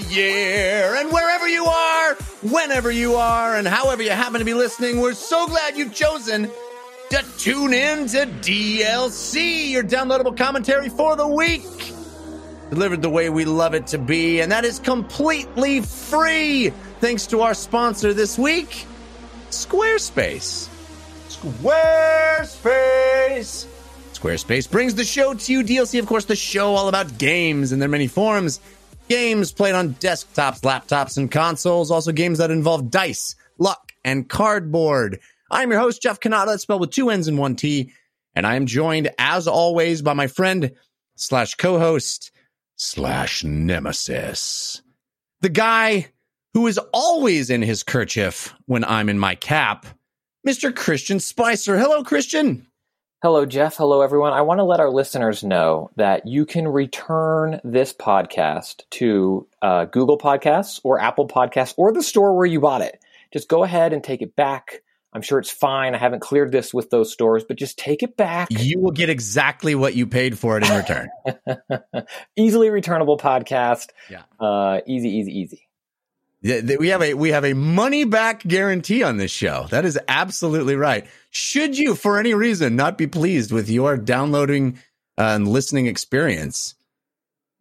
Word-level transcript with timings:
year. 0.00 0.94
And 0.96 1.12
wherever 1.12 1.48
you 1.48 1.66
are, 1.66 2.14
whenever 2.42 2.90
you 2.90 3.14
are, 3.14 3.56
and 3.56 3.66
however 3.66 4.02
you 4.02 4.10
happen 4.10 4.38
to 4.38 4.44
be 4.44 4.54
listening, 4.54 5.00
we're 5.00 5.14
so 5.14 5.46
glad 5.46 5.76
you've 5.76 5.94
chosen 5.94 6.50
to 7.10 7.24
tune 7.38 7.74
in 7.74 8.06
to 8.08 8.26
DLC, 8.26 9.70
your 9.70 9.82
downloadable 9.82 10.36
commentary 10.36 10.88
for 10.88 11.16
the 11.16 11.26
week. 11.26 11.92
Delivered 12.70 13.02
the 13.02 13.10
way 13.10 13.30
we 13.30 13.44
love 13.44 13.74
it 13.74 13.88
to 13.88 13.98
be, 13.98 14.40
and 14.40 14.52
that 14.52 14.64
is 14.64 14.78
completely 14.78 15.80
free. 15.80 16.70
Thanks 17.00 17.26
to 17.28 17.42
our 17.42 17.54
sponsor 17.54 18.14
this 18.14 18.38
week, 18.38 18.86
Squarespace. 19.50 20.68
Squarespace. 21.28 23.66
Squarespace 24.12 24.70
brings 24.70 24.94
the 24.94 25.04
show 25.04 25.34
to 25.34 25.52
you. 25.52 25.64
DLC, 25.64 25.98
of 25.98 26.06
course, 26.06 26.26
the 26.26 26.36
show 26.36 26.74
all 26.74 26.88
about 26.88 27.18
games 27.18 27.72
in 27.72 27.80
their 27.80 27.88
many 27.88 28.06
forms. 28.06 28.60
Games 29.10 29.50
played 29.50 29.74
on 29.74 29.94
desktops, 29.94 30.60
laptops, 30.60 31.16
and 31.16 31.28
consoles. 31.28 31.90
Also, 31.90 32.12
games 32.12 32.38
that 32.38 32.52
involve 32.52 32.92
dice, 32.92 33.34
luck, 33.58 33.90
and 34.04 34.28
cardboard. 34.28 35.18
I'm 35.50 35.72
your 35.72 35.80
host, 35.80 36.00
Jeff 36.00 36.20
that's 36.20 36.62
spelled 36.62 36.80
with 36.80 36.92
two 36.92 37.10
N's 37.10 37.26
and 37.26 37.36
one 37.36 37.56
T. 37.56 37.92
And 38.36 38.46
I 38.46 38.54
am 38.54 38.66
joined, 38.66 39.10
as 39.18 39.48
always, 39.48 40.00
by 40.00 40.12
my 40.12 40.28
friend 40.28 40.70
slash 41.16 41.56
co-host 41.56 42.30
slash 42.76 43.42
nemesis. 43.42 44.80
The 45.40 45.48
guy 45.48 46.06
who 46.54 46.68
is 46.68 46.78
always 46.92 47.50
in 47.50 47.62
his 47.62 47.82
kerchief 47.82 48.54
when 48.66 48.84
I'm 48.84 49.08
in 49.08 49.18
my 49.18 49.34
cap, 49.34 49.86
Mr. 50.46 50.72
Christian 50.74 51.18
Spicer. 51.18 51.76
Hello, 51.76 52.04
Christian. 52.04 52.64
Hello, 53.22 53.44
Jeff. 53.44 53.76
Hello, 53.76 54.00
everyone. 54.00 54.32
I 54.32 54.40
want 54.40 54.60
to 54.60 54.64
let 54.64 54.80
our 54.80 54.88
listeners 54.88 55.44
know 55.44 55.90
that 55.96 56.26
you 56.26 56.46
can 56.46 56.66
return 56.66 57.60
this 57.62 57.92
podcast 57.92 58.84
to 58.92 59.46
uh, 59.60 59.84
Google 59.84 60.16
Podcasts 60.16 60.80
or 60.84 60.98
Apple 60.98 61.28
Podcasts 61.28 61.74
or 61.76 61.92
the 61.92 62.02
store 62.02 62.34
where 62.34 62.46
you 62.46 62.60
bought 62.60 62.80
it. 62.80 62.98
Just 63.30 63.46
go 63.46 63.62
ahead 63.62 63.92
and 63.92 64.02
take 64.02 64.22
it 64.22 64.34
back. 64.36 64.80
I'm 65.12 65.20
sure 65.20 65.38
it's 65.38 65.50
fine. 65.50 65.94
I 65.94 65.98
haven't 65.98 66.20
cleared 66.20 66.50
this 66.50 66.72
with 66.72 66.88
those 66.88 67.12
stores, 67.12 67.44
but 67.44 67.58
just 67.58 67.78
take 67.78 68.02
it 68.02 68.16
back. 68.16 68.48
You 68.50 68.80
will 68.80 68.90
get 68.90 69.10
exactly 69.10 69.74
what 69.74 69.94
you 69.94 70.06
paid 70.06 70.38
for 70.38 70.56
it 70.56 70.66
in 70.66 70.74
return. 70.74 71.10
Easily 72.36 72.70
returnable 72.70 73.18
podcast. 73.18 73.88
Yeah. 74.08 74.22
Uh, 74.38 74.80
easy, 74.86 75.10
easy, 75.10 75.38
easy. 75.40 75.68
Yeah, 76.42 76.60
We 76.78 76.88
have 76.88 77.02
a 77.02 77.14
we 77.14 77.30
have 77.30 77.44
a 77.44 77.54
money 77.54 78.04
back 78.04 78.42
guarantee 78.46 79.02
on 79.02 79.18
this 79.18 79.30
show. 79.30 79.66
That 79.70 79.84
is 79.84 79.98
absolutely 80.08 80.74
right. 80.74 81.06
Should 81.28 81.76
you, 81.76 81.94
for 81.94 82.18
any 82.18 82.32
reason, 82.32 82.76
not 82.76 82.96
be 82.96 83.06
pleased 83.06 83.52
with 83.52 83.68
your 83.68 83.98
downloading 83.98 84.78
uh, 85.18 85.34
and 85.34 85.46
listening 85.46 85.86
experience, 85.86 86.74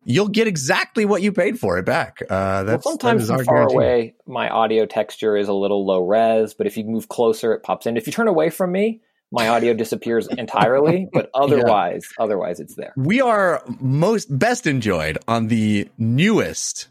you'll 0.06 0.30
get 0.30 0.48
exactly 0.48 1.04
what 1.04 1.22
you 1.22 1.34
paid 1.34 1.60
for 1.60 1.78
it 1.78 1.86
back. 1.86 2.22
Uh, 2.30 2.64
that's 2.64 2.86
well, 2.86 2.94
sometimes 2.94 3.28
that 3.28 3.38
from 3.38 3.46
far 3.46 3.56
guarantee. 3.56 3.76
away, 3.76 4.16
my 4.26 4.50
audio 4.50 4.86
texture 4.86 5.36
is 5.36 5.50
a 5.50 5.54
little 5.54 5.86
low 5.86 6.02
res, 6.02 6.54
but 6.54 6.66
if 6.66 6.78
you 6.78 6.86
move 6.86 7.10
closer, 7.10 7.54
it 7.54 7.64
pops 7.64 7.86
in. 7.86 7.98
If 7.98 8.08
you 8.08 8.14
turn 8.14 8.30
away 8.30 8.50
from 8.50 8.72
me, 8.72 9.02
my 9.30 9.50
audio 9.50 9.74
disappears 9.74 10.28
entirely, 10.38 11.08
but 11.12 11.30
otherwise, 11.34 12.08
yeah. 12.18 12.24
otherwise 12.24 12.62
it's 12.62 12.76
there. 12.76 12.94
We 12.96 13.20
are 13.20 13.62
most 13.82 14.26
best 14.38 14.66
enjoyed 14.66 15.18
on 15.28 15.48
the 15.48 15.90
newest 15.98 16.88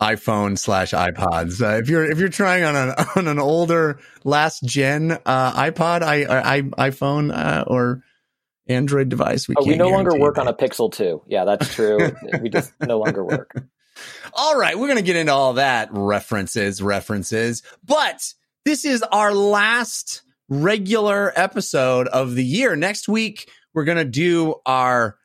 iPhone 0.00 0.58
slash 0.58 0.92
iPods. 0.92 1.62
Uh, 1.62 1.78
if 1.78 1.88
you're 1.88 2.04
if 2.04 2.18
you're 2.18 2.28
trying 2.28 2.64
on 2.64 2.76
an 2.76 2.90
on 3.16 3.28
an 3.28 3.38
older 3.38 3.98
last 4.24 4.62
gen 4.64 5.12
uh, 5.12 5.52
iPod, 5.52 6.02
I, 6.02 6.56
I 6.56 6.62
iPhone 6.62 7.32
uh, 7.34 7.64
or 7.66 8.02
Android 8.66 9.08
device, 9.08 9.46
we, 9.46 9.54
oh, 9.58 9.66
we 9.66 9.76
no 9.76 9.90
longer 9.90 10.18
work 10.18 10.36
that. 10.36 10.42
on 10.42 10.48
a 10.48 10.54
Pixel 10.54 10.92
two. 10.92 11.22
Yeah, 11.26 11.44
that's 11.44 11.72
true. 11.74 12.12
we 12.40 12.48
just 12.48 12.72
no 12.80 12.98
longer 12.98 13.24
work. 13.24 13.54
All 14.32 14.58
right, 14.58 14.76
we're 14.76 14.88
gonna 14.88 15.02
get 15.02 15.16
into 15.16 15.32
all 15.32 15.52
that 15.54 15.88
references, 15.92 16.82
references, 16.82 17.62
but 17.84 18.34
this 18.64 18.84
is 18.84 19.02
our 19.02 19.32
last 19.32 20.22
regular 20.48 21.32
episode 21.36 22.08
of 22.08 22.34
the 22.34 22.44
year. 22.44 22.74
Next 22.74 23.08
week, 23.08 23.48
we're 23.72 23.84
gonna 23.84 24.04
do 24.04 24.56
our 24.66 25.16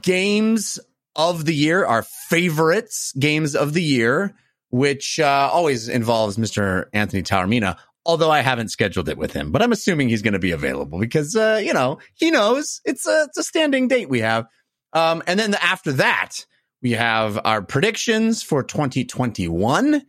games 0.00 0.80
of 1.16 1.44
the 1.44 1.54
year, 1.54 1.84
our 1.84 2.02
favorites 2.02 3.12
games 3.18 3.56
of 3.56 3.72
the 3.72 3.82
year, 3.82 4.34
which 4.70 5.18
uh, 5.18 5.50
always 5.52 5.88
involves 5.88 6.36
Mr. 6.36 6.86
Anthony 6.92 7.22
Taormina. 7.22 7.76
Although 8.04 8.30
I 8.30 8.40
haven't 8.40 8.70
scheduled 8.70 9.08
it 9.08 9.18
with 9.18 9.32
him, 9.32 9.50
but 9.50 9.62
I'm 9.62 9.72
assuming 9.72 10.08
he's 10.08 10.22
going 10.22 10.34
to 10.34 10.38
be 10.38 10.52
available 10.52 11.00
because 11.00 11.34
uh, 11.34 11.60
you 11.62 11.72
know 11.72 11.98
he 12.14 12.30
knows 12.30 12.80
it's 12.84 13.06
a 13.06 13.24
it's 13.28 13.38
a 13.38 13.42
standing 13.42 13.88
date 13.88 14.08
we 14.08 14.20
have. 14.20 14.46
Um, 14.92 15.22
and 15.26 15.40
then 15.40 15.54
after 15.54 15.92
that, 15.92 16.46
we 16.82 16.92
have 16.92 17.40
our 17.44 17.62
predictions 17.62 18.42
for 18.42 18.62
2021. 18.62 20.02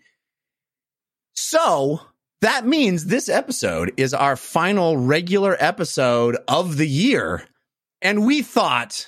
So 1.33 2.01
that 2.41 2.67
means 2.67 3.05
this 3.05 3.29
episode 3.29 3.93
is 3.97 4.13
our 4.13 4.35
final 4.35 4.97
regular 4.97 5.57
episode 5.59 6.37
of 6.47 6.77
the 6.77 6.87
year. 6.87 7.43
And 8.01 8.25
we 8.25 8.43
thought 8.43 9.07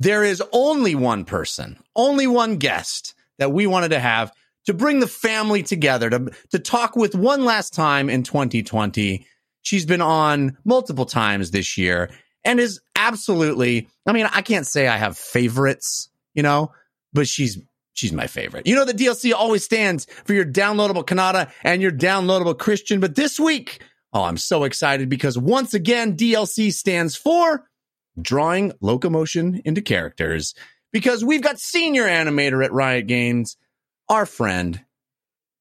there 0.00 0.24
is 0.24 0.42
only 0.52 0.94
one 0.94 1.24
person, 1.24 1.78
only 1.94 2.26
one 2.26 2.56
guest 2.56 3.14
that 3.38 3.52
we 3.52 3.66
wanted 3.66 3.90
to 3.90 4.00
have 4.00 4.32
to 4.66 4.74
bring 4.74 4.98
the 4.98 5.06
family 5.06 5.62
together 5.62 6.10
to, 6.10 6.30
to 6.50 6.58
talk 6.58 6.96
with 6.96 7.14
one 7.14 7.44
last 7.44 7.74
time 7.74 8.10
in 8.10 8.22
2020. 8.22 9.26
She's 9.62 9.86
been 9.86 10.00
on 10.00 10.56
multiple 10.64 11.04
times 11.04 11.50
this 11.50 11.76
year 11.76 12.10
and 12.44 12.58
is 12.58 12.80
absolutely, 12.96 13.88
I 14.06 14.12
mean, 14.12 14.26
I 14.32 14.42
can't 14.42 14.66
say 14.66 14.88
I 14.88 14.96
have 14.96 15.18
favorites, 15.18 16.08
you 16.34 16.42
know, 16.42 16.72
but 17.12 17.28
she's 17.28 17.58
she's 17.92 18.12
my 18.12 18.26
favorite. 18.26 18.66
You 18.66 18.76
know, 18.76 18.86
the 18.86 18.94
DLC 18.94 19.34
always 19.34 19.64
stands 19.64 20.06
for 20.24 20.32
your 20.32 20.46
downloadable 20.46 21.04
Cannata 21.04 21.50
and 21.62 21.82
your 21.82 21.92
downloadable 21.92 22.58
Christian. 22.58 23.00
But 23.00 23.16
this 23.16 23.38
week, 23.38 23.82
oh, 24.14 24.22
I'm 24.22 24.38
so 24.38 24.64
excited 24.64 25.10
because 25.10 25.36
once 25.36 25.74
again, 25.74 26.16
DLC 26.16 26.72
stands 26.72 27.16
for 27.16 27.66
drawing 28.20 28.72
locomotion 28.80 29.60
into 29.64 29.82
characters 29.82 30.54
because 30.92 31.24
we've 31.24 31.42
got 31.42 31.58
senior 31.58 32.06
animator 32.06 32.64
at 32.64 32.72
Riot 32.72 33.06
Games, 33.06 33.56
our 34.08 34.26
friend 34.26 34.84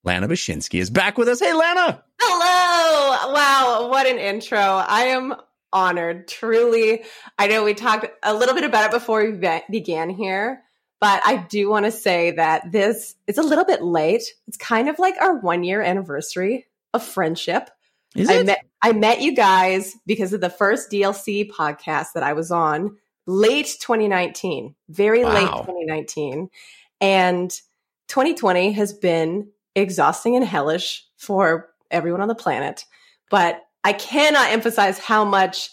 Lana 0.03 0.27
Bachynski 0.27 0.79
is 0.79 0.89
back 0.89 1.17
with 1.17 1.27
us. 1.27 1.39
Hey, 1.39 1.53
Lana. 1.53 2.03
Hello. 2.19 3.33
Wow. 3.33 3.89
What 3.89 4.07
an 4.07 4.17
intro. 4.17 4.57
I 4.57 5.07
am 5.07 5.35
honored. 5.73 6.27
Truly. 6.27 7.03
I 7.37 7.47
know 7.47 7.63
we 7.63 7.73
talked 7.73 8.07
a 8.23 8.33
little 8.33 8.55
bit 8.55 8.63
about 8.63 8.85
it 8.85 8.91
before 8.91 9.23
we 9.23 9.37
be- 9.37 9.63
began 9.69 10.09
here, 10.09 10.63
but 10.99 11.21
I 11.25 11.45
do 11.49 11.69
want 11.69 11.85
to 11.85 11.91
say 11.91 12.31
that 12.31 12.71
this 12.71 13.15
is 13.27 13.37
a 13.37 13.43
little 13.43 13.65
bit 13.65 13.83
late. 13.83 14.23
It's 14.47 14.57
kind 14.57 14.89
of 14.89 14.99
like 14.99 15.15
our 15.19 15.37
one 15.37 15.63
year 15.63 15.81
anniversary 15.81 16.65
of 16.93 17.03
friendship. 17.03 17.69
Is 18.15 18.29
I 18.29 18.35
it? 18.35 18.45
met 18.45 18.59
I 18.81 18.93
met 18.93 19.21
you 19.21 19.35
guys 19.35 19.95
because 20.05 20.33
of 20.33 20.41
the 20.41 20.49
first 20.49 20.91
DLC 20.91 21.49
podcast 21.49 22.13
that 22.13 22.23
I 22.23 22.33
was 22.33 22.51
on 22.51 22.97
late 23.27 23.77
2019, 23.79 24.75
very 24.89 25.23
wow. 25.23 25.33
late 25.33 25.47
2019. 25.47 26.49
And 27.01 27.51
2020 28.07 28.71
has 28.73 28.93
been 28.93 29.49
exhausting 29.75 30.35
and 30.35 30.45
hellish 30.45 31.05
for 31.17 31.69
everyone 31.91 32.21
on 32.21 32.27
the 32.27 32.35
planet. 32.35 32.85
But 33.29 33.61
I 33.83 33.93
cannot 33.93 34.51
emphasize 34.51 34.97
how 34.97 35.23
much 35.23 35.69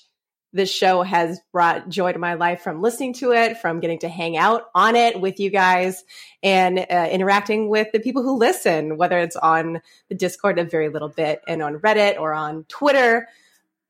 this 0.52 0.70
show 0.70 1.02
has 1.02 1.40
brought 1.52 1.88
joy 1.88 2.12
to 2.12 2.18
my 2.18 2.34
life 2.34 2.62
from 2.62 2.80
listening 2.80 3.12
to 3.14 3.32
it, 3.32 3.58
from 3.58 3.80
getting 3.80 3.98
to 4.00 4.08
hang 4.08 4.36
out 4.36 4.64
on 4.74 4.96
it 4.96 5.20
with 5.20 5.38
you 5.38 5.50
guys, 5.50 6.04
and 6.42 6.78
uh, 6.78 7.08
interacting 7.10 7.68
with 7.68 7.88
the 7.92 8.00
people 8.00 8.22
who 8.22 8.38
listen, 8.38 8.96
whether 8.96 9.18
it's 9.18 9.36
on 9.36 9.80
the 10.08 10.14
Discord 10.14 10.58
a 10.58 10.64
very 10.64 10.88
little 10.88 11.08
bit 11.08 11.40
and 11.46 11.62
on 11.62 11.78
Reddit 11.78 12.18
or 12.18 12.32
on 12.32 12.64
Twitter. 12.68 13.28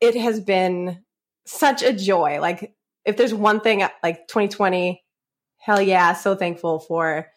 It 0.00 0.16
has 0.16 0.40
been 0.40 1.02
such 1.44 1.82
a 1.82 1.92
joy. 1.92 2.40
Like, 2.40 2.74
if 3.04 3.16
there's 3.16 3.34
one 3.34 3.60
thing 3.60 3.86
like 4.02 4.26
2020, 4.26 5.02
hell 5.58 5.80
yeah, 5.80 6.14
so 6.14 6.34
thankful 6.34 6.80
for 6.80 7.28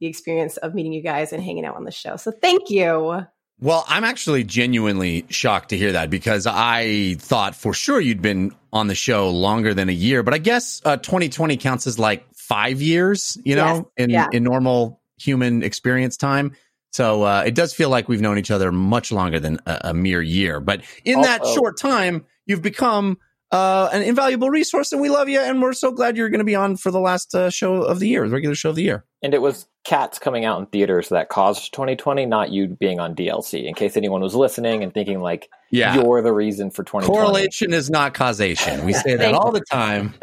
the 0.00 0.06
experience 0.06 0.56
of 0.56 0.74
meeting 0.74 0.92
you 0.92 1.02
guys 1.02 1.32
and 1.32 1.42
hanging 1.42 1.64
out 1.64 1.76
on 1.76 1.84
the 1.84 1.92
show. 1.92 2.16
So 2.16 2.32
thank 2.32 2.70
you. 2.70 3.24
Well, 3.60 3.84
I'm 3.86 4.02
actually 4.02 4.42
genuinely 4.42 5.24
shocked 5.28 5.68
to 5.68 5.76
hear 5.76 5.92
that 5.92 6.10
because 6.10 6.46
I 6.48 7.14
thought 7.14 7.54
for 7.54 7.72
sure 7.72 8.00
you'd 8.00 8.22
been 8.22 8.52
on 8.72 8.88
the 8.88 8.94
show 8.94 9.30
longer 9.30 9.72
than 9.72 9.88
a 9.88 9.92
year, 9.92 10.22
but 10.22 10.34
I 10.34 10.38
guess 10.38 10.82
uh, 10.84 10.96
2020 10.96 11.56
counts 11.58 11.86
as 11.86 11.98
like 11.98 12.26
five 12.34 12.82
years, 12.82 13.38
you 13.44 13.54
know, 13.54 13.76
yes. 13.96 14.04
in 14.04 14.10
yeah. 14.10 14.26
in 14.32 14.42
normal 14.42 15.00
human 15.16 15.62
experience 15.62 16.16
time. 16.16 16.56
So 16.92 17.22
uh, 17.22 17.44
it 17.46 17.54
does 17.54 17.72
feel 17.72 17.88
like 17.88 18.08
we've 18.08 18.20
known 18.20 18.38
each 18.38 18.50
other 18.50 18.70
much 18.70 19.12
longer 19.12 19.40
than 19.40 19.60
a, 19.64 19.78
a 19.84 19.94
mere 19.94 20.20
year. 20.20 20.60
But 20.60 20.82
in 21.04 21.18
also, 21.18 21.28
that 21.28 21.46
short 21.46 21.78
time, 21.78 22.26
you've 22.44 22.62
become 22.62 23.18
uh, 23.50 23.88
an 23.92 24.02
invaluable 24.02 24.50
resource, 24.50 24.92
and 24.92 25.00
we 25.00 25.08
love 25.08 25.28
you. 25.28 25.40
And 25.40 25.62
we're 25.62 25.72
so 25.72 25.92
glad 25.92 26.16
you're 26.16 26.28
going 26.28 26.40
to 26.40 26.44
be 26.44 26.54
on 26.54 26.76
for 26.76 26.90
the 26.90 27.00
last 27.00 27.34
uh, 27.34 27.48
show 27.48 27.82
of 27.82 27.98
the 27.98 28.08
year, 28.08 28.28
the 28.28 28.34
regular 28.34 28.54
show 28.54 28.70
of 28.70 28.76
the 28.76 28.82
year. 28.82 29.04
And 29.22 29.32
it 29.32 29.40
was 29.40 29.66
Cats 29.84 30.18
coming 30.18 30.44
out 30.44 30.60
in 30.60 30.66
theaters 30.66 31.08
that 31.08 31.28
caused 31.28 31.72
2020, 31.72 32.26
not 32.26 32.50
you 32.50 32.68
being 32.68 33.00
on 33.00 33.14
DLC. 33.14 33.64
In 33.64 33.74
case 33.74 33.96
anyone 33.96 34.20
was 34.20 34.34
listening 34.34 34.82
and 34.82 34.94
thinking 34.94 35.20
like, 35.20 35.48
yeah. 35.70 35.94
you're 35.94 36.22
the 36.22 36.32
reason 36.32 36.70
for 36.70 36.84
2020. 36.84 37.06
Correlation 37.06 37.72
is 37.72 37.90
not 37.90 38.14
causation. 38.14 38.84
We 38.84 38.92
say 38.92 39.16
that 39.16 39.34
all 39.34 39.50
the 39.50 39.60
time. 39.60 40.14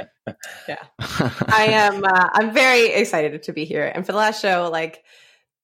yeah, 0.67 0.83
I 0.99 1.67
am. 1.71 2.05
Uh, 2.05 2.29
I'm 2.33 2.53
very 2.53 2.87
excited 2.87 3.43
to 3.43 3.53
be 3.53 3.65
here. 3.65 3.91
And 3.93 4.05
for 4.05 4.13
the 4.13 4.17
last 4.17 4.41
show, 4.41 4.69
like 4.71 5.03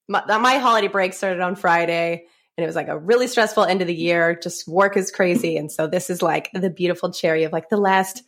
my, 0.09 0.24
my 0.38 0.57
holiday 0.57 0.88
break 0.88 1.13
started 1.13 1.42
on 1.42 1.56
Friday 1.56 2.25
and 2.57 2.63
it 2.63 2.68
was 2.68 2.75
like 2.75 2.88
a 2.88 2.97
really 2.97 3.27
stressful 3.27 3.63
end 3.63 3.81
of 3.81 3.88
the 3.88 3.95
year. 3.95 4.38
Just 4.42 4.68
work 4.68 4.97
is 4.97 5.12
crazy. 5.12 5.57
And 5.57 5.71
so 5.71 5.88
this 5.88 6.09
is 6.09 6.21
like 6.21 6.50
the 6.53 6.69
beautiful 6.69 7.12
cherry 7.12 7.44
of 7.44 7.51
like 7.51 7.69
the 7.69 7.77
last 7.77 8.24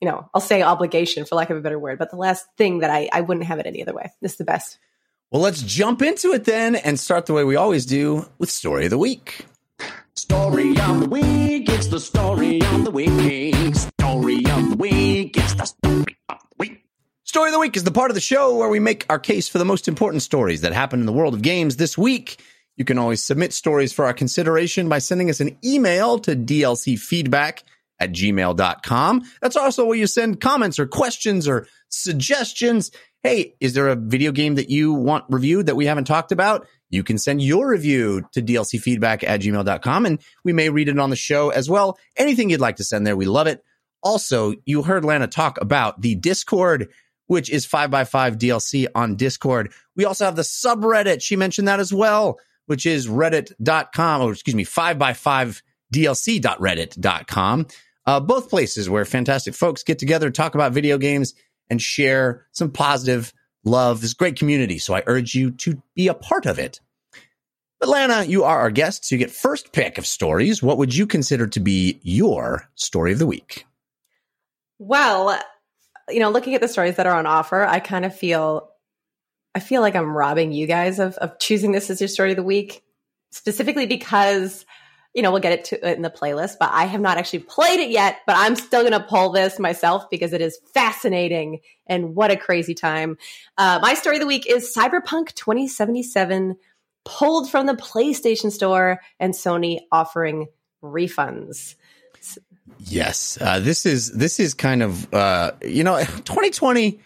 you 0.00 0.08
know, 0.08 0.28
I'll 0.32 0.40
say 0.40 0.62
obligation 0.62 1.24
for 1.24 1.34
lack 1.34 1.50
of 1.50 1.56
a 1.56 1.60
better 1.60 1.78
word, 1.78 1.98
but 1.98 2.10
the 2.10 2.16
last 2.16 2.46
thing 2.56 2.78
that 2.80 2.90
I, 2.90 3.08
I 3.12 3.20
wouldn't 3.20 3.46
have 3.46 3.58
it 3.58 3.66
any 3.66 3.82
other 3.82 3.94
way. 3.94 4.12
This 4.20 4.32
is 4.32 4.38
the 4.38 4.44
best. 4.44 4.78
Well, 5.30 5.42
let's 5.42 5.60
jump 5.60 6.00
into 6.00 6.32
it 6.32 6.46
then 6.46 6.74
and 6.74 6.98
start 6.98 7.26
the 7.26 7.34
way 7.34 7.44
we 7.44 7.54
always 7.54 7.84
do 7.84 8.26
with 8.38 8.50
Story 8.50 8.84
of 8.84 8.90
the 8.90 8.96
Week. 8.96 9.44
Story 10.16 10.70
of 10.80 11.00
the 11.00 11.06
Week, 11.06 11.68
it's 11.68 11.88
the 11.88 12.00
story 12.00 12.62
of 12.62 12.86
the 12.86 12.90
week. 12.90 13.74
Story 14.00 14.36
of 14.46 14.70
the 14.70 14.76
Week, 14.78 15.36
it's 15.36 15.52
the 15.52 15.66
story 15.66 16.16
of 16.30 16.38
the 16.38 16.56
week. 16.58 16.82
Story 17.24 17.50
of 17.50 17.52
the 17.52 17.58
Week 17.58 17.76
is 17.76 17.84
the 17.84 17.90
part 17.90 18.10
of 18.10 18.14
the 18.14 18.22
show 18.22 18.56
where 18.56 18.70
we 18.70 18.80
make 18.80 19.04
our 19.10 19.18
case 19.18 19.50
for 19.50 19.58
the 19.58 19.66
most 19.66 19.86
important 19.86 20.22
stories 20.22 20.62
that 20.62 20.72
happen 20.72 20.98
in 20.98 21.04
the 21.04 21.12
world 21.12 21.34
of 21.34 21.42
games 21.42 21.76
this 21.76 21.98
week. 21.98 22.42
You 22.78 22.86
can 22.86 22.96
always 22.96 23.22
submit 23.22 23.52
stories 23.52 23.92
for 23.92 24.06
our 24.06 24.14
consideration 24.14 24.88
by 24.88 24.98
sending 24.98 25.28
us 25.28 25.40
an 25.40 25.58
email 25.62 26.18
to 26.20 26.34
dlcfeedback 26.36 27.64
at 28.00 28.12
gmail.com. 28.12 29.22
That's 29.42 29.56
also 29.56 29.84
where 29.84 29.98
you 29.98 30.06
send 30.06 30.40
comments 30.40 30.78
or 30.78 30.86
questions 30.86 31.46
or 31.46 31.66
suggestions. 31.90 32.90
Hey, 33.22 33.56
is 33.58 33.74
there 33.74 33.88
a 33.88 33.96
video 33.96 34.30
game 34.30 34.54
that 34.54 34.70
you 34.70 34.92
want 34.92 35.24
reviewed 35.28 35.66
that 35.66 35.74
we 35.74 35.86
haven't 35.86 36.04
talked 36.04 36.30
about? 36.30 36.66
You 36.88 37.02
can 37.02 37.18
send 37.18 37.42
your 37.42 37.68
review 37.68 38.22
to 38.32 38.40
dlcfeedback 38.40 39.24
at 39.24 39.40
gmail.com 39.40 40.06
and 40.06 40.20
we 40.44 40.52
may 40.52 40.70
read 40.70 40.88
it 40.88 40.98
on 40.98 41.10
the 41.10 41.16
show 41.16 41.50
as 41.50 41.68
well. 41.68 41.98
Anything 42.16 42.48
you'd 42.48 42.60
like 42.60 42.76
to 42.76 42.84
send 42.84 43.06
there, 43.06 43.16
we 43.16 43.26
love 43.26 43.48
it. 43.48 43.64
Also, 44.02 44.54
you 44.64 44.82
heard 44.82 45.04
Lana 45.04 45.26
talk 45.26 45.60
about 45.60 46.00
the 46.00 46.14
Discord, 46.14 46.88
which 47.26 47.50
is 47.50 47.66
5x5 47.66 48.36
DLC 48.36 48.86
on 48.94 49.16
Discord. 49.16 49.72
We 49.96 50.04
also 50.04 50.24
have 50.24 50.36
the 50.36 50.42
subreddit. 50.42 51.20
She 51.20 51.34
mentioned 51.34 51.66
that 51.66 51.80
as 51.80 51.92
well, 51.92 52.38
which 52.66 52.86
is 52.86 53.08
reddit.com, 53.08 54.22
or 54.22 54.32
excuse 54.32 54.54
me, 54.54 54.64
5x5 54.64 55.60
DLC.reddit.com. 55.92 57.66
Uh, 58.06 58.20
both 58.20 58.48
places 58.48 58.88
where 58.88 59.04
fantastic 59.04 59.54
folks 59.54 59.82
get 59.82 59.98
together, 59.98 60.30
talk 60.30 60.54
about 60.54 60.72
video 60.72 60.96
games, 60.96 61.34
and 61.70 61.80
share 61.80 62.46
some 62.52 62.70
positive 62.70 63.32
love. 63.64 64.00
This 64.00 64.14
great 64.14 64.36
community. 64.36 64.78
So 64.78 64.94
I 64.94 65.02
urge 65.06 65.34
you 65.34 65.50
to 65.52 65.82
be 65.94 66.08
a 66.08 66.14
part 66.14 66.46
of 66.46 66.58
it. 66.58 66.80
But 67.80 67.88
Lana, 67.88 68.24
you 68.24 68.42
are 68.44 68.58
our 68.58 68.70
guest, 68.70 69.04
so 69.04 69.14
you 69.14 69.18
get 69.20 69.30
first 69.30 69.72
pick 69.72 69.98
of 69.98 70.06
stories. 70.06 70.62
What 70.62 70.78
would 70.78 70.94
you 70.94 71.06
consider 71.06 71.46
to 71.48 71.60
be 71.60 72.00
your 72.02 72.68
story 72.74 73.12
of 73.12 73.20
the 73.20 73.26
week? 73.26 73.66
Well, 74.80 75.40
you 76.08 76.18
know, 76.18 76.30
looking 76.30 76.54
at 76.54 76.60
the 76.60 76.68
stories 76.68 76.96
that 76.96 77.06
are 77.06 77.14
on 77.14 77.26
offer, 77.26 77.64
I 77.64 77.78
kind 77.78 78.04
of 78.04 78.16
feel 78.16 78.68
I 79.54 79.60
feel 79.60 79.80
like 79.80 79.96
I'm 79.96 80.16
robbing 80.16 80.52
you 80.52 80.66
guys 80.66 80.98
of, 80.98 81.14
of 81.14 81.38
choosing 81.38 81.72
this 81.72 81.90
as 81.90 82.00
your 82.00 82.08
story 82.08 82.30
of 82.30 82.36
the 82.36 82.42
week, 82.42 82.82
specifically 83.30 83.86
because 83.86 84.64
you 85.14 85.22
know, 85.22 85.30
we'll 85.30 85.40
get 85.40 85.52
it 85.52 85.64
to 85.66 85.88
it 85.88 85.96
in 85.96 86.02
the 86.02 86.10
playlist, 86.10 86.56
but 86.60 86.70
I 86.72 86.84
have 86.84 87.00
not 87.00 87.18
actually 87.18 87.40
played 87.40 87.80
it 87.80 87.90
yet, 87.90 88.20
but 88.26 88.36
I'm 88.36 88.54
still 88.54 88.82
going 88.82 88.92
to 88.92 89.00
pull 89.00 89.30
this 89.32 89.58
myself 89.58 90.08
because 90.10 90.32
it 90.32 90.40
is 90.40 90.58
fascinating 90.74 91.60
and 91.86 92.14
what 92.14 92.30
a 92.30 92.36
crazy 92.36 92.74
time. 92.74 93.16
Uh, 93.56 93.78
my 93.82 93.94
story 93.94 94.16
of 94.16 94.20
the 94.20 94.26
week 94.26 94.48
is 94.48 94.72
Cyberpunk 94.72 95.34
2077 95.34 96.56
pulled 97.04 97.50
from 97.50 97.66
the 97.66 97.74
PlayStation 97.74 98.52
Store 98.52 99.00
and 99.18 99.32
Sony 99.32 99.80
offering 99.90 100.46
refunds. 100.82 101.74
Yes, 102.78 103.38
uh, 103.40 103.60
this 103.60 103.86
is 103.86 104.12
this 104.12 104.38
is 104.38 104.52
kind 104.54 104.82
of 104.82 105.12
uh, 105.12 105.52
you 105.62 105.84
know 105.84 105.98
2020. 106.04 107.00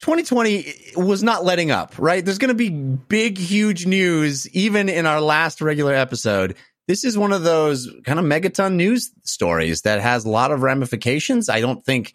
2020 0.00 0.74
was 0.96 1.22
not 1.22 1.44
letting 1.44 1.70
up, 1.70 1.94
right? 1.96 2.24
There's 2.24 2.38
going 2.38 2.48
to 2.48 2.54
be 2.54 2.70
big, 2.70 3.38
huge 3.38 3.86
news 3.86 4.48
even 4.50 4.88
in 4.88 5.06
our 5.06 5.20
last 5.20 5.60
regular 5.60 5.94
episode 5.94 6.56
this 6.88 7.04
is 7.04 7.16
one 7.16 7.32
of 7.32 7.42
those 7.42 7.88
kind 8.04 8.18
of 8.18 8.24
megaton 8.24 8.74
news 8.74 9.10
stories 9.22 9.82
that 9.82 10.00
has 10.00 10.24
a 10.24 10.30
lot 10.30 10.50
of 10.50 10.62
ramifications. 10.62 11.48
I 11.48 11.60
don't 11.60 11.84
think 11.84 12.14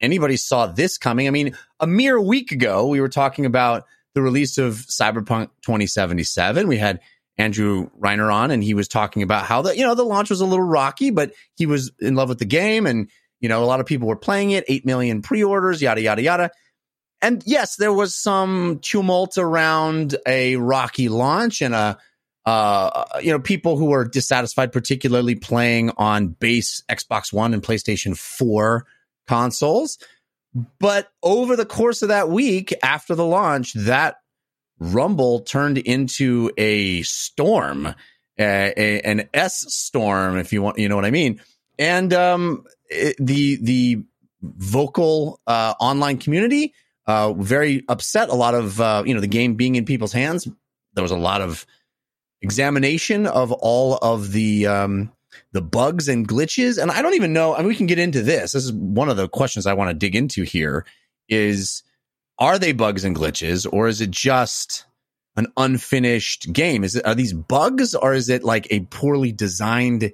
anybody 0.00 0.36
saw 0.36 0.66
this 0.66 0.98
coming. 0.98 1.28
I 1.28 1.30
mean, 1.30 1.56
a 1.78 1.86
mere 1.86 2.20
week 2.20 2.52
ago, 2.52 2.86
we 2.86 3.00
were 3.00 3.08
talking 3.08 3.46
about 3.46 3.84
the 4.14 4.22
release 4.22 4.58
of 4.58 4.74
Cyberpunk 4.74 5.50
2077. 5.62 6.66
We 6.66 6.78
had 6.78 7.00
Andrew 7.38 7.88
Reiner 7.98 8.32
on, 8.32 8.50
and 8.50 8.62
he 8.62 8.74
was 8.74 8.88
talking 8.88 9.22
about 9.22 9.46
how 9.46 9.62
the 9.62 9.76
you 9.76 9.84
know 9.84 9.94
the 9.94 10.04
launch 10.04 10.30
was 10.30 10.40
a 10.40 10.46
little 10.46 10.64
rocky, 10.64 11.10
but 11.10 11.32
he 11.56 11.66
was 11.66 11.92
in 12.00 12.14
love 12.14 12.28
with 12.28 12.38
the 12.38 12.44
game, 12.44 12.86
and 12.86 13.08
you 13.40 13.48
know 13.48 13.62
a 13.62 13.66
lot 13.66 13.80
of 13.80 13.86
people 13.86 14.08
were 14.08 14.16
playing 14.16 14.50
it. 14.50 14.64
Eight 14.68 14.84
million 14.84 15.22
pre-orders, 15.22 15.80
yada 15.80 16.02
yada 16.02 16.22
yada. 16.22 16.50
And 17.22 17.42
yes, 17.46 17.76
there 17.76 17.92
was 17.92 18.14
some 18.14 18.80
tumult 18.82 19.36
around 19.36 20.16
a 20.26 20.56
rocky 20.56 21.08
launch 21.08 21.60
and 21.60 21.74
a 21.74 21.98
uh, 22.46 23.04
you 23.22 23.30
know, 23.30 23.38
people 23.38 23.76
who 23.76 23.92
are 23.92 24.04
dissatisfied, 24.04 24.72
particularly 24.72 25.34
playing 25.34 25.90
on 25.96 26.28
base 26.28 26.82
Xbox 26.88 27.32
One 27.32 27.52
and 27.54 27.62
PlayStation 27.62 28.16
4 28.16 28.86
consoles. 29.26 29.98
But 30.78 31.12
over 31.22 31.54
the 31.54 31.66
course 31.66 32.02
of 32.02 32.08
that 32.08 32.28
week 32.28 32.74
after 32.82 33.14
the 33.14 33.26
launch, 33.26 33.72
that 33.74 34.16
rumble 34.78 35.40
turned 35.40 35.78
into 35.78 36.50
a 36.56 37.02
storm, 37.02 37.86
a, 38.38 38.72
a, 38.76 39.00
an 39.02 39.28
S 39.34 39.64
storm, 39.68 40.38
if 40.38 40.52
you 40.52 40.62
want, 40.62 40.78
you 40.78 40.88
know 40.88 40.96
what 40.96 41.04
I 41.04 41.10
mean. 41.10 41.40
And 41.78 42.12
um, 42.12 42.64
it, 42.88 43.16
the 43.18 43.58
the 43.62 44.02
vocal 44.42 45.40
uh, 45.46 45.74
online 45.78 46.18
community 46.18 46.74
uh, 47.06 47.32
very 47.32 47.84
upset. 47.88 48.28
A 48.28 48.34
lot 48.34 48.54
of 48.54 48.80
uh, 48.80 49.02
you 49.06 49.14
know 49.14 49.20
the 49.20 49.26
game 49.26 49.54
being 49.54 49.76
in 49.76 49.84
people's 49.84 50.12
hands. 50.12 50.48
There 50.94 51.02
was 51.02 51.12
a 51.12 51.16
lot 51.16 51.40
of 51.40 51.66
examination 52.42 53.26
of 53.26 53.52
all 53.52 53.96
of 53.96 54.32
the 54.32 54.66
um, 54.66 55.12
the 55.52 55.62
bugs 55.62 56.08
and 56.08 56.26
glitches. 56.26 56.80
And 56.80 56.90
I 56.90 57.02
don't 57.02 57.14
even 57.14 57.32
know. 57.32 57.54
I 57.54 57.58
mean, 57.58 57.68
we 57.68 57.76
can 57.76 57.86
get 57.86 57.98
into 57.98 58.22
this. 58.22 58.52
This 58.52 58.64
is 58.64 58.72
one 58.72 59.08
of 59.08 59.16
the 59.16 59.28
questions 59.28 59.66
I 59.66 59.74
want 59.74 59.90
to 59.90 59.94
dig 59.94 60.14
into 60.14 60.42
here. 60.42 60.84
Is 61.28 61.82
are 62.38 62.58
they 62.58 62.72
bugs 62.72 63.04
and 63.04 63.14
glitches, 63.14 63.66
or 63.70 63.88
is 63.88 64.00
it 64.00 64.10
just 64.10 64.86
an 65.36 65.46
unfinished 65.56 66.52
game? 66.52 66.84
Is 66.84 66.96
it 66.96 67.06
are 67.06 67.14
these 67.14 67.32
bugs, 67.32 67.94
or 67.94 68.14
is 68.14 68.28
it 68.28 68.42
like 68.42 68.66
a 68.70 68.80
poorly 68.80 69.32
designed 69.32 70.12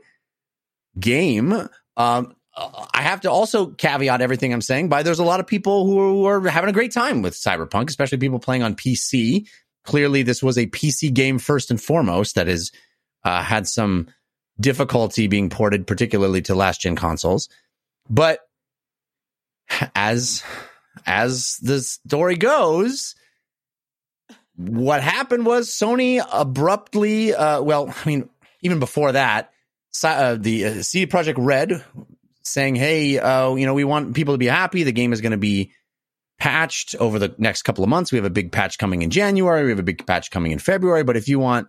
game? 0.98 1.68
Um, 1.96 2.36
I 2.56 3.02
have 3.02 3.20
to 3.22 3.30
also 3.30 3.66
caveat 3.66 4.22
everything 4.22 4.52
I'm 4.52 4.62
saying 4.62 4.88
by 4.88 5.02
there's 5.02 5.18
a 5.18 5.24
lot 5.24 5.40
of 5.40 5.46
people 5.46 5.84
who 5.84 6.24
are 6.26 6.48
having 6.48 6.70
a 6.70 6.72
great 6.72 6.92
time 6.92 7.20
with 7.20 7.34
Cyberpunk, 7.34 7.90
especially 7.90 8.18
people 8.18 8.38
playing 8.38 8.62
on 8.62 8.74
PC 8.74 9.46
clearly 9.86 10.22
this 10.22 10.42
was 10.42 10.58
a 10.58 10.66
PC 10.66 11.12
game 11.14 11.38
first 11.38 11.70
and 11.70 11.80
foremost 11.80 12.34
that 12.34 12.46
has 12.46 12.72
uh, 13.24 13.42
had 13.42 13.66
some 13.66 14.08
difficulty 14.60 15.26
being 15.26 15.50
ported, 15.50 15.86
particularly 15.86 16.42
to 16.42 16.54
last 16.54 16.80
gen 16.80 16.96
consoles. 16.96 17.48
But 18.10 18.40
as 19.94 20.42
as 21.06 21.56
the 21.58 21.80
story 21.80 22.36
goes, 22.36 23.14
what 24.56 25.02
happened 25.02 25.44
was 25.44 25.68
Sony 25.68 26.24
abruptly, 26.32 27.34
uh, 27.34 27.62
well, 27.62 27.94
I 28.04 28.08
mean, 28.08 28.28
even 28.62 28.78
before 28.78 29.12
that, 29.12 29.52
uh, 30.02 30.36
the 30.38 30.66
uh, 30.66 30.82
CD 30.82 31.10
Projekt 31.10 31.36
Red 31.38 31.84
saying, 32.42 32.76
"Hey, 32.76 33.18
uh, 33.18 33.54
you 33.54 33.66
know, 33.66 33.74
we 33.74 33.84
want 33.84 34.14
people 34.14 34.34
to 34.34 34.38
be 34.38 34.46
happy. 34.46 34.82
The 34.82 34.92
game 34.92 35.12
is 35.12 35.20
going 35.20 35.32
to 35.32 35.38
be 35.38 35.72
patched 36.38 36.94
over 36.96 37.18
the 37.18 37.34
next 37.38 37.62
couple 37.62 37.82
of 37.82 37.90
months. 37.90 38.12
We 38.12 38.16
have 38.16 38.24
a 38.24 38.30
big 38.30 38.52
patch 38.52 38.78
coming 38.78 39.02
in 39.02 39.10
January. 39.10 39.64
We 39.64 39.70
have 39.70 39.78
a 39.78 39.84
big 39.84 40.06
patch 40.06 40.30
coming 40.30 40.52
in 40.52 40.58
February. 40.58 41.04
But 41.04 41.16
if 41.16 41.28
you 41.28 41.38
want 41.38 41.68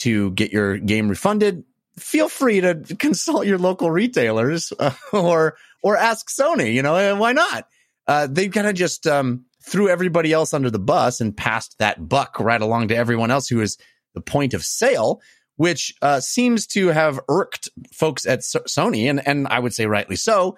to 0.00 0.30
get 0.32 0.52
your 0.52 0.78
game 0.78 1.08
refunded, 1.08 1.64
feel 1.96 2.28
free 2.28 2.60
to 2.60 2.74
consult 2.98 3.46
your 3.46 3.58
local 3.58 3.90
retailers 3.90 4.72
uh, 4.78 4.92
or 5.12 5.56
or 5.82 5.96
ask 5.96 6.28
Sony. 6.28 6.74
You 6.74 6.82
know, 6.82 6.96
uh, 6.96 7.16
why 7.16 7.32
not? 7.32 7.68
Uh, 8.06 8.26
they 8.30 8.48
kind 8.48 8.66
of 8.66 8.74
just 8.74 9.06
um, 9.06 9.44
threw 9.62 9.88
everybody 9.88 10.32
else 10.32 10.54
under 10.54 10.70
the 10.70 10.78
bus 10.78 11.20
and 11.20 11.36
passed 11.36 11.76
that 11.78 12.08
buck 12.08 12.40
right 12.40 12.60
along 12.60 12.88
to 12.88 12.96
everyone 12.96 13.30
else 13.30 13.48
who 13.48 13.60
is 13.60 13.76
the 14.14 14.20
point 14.20 14.54
of 14.54 14.64
sale, 14.64 15.20
which 15.56 15.94
uh, 16.00 16.20
seems 16.20 16.66
to 16.66 16.88
have 16.88 17.20
irked 17.28 17.68
folks 17.92 18.26
at 18.26 18.40
Sony, 18.40 19.08
and 19.08 19.26
and 19.26 19.46
I 19.48 19.58
would 19.58 19.74
say 19.74 19.86
rightly 19.86 20.16
so. 20.16 20.56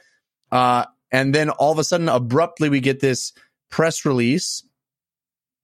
And 1.12 1.34
then 1.34 1.50
all 1.50 1.72
of 1.72 1.78
a 1.78 1.84
sudden, 1.84 2.08
abruptly, 2.08 2.68
we 2.68 2.80
get 2.80 3.00
this 3.00 3.32
press 3.70 4.04
release 4.04 4.62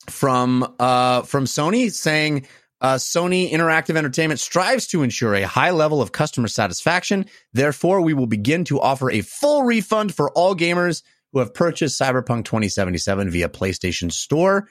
from 0.09 0.75
uh, 0.79 1.23
from 1.23 1.45
Sony 1.45 1.91
saying 1.91 2.47
uh, 2.81 2.95
Sony 2.95 3.51
Interactive 3.51 3.97
Entertainment 3.97 4.41
strives 4.41 4.87
to 4.89 5.03
ensure 5.03 5.35
a 5.35 5.47
high 5.47 5.71
level 5.71 6.03
of 6.03 6.13
customer 6.13 6.49
satisfaction. 6.49 7.27
Therefore, 7.53 8.01
we 8.03 8.15
will 8.15 8.27
begin 8.27 8.65
to 8.65 8.81
offer 8.81 9.11
a 9.11 9.23
full 9.23 9.63
refund 9.63 10.15
for 10.15 10.31
all 10.33 10.55
gamers 10.55 11.03
who 11.33 11.39
have 11.39 11.55
purchased 11.55 12.01
Cyberpunk 12.01 12.45
2077 12.45 13.31
via 13.31 13.49
PlayStation 13.49 14.13
Store. 14.13 14.69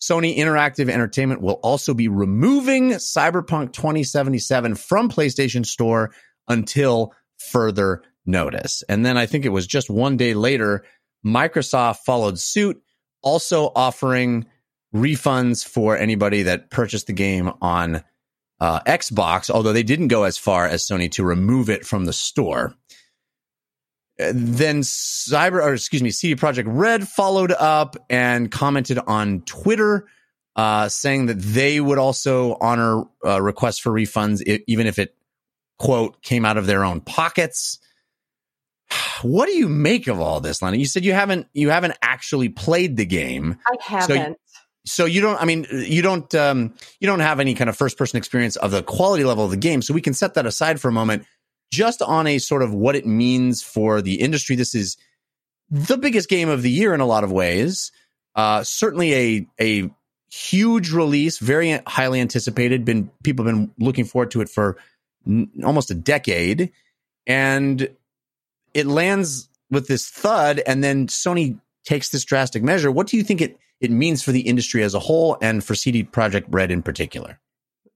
Sony 0.00 0.36
Interactive 0.36 0.90
Entertainment 0.90 1.40
will 1.40 1.60
also 1.62 1.94
be 1.94 2.08
removing 2.08 2.90
Cyberpunk 2.90 3.72
2077 3.72 4.74
from 4.74 5.08
PlayStation 5.08 5.64
Store 5.64 6.12
until 6.46 7.14
further 7.38 8.02
notice. 8.26 8.82
And 8.88 9.04
then 9.04 9.16
I 9.16 9.26
think 9.26 9.44
it 9.44 9.50
was 9.50 9.66
just 9.66 9.90
one 9.90 10.16
day 10.16 10.34
later, 10.34 10.84
Microsoft 11.24 11.98
followed 11.98 12.38
suit, 12.38 12.82
also 13.22 13.70
offering 13.74 14.46
refunds 14.94 15.66
for 15.66 15.96
anybody 15.96 16.42
that 16.44 16.70
purchased 16.70 17.06
the 17.06 17.12
game 17.12 17.50
on 17.60 18.02
uh, 18.60 18.80
Xbox, 18.80 19.50
although 19.50 19.72
they 19.72 19.82
didn't 19.82 20.08
go 20.08 20.24
as 20.24 20.38
far 20.38 20.66
as 20.66 20.86
Sony 20.86 21.10
to 21.12 21.24
remove 21.24 21.68
it 21.68 21.84
from 21.84 22.04
the 22.04 22.12
store. 22.12 22.74
Uh, 24.20 24.32
then 24.32 24.82
Cyber, 24.82 25.62
or 25.62 25.74
excuse 25.74 26.02
me, 26.02 26.10
CD 26.10 26.36
Projekt 26.36 26.64
Red 26.66 27.08
followed 27.08 27.52
up 27.52 27.96
and 28.08 28.50
commented 28.50 28.98
on 28.98 29.40
Twitter, 29.42 30.06
uh, 30.54 30.88
saying 30.88 31.26
that 31.26 31.40
they 31.40 31.80
would 31.80 31.98
also 31.98 32.56
honor 32.60 33.02
uh, 33.26 33.42
requests 33.42 33.80
for 33.80 33.90
refunds, 33.90 34.40
even 34.68 34.86
if 34.86 35.00
it 35.00 35.16
quote 35.78 36.22
came 36.22 36.44
out 36.44 36.56
of 36.56 36.66
their 36.66 36.84
own 36.84 37.00
pockets. 37.00 37.80
What 39.22 39.46
do 39.46 39.56
you 39.56 39.68
make 39.68 40.06
of 40.06 40.20
all 40.20 40.40
this, 40.40 40.60
Lana? 40.60 40.76
You 40.76 40.86
said 40.86 41.04
you 41.04 41.12
haven't 41.12 41.46
you 41.52 41.70
haven't 41.70 41.94
actually 42.02 42.48
played 42.48 42.96
the 42.96 43.06
game. 43.06 43.56
I 43.66 43.76
haven't. 43.80 44.36
So, 44.84 45.04
so 45.04 45.04
you 45.06 45.20
don't. 45.20 45.40
I 45.40 45.44
mean, 45.44 45.66
you 45.70 46.02
don't. 46.02 46.32
Um, 46.34 46.74
you 47.00 47.06
don't 47.06 47.20
have 47.20 47.40
any 47.40 47.54
kind 47.54 47.70
of 47.70 47.76
first 47.76 47.96
person 47.96 48.18
experience 48.18 48.56
of 48.56 48.70
the 48.70 48.82
quality 48.82 49.24
level 49.24 49.44
of 49.44 49.50
the 49.50 49.56
game. 49.56 49.82
So 49.82 49.94
we 49.94 50.00
can 50.00 50.14
set 50.14 50.34
that 50.34 50.46
aside 50.46 50.80
for 50.80 50.88
a 50.88 50.92
moment 50.92 51.24
just 51.72 52.02
on 52.02 52.26
a 52.26 52.38
sort 52.38 52.62
of 52.62 52.72
what 52.74 52.94
it 52.96 53.06
means 53.06 53.62
for 53.62 54.02
the 54.02 54.20
industry. 54.20 54.56
This 54.56 54.74
is 54.74 54.96
the 55.70 55.96
biggest 55.96 56.28
game 56.28 56.48
of 56.48 56.62
the 56.62 56.70
year 56.70 56.94
in 56.94 57.00
a 57.00 57.06
lot 57.06 57.24
of 57.24 57.32
ways. 57.32 57.92
Uh, 58.34 58.62
certainly 58.62 59.14
a 59.14 59.46
a 59.60 59.90
huge 60.30 60.90
release, 60.92 61.38
very 61.38 61.80
highly 61.86 62.20
anticipated. 62.20 62.84
Been 62.84 63.10
people 63.22 63.44
have 63.46 63.54
been 63.54 63.72
looking 63.78 64.04
forward 64.04 64.32
to 64.32 64.40
it 64.40 64.48
for 64.48 64.76
n- 65.26 65.50
almost 65.64 65.90
a 65.90 65.94
decade, 65.94 66.72
and 67.26 67.88
it 68.74 68.86
lands 68.86 69.48
with 69.70 69.88
this 69.88 70.08
thud, 70.08 70.60
and 70.66 70.84
then 70.84 71.06
Sony 71.06 71.58
takes 71.84 72.10
this 72.10 72.24
drastic 72.24 72.62
measure. 72.62 72.90
What 72.90 73.06
do 73.06 73.16
you 73.16 73.22
think 73.22 73.40
it 73.40 73.58
it 73.80 73.90
means 73.90 74.22
for 74.22 74.32
the 74.32 74.40
industry 74.40 74.82
as 74.82 74.94
a 74.94 75.00
whole, 75.00 75.36
and 75.40 75.64
for 75.64 75.74
CD 75.74 76.04
Projekt 76.04 76.46
Red 76.48 76.70
in 76.70 76.82
particular? 76.82 77.40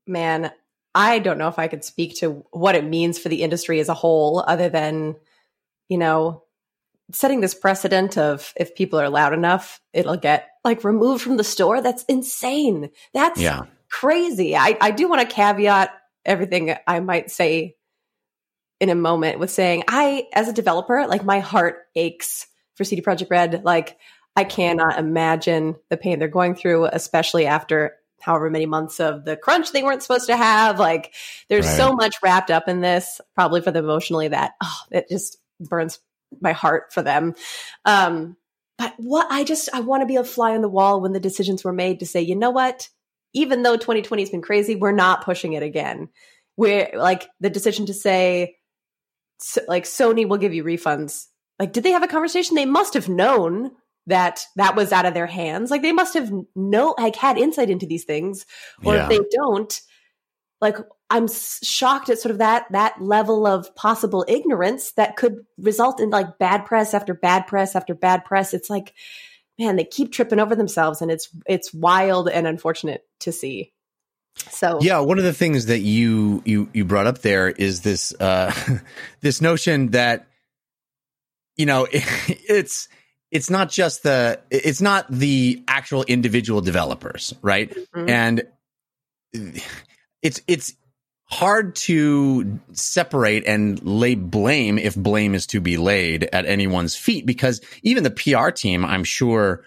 Man, 0.07 0.51
I 0.95 1.19
don't 1.19 1.39
know 1.39 1.49
if 1.49 1.59
I 1.59 1.69
could 1.69 1.85
speak 1.85 2.17
to 2.17 2.45
what 2.51 2.75
it 2.75 2.85
means 2.85 3.19
for 3.19 3.29
the 3.29 3.43
industry 3.43 3.81
as 3.81 3.89
a 3.89 3.95
whole, 3.95 4.45
other 4.47 4.69
than, 4.69 5.17
you 5.89 5.99
know, 5.99 6.43
setting 7.13 7.41
this 7.41 7.55
precedent 7.55 8.19
of 8.19 8.53
if 8.57 8.75
people 8.75 8.99
are 8.99 9.09
loud 9.09 9.33
enough, 9.33 9.81
it'll 9.93 10.17
get 10.17 10.49
like 10.65 10.85
removed 10.85 11.23
from 11.23 11.37
the 11.37 11.45
store. 11.45 11.81
That's 11.81 12.05
insane. 12.05 12.91
That's 13.15 13.41
yeah. 13.41 13.63
crazy. 13.91 14.57
I, 14.57 14.77
I 14.81 14.91
do 14.91 15.09
want 15.09 15.27
to 15.27 15.35
caveat 15.35 15.91
everything 16.25 16.75
I 16.87 17.01
might 17.01 17.31
say 17.31 17.77
in 18.81 18.91
a 18.91 18.95
moment 18.95 19.39
with 19.39 19.51
saying, 19.51 19.85
I, 19.89 20.27
as 20.33 20.49
a 20.49 20.53
developer, 20.53 21.07
like 21.07 21.25
my 21.25 21.41
heart 21.41 21.87
aches 21.95 22.47
for 22.75 22.85
CD 22.85 23.03
Projekt 23.03 23.31
Red. 23.31 23.65
Like, 23.65 23.99
I 24.37 24.45
cannot 24.45 24.99
imagine 24.99 25.75
the 25.91 25.97
pain 25.97 26.19
they're 26.19 26.29
going 26.29 26.55
through, 26.55 26.85
especially 26.87 27.47
after 27.47 27.97
however 28.21 28.51
many 28.51 28.67
months 28.67 29.01
of 29.01 29.25
the 29.25 29.37
crunch 29.37 29.73
they 29.73 29.83
weren't 29.83 30.03
supposed 30.03 30.27
to 30.27 30.37
have. 30.37 30.79
Like 30.79 31.15
there's 31.49 31.67
right. 31.67 31.77
so 31.77 31.93
much 31.93 32.17
wrapped 32.23 32.51
up 32.51 32.69
in 32.69 32.81
this, 32.81 33.21
probably 33.35 33.61
for 33.61 33.71
them 33.71 33.85
emotionally 33.85 34.29
that 34.29 34.53
oh, 34.63 34.79
it 34.91 35.09
just 35.09 35.39
burns 35.61 35.99
my 36.41 36.53
heart 36.53 36.93
for 36.93 37.03
them. 37.03 37.35
Um, 37.85 38.37
but 38.77 38.95
what 38.97 39.27
I 39.31 39.45
just 39.45 39.69
I 39.75 39.81
want 39.81 40.03
to 40.03 40.07
be 40.07 40.17
a 40.17 40.25
fly 40.25 40.55
on 40.55 40.63
the 40.63 40.69
wall 40.69 41.01
when 41.01 41.13
the 41.13 41.21
decisions 41.21 41.65
were 41.65 41.73
made 41.73 42.01
to 42.01 42.07
say, 42.07 42.21
you 42.23 42.37
know 42.37 42.51
what? 42.51 42.89
Even 43.35 43.63
though 43.63 43.77
2020 43.77 44.23
has 44.23 44.31
been 44.31 44.43
crazy, 44.43 44.77
we're 44.77 44.93
not 44.93 45.25
pushing 45.25 45.55
it 45.55 45.63
again. 45.63 46.09
We're 46.57 46.91
like 46.95 47.29
the 47.41 47.51
decision 47.51 47.87
to 47.87 47.95
say, 47.95 48.58
so, 49.39 49.61
like 49.69 49.85
Sony 49.85 50.29
will 50.29 50.39
give 50.39 50.55
you 50.55 50.65
refunds. 50.65 51.27
Like, 51.59 51.73
did 51.73 51.83
they 51.83 51.93
have 51.93 52.03
a 52.03 52.09
conversation? 52.09 52.55
They 52.55 52.67
must 52.67 52.95
have 52.95 53.09
known 53.09 53.73
that 54.09 54.41
that 54.57 54.75
was 54.75 54.91
out 54.91 55.07
of 55.07 55.15
their 55.15 55.27
hands. 55.27 55.71
Like 55.71 55.83
they 55.83 55.93
must 55.93 56.15
have 56.15 56.33
no 56.57 56.95
like 56.99 57.15
had 57.15 57.39
insight 57.39 57.71
into 57.71 57.87
these 57.87 58.05
things, 58.05 58.47
or 58.85 58.95
yeah. 58.95 59.03
if 59.05 59.09
they 59.09 59.21
don't, 59.31 59.81
like 60.61 60.77
I'm 61.11 61.29
shocked 61.29 62.09
at 62.09 62.19
sort 62.19 62.33
of 62.33 62.39
that 62.39 62.67
that 62.73 63.01
level 63.01 63.47
of 63.47 63.75
possible 63.75 64.25
ignorance 64.27 64.93
that 64.93 65.17
could 65.17 65.45
result 65.59 66.01
in 66.01 66.11
like 66.11 66.39
bad 66.39 66.65
press 66.65 66.95
after 66.95 67.15
bad 67.15 67.47
press 67.47 67.77
after 67.77 67.95
bad 67.95 68.25
press. 68.25 68.55
It's 68.55 68.71
like, 68.71 68.95
man, 69.59 69.77
they 69.77 69.85
keep 69.85 70.11
tripping 70.11 70.41
over 70.41 70.57
themselves, 70.57 71.01
and 71.03 71.11
it's 71.11 71.29
it's 71.47 71.73
wild 71.73 72.29
and 72.29 72.47
unfortunate 72.47 73.03
to 73.21 73.33
see. 73.33 73.73
So 74.51 74.79
yeah, 74.81 74.99
one 75.01 75.19
of 75.19 75.25
the 75.25 75.33
things 75.33 75.67
that 75.67 75.81
you 75.81 76.43
you 76.45 76.69
you 76.73 76.85
brought 76.85 77.07
up 77.07 77.19
there 77.19 77.49
is 77.49 77.83
this 77.83 78.13
uh 78.21 78.53
this 79.21 79.41
notion 79.41 79.91
that 79.91 80.27
you 81.57 81.67
know 81.67 81.85
it, 81.85 82.05
it's 82.49 82.89
it's 83.31 83.51
not 83.51 83.71
just 83.71 84.03
the 84.03 84.41
it's 84.51 84.81
not 84.81 85.07
the 85.11 85.63
actual 85.69 86.03
individual 86.05 86.61
developers, 86.61 87.35
right? 87.43 87.71
Mm-hmm. 87.71 88.09
And 88.09 88.43
it's 90.23 90.41
it's 90.47 90.75
hard 91.31 91.77
to 91.77 92.59
separate 92.73 93.47
and 93.47 93.83
lay 93.85 94.15
blame 94.15 94.79
if 94.79 94.97
blame 94.97 95.35
is 95.35 95.47
to 95.47 95.61
be 95.61 95.77
laid 95.77 96.25
at 96.33 96.47
anyone's 96.47 96.97
feet 96.97 97.27
because 97.27 97.61
even 97.83 98.03
the 98.03 98.11
PR 98.11 98.49
team, 98.49 98.85
I'm 98.85 99.05
sure 99.05 99.63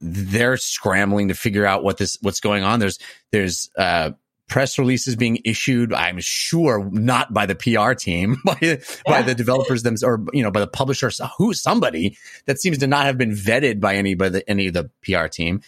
they're 0.00 0.56
scrambling 0.56 1.28
to 1.28 1.34
figure 1.34 1.66
out 1.66 1.84
what 1.84 1.98
this 1.98 2.16
what's 2.22 2.40
going 2.40 2.62
on. 2.62 2.80
There's 2.80 2.98
there's 3.32 3.70
uh 3.76 4.12
press 4.50 4.78
releases 4.78 5.16
being 5.16 5.38
issued. 5.44 5.94
I'm 5.94 6.18
sure 6.18 6.90
not 6.90 7.32
by 7.32 7.46
the 7.46 7.54
PR 7.54 7.94
team, 7.94 8.36
by 8.44 8.58
yeah. 8.60 8.76
by 9.06 9.22
the 9.22 9.34
developers 9.34 9.82
themselves, 9.82 10.02
or 10.02 10.26
you 10.36 10.42
know, 10.42 10.50
by 10.50 10.60
the 10.60 10.66
publishers. 10.66 11.20
Who 11.38 11.54
somebody 11.54 12.18
that 12.44 12.60
seems 12.60 12.78
to 12.78 12.86
not 12.86 13.06
have 13.06 13.16
been 13.16 13.30
vetted 13.30 13.80
by 13.80 13.96
any 13.96 14.14
by 14.14 14.28
the, 14.28 14.50
any 14.50 14.66
of 14.66 14.74
the 14.74 14.90
PR 15.02 15.28
team. 15.28 15.62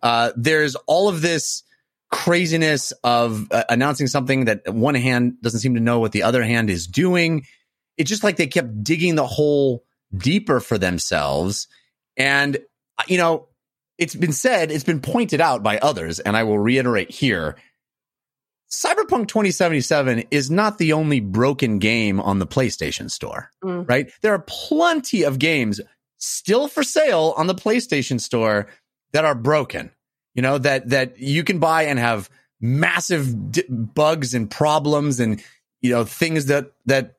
Uh, 0.00 0.30
there's 0.36 0.76
all 0.86 1.08
of 1.08 1.20
this 1.20 1.64
craziness 2.10 2.92
of 3.04 3.50
uh, 3.50 3.64
announcing 3.68 4.06
something 4.06 4.46
that 4.46 4.72
one 4.72 4.94
hand 4.94 5.42
doesn't 5.42 5.60
seem 5.60 5.74
to 5.74 5.80
know 5.80 5.98
what 5.98 6.12
the 6.12 6.22
other 6.22 6.42
hand 6.42 6.70
is 6.70 6.86
doing. 6.86 7.44
It's 7.98 8.08
just 8.08 8.24
like 8.24 8.36
they 8.36 8.46
kept 8.46 8.82
digging 8.82 9.16
the 9.16 9.26
hole 9.26 9.84
deeper 10.16 10.60
for 10.60 10.78
themselves, 10.78 11.68
and 12.16 12.56
uh, 12.96 13.02
you 13.08 13.18
know. 13.18 13.48
It's 13.98 14.14
been 14.14 14.32
said, 14.32 14.70
it's 14.70 14.84
been 14.84 15.00
pointed 15.00 15.40
out 15.40 15.62
by 15.62 15.78
others, 15.78 16.20
and 16.20 16.36
I 16.36 16.44
will 16.44 16.58
reiterate 16.58 17.10
here 17.10 17.56
Cyberpunk 18.70 19.28
2077 19.28 20.24
is 20.30 20.50
not 20.50 20.78
the 20.78 20.92
only 20.92 21.20
broken 21.20 21.78
game 21.78 22.20
on 22.20 22.38
the 22.38 22.46
PlayStation 22.46 23.10
Store, 23.10 23.50
mm. 23.64 23.88
right? 23.88 24.10
There 24.20 24.34
are 24.34 24.44
plenty 24.46 25.22
of 25.22 25.38
games 25.38 25.80
still 26.18 26.68
for 26.68 26.82
sale 26.82 27.32
on 27.36 27.46
the 27.46 27.54
PlayStation 27.54 28.20
Store 28.20 28.68
that 29.12 29.24
are 29.24 29.34
broken. 29.34 29.90
You 30.34 30.42
know 30.42 30.58
that 30.58 30.90
that 30.90 31.18
you 31.18 31.44
can 31.44 31.58
buy 31.58 31.84
and 31.84 31.98
have 31.98 32.28
massive 32.60 33.52
d- 33.52 33.64
bugs 33.68 34.34
and 34.34 34.50
problems 34.50 35.18
and 35.18 35.42
you 35.80 35.90
know 35.90 36.04
things 36.04 36.46
that 36.46 36.72
that 36.86 37.14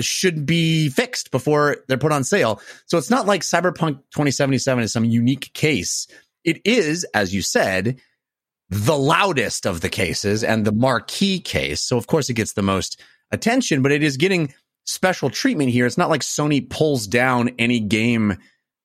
should 0.00 0.46
be 0.46 0.88
fixed 0.88 1.30
before 1.30 1.78
they're 1.88 1.98
put 1.98 2.12
on 2.12 2.24
sale. 2.24 2.60
So 2.86 2.98
it's 2.98 3.10
not 3.10 3.26
like 3.26 3.42
Cyberpunk 3.42 3.98
2077 4.12 4.84
is 4.84 4.92
some 4.92 5.04
unique 5.04 5.52
case. 5.54 6.06
It 6.44 6.60
is, 6.64 7.04
as 7.14 7.34
you 7.34 7.42
said, 7.42 8.00
the 8.68 8.96
loudest 8.96 9.66
of 9.66 9.80
the 9.80 9.88
cases 9.88 10.42
and 10.44 10.64
the 10.64 10.72
marquee 10.72 11.40
case. 11.40 11.80
So 11.80 11.96
of 11.96 12.06
course 12.06 12.28
it 12.28 12.34
gets 12.34 12.52
the 12.52 12.62
most 12.62 13.00
attention, 13.30 13.82
but 13.82 13.92
it 13.92 14.02
is 14.02 14.16
getting 14.16 14.52
special 14.84 15.30
treatment 15.30 15.70
here. 15.70 15.86
It's 15.86 15.98
not 15.98 16.10
like 16.10 16.22
Sony 16.22 16.68
pulls 16.68 17.06
down 17.06 17.50
any 17.58 17.80
game 17.80 18.36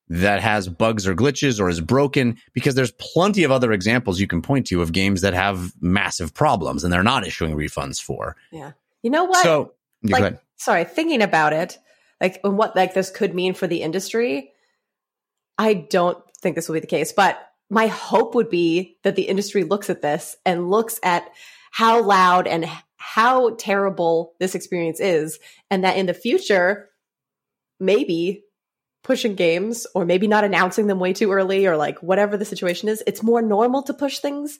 that 0.10 0.42
has 0.42 0.68
bugs 0.68 1.08
or 1.08 1.16
glitches 1.16 1.60
or 1.60 1.70
is 1.70 1.80
broken 1.80 2.38
because 2.54 2.76
there's 2.76 2.92
plenty 3.00 3.44
of 3.44 3.52
other 3.52 3.72
examples 3.72 4.20
you 4.20 4.28
can 4.28 4.42
point 4.42 4.68
to 4.68 4.82
of 4.82 4.92
games 4.92 5.22
that 5.22 5.34
have 5.34 5.72
massive 5.80 6.34
problems 6.34 6.84
and 6.84 6.92
they're 6.92 7.02
not 7.02 7.26
issuing 7.26 7.56
refunds 7.56 8.02
for. 8.02 8.36
Yeah. 8.52 8.72
You 9.04 9.10
know 9.10 9.24
what? 9.24 9.42
So, 9.42 9.74
like, 10.04 10.38
sorry, 10.62 10.84
thinking 10.84 11.24
about 11.24 11.54
it, 11.54 11.80
like 12.22 12.40
what 12.44 12.76
like 12.76 12.94
this 12.94 13.10
could 13.10 13.34
mean 13.34 13.54
for 13.54 13.68
the 13.68 13.82
industry, 13.82 14.52
I 15.58 15.74
don't 15.74 16.24
think 16.40 16.56
this 16.56 16.70
will 16.70 16.76
be 16.76 16.82
the 16.82 16.88
case, 16.88 17.12
but 17.12 17.40
my 17.70 17.88
hope 17.88 18.36
would 18.36 18.50
be 18.50 18.98
that 19.04 19.16
the 19.16 19.24
industry 19.24 19.64
looks 19.64 19.90
at 19.90 20.02
this 20.02 20.36
and 20.46 20.70
looks 20.70 21.00
at 21.04 21.30
how 21.72 22.04
loud 22.04 22.48
and 22.48 22.70
how 22.98 23.56
terrible 23.56 24.34
this 24.40 24.54
experience 24.54 25.00
is 25.00 25.40
and 25.72 25.84
that 25.84 25.98
in 25.98 26.06
the 26.06 26.14
future 26.14 26.90
maybe 27.80 28.44
pushing 29.04 29.34
games 29.34 29.88
or 29.96 30.06
maybe 30.06 30.28
not 30.28 30.44
announcing 30.44 30.86
them 30.86 31.00
way 31.00 31.14
too 31.14 31.32
early 31.32 31.66
or 31.66 31.76
like 31.76 31.98
whatever 32.04 32.38
the 32.38 32.46
situation 32.46 32.88
is 32.88 33.02
it's 33.08 33.24
more 33.24 33.42
normal 33.42 33.82
to 33.82 33.94
push 33.94 34.20
things 34.20 34.60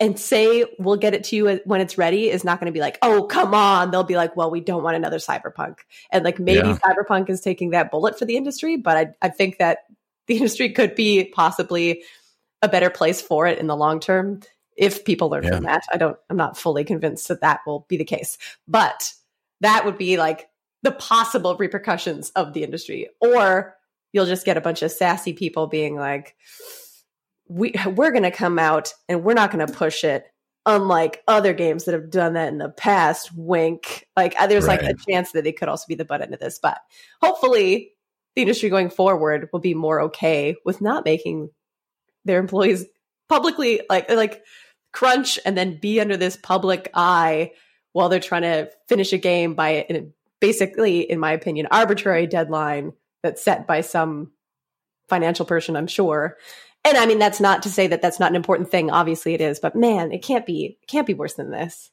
and 0.00 0.18
say 0.18 0.64
we'll 0.78 0.96
get 0.96 1.14
it 1.14 1.24
to 1.24 1.36
you 1.36 1.60
when 1.64 1.80
it's 1.80 1.98
ready 1.98 2.30
is 2.30 2.42
not 2.42 2.58
going 2.58 2.66
to 2.66 2.72
be 2.72 2.80
like 2.80 2.98
oh 3.02 3.24
come 3.24 3.54
on 3.54 3.90
they'll 3.90 4.02
be 4.02 4.16
like 4.16 4.34
well 4.34 4.50
we 4.50 4.60
don't 4.60 4.82
want 4.82 4.96
another 4.96 5.18
cyberpunk 5.18 5.76
and 6.10 6.24
like 6.24 6.38
maybe 6.38 6.66
yeah. 6.66 6.78
cyberpunk 6.78 7.28
is 7.28 7.40
taking 7.40 7.70
that 7.70 7.90
bullet 7.90 8.18
for 8.18 8.24
the 8.24 8.36
industry 8.36 8.76
but 8.76 8.96
I, 8.96 9.14
I 9.22 9.28
think 9.28 9.58
that 9.58 9.80
the 10.26 10.36
industry 10.36 10.70
could 10.70 10.94
be 10.94 11.24
possibly 11.24 12.02
a 12.62 12.68
better 12.68 12.90
place 12.90 13.20
for 13.20 13.46
it 13.46 13.58
in 13.58 13.66
the 13.66 13.76
long 13.76 14.00
term 14.00 14.40
if 14.76 15.04
people 15.04 15.28
learn 15.28 15.44
yeah. 15.44 15.56
from 15.56 15.64
that. 15.64 15.82
I 15.92 15.98
don't, 15.98 16.16
I'm 16.28 16.36
not 16.36 16.56
fully 16.56 16.84
convinced 16.84 17.28
that 17.28 17.42
that 17.42 17.60
will 17.66 17.86
be 17.88 17.96
the 17.96 18.04
case, 18.04 18.38
but 18.66 19.12
that 19.60 19.84
would 19.84 19.98
be 19.98 20.16
like 20.16 20.48
the 20.82 20.92
possible 20.92 21.56
repercussions 21.56 22.30
of 22.30 22.54
the 22.54 22.64
industry. 22.64 23.08
Or 23.20 23.76
you'll 24.12 24.26
just 24.26 24.46
get 24.46 24.56
a 24.56 24.62
bunch 24.62 24.82
of 24.82 24.90
sassy 24.90 25.32
people 25.32 25.66
being 25.66 25.96
like, 25.96 26.34
we, 27.50 27.74
we're 27.86 28.10
going 28.10 28.22
to 28.22 28.30
come 28.30 28.58
out 28.58 28.92
and 29.08 29.24
we're 29.24 29.34
not 29.34 29.50
going 29.50 29.66
to 29.66 29.72
push 29.72 30.04
it 30.04 30.24
unlike 30.66 31.22
other 31.26 31.52
games 31.52 31.84
that 31.84 31.92
have 31.92 32.10
done 32.10 32.34
that 32.34 32.48
in 32.48 32.58
the 32.58 32.68
past 32.68 33.30
wink 33.34 34.06
like 34.16 34.34
uh, 34.38 34.46
there's 34.46 34.66
right. 34.66 34.82
like 34.82 34.90
a 34.90 35.10
chance 35.10 35.32
that 35.32 35.46
it 35.46 35.58
could 35.58 35.68
also 35.68 35.86
be 35.88 35.94
the 35.94 36.04
butt 36.04 36.20
end 36.20 36.34
of 36.34 36.40
this 36.40 36.58
but 36.62 36.78
hopefully 37.22 37.92
the 38.36 38.42
industry 38.42 38.68
going 38.68 38.90
forward 38.90 39.48
will 39.52 39.60
be 39.60 39.72
more 39.72 40.02
okay 40.02 40.54
with 40.64 40.82
not 40.82 41.04
making 41.04 41.48
their 42.26 42.38
employees 42.38 42.84
publicly 43.28 43.80
like 43.88 44.10
like 44.10 44.42
crunch 44.92 45.38
and 45.44 45.56
then 45.56 45.78
be 45.80 46.00
under 46.00 46.16
this 46.16 46.36
public 46.36 46.90
eye 46.94 47.52
while 47.92 48.08
they're 48.08 48.20
trying 48.20 48.42
to 48.42 48.70
finish 48.88 49.12
a 49.12 49.18
game 49.18 49.54
by 49.54 49.86
a, 49.88 50.06
basically, 50.40 51.00
in 51.00 51.18
my 51.18 51.32
opinion, 51.32 51.68
arbitrary 51.70 52.26
deadline 52.26 52.92
that's 53.22 53.42
set 53.42 53.66
by 53.66 53.82
some 53.82 54.32
financial 55.08 55.44
person, 55.44 55.76
I'm 55.76 55.86
sure. 55.86 56.38
And 56.84 56.96
I 56.96 57.06
mean, 57.06 57.18
that's 57.18 57.40
not 57.40 57.62
to 57.64 57.68
say 57.68 57.86
that 57.88 58.00
that's 58.00 58.18
not 58.18 58.30
an 58.30 58.36
important 58.36 58.70
thing. 58.70 58.90
Obviously, 58.90 59.34
it 59.34 59.40
is, 59.40 59.60
but 59.60 59.76
man, 59.76 60.12
it 60.12 60.22
can't 60.22 60.46
be 60.46 60.78
it 60.80 60.88
can't 60.88 61.06
be 61.06 61.14
worse 61.14 61.34
than 61.34 61.50
this. 61.50 61.90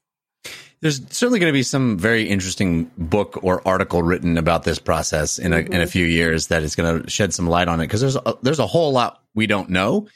There's 0.80 1.02
certainly 1.10 1.40
going 1.40 1.50
to 1.50 1.58
be 1.58 1.64
some 1.64 1.98
very 1.98 2.30
interesting 2.30 2.92
book 2.98 3.40
or 3.44 3.68
article 3.68 4.04
written 4.04 4.38
about 4.38 4.64
this 4.64 4.80
process 4.80 5.40
in 5.40 5.52
a 5.52 5.58
mm-hmm. 5.58 5.74
in 5.74 5.80
a 5.82 5.84
mm-hmm. 5.84 5.92
few 5.92 6.06
years 6.06 6.48
that 6.48 6.64
is 6.64 6.76
going 6.76 7.04
to 7.04 7.10
shed 7.10 7.34
some 7.34 7.48
light 7.48 7.68
on 7.68 7.82
it 7.82 7.86
because 7.86 8.02
there's 8.02 8.16
a, 8.16 8.38
there's 8.42 8.60
a 8.60 8.68
whole 8.68 8.92
lot 8.92 9.22
we 9.34 9.48
don't 9.48 9.70
know 9.70 10.08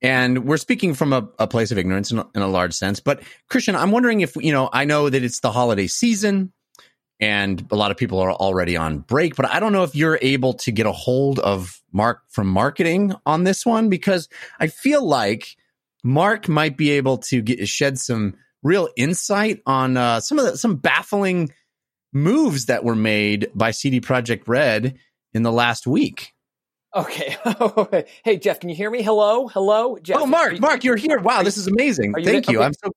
and 0.00 0.44
we're 0.44 0.58
speaking 0.58 0.94
from 0.94 1.12
a, 1.12 1.28
a 1.38 1.46
place 1.46 1.72
of 1.72 1.78
ignorance 1.78 2.10
in 2.12 2.18
a, 2.18 2.26
in 2.34 2.42
a, 2.42 2.48
large 2.48 2.72
sense. 2.72 3.00
But 3.00 3.22
Christian, 3.48 3.74
I'm 3.74 3.90
wondering 3.90 4.20
if, 4.20 4.36
you 4.36 4.52
know, 4.52 4.70
I 4.72 4.84
know 4.84 5.10
that 5.10 5.22
it's 5.22 5.40
the 5.40 5.50
holiday 5.50 5.86
season 5.86 6.52
and 7.20 7.66
a 7.70 7.76
lot 7.76 7.90
of 7.90 7.96
people 7.96 8.20
are 8.20 8.32
already 8.32 8.76
on 8.76 9.00
break, 9.00 9.34
but 9.34 9.46
I 9.46 9.60
don't 9.60 9.72
know 9.72 9.82
if 9.82 9.94
you're 9.94 10.18
able 10.22 10.54
to 10.54 10.72
get 10.72 10.86
a 10.86 10.92
hold 10.92 11.38
of 11.38 11.82
Mark 11.92 12.22
from 12.28 12.46
marketing 12.46 13.14
on 13.26 13.44
this 13.44 13.66
one 13.66 13.88
because 13.88 14.28
I 14.60 14.68
feel 14.68 15.04
like 15.04 15.56
Mark 16.04 16.48
might 16.48 16.76
be 16.76 16.90
able 16.90 17.18
to 17.18 17.42
get, 17.42 17.66
shed 17.68 17.98
some 17.98 18.34
real 18.62 18.88
insight 18.96 19.62
on 19.66 19.96
uh, 19.96 20.20
some 20.20 20.38
of 20.38 20.44
the, 20.44 20.58
some 20.58 20.76
baffling 20.76 21.52
moves 22.12 22.66
that 22.66 22.84
were 22.84 22.96
made 22.96 23.50
by 23.54 23.70
CD 23.72 24.00
Projekt 24.00 24.42
Red 24.46 24.98
in 25.32 25.42
the 25.42 25.52
last 25.52 25.86
week. 25.86 26.32
Okay. 26.94 27.36
hey, 28.24 28.38
Jeff, 28.38 28.60
can 28.60 28.70
you 28.70 28.76
hear 28.76 28.90
me? 28.90 29.02
Hello? 29.02 29.48
Hello? 29.48 29.98
Jeff, 30.00 30.18
oh, 30.20 30.26
Mark, 30.26 30.54
you, 30.54 30.60
Mark, 30.60 30.84
you're 30.84 30.96
here. 30.96 31.18
Wow, 31.18 31.42
this 31.42 31.56
is 31.56 31.66
amazing. 31.66 32.14
You 32.16 32.24
Thank 32.24 32.48
you. 32.48 32.58
Okay. 32.58 32.66
I'm 32.66 32.72
so, 32.72 32.90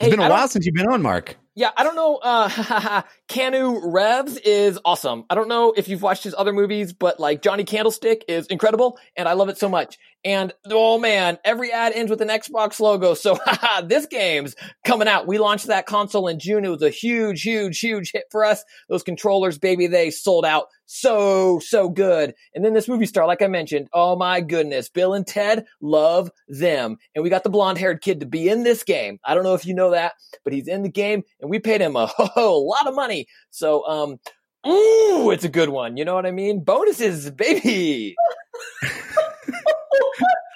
it's 0.00 0.06
hey, 0.06 0.10
been 0.10 0.20
a 0.20 0.28
while 0.28 0.48
since 0.48 0.66
you've 0.66 0.74
been 0.74 0.88
on, 0.88 1.02
Mark. 1.02 1.36
Yeah, 1.58 1.72
I 1.76 1.82
don't 1.82 1.96
know. 1.96 2.20
Uh, 2.22 3.02
Keanu 3.28 3.92
Reeves 3.92 4.36
is 4.36 4.78
awesome. 4.84 5.24
I 5.28 5.34
don't 5.34 5.48
know 5.48 5.74
if 5.76 5.88
you've 5.88 6.02
watched 6.02 6.22
his 6.22 6.32
other 6.38 6.52
movies, 6.52 6.92
but 6.92 7.18
like 7.18 7.42
Johnny 7.42 7.64
Candlestick 7.64 8.24
is 8.28 8.46
incredible, 8.46 8.96
and 9.16 9.28
I 9.28 9.32
love 9.32 9.48
it 9.48 9.58
so 9.58 9.68
much. 9.68 9.98
And 10.24 10.52
oh 10.66 10.98
man, 10.98 11.38
every 11.44 11.72
ad 11.72 11.92
ends 11.94 12.10
with 12.10 12.20
an 12.20 12.28
Xbox 12.28 12.80
logo. 12.80 13.14
So 13.14 13.38
this 13.84 14.06
game's 14.06 14.56
coming 14.84 15.06
out. 15.08 15.28
We 15.28 15.38
launched 15.38 15.68
that 15.68 15.86
console 15.86 16.26
in 16.28 16.38
June. 16.40 16.64
It 16.64 16.70
was 16.70 16.82
a 16.82 16.90
huge, 16.90 17.42
huge, 17.42 17.78
huge 17.78 18.10
hit 18.12 18.24
for 18.30 18.44
us. 18.44 18.64
Those 18.88 19.02
controllers, 19.02 19.58
baby, 19.58 19.86
they 19.86 20.10
sold 20.10 20.44
out 20.44 20.66
so, 20.86 21.60
so 21.60 21.88
good. 21.88 22.34
And 22.54 22.64
then 22.64 22.74
this 22.74 22.88
movie 22.88 23.06
star, 23.06 23.26
like 23.26 23.42
I 23.42 23.46
mentioned, 23.46 23.88
oh 23.92 24.16
my 24.16 24.40
goodness, 24.40 24.88
Bill 24.88 25.14
and 25.14 25.26
Ted 25.26 25.66
love 25.80 26.30
them. 26.48 26.96
And 27.14 27.22
we 27.22 27.30
got 27.30 27.44
the 27.44 27.50
blonde 27.50 27.78
haired 27.78 28.00
kid 28.00 28.20
to 28.20 28.26
be 28.26 28.48
in 28.48 28.64
this 28.64 28.82
game. 28.82 29.18
I 29.24 29.34
don't 29.34 29.44
know 29.44 29.54
if 29.54 29.66
you 29.66 29.74
know 29.74 29.92
that, 29.92 30.14
but 30.44 30.52
he's 30.52 30.66
in 30.66 30.82
the 30.82 30.88
game 30.88 31.22
and 31.40 31.48
we 31.48 31.60
paid 31.60 31.80
him 31.80 31.94
a 31.94 32.06
whole 32.16 32.68
lot 32.68 32.88
of 32.88 32.94
money. 32.94 33.28
So, 33.50 33.86
um, 33.86 34.18
ooh, 34.66 35.30
it's 35.30 35.44
a 35.44 35.48
good 35.48 35.68
one. 35.68 35.96
You 35.96 36.04
know 36.04 36.14
what 36.14 36.26
I 36.26 36.32
mean? 36.32 36.64
Bonuses, 36.64 37.30
baby. 37.30 38.16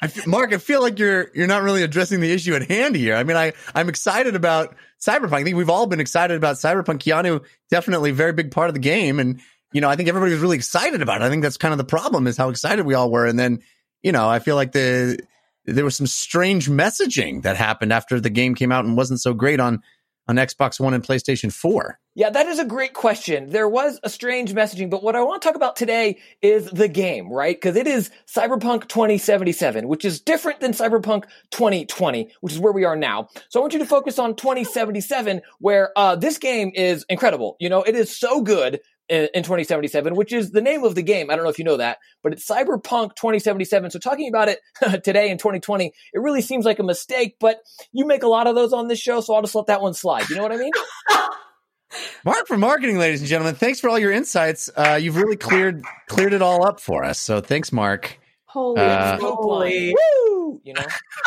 I 0.02 0.08
feel, 0.08 0.24
Mark, 0.26 0.52
I 0.52 0.58
feel 0.58 0.82
like 0.82 0.98
you're 0.98 1.30
you're 1.34 1.46
not 1.46 1.62
really 1.62 1.82
addressing 1.82 2.20
the 2.20 2.32
issue 2.32 2.54
at 2.54 2.68
hand 2.68 2.96
here. 2.96 3.14
I 3.14 3.22
mean, 3.22 3.36
I 3.36 3.52
I'm 3.74 3.88
excited 3.88 4.34
about 4.34 4.74
Cyberpunk. 5.00 5.32
I 5.32 5.44
think 5.44 5.56
we've 5.56 5.70
all 5.70 5.86
been 5.86 6.00
excited 6.00 6.36
about 6.36 6.56
Cyberpunk. 6.56 6.98
Keanu 6.98 7.44
definitely 7.70 8.10
a 8.10 8.14
very 8.14 8.32
big 8.32 8.50
part 8.50 8.68
of 8.68 8.74
the 8.74 8.80
game, 8.80 9.20
and 9.20 9.40
you 9.72 9.80
know, 9.80 9.88
I 9.88 9.96
think 9.96 10.08
everybody 10.08 10.32
was 10.32 10.40
really 10.40 10.56
excited 10.56 11.02
about 11.02 11.22
it. 11.22 11.24
I 11.24 11.30
think 11.30 11.42
that's 11.42 11.56
kind 11.56 11.72
of 11.72 11.78
the 11.78 11.84
problem 11.84 12.26
is 12.26 12.36
how 12.36 12.48
excited 12.48 12.84
we 12.84 12.94
all 12.94 13.10
were, 13.10 13.26
and 13.26 13.38
then 13.38 13.60
you 14.02 14.12
know, 14.12 14.28
I 14.28 14.40
feel 14.40 14.56
like 14.56 14.72
the 14.72 15.18
there 15.64 15.84
was 15.84 15.96
some 15.96 16.08
strange 16.08 16.68
messaging 16.68 17.42
that 17.42 17.56
happened 17.56 17.92
after 17.92 18.18
the 18.18 18.30
game 18.30 18.54
came 18.54 18.72
out 18.72 18.84
and 18.84 18.96
wasn't 18.96 19.20
so 19.20 19.32
great 19.32 19.60
on 19.60 19.80
on 20.28 20.36
Xbox 20.36 20.78
One 20.78 20.94
and 20.94 21.02
PlayStation 21.02 21.52
4? 21.52 21.98
Yeah, 22.14 22.28
that 22.28 22.46
is 22.46 22.58
a 22.58 22.64
great 22.64 22.92
question. 22.92 23.48
There 23.50 23.68
was 23.68 23.98
a 24.02 24.10
strange 24.10 24.52
messaging, 24.52 24.90
but 24.90 25.02
what 25.02 25.16
I 25.16 25.22
want 25.22 25.40
to 25.40 25.48
talk 25.48 25.56
about 25.56 25.76
today 25.76 26.18
is 26.42 26.66
the 26.66 26.86
game, 26.86 27.32
right? 27.32 27.56
Because 27.56 27.74
it 27.74 27.86
is 27.86 28.10
Cyberpunk 28.26 28.88
2077, 28.88 29.88
which 29.88 30.04
is 30.04 30.20
different 30.20 30.60
than 30.60 30.72
Cyberpunk 30.72 31.24
2020, 31.52 32.28
which 32.42 32.52
is 32.52 32.58
where 32.58 32.72
we 32.72 32.84
are 32.84 32.96
now. 32.96 33.28
So 33.48 33.60
I 33.60 33.62
want 33.62 33.72
you 33.72 33.78
to 33.78 33.86
focus 33.86 34.18
on 34.18 34.36
2077, 34.36 35.40
where 35.58 35.90
uh, 35.96 36.14
this 36.14 36.36
game 36.36 36.70
is 36.74 37.06
incredible. 37.08 37.56
You 37.60 37.70
know, 37.70 37.82
it 37.82 37.94
is 37.94 38.14
so 38.14 38.42
good 38.42 38.80
in, 39.08 39.28
in 39.34 39.42
2077, 39.42 40.14
which 40.14 40.32
is 40.32 40.50
the 40.50 40.60
name 40.60 40.84
of 40.84 40.94
the 40.94 41.02
game. 41.02 41.30
I 41.30 41.36
don't 41.36 41.44
know 41.44 41.50
if 41.50 41.58
you 41.58 41.64
know 41.64 41.76
that, 41.76 41.98
but 42.22 42.32
it's 42.32 42.46
Cyberpunk 42.46 43.16
2077. 43.16 43.90
So 43.90 43.98
talking 43.98 44.28
about 44.28 44.48
it 44.48 44.60
today 45.04 45.30
in 45.30 45.38
2020, 45.38 45.86
it 45.86 46.18
really 46.20 46.42
seems 46.42 46.64
like 46.64 46.78
a 46.78 46.84
mistake, 46.84 47.36
but 47.40 47.60
you 47.92 48.06
make 48.06 48.22
a 48.22 48.28
lot 48.28 48.46
of 48.46 48.54
those 48.54 48.72
on 48.72 48.88
this 48.88 48.98
show, 48.98 49.20
so 49.20 49.34
I'll 49.34 49.42
just 49.42 49.54
let 49.54 49.66
that 49.66 49.80
one 49.80 49.94
slide. 49.94 50.28
You 50.28 50.36
know 50.36 50.42
what 50.42 50.52
I 50.52 50.56
mean? 50.56 50.72
Mark 52.24 52.46
for 52.46 52.56
marketing, 52.56 52.98
ladies 52.98 53.20
and 53.20 53.28
gentlemen. 53.28 53.54
Thanks 53.54 53.80
for 53.80 53.90
all 53.90 53.98
your 53.98 54.12
insights. 54.12 54.70
Uh, 54.74 54.98
you've 55.00 55.16
really 55.16 55.36
cleared 55.36 55.84
cleared 56.08 56.32
it 56.32 56.40
all 56.40 56.66
up 56.66 56.80
for 56.80 57.04
us. 57.04 57.18
So 57.18 57.40
thanks, 57.40 57.70
Mark. 57.70 58.18
Holy, 58.46 58.80
uh, 58.80 59.18
holy. 59.18 59.94
Woo! 59.94 60.60
You 60.64 60.74
know, 60.74 60.86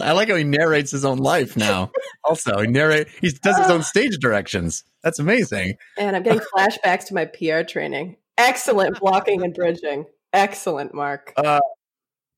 I 0.00 0.12
like 0.12 0.28
how 0.28 0.36
he 0.36 0.44
narrates 0.44 0.90
his 0.90 1.04
own 1.04 1.18
life 1.18 1.56
now. 1.56 1.90
Also, 2.24 2.58
he 2.60 2.66
narrate 2.66 3.08
he 3.20 3.30
does 3.30 3.56
his 3.58 3.70
own 3.70 3.82
stage 3.82 4.18
directions. 4.18 4.84
That's 5.02 5.18
amazing. 5.18 5.74
And 5.98 6.16
I'm 6.16 6.22
getting 6.22 6.40
flashbacks 6.54 7.06
to 7.06 7.14
my 7.14 7.24
PR 7.24 7.62
training. 7.62 8.16
Excellent 8.38 8.98
blocking 9.00 9.42
and 9.42 9.54
bridging. 9.54 10.06
Excellent, 10.32 10.94
Mark. 10.94 11.32
Uh, 11.36 11.60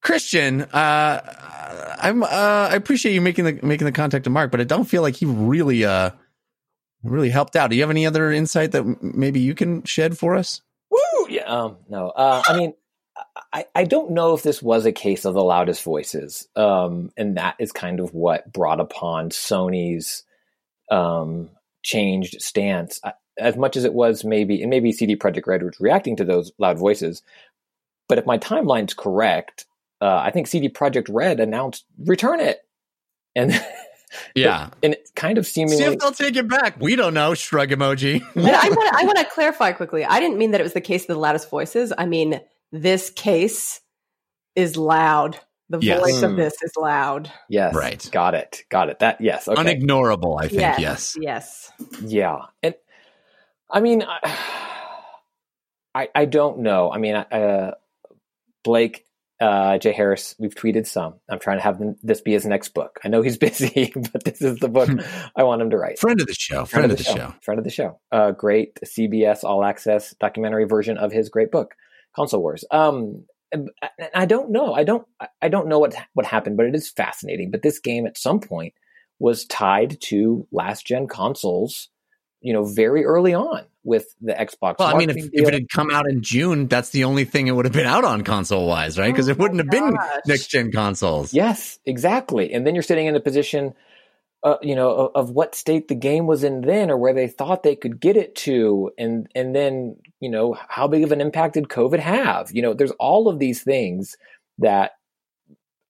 Christian, 0.03 0.63
uh, 0.63 1.97
I'm 2.01 2.23
uh, 2.23 2.27
I 2.27 2.75
appreciate 2.75 3.15
you 3.15 3.21
making 3.21 3.45
the 3.45 3.61
making 3.63 3.85
the 3.85 3.93
contact 3.93 4.25
to 4.25 4.31
Mark, 4.31 4.51
but 4.51 4.61
I 4.61 4.65
don't 4.65 4.85
feel 4.85 5.03
like 5.03 5.15
he 5.15 5.27
really 5.27 5.85
uh 5.85 6.11
really 7.05 7.31
helped 7.31 7.55
out. 7.55 7.71
Do 7.71 7.77
you 7.77 7.83
have 7.83 7.91
any 7.91 8.07
other 8.07 8.33
insight 8.33 8.73
that 8.73 9.03
maybe 9.03 9.41
you 9.41 9.55
can 9.55 9.85
shed 9.85 10.19
for 10.19 10.35
us? 10.35 10.61
Woo! 10.91 11.29
Yeah. 11.29 11.45
Um. 11.45 11.77
No. 11.89 12.09
Uh. 12.09 12.43
I 12.47 12.57
mean. 12.57 12.75
I, 13.53 13.67
I 13.75 13.85
don't 13.85 14.13
know 14.13 14.33
if 14.33 14.43
this 14.43 14.63
was 14.63 14.87
a 14.87 14.93
case 14.93 15.27
of 15.27 15.35
the 15.35 15.45
loudest 15.45 15.83
voices, 15.83 16.49
um, 16.57 17.13
and 17.17 17.37
that 17.37 17.57
is 17.59 17.71
kind 17.71 18.01
of 18.01 18.15
what 18.15 18.51
brought 18.51 18.81
upon 18.81 19.29
Sony's 19.29 20.25
um, 20.91 21.51
changed 21.83 22.41
stance 22.41 23.01
as 23.39 23.57
much 23.57 23.77
as 23.77 23.85
it 23.85 23.95
was 23.95 24.25
maybe, 24.25 24.61
and 24.61 24.71
maybe 24.71 24.93
CD 24.93 25.17
Projekt 25.17 25.47
Red 25.47 25.63
was 25.63 25.81
reacting 25.81 26.17
to 26.17 26.25
those 26.25 26.53
loud 26.59 26.79
voices. 26.79 27.23
But 28.09 28.19
if 28.19 28.27
my 28.27 28.39
timeline's 28.39 28.95
correct, 28.95 29.67
uh, 30.01 30.17
I 30.17 30.31
think 30.31 30.47
CD 30.47 30.69
Projekt 30.69 31.09
Red 31.11 31.41
announced 31.41 31.85
return 31.99 32.41
it, 32.41 32.61
and 33.35 33.53
yeah, 34.35 34.71
and 34.83 34.95
it 34.95 35.11
kind 35.15 35.39
of 35.39 35.47
seemingly 35.47 35.77
see 35.79 35.85
if 35.85 35.99
they'll 35.99 36.13
take 36.13 36.37
it 36.37 36.49
back. 36.49 36.77
We 36.81 36.97
don't 36.97 37.15
know. 37.15 37.35
Shrug 37.35 37.71
emoji. 37.71 38.23
I 38.37 38.69
want 38.69 38.95
I 38.95 39.05
want 39.05 39.19
to 39.19 39.25
clarify 39.25 39.73
quickly. 39.73 40.05
I 40.05 40.21
didn't 40.21 40.39
mean 40.39 40.51
that 40.51 40.61
it 40.61 40.65
was 40.65 40.75
the 40.75 40.81
case 40.81 41.03
of 41.03 41.09
the 41.09 41.17
loudest 41.17 41.49
voices. 41.49 41.93
I 41.97 42.07
mean 42.07 42.41
this 42.71 43.11
case 43.11 43.81
is 44.57 44.77
loud. 44.77 45.39
The 45.73 45.79
yes. 45.81 46.01
voice 46.01 46.23
of 46.23 46.33
hmm. 46.33 46.37
this 46.37 46.55
is 46.63 46.73
loud. 46.77 47.33
Yes. 47.49 47.75
Right. 47.75 48.07
Got 48.13 48.35
it. 48.35 48.63
Got 48.69 48.91
it. 48.91 48.99
That 48.99 49.23
yes. 49.23 49.49
Okay. 49.49 49.63
Unignorable, 49.63 50.39
I 50.39 50.49
think. 50.49 50.61
Yes. 50.61 51.17
Yes. 51.19 51.19
yes. 51.19 51.73
Yeah. 52.03 52.39
And 52.63 52.75
I 53.71 53.81
mean 53.81 54.03
I 54.03 54.19
I, 55.95 56.09
I 56.15 56.25
don't 56.27 56.59
know. 56.59 56.93
I 56.93 56.99
mean 56.99 57.15
uh, 57.15 57.73
Blake 58.65 59.07
uh, 59.41 59.79
Jay 59.79 59.93
Harris, 59.93 60.37
we've 60.39 60.55
tweeted 60.55 60.87
some. 60.87 61.15
I'm 61.29 61.41
trying 61.41 61.57
to 61.57 61.65
have 61.65 61.81
this 62.03 62.21
be 62.21 62.33
his 62.33 62.47
next 62.47 62.75
book. 62.75 63.01
I 63.03 63.09
know 63.09 63.23
he's 63.23 63.37
busy, 63.39 63.93
but 64.13 64.25
this 64.25 64.43
is 64.43 64.59
the 64.59 64.69
book. 64.69 64.91
I 65.37 65.43
want 65.43 65.63
him 65.63 65.71
to 65.71 65.79
write. 65.79 65.99
Friend 65.99 66.21
of 66.21 66.27
the 66.27 66.35
show. 66.35 66.67
Friend, 66.67 66.69
Friend 66.69 66.93
of, 66.93 66.99
the, 66.99 67.05
the 67.05 67.11
show. 67.11 67.17
show. 67.17 67.35
Friend 67.43 67.59
of 67.59 67.65
the 67.65 67.71
show. 67.71 68.01
Uh, 68.13 68.31
great 68.33 68.79
CBS 68.85 69.43
All 69.43 69.65
Access 69.65 70.15
documentary 70.21 70.65
version 70.65 70.99
of 70.99 71.13
his 71.13 71.31
great 71.31 71.51
book, 71.51 71.75
Console 72.15 72.43
Wars. 72.43 72.65
Um, 72.71 73.25
I 74.15 74.27
don't 74.27 74.51
know. 74.51 74.73
I 74.73 74.85
don't. 74.85 75.07
I 75.41 75.49
don't 75.49 75.69
know 75.69 75.79
what 75.79 75.95
what 76.15 76.27
happened, 76.27 76.57
but 76.57 76.67
it 76.67 76.75
is 76.75 76.91
fascinating. 76.91 77.51
But 77.51 77.63
this 77.63 77.79
game, 77.79 78.07
at 78.07 78.17
some 78.19 78.41
point, 78.41 78.75
was 79.19 79.45
tied 79.45 80.01
to 80.03 80.47
last 80.53 80.87
gen 80.87 81.07
consoles 81.07 81.91
you 82.43 82.53
know, 82.53 82.65
very 82.65 83.05
early 83.05 83.33
on 83.35 83.65
with 83.85 84.07
the 84.21 84.33
Xbox. 84.33 84.77
Well, 84.79 84.89
I 84.89 84.99
mean, 84.99 85.11
if, 85.11 85.17
if, 85.17 85.49
it 85.49 85.55
had 85.55 85.69
come 85.69 85.91
out 85.91 86.09
in 86.09 86.23
June, 86.23 86.67
that's 86.67 86.91
the 86.91 87.05
only 87.05 87.25
thing 87.25 87.47
it 87.47 87.53
would 87.53 87.65
have 87.65 87.73
been 87.73 87.87
out 87.87 88.05
on 88.05 88.23
console 88.23 88.67
wise, 88.67 88.99
right? 88.99 89.13
Because 89.13 89.29
oh 89.29 89.33
it 89.33 89.39
wouldn't 89.39 89.61
have 89.61 89.71
been 89.71 89.97
next 90.27 90.49
gen 90.49 90.73
consoles. 90.73 91.33
Yes, 91.33 91.79
exactly. 91.87 92.53
And 92.53 92.67
then 92.67 92.75
you're 92.75 92.83
sitting 92.83 93.07
in 93.07 93.15
a 93.15 93.21
position, 93.21 93.75
uh, 94.45 94.57
you 94.61 94.75
know, 94.75 94.91
of, 94.91 95.11
of, 95.15 95.31
what 95.31 95.55
state 95.55 95.87
the 95.87 95.95
game 95.95 96.27
was 96.27 96.43
in 96.43 96.63
then, 96.63 96.91
or 96.91 96.97
where 96.97 97.15
they 97.15 97.29
thought 97.29 97.63
they 97.63 97.77
could 97.77 98.01
get 98.01 98.17
it 98.17 98.35
to, 98.35 98.91
and 98.99 99.29
and 99.35 99.55
then 99.55 99.97
you 100.21 100.29
know 100.29 100.57
how 100.69 100.89
big 100.89 101.05
of 101.05 101.13
an 101.13 101.21
impact 101.21 101.55
did 101.55 101.69
COVID 101.69 102.01
have? 102.01 102.51
You 102.53 102.63
know, 102.63 102.75
there's 102.75 102.93
all 102.99 103.29
of 103.29 103.39
these 103.39 103.63
things 103.63 104.17
that 104.59 104.93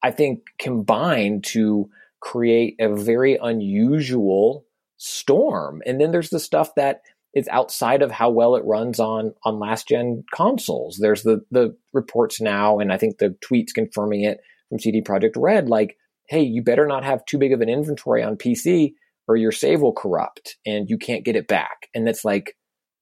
I 0.03 0.11
think 0.11 0.41
combine 0.59 1.41
to 1.47 1.89
create 2.21 2.77
a 2.81 2.95
very 2.95 3.39
unusual 3.41 4.65
storm. 4.97 5.83
And 5.85 6.01
then 6.01 6.13
there's 6.13 6.31
the 6.31 6.39
stuff 6.39 6.75
that 6.77 7.03
is 7.35 7.49
outside 7.49 8.03
of 8.03 8.11
how 8.11 8.31
well 8.31 8.57
it 8.57 8.65
runs 8.65 9.01
on 9.01 9.35
on 9.45 9.59
last 9.59 9.89
gen 9.89 10.25
consoles. 10.35 10.99
There's 11.01 11.23
the 11.23 11.45
the 11.51 11.77
reports 11.93 12.41
now, 12.41 12.79
and 12.79 12.93
I 12.93 12.99
think 12.99 13.19
the 13.19 13.37
tweets 13.45 13.75
confirming 13.75 14.23
it 14.23 14.41
from 14.69 14.79
CD 14.79 15.03
Projekt 15.03 15.35
Red, 15.37 15.69
like, 15.69 15.97
hey, 16.33 16.43
you 16.43 16.63
better 16.63 16.87
not 16.87 17.05
have 17.05 17.23
too 17.27 17.37
big 17.37 17.53
of 17.53 17.61
an 17.61 17.69
inventory 17.69 18.23
on 18.23 18.37
PC 18.37 18.95
or 19.29 19.37
your 19.37 19.53
save 19.53 19.83
will 19.83 19.93
corrupt 19.93 20.57
and 20.65 20.89
you 20.89 20.97
can't 20.97 21.27
get 21.27 21.37
it 21.37 21.47
back. 21.47 21.91
And 21.95 22.09
it's 22.09 22.25
like, 22.25 22.57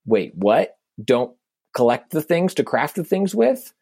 wait, 0.04 0.32
what? 0.34 0.76
Don't 1.02 1.36
collect 1.72 2.10
the 2.10 2.22
things 2.22 2.54
to 2.54 2.64
craft 2.64 2.96
the 2.96 3.04
things 3.04 3.32
with? 3.32 3.72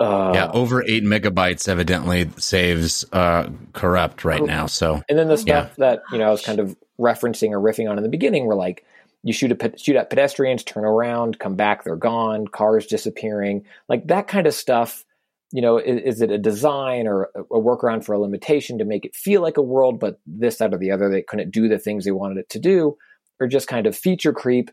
Uh, 0.00 0.32
yeah, 0.34 0.50
over 0.52 0.82
eight 0.82 1.04
megabytes 1.04 1.68
evidently 1.68 2.30
saves 2.38 3.04
uh, 3.12 3.50
corrupt 3.74 4.24
right 4.24 4.42
now. 4.42 4.64
So, 4.64 5.02
and 5.06 5.18
then 5.18 5.28
the 5.28 5.36
stuff 5.36 5.68
yeah. 5.68 5.74
that 5.76 6.02
you 6.10 6.18
know 6.18 6.28
I 6.28 6.30
was 6.30 6.42
kind 6.42 6.58
of 6.58 6.74
referencing 6.98 7.50
or 7.50 7.60
riffing 7.60 7.90
on 7.90 7.98
in 7.98 8.02
the 8.02 8.08
beginning 8.08 8.46
were 8.46 8.56
like 8.56 8.84
you 9.22 9.34
shoot 9.34 9.52
a 9.52 9.78
shoot 9.78 9.96
at 9.96 10.10
pedestrians, 10.10 10.64
turn 10.64 10.84
around, 10.84 11.38
come 11.38 11.54
back, 11.54 11.84
they're 11.84 11.94
gone, 11.94 12.48
cars 12.48 12.86
disappearing, 12.86 13.64
like 13.86 14.08
that 14.08 14.26
kind 14.26 14.46
of 14.46 14.54
stuff. 14.54 15.04
You 15.52 15.60
know, 15.60 15.76
is, 15.76 16.16
is 16.16 16.20
it 16.22 16.30
a 16.30 16.38
design 16.38 17.06
or 17.06 17.30
a, 17.36 17.42
workaround 17.54 18.04
for 18.04 18.14
a 18.14 18.18
limitation 18.18 18.78
to 18.78 18.84
make 18.84 19.04
it 19.04 19.14
feel 19.14 19.42
like 19.42 19.58
a 19.58 19.62
world, 19.62 20.00
but 20.00 20.18
this, 20.26 20.56
that, 20.56 20.72
or 20.72 20.78
the 20.78 20.90
other, 20.90 21.10
they 21.10 21.22
couldn't 21.22 21.50
do 21.50 21.68
the 21.68 21.78
things 21.78 22.04
they 22.04 22.10
wanted 22.10 22.38
it 22.38 22.48
to 22.50 22.58
do, 22.58 22.96
or 23.38 23.46
just 23.46 23.68
kind 23.68 23.86
of 23.86 23.96
feature 23.96 24.32
creep. 24.32 24.70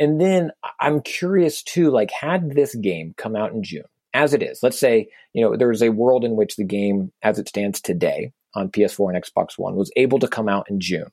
And 0.00 0.20
then 0.20 0.50
I'm 0.80 1.02
curious 1.02 1.62
too, 1.62 1.90
like, 1.90 2.10
had 2.10 2.50
this 2.50 2.74
game 2.74 3.14
come 3.16 3.36
out 3.36 3.52
in 3.52 3.62
June, 3.62 3.84
as 4.14 4.32
it 4.32 4.42
is. 4.42 4.60
Let's 4.62 4.78
say, 4.78 5.08
you 5.34 5.42
know, 5.44 5.56
there's 5.56 5.82
a 5.82 5.90
world 5.90 6.24
in 6.24 6.34
which 6.34 6.56
the 6.56 6.64
game, 6.64 7.12
as 7.22 7.38
it 7.38 7.48
stands 7.48 7.80
today 7.80 8.32
on 8.54 8.70
PS4 8.70 9.14
and 9.14 9.22
Xbox 9.22 9.58
One, 9.58 9.76
was 9.76 9.92
able 9.96 10.18
to 10.20 10.28
come 10.28 10.48
out 10.48 10.66
in 10.70 10.80
June. 10.80 11.10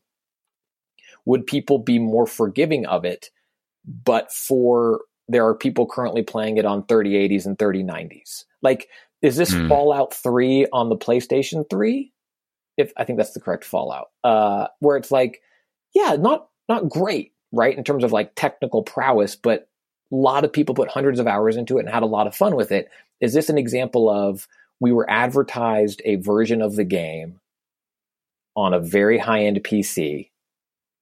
Would 1.26 1.46
people 1.46 1.78
be 1.80 2.00
more 2.00 2.26
forgiving 2.26 2.86
of 2.86 3.06
it? 3.06 3.30
But 3.86 4.32
for 4.32 5.02
there 5.28 5.46
are 5.46 5.56
people 5.56 5.86
currently 5.86 6.24
playing 6.24 6.58
it 6.58 6.66
on 6.66 6.84
3080s 6.84 7.46
and 7.46 7.58
3090s. 7.58 8.46
Like, 8.62 8.88
is 9.22 9.36
this 9.36 9.54
mm. 9.54 9.68
Fallout 9.68 10.14
3 10.14 10.68
on 10.72 10.90
the 10.90 10.96
PlayStation 10.96 11.70
3? 11.70 12.12
If 12.78 12.94
I 12.96 13.04
think 13.04 13.18
that's 13.18 13.34
the 13.34 13.42
correct 13.42 13.66
Fallout, 13.66 14.08
uh, 14.24 14.68
where 14.80 14.96
it's 14.96 15.12
like, 15.12 15.42
yeah, 15.94 16.16
not 16.18 16.48
not 16.70 16.88
great, 16.88 17.34
right, 17.52 17.78
in 17.78 17.84
terms 17.84 18.04
of 18.04 18.14
like 18.14 18.36
technical 18.36 18.84
prowess, 18.84 19.36
but 19.36 19.68
a 20.12 20.16
lot 20.16 20.46
of 20.46 20.54
people 20.54 20.76
put 20.76 20.90
hundreds 20.90 21.20
of 21.20 21.28
hours 21.28 21.58
into 21.58 21.78
it 21.78 21.82
and 21.82 21.90
had 21.90 22.04
a 22.04 22.08
lot 22.08 22.28
of 22.28 22.36
fun 22.36 22.56
with 22.56 22.72
it. 22.72 22.90
Is 23.20 23.34
this 23.34 23.50
an 23.50 23.58
example 23.58 24.10
of 24.10 24.48
we 24.80 24.92
were 24.94 25.10
advertised 25.10 26.02
a 26.06 26.16
version 26.16 26.62
of 26.62 26.76
the 26.76 26.86
game 26.86 27.40
on 28.56 28.74
a 28.74 28.80
very 28.80 29.18
high 29.18 29.44
end 29.44 29.58
PC, 29.64 30.30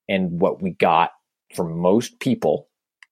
and 0.10 0.40
what 0.40 0.62
we 0.62 0.72
got 0.72 1.12
for 1.54 1.64
most 1.64 2.20
people, 2.20 2.67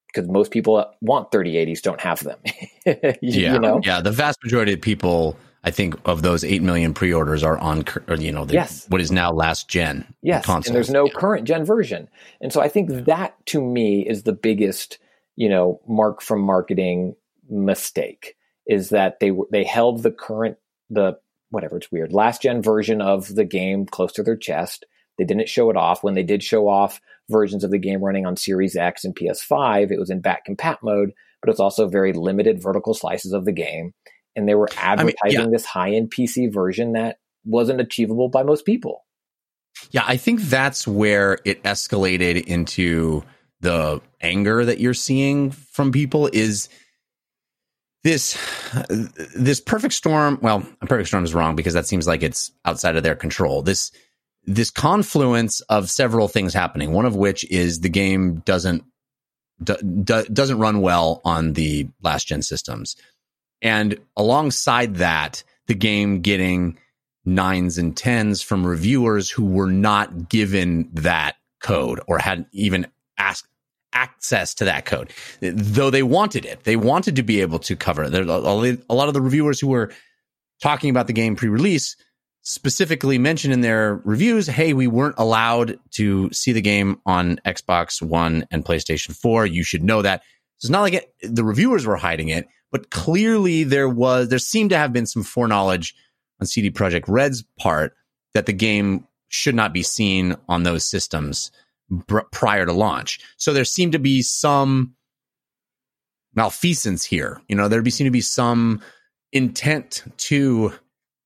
because 0.06 0.28
most 0.28 0.50
people 0.50 0.92
want 1.00 1.30
3080s 1.30 1.82
don't 1.82 2.00
have 2.00 2.22
them. 2.22 2.38
you, 2.86 2.94
yeah, 3.20 3.52
you 3.54 3.58
know? 3.58 3.80
yeah. 3.82 4.00
The 4.00 4.12
vast 4.12 4.38
majority 4.42 4.72
of 4.72 4.80
people, 4.80 5.36
I 5.64 5.70
think, 5.70 5.94
of 6.04 6.22
those 6.22 6.44
eight 6.44 6.62
million 6.62 6.94
pre-orders 6.94 7.42
are 7.42 7.58
on, 7.58 7.84
uh, 8.08 8.16
you 8.16 8.32
know, 8.32 8.44
the, 8.44 8.54
yes. 8.54 8.86
what 8.88 9.00
is 9.00 9.12
now 9.12 9.32
last 9.32 9.68
gen. 9.68 10.06
Yes, 10.22 10.44
consoles. 10.44 10.68
and 10.68 10.76
there's 10.76 10.90
no 10.90 11.06
yeah. 11.06 11.12
current 11.14 11.46
gen 11.46 11.64
version, 11.64 12.08
and 12.40 12.52
so 12.52 12.60
I 12.60 12.68
think 12.68 13.06
that 13.06 13.34
to 13.46 13.60
me 13.62 14.06
is 14.06 14.22
the 14.22 14.32
biggest 14.32 14.98
you 15.36 15.50
know, 15.50 15.80
mark 15.86 16.22
from 16.22 16.40
marketing 16.40 17.14
mistake 17.48 18.34
is 18.66 18.88
that 18.88 19.20
they 19.20 19.30
they 19.52 19.62
held 19.62 20.02
the 20.02 20.10
current 20.10 20.56
the 20.90 21.16
whatever 21.50 21.76
it's 21.76 21.92
weird 21.92 22.12
last 22.12 22.42
gen 22.42 22.60
version 22.60 23.00
of 23.00 23.32
the 23.36 23.44
game 23.44 23.86
close 23.86 24.12
to 24.12 24.22
their 24.22 24.36
chest. 24.36 24.84
They 25.18 25.24
didn't 25.24 25.48
show 25.48 25.70
it 25.70 25.76
off. 25.76 26.02
When 26.02 26.14
they 26.14 26.22
did 26.22 26.42
show 26.42 26.68
off 26.68 27.00
versions 27.30 27.64
of 27.64 27.70
the 27.70 27.78
game 27.78 28.02
running 28.02 28.26
on 28.26 28.36
Series 28.36 28.76
X 28.76 29.04
and 29.04 29.14
PS5, 29.14 29.90
it 29.90 29.98
was 29.98 30.10
in 30.10 30.20
back 30.20 30.46
compat 30.46 30.78
mode, 30.82 31.12
but 31.40 31.50
it's 31.50 31.60
also 31.60 31.88
very 31.88 32.12
limited 32.12 32.62
vertical 32.62 32.94
slices 32.94 33.32
of 33.32 33.44
the 33.44 33.52
game. 33.52 33.92
And 34.34 34.48
they 34.48 34.54
were 34.54 34.68
advertising 34.76 35.16
I 35.24 35.28
mean, 35.28 35.40
yeah. 35.40 35.46
this 35.50 35.64
high 35.64 35.92
end 35.92 36.12
PC 36.16 36.52
version 36.52 36.92
that 36.92 37.18
wasn't 37.44 37.80
achievable 37.80 38.28
by 38.28 38.42
most 38.42 38.66
people. 38.66 39.04
Yeah, 39.90 40.04
I 40.06 40.16
think 40.16 40.42
that's 40.42 40.86
where 40.86 41.38
it 41.44 41.62
escalated 41.62 42.44
into 42.46 43.22
the 43.60 44.00
anger 44.20 44.64
that 44.64 44.80
you're 44.80 44.94
seeing 44.94 45.50
from 45.50 45.92
people 45.92 46.28
is 46.32 46.68
this 48.04 48.38
this 49.34 49.60
perfect 49.60 49.94
storm 49.94 50.38
well 50.42 50.64
a 50.80 50.86
perfect 50.86 51.08
storm 51.08 51.24
is 51.24 51.34
wrong 51.34 51.56
because 51.56 51.74
that 51.74 51.86
seems 51.86 52.06
like 52.06 52.22
it's 52.22 52.52
outside 52.64 52.96
of 52.96 53.02
their 53.02 53.16
control 53.16 53.62
this 53.62 53.90
this 54.46 54.70
confluence 54.70 55.60
of 55.62 55.90
several 55.90 56.28
things 56.28 56.54
happening 56.54 56.92
one 56.92 57.06
of 57.06 57.16
which 57.16 57.44
is 57.50 57.80
the 57.80 57.88
game 57.88 58.36
doesn't 58.44 58.84
do, 59.62 59.74
doesn't 60.32 60.58
run 60.58 60.80
well 60.80 61.20
on 61.24 61.54
the 61.54 61.88
last 62.02 62.26
gen 62.28 62.42
systems 62.42 62.96
and 63.62 63.98
alongside 64.16 64.96
that 64.96 65.42
the 65.66 65.74
game 65.74 66.20
getting 66.20 66.78
nines 67.24 67.76
and 67.76 67.96
tens 67.96 68.40
from 68.40 68.66
reviewers 68.66 69.28
who 69.28 69.44
were 69.44 69.70
not 69.70 70.28
given 70.28 70.88
that 70.94 71.36
code 71.60 72.00
or 72.06 72.18
hadn't 72.18 72.46
even 72.52 72.86
asked 73.18 73.48
access 73.92 74.54
to 74.54 74.64
that 74.66 74.84
code, 74.84 75.10
though 75.40 75.90
they 75.90 76.02
wanted 76.02 76.44
it. 76.44 76.62
They 76.64 76.76
wanted 76.76 77.16
to 77.16 77.22
be 77.22 77.40
able 77.40 77.58
to 77.60 77.74
cover 77.74 78.04
it. 78.04 78.14
A 78.14 78.94
lot 78.94 79.08
of 79.08 79.14
the 79.14 79.22
reviewers 79.22 79.58
who 79.58 79.68
were 79.68 79.90
talking 80.62 80.90
about 80.90 81.06
the 81.06 81.12
game 81.12 81.34
pre-release 81.34 81.96
specifically 82.48 83.18
mentioned 83.18 83.52
in 83.52 83.60
their 83.60 83.96
reviews, 84.04 84.46
"Hey, 84.46 84.72
we 84.72 84.86
weren't 84.86 85.16
allowed 85.18 85.80
to 85.92 86.30
see 86.32 86.52
the 86.52 86.60
game 86.60 87.00
on 87.04 87.40
Xbox 87.44 88.00
One 88.00 88.46
and 88.52 88.64
PlayStation 88.64 89.16
4. 89.16 89.46
You 89.46 89.64
should 89.64 89.82
know 89.82 90.00
that." 90.02 90.22
So 90.58 90.66
it's 90.66 90.70
not 90.70 90.82
like 90.82 90.94
it, 90.94 91.12
the 91.22 91.42
reviewers 91.42 91.84
were 91.84 91.96
hiding 91.96 92.28
it, 92.28 92.46
but 92.70 92.90
clearly 92.90 93.64
there 93.64 93.88
was 93.88 94.28
there 94.28 94.38
seemed 94.38 94.70
to 94.70 94.78
have 94.78 94.92
been 94.92 95.06
some 95.06 95.24
foreknowledge 95.24 95.92
on 96.40 96.46
CD 96.46 96.70
Projekt 96.70 97.06
Red's 97.08 97.42
part 97.58 97.96
that 98.32 98.46
the 98.46 98.52
game 98.52 99.08
should 99.26 99.56
not 99.56 99.72
be 99.72 99.82
seen 99.82 100.36
on 100.48 100.62
those 100.62 100.86
systems 100.86 101.50
br- 101.90 102.20
prior 102.30 102.64
to 102.64 102.72
launch. 102.72 103.18
So 103.38 103.52
there 103.52 103.64
seemed 103.64 103.92
to 103.92 103.98
be 103.98 104.22
some 104.22 104.94
malfeasance 106.36 107.04
here. 107.04 107.40
You 107.48 107.56
know, 107.56 107.66
there 107.66 107.84
seemed 107.86 108.06
to 108.06 108.12
be 108.12 108.20
some 108.20 108.80
intent 109.32 110.04
to 110.18 110.72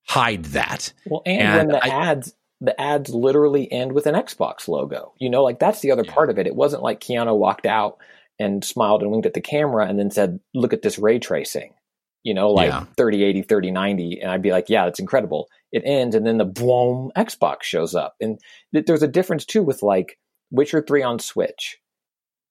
hide 0.07 0.45
that. 0.47 0.93
Well, 1.07 1.23
and, 1.27 1.41
and 1.41 1.57
when 1.57 1.69
the 1.69 1.85
I, 1.85 2.11
ads 2.11 2.35
the 2.61 2.79
ads 2.81 3.11
literally 3.11 3.71
end 3.73 3.93
with 3.93 4.07
an 4.07 4.15
Xbox 4.15 4.69
logo. 4.69 5.15
You 5.19 5.31
know, 5.31 5.43
like 5.43 5.59
that's 5.59 5.81
the 5.81 5.93
other 5.93 6.05
yeah. 6.05 6.13
part 6.13 6.31
of 6.31 6.39
it. 6.39 6.47
It 6.47 6.55
wasn't 6.55 6.83
like 6.83 7.01
Keanu 7.01 7.37
walked 7.37 7.67
out 7.67 7.99
and 8.39 8.65
smiled 8.65 9.03
and 9.03 9.11
winked 9.11 9.27
at 9.27 9.35
the 9.35 9.41
camera 9.41 9.87
and 9.87 9.99
then 9.99 10.11
said, 10.11 10.41
"Look 10.55 10.73
at 10.73 10.83
this 10.83 10.99
ray 10.99 11.19
tracing." 11.19 11.75
You 12.23 12.35
know, 12.35 12.51
like 12.51 12.69
yeah. 12.69 12.85
3080, 12.99 13.43
3090 13.43 14.21
and 14.21 14.31
I'd 14.31 14.43
be 14.43 14.53
like, 14.53 14.69
"Yeah, 14.69 14.85
that's 14.85 15.01
incredible." 15.01 15.49
It 15.73 15.83
ends 15.87 16.15
and 16.15 16.27
then 16.27 16.39
the 16.39 16.45
boom 16.45 17.13
Xbox 17.17 17.63
shows 17.63 17.95
up. 17.95 18.17
And 18.21 18.39
th- 18.75 18.87
there's 18.87 19.03
a 19.03 19.09
difference 19.09 19.45
too 19.45 19.63
with 19.63 19.83
like 19.83 20.19
Witcher 20.51 20.83
3 20.83 21.03
on 21.03 21.19
Switch. 21.19 21.79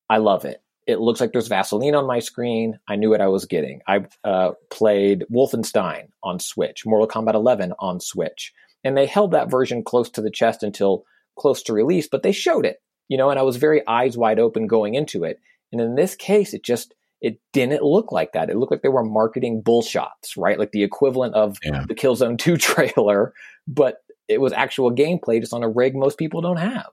I 0.10 0.18
love 0.18 0.46
it. 0.46 0.62
It 0.90 1.00
looks 1.00 1.22
like 1.22 1.34
there's 1.34 1.48
Vaseline 1.48 1.94
on 1.94 2.08
my 2.08 2.18
screen. 2.18 2.80
I 2.88 2.96
knew 2.96 3.12
what 3.12 3.22
I 3.22 3.28
was 3.28 3.46
getting. 3.46 3.82
I 3.88 4.06
uh, 4.24 4.54
played 4.72 5.24
Wolfenstein 5.32 6.08
on 6.24 6.40
Switch, 6.40 6.84
Mortal 6.84 7.08
Kombat 7.08 7.36
11 7.36 7.74
on 7.78 8.00
Switch. 8.00 8.52
And 8.84 8.98
they 8.98 9.06
held 9.06 9.32
that 9.32 9.52
version 9.52 9.84
close 9.84 10.10
to 10.12 10.22
the 10.22 10.32
chest 10.32 10.64
until 10.64 11.06
close 11.38 11.62
to 11.64 11.74
release, 11.74 12.08
but 12.08 12.24
they 12.24 12.32
showed 12.32 12.66
it, 12.66 12.82
you 13.08 13.18
know, 13.18 13.30
and 13.30 13.38
I 13.38 13.44
was 13.44 13.58
very 13.58 13.86
eyes 13.88 14.18
wide 14.18 14.40
open 14.40 14.66
going 14.66 14.96
into 14.96 15.24
it. 15.24 15.40
And 15.72 15.80
in 15.80 15.94
this 15.94 16.16
case, 16.16 16.56
it 16.56 16.64
just, 16.64 16.96
it 17.22 17.40
didn't 17.54 17.84
look 17.84 18.12
like 18.12 18.32
that. 18.34 18.50
It 18.50 18.58
looked 18.58 18.72
like 18.72 18.82
they 18.82 18.90
were 18.90 19.06
marketing 19.06 19.62
bullshots, 19.62 20.36
right? 20.38 20.58
Like 20.58 20.72
the 20.72 20.82
equivalent 20.82 21.36
of 21.36 21.58
yeah. 21.64 21.84
the 21.88 21.94
Killzone 21.94 22.40
2 22.40 22.58
trailer, 22.58 23.34
but 23.68 23.98
it 24.28 24.42
was 24.42 24.54
actual 24.54 24.92
gameplay 24.92 25.40
just 25.40 25.54
on 25.54 25.62
a 25.62 25.70
rig 25.70 25.96
most 25.96 26.18
people 26.18 26.42
don't 26.42 26.58
have. 26.58 26.92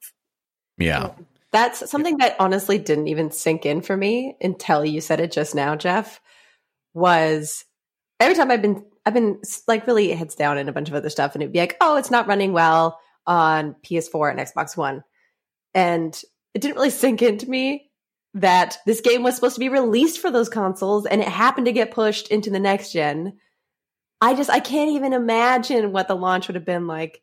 Yeah. 0.77 1.13
That's 1.57 1.89
something 1.91 2.19
that 2.19 2.37
honestly 2.39 2.77
didn't 2.77 3.09
even 3.09 3.31
sink 3.31 3.65
in 3.65 3.81
for 3.81 3.97
me 3.97 4.37
until 4.43 4.85
you 4.85 5.01
said 5.01 5.21
it 5.21 5.33
just 5.33 5.55
now, 5.55 5.75
Jeff. 5.75 6.21
Was 6.93 7.65
every 8.21 8.35
time 8.35 8.51
I've 8.51 8.61
been 8.61 8.85
I've 9.07 9.15
been 9.15 9.41
like 9.67 9.87
really 9.87 10.11
heads 10.13 10.35
down 10.35 10.59
in 10.59 10.69
a 10.69 10.73
bunch 10.73 10.91
of 10.91 10.95
other 10.95 11.09
stuff, 11.09 11.35
and 11.35 11.43
it'd 11.43 11.55
be 11.55 11.59
like, 11.59 11.79
oh, 11.81 11.97
it's 11.97 12.11
not 12.11 12.27
running 12.27 12.53
well 12.53 13.01
on 13.27 13.75
PS4 13.87 14.33
and 14.33 14.39
Xbox 14.39 14.77
One, 14.77 15.03
and 15.73 16.21
it 16.53 16.61
didn't 16.61 16.77
really 16.77 16.91
sink 17.05 17.23
into 17.23 17.49
me 17.49 17.91
that 18.35 18.77
this 18.85 19.01
game 19.01 19.23
was 19.23 19.35
supposed 19.35 19.55
to 19.55 19.61
be 19.61 19.71
released 19.71 20.21
for 20.21 20.31
those 20.31 20.51
consoles 20.51 21.07
and 21.07 21.23
it 21.23 21.29
happened 21.29 21.65
to 21.65 21.73
get 21.73 21.91
pushed 21.91 22.29
into 22.29 22.51
the 22.51 22.61
next 22.61 22.93
gen. 22.93 23.33
I 24.21 24.35
just 24.35 24.51
I 24.51 24.61
can't 24.61 24.91
even 24.91 25.15
imagine 25.15 25.91
what 25.91 26.07
the 26.07 26.17
launch 26.17 26.49
would 26.49 26.55
have 26.55 26.67
been 26.67 26.87
like. 26.87 27.23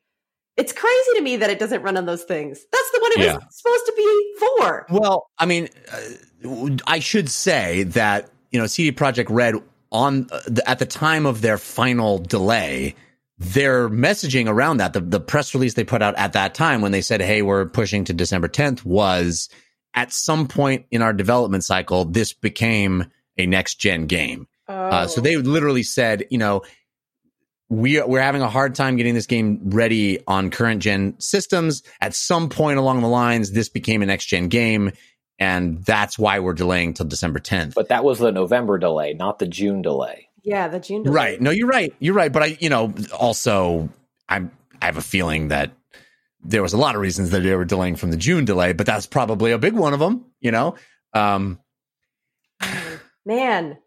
It's 0.58 0.74
crazy 0.74 1.12
to 1.18 1.22
me 1.22 1.38
that 1.38 1.52
it 1.52 1.60
doesn't 1.60 1.84
run 1.84 1.98
on 1.98 2.08
those 2.08 2.24
things. 2.24 2.66
That's 2.72 2.83
one 3.04 3.12
it 3.14 3.20
yeah. 3.20 3.36
was 3.36 3.44
supposed 3.50 3.86
to 3.86 3.94
be 3.96 4.34
for. 4.40 4.86
Well, 4.90 5.30
I 5.38 5.46
mean, 5.46 5.70
uh, 5.92 6.78
I 6.88 7.00
should 7.00 7.30
say 7.30 7.84
that 7.84 8.30
you 8.52 8.60
know 8.60 8.68
CD 8.68 8.92
Projekt 8.92 9.28
Red 9.30 9.56
on 9.92 10.28
uh, 10.32 10.42
the, 10.48 10.68
at 10.68 10.80
the 10.80 10.86
time 10.86 11.26
of 11.26 11.42
their 11.42 11.58
final 11.58 12.18
delay, 12.18 12.96
their 13.38 13.90
messaging 13.90 14.48
around 14.48 14.78
that, 14.78 14.94
the, 14.94 15.00
the 15.00 15.20
press 15.20 15.54
release 15.54 15.76
they 15.76 15.84
put 15.84 16.02
out 16.02 16.16
at 16.16 16.34
that 16.34 16.54
time 16.56 16.82
when 16.82 16.92
they 16.92 17.02
said, 17.02 17.22
Hey, 17.22 17.42
we're 17.42 17.66
pushing 17.66 18.04
to 18.06 18.14
December 18.14 18.48
10th 18.48 18.84
was 18.84 19.50
at 19.94 20.12
some 20.12 20.48
point 20.48 20.86
in 20.92 21.02
our 21.02 21.14
development 21.14 21.64
cycle, 21.64 22.06
this 22.06 22.34
became 22.34 23.06
a 23.38 23.46
next 23.46 23.76
gen 23.76 24.08
game. 24.08 24.48
Oh. 24.68 24.74
Uh, 24.74 25.08
so 25.08 25.22
they 25.22 25.36
oh. 25.36 25.40
literally 25.40 25.84
said, 25.84 26.26
you 26.32 26.38
know, 26.38 26.64
we 27.74 28.02
we're 28.02 28.22
having 28.22 28.42
a 28.42 28.50
hard 28.50 28.76
time 28.76 28.98
getting 28.98 29.16
this 29.16 29.26
game 29.26 29.60
ready 29.66 30.20
on 30.28 30.52
current 30.52 30.82
gen 30.82 31.20
systems. 31.20 31.84
At 32.00 32.14
some 32.14 32.50
point 32.50 32.78
along 32.78 33.02
the 33.02 33.08
lines, 33.08 33.52
this 33.52 33.70
became 33.70 34.02
a 34.02 34.06
next 34.06 34.28
gen 34.28 34.48
game, 34.48 34.92
and 35.40 35.84
that's 35.84 36.20
why 36.20 36.40
we're 36.40 36.54
delaying 36.54 36.94
till 36.94 37.08
December 37.08 37.40
10th. 37.40 37.74
But 37.74 37.90
that 37.90 38.04
was 38.04 38.20
the 38.20 38.32
November 38.32 38.78
delay, 38.78 39.14
not 39.14 39.40
the 39.40 39.48
June 39.48 39.82
delay. 39.82 40.30
Yeah, 40.44 40.68
the 40.68 40.80
June 40.80 41.04
delay. 41.04 41.16
Right. 41.16 41.42
No, 41.42 41.50
you're 41.50 41.68
right. 41.68 41.94
You're 42.00 42.14
right. 42.14 42.32
But 42.32 42.44
I, 42.44 42.58
you 42.60 42.70
know, 42.70 42.94
also 43.18 43.90
I'm 44.30 44.52
I 44.82 44.86
have 44.86 44.98
a 44.98 45.02
feeling 45.02 45.48
that 45.48 45.72
there 46.44 46.62
was 46.62 46.74
a 46.74 46.78
lot 46.78 46.96
of 46.96 47.02
reasons 47.02 47.32
that 47.32 47.40
they 47.40 47.56
were 47.56 47.66
delaying 47.66 47.96
from 47.96 48.12
the 48.12 48.18
June 48.18 48.46
delay, 48.46 48.74
but 48.74 48.86
that's 48.86 49.08
probably 49.08 49.52
a 49.52 49.58
big 49.58 49.74
one 49.74 49.94
of 49.94 50.00
them, 50.00 50.26
you 50.42 50.52
know. 50.52 50.76
Um 51.14 51.60
man, 53.26 53.78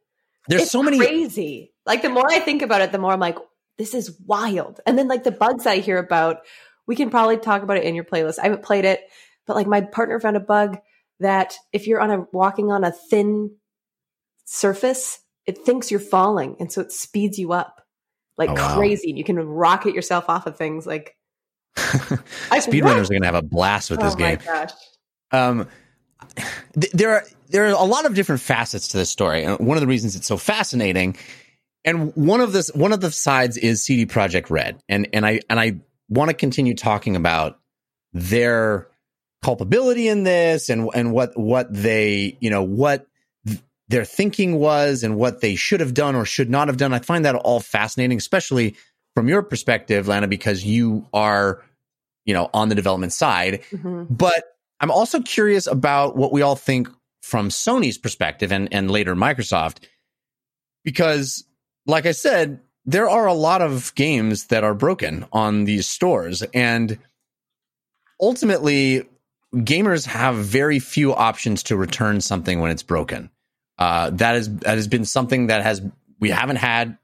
there's 0.48 0.70
so 0.70 0.82
many 0.82 0.98
crazy. 0.98 1.72
Like 1.84 2.02
the 2.02 2.08
more 2.08 2.28
I 2.28 2.40
think 2.40 2.62
about 2.62 2.80
it, 2.80 2.90
the 2.90 2.98
more 2.98 3.12
I'm 3.12 3.20
like 3.20 3.36
this 3.78 3.94
is 3.94 4.18
wild. 4.24 4.80
And 4.86 4.98
then 4.98 5.08
like 5.08 5.24
the 5.24 5.30
bugs 5.30 5.66
I 5.66 5.78
hear 5.78 5.98
about, 5.98 6.38
we 6.86 6.96
can 6.96 7.10
probably 7.10 7.36
talk 7.36 7.62
about 7.62 7.76
it 7.76 7.84
in 7.84 7.94
your 7.94 8.04
playlist. 8.04 8.38
I 8.38 8.44
haven't 8.44 8.62
played 8.62 8.84
it, 8.84 9.00
but 9.46 9.56
like 9.56 9.66
my 9.66 9.80
partner 9.80 10.18
found 10.20 10.36
a 10.36 10.40
bug 10.40 10.78
that 11.20 11.56
if 11.72 11.86
you're 11.86 12.00
on 12.00 12.10
a 12.10 12.26
walking 12.32 12.70
on 12.70 12.84
a 12.84 12.92
thin 12.92 13.56
surface, 14.44 15.18
it 15.46 15.58
thinks 15.58 15.90
you're 15.90 16.00
falling, 16.00 16.56
and 16.58 16.70
so 16.70 16.80
it 16.80 16.92
speeds 16.92 17.38
you 17.38 17.52
up 17.52 17.80
like 18.36 18.50
oh, 18.50 18.54
wow. 18.54 18.76
crazy. 18.76 19.10
And 19.10 19.18
you 19.18 19.24
can 19.24 19.38
rocket 19.38 19.94
yourself 19.94 20.28
off 20.28 20.46
of 20.46 20.56
things 20.56 20.86
like. 20.86 21.16
Speedrunners 21.76 23.04
are 23.04 23.08
going 23.08 23.22
to 23.22 23.26
have 23.26 23.34
a 23.34 23.42
blast 23.42 23.90
with 23.90 24.00
oh 24.00 24.04
this 24.04 24.14
game. 24.14 24.38
Um, 25.30 25.68
th- 26.78 26.92
there 26.92 27.12
are 27.12 27.24
there 27.48 27.66
are 27.66 27.70
a 27.70 27.84
lot 27.84 28.06
of 28.06 28.14
different 28.14 28.40
facets 28.40 28.88
to 28.88 28.96
this 28.96 29.10
story, 29.10 29.44
and 29.44 29.58
one 29.58 29.76
of 29.76 29.80
the 29.80 29.86
reasons 29.86 30.16
it's 30.16 30.26
so 30.26 30.36
fascinating, 30.36 31.16
and 31.86 32.14
one 32.16 32.40
of 32.40 32.52
this 32.52 32.68
one 32.74 32.92
of 32.92 33.00
the 33.00 33.10
sides 33.10 33.56
is 33.56 33.84
CD 33.84 34.04
Projekt 34.04 34.50
Red, 34.50 34.82
and 34.88 35.08
and 35.12 35.24
I 35.24 35.40
and 35.48 35.58
I 35.58 35.80
want 36.08 36.28
to 36.28 36.34
continue 36.34 36.74
talking 36.74 37.16
about 37.16 37.58
their 38.12 38.88
culpability 39.42 40.08
in 40.08 40.24
this 40.24 40.68
and 40.68 40.90
and 40.94 41.12
what 41.12 41.38
what 41.38 41.72
they 41.72 42.36
you 42.40 42.50
know 42.50 42.64
what 42.64 43.06
their 43.88 44.04
thinking 44.04 44.58
was 44.58 45.04
and 45.04 45.16
what 45.16 45.40
they 45.40 45.54
should 45.54 45.80
have 45.80 45.94
done 45.94 46.16
or 46.16 46.24
should 46.24 46.50
not 46.50 46.68
have 46.68 46.76
done. 46.76 46.92
I 46.92 46.98
find 46.98 47.24
that 47.24 47.36
all 47.36 47.60
fascinating, 47.60 48.18
especially 48.18 48.74
from 49.14 49.28
your 49.28 49.42
perspective, 49.42 50.08
Lana, 50.08 50.26
because 50.26 50.64
you 50.64 51.06
are, 51.14 51.62
you 52.24 52.34
know, 52.34 52.50
on 52.52 52.68
the 52.68 52.74
development 52.74 53.12
side. 53.12 53.62
Mm-hmm. 53.70 54.12
But 54.12 54.44
I'm 54.80 54.90
also 54.90 55.22
curious 55.22 55.68
about 55.68 56.16
what 56.16 56.32
we 56.32 56.42
all 56.42 56.56
think 56.56 56.88
from 57.22 57.48
Sony's 57.48 57.96
perspective 57.96 58.50
and, 58.50 58.68
and 58.72 58.90
later 58.90 59.14
Microsoft, 59.14 59.78
because 60.82 61.44
like 61.86 62.06
I 62.06 62.12
said, 62.12 62.60
there 62.84 63.08
are 63.08 63.26
a 63.26 63.34
lot 63.34 63.62
of 63.62 63.94
games 63.94 64.46
that 64.46 64.64
are 64.64 64.74
broken 64.74 65.26
on 65.32 65.64
these 65.64 65.86
stores. 65.86 66.42
And 66.54 66.98
ultimately, 68.20 69.08
gamers 69.54 70.06
have 70.06 70.36
very 70.36 70.78
few 70.78 71.14
options 71.14 71.64
to 71.64 71.76
return 71.76 72.20
something 72.20 72.60
when 72.60 72.70
it's 72.70 72.82
broken. 72.82 73.30
Uh, 73.78 74.10
that 74.10 74.36
is 74.36 74.54
that 74.58 74.76
has 74.76 74.88
been 74.88 75.04
something 75.04 75.48
that 75.48 75.62
has 75.62 75.82
we 76.18 76.30
haven't 76.30 76.56
had 76.56 76.96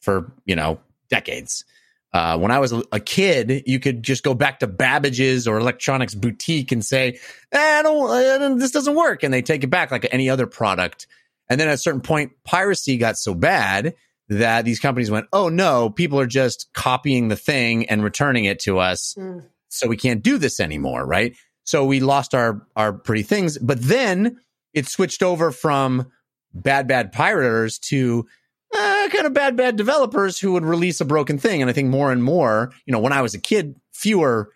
for 0.00 0.32
you 0.44 0.56
know 0.56 0.80
decades. 1.08 1.64
Uh, 2.12 2.38
when 2.38 2.50
I 2.50 2.60
was 2.60 2.72
a 2.92 3.00
kid, 3.00 3.64
you 3.66 3.78
could 3.78 4.02
just 4.02 4.22
go 4.24 4.32
back 4.32 4.60
to 4.60 4.66
Babbage's 4.66 5.46
or 5.46 5.58
Electronics 5.58 6.14
Boutique 6.14 6.72
and 6.72 6.84
say, 6.84 7.18
eh, 7.52 7.82
don't, 7.82 8.58
"This 8.58 8.70
doesn't 8.70 8.94
work," 8.94 9.22
and 9.22 9.32
they 9.34 9.42
take 9.42 9.62
it 9.62 9.68
back 9.68 9.90
like 9.90 10.08
any 10.10 10.30
other 10.30 10.46
product. 10.46 11.06
And 11.48 11.60
then 11.60 11.68
at 11.68 11.74
a 11.74 11.78
certain 11.78 12.00
point, 12.00 12.32
piracy 12.42 12.96
got 12.96 13.18
so 13.18 13.34
bad 13.34 13.94
that 14.28 14.64
these 14.64 14.80
companies 14.80 15.10
went, 15.10 15.26
"Oh 15.32 15.48
no, 15.48 15.90
people 15.90 16.18
are 16.20 16.26
just 16.26 16.68
copying 16.74 17.28
the 17.28 17.36
thing 17.36 17.86
and 17.88 18.02
returning 18.02 18.44
it 18.44 18.60
to 18.60 18.78
us, 18.78 19.14
mm. 19.18 19.44
so 19.68 19.88
we 19.88 19.96
can't 19.96 20.22
do 20.22 20.38
this 20.38 20.60
anymore." 20.60 21.06
Right? 21.06 21.36
So 21.64 21.84
we 21.84 22.00
lost 22.00 22.34
our 22.34 22.66
our 22.76 22.92
pretty 22.92 23.22
things. 23.22 23.58
But 23.58 23.82
then 23.82 24.38
it 24.72 24.86
switched 24.86 25.22
over 25.22 25.50
from 25.50 26.10
bad, 26.52 26.86
bad 26.86 27.12
pirators 27.12 27.78
to 27.78 28.26
uh, 28.74 29.08
kind 29.12 29.26
of 29.26 29.32
bad, 29.32 29.56
bad 29.56 29.76
developers 29.76 30.38
who 30.38 30.52
would 30.52 30.64
release 30.64 31.00
a 31.00 31.04
broken 31.04 31.38
thing. 31.38 31.62
And 31.62 31.70
I 31.70 31.72
think 31.72 31.88
more 31.88 32.12
and 32.12 32.22
more, 32.22 32.72
you 32.84 32.92
know, 32.92 32.98
when 32.98 33.12
I 33.12 33.22
was 33.22 33.34
a 33.34 33.40
kid, 33.40 33.76
fewer 33.92 34.52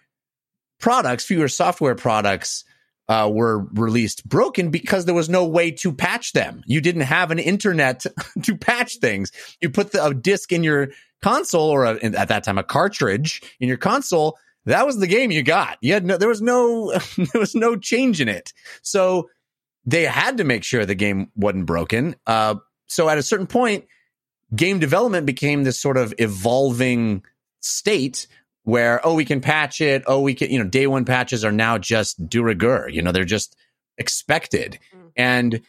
products, 0.78 1.24
fewer 1.24 1.48
software 1.48 1.94
products 1.94 2.64
uh, 3.10 3.28
were 3.28 3.66
released 3.72 4.26
broken 4.28 4.70
because 4.70 5.04
there 5.04 5.14
was 5.16 5.28
no 5.28 5.44
way 5.44 5.72
to 5.72 5.92
patch 5.92 6.32
them. 6.32 6.62
You 6.64 6.80
didn't 6.80 7.02
have 7.02 7.32
an 7.32 7.40
internet 7.40 8.06
to 8.42 8.56
patch 8.56 8.98
things. 8.98 9.32
You 9.60 9.68
put 9.68 9.90
the, 9.90 10.06
a 10.06 10.14
disc 10.14 10.52
in 10.52 10.62
your 10.62 10.90
console 11.20 11.70
or 11.70 11.86
a, 11.86 11.96
at 12.04 12.28
that 12.28 12.44
time 12.44 12.56
a 12.56 12.62
cartridge 12.62 13.42
in 13.58 13.66
your 13.66 13.78
console. 13.78 14.38
That 14.64 14.86
was 14.86 14.98
the 14.98 15.08
game 15.08 15.32
you 15.32 15.42
got. 15.42 15.78
You 15.80 15.94
had 15.94 16.06
no, 16.06 16.18
there 16.18 16.28
was 16.28 16.40
no, 16.40 16.92
there 17.16 17.40
was 17.40 17.56
no 17.56 17.74
change 17.74 18.20
in 18.20 18.28
it. 18.28 18.52
So 18.82 19.28
they 19.84 20.04
had 20.04 20.36
to 20.36 20.44
make 20.44 20.62
sure 20.62 20.86
the 20.86 20.94
game 20.94 21.32
wasn't 21.34 21.66
broken. 21.66 22.14
Uh, 22.28 22.56
so 22.86 23.08
at 23.08 23.18
a 23.18 23.24
certain 23.24 23.48
point, 23.48 23.86
game 24.54 24.78
development 24.78 25.26
became 25.26 25.64
this 25.64 25.80
sort 25.80 25.96
of 25.96 26.14
evolving 26.18 27.24
state 27.58 28.28
where 28.64 29.04
oh 29.06 29.14
we 29.14 29.24
can 29.24 29.40
patch 29.40 29.80
it 29.80 30.02
oh 30.06 30.20
we 30.20 30.34
can 30.34 30.50
you 30.50 30.58
know 30.58 30.68
day 30.68 30.86
one 30.86 31.04
patches 31.04 31.44
are 31.44 31.52
now 31.52 31.78
just 31.78 32.28
de 32.28 32.42
rigueur 32.42 32.88
you 32.88 33.02
know 33.02 33.12
they're 33.12 33.24
just 33.24 33.56
expected 33.98 34.78
mm-hmm. 34.94 35.08
and 35.16 35.62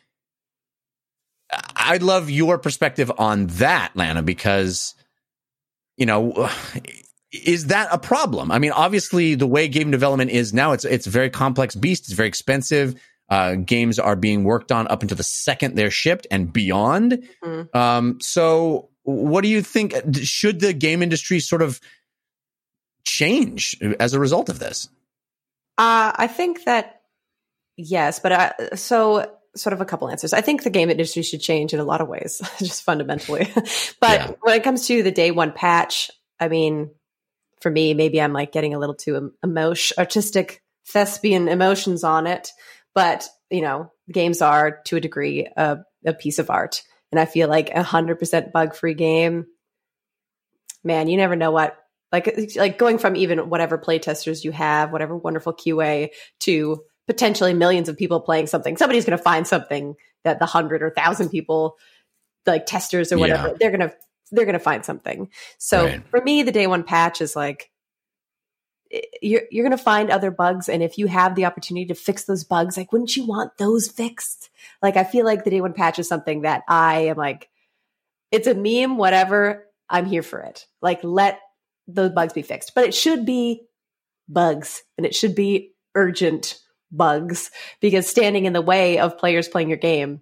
i'd 1.75 2.03
love 2.03 2.29
your 2.29 2.57
perspective 2.57 3.11
on 3.17 3.47
that 3.47 3.91
lana 3.95 4.21
because 4.21 4.95
you 5.97 6.05
know 6.05 6.49
is 7.31 7.67
that 7.67 7.87
a 7.91 7.97
problem 7.97 8.51
i 8.51 8.59
mean 8.59 8.71
obviously 8.71 9.35
the 9.35 9.47
way 9.47 9.67
game 9.67 9.89
development 9.89 10.31
is 10.31 10.53
now 10.53 10.73
it's 10.73 10.83
it's 10.83 11.07
a 11.07 11.09
very 11.09 11.29
complex 11.29 11.75
beast 11.75 12.03
it's 12.03 12.13
very 12.13 12.27
expensive 12.27 12.95
uh, 13.31 13.55
games 13.55 13.97
are 13.97 14.17
being 14.17 14.43
worked 14.43 14.73
on 14.73 14.87
up 14.89 15.01
until 15.01 15.15
the 15.15 15.23
second 15.23 15.75
they're 15.75 15.89
shipped 15.89 16.27
and 16.29 16.51
beyond. 16.51 17.23
Mm-hmm. 17.41 17.75
Um, 17.75 18.19
so, 18.19 18.89
what 19.03 19.41
do 19.41 19.47
you 19.47 19.61
think? 19.61 19.95
Should 20.21 20.59
the 20.59 20.73
game 20.73 21.01
industry 21.01 21.39
sort 21.39 21.61
of 21.61 21.79
change 23.03 23.77
as 23.99 24.13
a 24.13 24.19
result 24.19 24.49
of 24.49 24.59
this? 24.59 24.89
Uh, 25.77 26.11
I 26.15 26.27
think 26.27 26.65
that 26.65 27.01
yes, 27.77 28.19
but 28.19 28.31
I, 28.31 28.53
so 28.75 29.25
sort 29.55 29.73
of 29.73 29.81
a 29.81 29.85
couple 29.85 30.09
answers. 30.09 30.33
I 30.33 30.41
think 30.41 30.63
the 30.63 30.69
game 30.69 30.89
industry 30.89 31.23
should 31.23 31.41
change 31.41 31.73
in 31.73 31.79
a 31.79 31.83
lot 31.83 32.01
of 32.01 32.07
ways, 32.07 32.41
just 32.59 32.83
fundamentally. 32.83 33.49
but 33.99 34.19
yeah. 34.19 34.31
when 34.41 34.55
it 34.55 34.63
comes 34.63 34.87
to 34.87 35.03
the 35.03 35.11
day 35.11 35.31
one 35.31 35.51
patch, 35.51 36.11
I 36.39 36.47
mean, 36.47 36.91
for 37.61 37.69
me, 37.69 37.93
maybe 37.93 38.21
I'm 38.21 38.33
like 38.33 38.51
getting 38.51 38.73
a 38.73 38.79
little 38.79 38.95
too 38.95 39.31
emotion, 39.43 39.95
artistic, 39.99 40.63
thespian 40.87 41.47
emotions 41.47 42.03
on 42.03 42.27
it. 42.27 42.49
But, 42.93 43.27
you 43.49 43.61
know, 43.61 43.91
games 44.11 44.41
are 44.41 44.79
to 44.85 44.97
a 44.97 45.01
degree 45.01 45.47
a, 45.55 45.79
a 46.05 46.13
piece 46.13 46.39
of 46.39 46.49
art. 46.49 46.81
And 47.11 47.19
I 47.19 47.25
feel 47.25 47.47
like 47.47 47.69
a 47.69 47.83
hundred 47.83 48.19
percent 48.19 48.51
bug 48.51 48.75
free 48.75 48.93
game, 48.93 49.45
man, 50.83 51.07
you 51.07 51.17
never 51.17 51.35
know 51.35 51.51
what 51.51 51.77
like 52.11 52.53
like 52.55 52.77
going 52.77 52.97
from 52.97 53.15
even 53.15 53.49
whatever 53.49 53.77
playtesters 53.77 54.43
you 54.43 54.51
have, 54.51 54.91
whatever 54.91 55.15
wonderful 55.15 55.53
QA 55.53 56.09
to 56.41 56.83
potentially 57.07 57.53
millions 57.53 57.89
of 57.89 57.97
people 57.97 58.19
playing 58.19 58.47
something. 58.47 58.77
Somebody's 58.77 59.05
going 59.05 59.17
to 59.17 59.23
find 59.23 59.47
something 59.47 59.95
that 60.23 60.39
the 60.39 60.45
hundred 60.45 60.83
or 60.83 60.89
thousand 60.89 61.29
people, 61.29 61.77
like 62.45 62.65
testers 62.65 63.11
or 63.11 63.17
whatever, 63.17 63.49
yeah. 63.49 63.53
they're 63.59 63.71
gonna 63.71 63.93
they're 64.31 64.45
gonna 64.45 64.59
find 64.59 64.85
something. 64.85 65.29
So 65.57 65.85
right. 65.85 66.07
for 66.09 66.21
me, 66.21 66.43
the 66.43 66.51
day 66.51 66.67
one 66.67 66.83
patch 66.83 67.21
is 67.21 67.35
like 67.35 67.71
you're 69.21 69.43
you're 69.49 69.63
going 69.63 69.77
to 69.77 69.83
find 69.83 70.09
other 70.09 70.31
bugs 70.31 70.67
and 70.67 70.83
if 70.83 70.97
you 70.97 71.07
have 71.07 71.35
the 71.35 71.45
opportunity 71.45 71.85
to 71.85 71.95
fix 71.95 72.25
those 72.25 72.43
bugs 72.43 72.75
like 72.75 72.91
wouldn't 72.91 73.15
you 73.15 73.25
want 73.25 73.57
those 73.57 73.87
fixed 73.87 74.49
like 74.81 74.97
i 74.97 75.03
feel 75.03 75.25
like 75.25 75.43
the 75.43 75.49
day 75.49 75.61
one 75.61 75.73
patch 75.73 75.99
is 75.99 76.07
something 76.07 76.41
that 76.41 76.63
i 76.67 77.01
am 77.01 77.17
like 77.17 77.49
it's 78.31 78.47
a 78.47 78.53
meme 78.53 78.97
whatever 78.97 79.65
i'm 79.89 80.05
here 80.05 80.23
for 80.23 80.39
it 80.41 80.67
like 80.81 81.01
let 81.03 81.39
those 81.87 82.11
bugs 82.11 82.33
be 82.33 82.41
fixed 82.41 82.73
but 82.75 82.85
it 82.85 82.93
should 82.93 83.25
be 83.25 83.61
bugs 84.27 84.83
and 84.97 85.05
it 85.05 85.15
should 85.15 85.35
be 85.35 85.73
urgent 85.95 86.59
bugs 86.91 87.51
because 87.79 88.07
standing 88.07 88.45
in 88.45 88.53
the 88.53 88.61
way 88.61 88.99
of 88.99 89.17
players 89.17 89.47
playing 89.47 89.69
your 89.69 89.77
game 89.77 90.21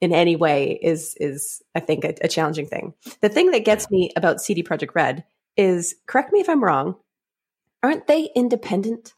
in 0.00 0.12
any 0.12 0.36
way 0.36 0.78
is 0.80 1.14
is 1.18 1.62
I 1.74 1.80
think 1.80 2.04
a, 2.04 2.14
a 2.22 2.28
challenging 2.28 2.66
thing. 2.66 2.94
The 3.20 3.28
thing 3.28 3.50
that 3.50 3.64
gets 3.64 3.90
me 3.90 4.12
about 4.16 4.40
CD 4.40 4.62
Projekt 4.62 4.94
Red 4.94 5.24
is 5.56 5.94
correct 6.06 6.32
me 6.32 6.40
if 6.40 6.48
I'm 6.48 6.62
wrong, 6.62 6.96
aren't 7.82 8.06
they 8.06 8.30
independent? 8.34 9.14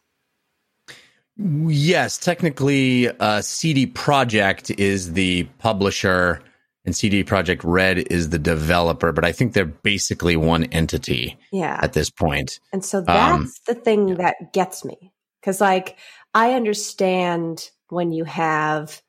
Yes, 1.36 2.18
technically, 2.18 3.08
uh, 3.08 3.40
CD 3.40 3.86
Projekt 3.86 4.78
is 4.78 5.14
the 5.14 5.44
publisher 5.58 6.42
and 6.84 6.96
CD 6.96 7.24
Projekt 7.24 7.60
Red 7.62 7.98
is 7.98 8.30
the 8.30 8.38
developer, 8.38 9.12
but 9.12 9.24
I 9.24 9.32
think 9.32 9.52
they're 9.52 9.64
basically 9.64 10.36
one 10.36 10.64
entity. 10.64 11.38
Yeah. 11.52 11.78
At 11.82 11.92
this 11.92 12.10
point, 12.10 12.60
and 12.72 12.84
so 12.84 13.00
that's 13.00 13.34
um, 13.34 13.52
the 13.66 13.74
thing 13.74 14.08
yeah. 14.08 14.14
that 14.16 14.52
gets 14.52 14.84
me 14.84 15.12
because, 15.40 15.60
like, 15.60 15.98
I 16.34 16.54
understand 16.54 17.70
when 17.88 18.12
you 18.12 18.24
have, 18.24 19.02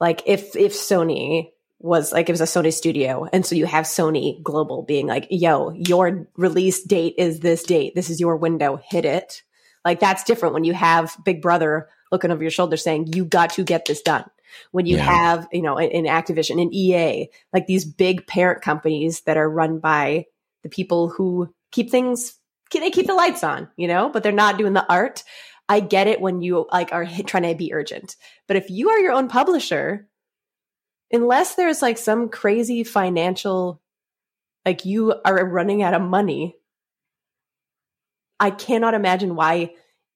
like, 0.00 0.22
if 0.26 0.56
if 0.56 0.72
Sony 0.72 1.50
was 1.84 2.12
like 2.12 2.30
it 2.30 2.32
was 2.32 2.40
a 2.40 2.44
Sony 2.44 2.72
studio. 2.72 3.28
And 3.30 3.44
so 3.44 3.54
you 3.54 3.66
have 3.66 3.84
Sony 3.84 4.42
Global 4.42 4.82
being 4.84 5.06
like, 5.06 5.26
yo, 5.30 5.70
your 5.72 6.26
release 6.34 6.82
date 6.82 7.14
is 7.18 7.40
this 7.40 7.62
date. 7.62 7.94
This 7.94 8.08
is 8.08 8.18
your 8.18 8.36
window. 8.36 8.80
Hit 8.82 9.04
it. 9.04 9.42
Like 9.84 10.00
that's 10.00 10.24
different 10.24 10.54
when 10.54 10.64
you 10.64 10.72
have 10.72 11.14
Big 11.26 11.42
Brother 11.42 11.90
looking 12.10 12.30
over 12.30 12.42
your 12.42 12.50
shoulder 12.50 12.78
saying, 12.78 13.12
you 13.12 13.26
got 13.26 13.50
to 13.50 13.64
get 13.64 13.84
this 13.84 14.00
done. 14.00 14.24
When 14.72 14.86
you 14.86 14.96
yeah. 14.96 15.04
have, 15.04 15.48
you 15.52 15.62
know, 15.62 15.78
in, 15.78 16.04
Activision, 16.04 16.60
in 16.60 16.72
EA, 16.72 17.28
like 17.52 17.66
these 17.66 17.84
big 17.84 18.26
parent 18.26 18.62
companies 18.62 19.22
that 19.22 19.36
are 19.36 19.48
run 19.48 19.78
by 19.78 20.26
the 20.62 20.68
people 20.68 21.08
who 21.08 21.52
keep 21.70 21.90
things, 21.90 22.38
they 22.72 22.90
keep 22.90 23.06
the 23.06 23.14
lights 23.14 23.44
on, 23.44 23.68
you 23.76 23.86
know, 23.86 24.08
but 24.08 24.22
they're 24.22 24.32
not 24.32 24.58
doing 24.58 24.72
the 24.72 24.90
art. 24.92 25.22
I 25.68 25.80
get 25.80 26.08
it 26.08 26.20
when 26.20 26.42
you 26.42 26.66
like 26.72 26.92
are 26.92 27.06
trying 27.26 27.44
to 27.44 27.54
be 27.54 27.72
urgent. 27.72 28.16
But 28.48 28.56
if 28.56 28.68
you 28.70 28.90
are 28.90 28.98
your 28.98 29.12
own 29.12 29.28
publisher, 29.28 30.08
unless 31.14 31.54
there's 31.54 31.82
like 31.82 31.98
some 31.98 32.28
crazy 32.28 32.84
financial 32.84 33.80
like 34.66 34.84
you 34.84 35.14
are 35.24 35.44
running 35.46 35.82
out 35.82 35.94
of 35.94 36.02
money 36.02 36.56
i 38.40 38.50
cannot 38.50 38.94
imagine 38.94 39.36
why 39.36 39.72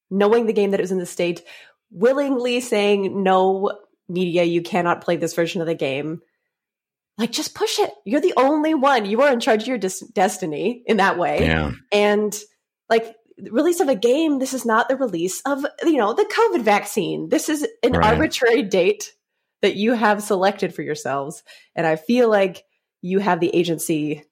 knowing 0.09 0.45
the 0.45 0.53
game 0.53 0.71
that 0.71 0.79
it 0.79 0.83
was 0.83 0.91
in 0.91 0.99
the 0.99 1.05
state 1.05 1.43
willingly 1.91 2.59
saying 2.59 3.23
no 3.23 3.79
media 4.09 4.43
you 4.43 4.61
cannot 4.61 5.01
play 5.01 5.15
this 5.15 5.33
version 5.33 5.61
of 5.61 5.67
the 5.67 5.75
game 5.75 6.21
like 7.17 7.31
just 7.31 7.55
push 7.55 7.79
it 7.79 7.91
you're 8.05 8.21
the 8.21 8.33
only 8.37 8.73
one 8.73 9.05
you 9.05 9.21
are 9.21 9.31
in 9.31 9.39
charge 9.39 9.61
of 9.61 9.67
your 9.67 9.77
dis- 9.77 10.07
destiny 10.13 10.83
in 10.85 10.97
that 10.97 11.17
way 11.17 11.45
yeah. 11.45 11.71
and 11.91 12.37
like 12.89 13.15
release 13.51 13.79
of 13.79 13.87
a 13.87 13.95
game 13.95 14.39
this 14.39 14.53
is 14.53 14.65
not 14.65 14.89
the 14.89 14.97
release 14.97 15.41
of 15.45 15.65
you 15.83 15.97
know 15.97 16.13
the 16.13 16.25
covid 16.25 16.61
vaccine 16.61 17.29
this 17.29 17.47
is 17.47 17.65
an 17.83 17.93
right. 17.93 18.13
arbitrary 18.13 18.63
date 18.63 19.13
that 19.61 19.75
you 19.75 19.93
have 19.93 20.23
selected 20.23 20.73
for 20.73 20.81
yourselves. 20.81 21.43
And 21.75 21.85
I 21.85 21.95
feel 21.95 22.29
like 22.29 22.63
you 23.01 23.19
have 23.19 23.39
the 23.39 23.53
agency 23.55 24.23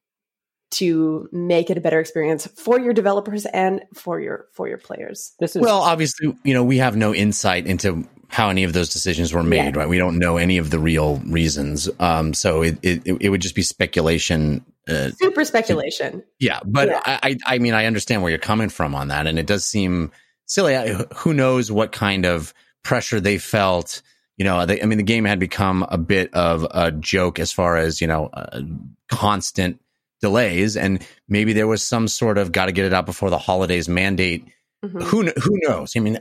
to 0.70 1.30
make 1.32 1.70
it 1.70 1.78
a 1.78 1.82
better 1.82 2.00
experience 2.00 2.46
for 2.48 2.80
your 2.80 2.94
developers 2.94 3.46
and 3.46 3.82
for 3.94 4.20
your 4.20 4.48
for 4.52 4.68
your 4.68 4.78
players. 4.78 5.34
This 5.40 5.56
is 5.56 5.62
Well, 5.62 5.80
obviously, 5.80 6.36
you 6.44 6.54
know, 6.54 6.64
we 6.64 6.78
have 6.78 6.98
no 6.98 7.16
insight 7.16 7.68
into 7.68 8.08
how 8.28 8.50
any 8.50 8.64
of 8.64 8.74
those 8.74 8.90
decisions 8.90 9.34
were 9.34 9.44
made, 9.44 9.76
yeah. 9.76 9.80
right? 9.82 9.90
We 9.90 9.98
don't 9.98 10.20
know 10.20 10.38
any 10.38 10.58
of 10.58 10.70
the 10.70 10.80
real 10.80 11.18
reasons. 11.26 11.90
Um, 12.00 12.34
so 12.34 12.62
it, 12.62 12.78
it, 12.84 13.02
it 13.22 13.30
would 13.30 13.42
just 13.42 13.56
be 13.56 13.62
speculation. 13.62 14.66
Uh, 14.88 15.12
Super 15.12 15.46
speculation. 15.46 16.20
To, 16.20 16.26
yeah. 16.40 16.60
But 16.66 16.90
yeah. 16.90 17.02
I, 17.06 17.38
I 17.46 17.60
mean, 17.60 17.74
I 17.74 17.86
understand 17.86 18.22
where 18.22 18.30
you're 18.30 18.40
coming 18.40 18.70
from 18.70 18.96
on 18.96 19.10
that. 19.10 19.28
And 19.28 19.40
it 19.40 19.48
does 19.48 19.66
seem 19.66 20.12
silly. 20.46 20.94
Who 21.16 21.34
knows 21.34 21.72
what 21.72 21.92
kind 21.92 22.26
of 22.26 22.54
pressure 22.84 23.20
they 23.20 23.38
felt 23.38 24.02
you 24.38 24.46
know, 24.46 24.66
they, 24.66 24.82
I 24.82 24.86
mean, 24.86 25.00
the 25.00 25.04
game 25.04 25.26
had 25.26 25.40
become 25.40 25.86
a 25.90 25.98
bit 25.98 26.34
of 26.34 26.66
a 26.70 26.92
joke 26.92 27.40
as 27.40 27.52
far 27.52 27.76
as, 27.76 28.00
you 28.00 28.08
know, 28.08 28.28
uh, 28.28 28.62
constant 29.10 29.82
delays. 30.22 30.78
And 30.78 31.06
maybe 31.28 31.54
there 31.54 31.68
was 31.68 31.82
some 31.82 32.08
sort 32.08 32.38
of 32.38 32.52
got 32.52 32.68
to 32.68 32.72
get 32.72 32.86
it 32.86 32.94
out 32.94 33.08
before 33.08 33.32
the 33.32 33.38
holidays 33.40 33.90
mandate. 33.90 34.46
Mm-hmm. 34.86 35.02
Who, 35.02 35.24
who 35.42 35.60
knows? 35.64 35.96
I 35.98 36.02
mean, 36.02 36.20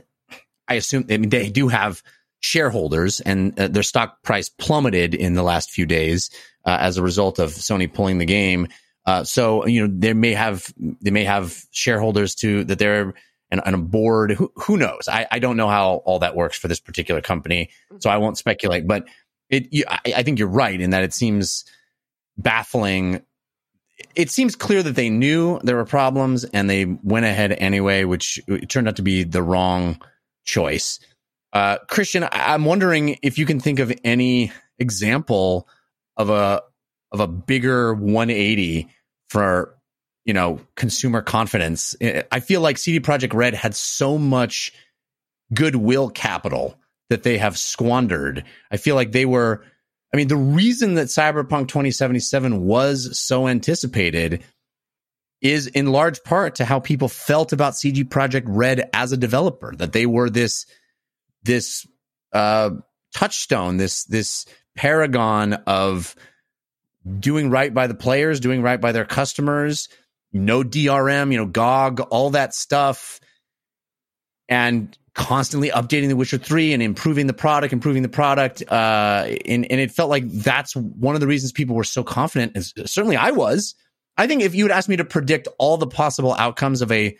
I 0.67 0.75
assume, 0.75 1.05
I 1.09 1.17
mean, 1.17 1.29
they 1.29 1.49
do 1.49 1.67
have 1.67 2.03
shareholders 2.39 3.19
and 3.19 3.59
uh, 3.59 3.67
their 3.67 3.83
stock 3.83 4.21
price 4.23 4.49
plummeted 4.49 5.15
in 5.15 5.33
the 5.33 5.43
last 5.43 5.71
few 5.71 5.85
days 5.85 6.29
uh, 6.65 6.77
as 6.79 6.97
a 6.97 7.03
result 7.03 7.39
of 7.39 7.51
Sony 7.51 7.91
pulling 7.91 8.17
the 8.17 8.25
game. 8.25 8.67
Uh, 9.05 9.23
so, 9.23 9.65
you 9.65 9.87
know, 9.87 9.93
they 9.97 10.13
may 10.13 10.33
have, 10.33 10.71
they 10.77 11.11
may 11.11 11.23
have 11.23 11.63
shareholders 11.71 12.35
to 12.35 12.63
that 12.65 12.77
they're, 12.77 13.13
and, 13.49 13.61
and 13.65 13.75
a 13.75 13.77
board. 13.77 14.31
Who, 14.31 14.51
who 14.55 14.77
knows? 14.77 15.07
I, 15.07 15.25
I 15.31 15.39
don't 15.39 15.55
know 15.55 15.69
how 15.69 16.01
all 16.05 16.19
that 16.19 16.35
works 16.35 16.57
for 16.57 16.67
this 16.67 16.81
particular 16.81 17.21
company, 17.21 17.69
so 17.99 18.09
I 18.09 18.17
won't 18.17 18.37
speculate. 18.37 18.85
But 18.85 19.07
it, 19.49 19.71
you, 19.71 19.85
I, 19.87 19.99
I 20.17 20.23
think 20.23 20.39
you're 20.39 20.49
right 20.49 20.79
in 20.79 20.89
that 20.89 21.03
it 21.03 21.13
seems 21.13 21.63
baffling. 22.37 23.21
It 24.15 24.29
seems 24.29 24.55
clear 24.55 24.83
that 24.83 24.95
they 24.95 25.09
knew 25.09 25.59
there 25.63 25.77
were 25.77 25.85
problems 25.85 26.43
and 26.43 26.69
they 26.69 26.83
went 26.85 27.25
ahead 27.25 27.53
anyway, 27.53 28.03
which 28.03 28.39
turned 28.67 28.89
out 28.89 28.97
to 28.97 29.01
be 29.01 29.23
the 29.23 29.41
wrong 29.41 30.01
choice. 30.47 30.99
Uh, 31.53 31.77
Christian, 31.87 32.27
I'm 32.31 32.65
wondering 32.65 33.19
if 33.21 33.37
you 33.37 33.45
can 33.45 33.59
think 33.59 33.77
of 33.79 33.93
any 34.03 34.51
example 34.79 35.67
of 36.17 36.29
a 36.29 36.63
of 37.11 37.19
a 37.19 37.27
bigger 37.27 37.93
180 37.93 38.89
for 39.29 39.77
you 40.27 40.33
know, 40.33 40.59
consumer 40.75 41.21
confidence. 41.21 41.95
I 42.31 42.41
feel 42.41 42.59
like 42.59 42.77
CD 42.77 42.99
Projekt 42.99 43.33
Red 43.33 43.53
had 43.53 43.73
so 43.73 44.17
much 44.17 44.73
goodwill 45.53 46.09
capital 46.09 46.77
that 47.09 47.23
they 47.23 47.37
have 47.37 47.57
squandered. 47.57 48.43
I 48.69 48.75
feel 48.75 48.95
like 48.95 49.13
they 49.13 49.25
were, 49.25 49.63
I 50.13 50.17
mean, 50.17 50.27
the 50.27 50.35
reason 50.35 50.95
that 50.95 51.07
Cyberpunk 51.07 51.69
2077 51.69 52.65
was 52.65 53.17
so 53.17 53.47
anticipated 53.47 54.43
is 55.41 55.67
in 55.67 55.91
large 55.91 56.23
part 56.23 56.55
to 56.55 56.65
how 56.65 56.79
people 56.79 57.07
felt 57.07 57.53
about 57.53 57.75
CD 57.75 58.03
Projekt 58.03 58.45
Red 58.47 58.89
as 58.93 59.11
a 59.11 59.17
developer, 59.17 59.73
that 59.77 59.93
they 59.93 60.05
were 60.05 60.29
this, 60.29 60.65
this, 61.43 61.85
uh, 62.33 62.71
touchstone, 63.13 63.77
this, 63.77 64.05
this 64.05 64.45
paragon 64.75 65.53
of 65.53 66.15
doing 67.19 67.49
right 67.49 67.73
by 67.73 67.87
the 67.87 67.93
players, 67.93 68.39
doing 68.39 68.61
right 68.61 68.81
by 68.81 68.91
their 68.91 69.05
customers, 69.05 69.89
no 70.33 70.63
DRM, 70.63 71.31
you 71.31 71.37
know, 71.37 71.45
GOG, 71.45 72.01
all 72.09 72.31
that 72.31 72.53
stuff, 72.53 73.19
and 74.49 74.97
constantly 75.13 75.69
updating 75.69 76.09
The 76.09 76.15
Witcher 76.15 76.37
3 76.37 76.73
and 76.73 76.83
improving 76.83 77.27
the 77.27 77.33
product, 77.33 77.73
improving 77.73 78.03
the 78.03 78.09
product. 78.09 78.61
Uh, 78.67 79.27
and, 79.45 79.69
and 79.69 79.81
it 79.81 79.91
felt 79.91 80.09
like 80.09 80.29
that's 80.29 80.75
one 80.75 81.15
of 81.15 81.21
the 81.21 81.27
reasons 81.27 81.51
people 81.51 81.75
were 81.75 81.83
so 81.83 82.03
confident. 82.03 82.53
And 82.55 82.89
certainly 82.89 83.17
I 83.17 83.31
was. 83.31 83.75
I 84.17 84.27
think 84.27 84.41
if 84.41 84.55
you 84.55 84.63
would 84.65 84.71
asked 84.71 84.89
me 84.89 84.97
to 84.97 85.05
predict 85.05 85.47
all 85.57 85.77
the 85.77 85.87
possible 85.87 86.33
outcomes 86.33 86.81
of 86.81 86.91
a 86.91 87.17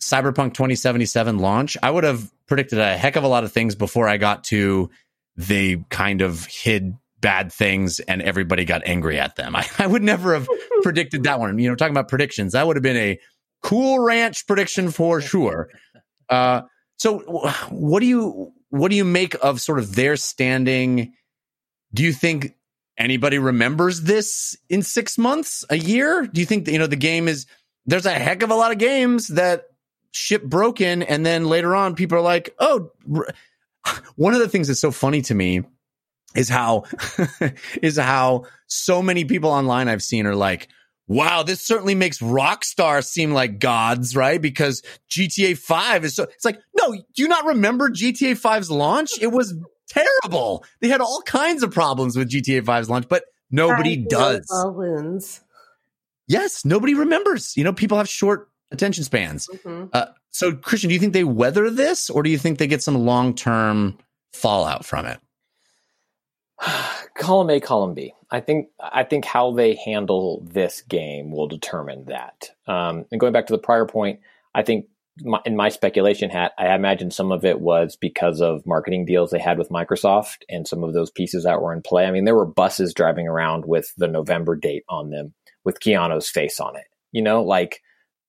Cyberpunk 0.00 0.54
2077 0.54 1.38
launch, 1.38 1.76
I 1.82 1.90
would 1.90 2.04
have 2.04 2.30
predicted 2.46 2.78
a 2.78 2.96
heck 2.96 3.16
of 3.16 3.24
a 3.24 3.28
lot 3.28 3.44
of 3.44 3.52
things 3.52 3.74
before 3.74 4.08
I 4.08 4.16
got 4.16 4.44
to 4.44 4.90
they 5.36 5.84
kind 5.90 6.22
of 6.22 6.46
hid 6.46 6.96
bad 7.20 7.52
things 7.52 8.00
and 8.00 8.22
everybody 8.22 8.64
got 8.64 8.82
angry 8.86 9.18
at 9.18 9.36
them. 9.36 9.56
I, 9.56 9.66
I 9.78 9.86
would 9.86 10.02
never 10.02 10.34
have 10.34 10.48
predicted 10.82 11.24
that 11.24 11.40
one. 11.40 11.58
You 11.58 11.68
know, 11.70 11.74
talking 11.74 11.94
about 11.94 12.08
predictions, 12.08 12.52
that 12.52 12.66
would 12.66 12.76
have 12.76 12.82
been 12.82 12.96
a 12.96 13.18
cool 13.62 13.98
ranch 13.98 14.46
prediction 14.46 14.90
for 14.90 15.20
sure. 15.20 15.70
Uh, 16.28 16.62
so 16.96 17.18
what 17.70 18.00
do 18.00 18.06
you 18.06 18.52
what 18.70 18.90
do 18.90 18.96
you 18.96 19.04
make 19.04 19.34
of 19.42 19.60
sort 19.60 19.78
of 19.78 19.94
their 19.94 20.16
standing? 20.16 21.14
Do 21.92 22.02
you 22.02 22.12
think 22.12 22.54
anybody 22.98 23.38
remembers 23.38 24.02
this 24.02 24.56
in 24.68 24.82
six 24.82 25.18
months, 25.18 25.64
a 25.70 25.76
year? 25.76 26.26
Do 26.26 26.40
you 26.40 26.46
think 26.46 26.64
that, 26.66 26.72
you 26.72 26.78
know 26.78 26.86
the 26.86 26.96
game 26.96 27.28
is 27.28 27.46
there's 27.86 28.06
a 28.06 28.12
heck 28.12 28.42
of 28.42 28.50
a 28.50 28.54
lot 28.54 28.72
of 28.72 28.78
games 28.78 29.28
that 29.28 29.64
ship 30.12 30.44
broken 30.44 31.02
and 31.02 31.26
then 31.26 31.46
later 31.46 31.74
on 31.74 31.94
people 31.94 32.16
are 32.18 32.22
like, 32.22 32.54
oh, 32.58 32.90
one 34.16 34.34
of 34.34 34.40
the 34.40 34.48
things 34.48 34.68
that's 34.68 34.80
so 34.80 34.90
funny 34.90 35.22
to 35.22 35.34
me 35.34 35.62
is 36.34 36.48
how 36.48 36.84
is 37.82 37.98
how 37.98 38.44
so 38.66 39.02
many 39.02 39.24
people 39.24 39.50
online 39.50 39.88
I've 39.88 40.02
seen 40.02 40.26
are 40.26 40.34
like, 40.34 40.68
wow, 41.06 41.42
this 41.42 41.66
certainly 41.66 41.94
makes 41.94 42.18
Rockstar 42.18 43.04
seem 43.04 43.32
like 43.32 43.58
gods, 43.58 44.16
right? 44.16 44.40
Because 44.40 44.82
GTA 45.10 45.58
5 45.58 46.04
is 46.04 46.16
so 46.16 46.24
it's 46.24 46.44
like, 46.44 46.60
no, 46.80 46.92
do 46.92 47.22
you 47.22 47.28
not 47.28 47.46
remember 47.46 47.90
GTA 47.90 48.32
5's 48.40 48.70
launch? 48.70 49.20
It 49.20 49.28
was 49.28 49.54
terrible. 49.88 50.64
They 50.80 50.88
had 50.88 51.00
all 51.00 51.22
kinds 51.22 51.62
of 51.62 51.70
problems 51.70 52.16
with 52.16 52.30
GTA 52.30 52.62
5's 52.62 52.90
launch, 52.90 53.08
but 53.08 53.24
nobody 53.50 53.96
does. 53.96 54.46
Wounds. 54.50 55.40
Yes, 56.26 56.64
nobody 56.64 56.94
remembers. 56.94 57.56
You 57.56 57.64
know, 57.64 57.72
people 57.72 57.98
have 57.98 58.08
short 58.08 58.48
attention 58.70 59.04
spans. 59.04 59.48
Mm-hmm. 59.48 59.86
Uh, 59.92 60.06
so, 60.30 60.52
Christian, 60.52 60.88
do 60.88 60.94
you 60.94 61.00
think 61.00 61.12
they 61.12 61.24
weather 61.24 61.70
this, 61.70 62.10
or 62.10 62.22
do 62.22 62.30
you 62.30 62.38
think 62.38 62.58
they 62.58 62.66
get 62.66 62.82
some 62.82 62.94
long 62.94 63.34
term 63.34 63.98
fallout 64.32 64.84
from 64.84 65.06
it? 65.06 65.20
column 67.18 67.50
A, 67.50 67.60
column 67.60 67.94
B. 67.94 68.12
I 68.30 68.40
think 68.40 68.68
I 68.80 69.04
think 69.04 69.24
how 69.24 69.52
they 69.52 69.76
handle 69.76 70.42
this 70.44 70.82
game 70.82 71.30
will 71.30 71.46
determine 71.46 72.06
that. 72.06 72.50
Um, 72.66 73.04
and 73.10 73.20
going 73.20 73.32
back 73.32 73.46
to 73.46 73.52
the 73.52 73.58
prior 73.58 73.86
point, 73.86 74.20
I 74.54 74.62
think 74.62 74.86
my, 75.20 75.40
in 75.44 75.56
my 75.56 75.68
speculation 75.68 76.30
hat, 76.30 76.52
I 76.58 76.74
imagine 76.74 77.10
some 77.10 77.30
of 77.30 77.44
it 77.44 77.60
was 77.60 77.96
because 77.96 78.40
of 78.40 78.66
marketing 78.66 79.04
deals 79.04 79.30
they 79.30 79.38
had 79.38 79.58
with 79.58 79.68
Microsoft 79.68 80.38
and 80.48 80.66
some 80.66 80.82
of 80.82 80.92
those 80.92 81.10
pieces 81.10 81.44
that 81.44 81.60
were 81.60 81.72
in 81.72 81.82
play. 81.82 82.06
I 82.06 82.10
mean, 82.10 82.24
there 82.24 82.34
were 82.34 82.46
buses 82.46 82.94
driving 82.94 83.28
around 83.28 83.64
with 83.66 83.92
the 83.96 84.08
November 84.08 84.56
date 84.56 84.84
on 84.88 85.10
them 85.10 85.34
with 85.64 85.80
Keanu's 85.80 86.28
face 86.28 86.58
on 86.58 86.76
it. 86.76 86.86
You 87.12 87.22
know, 87.22 87.44
like 87.44 87.80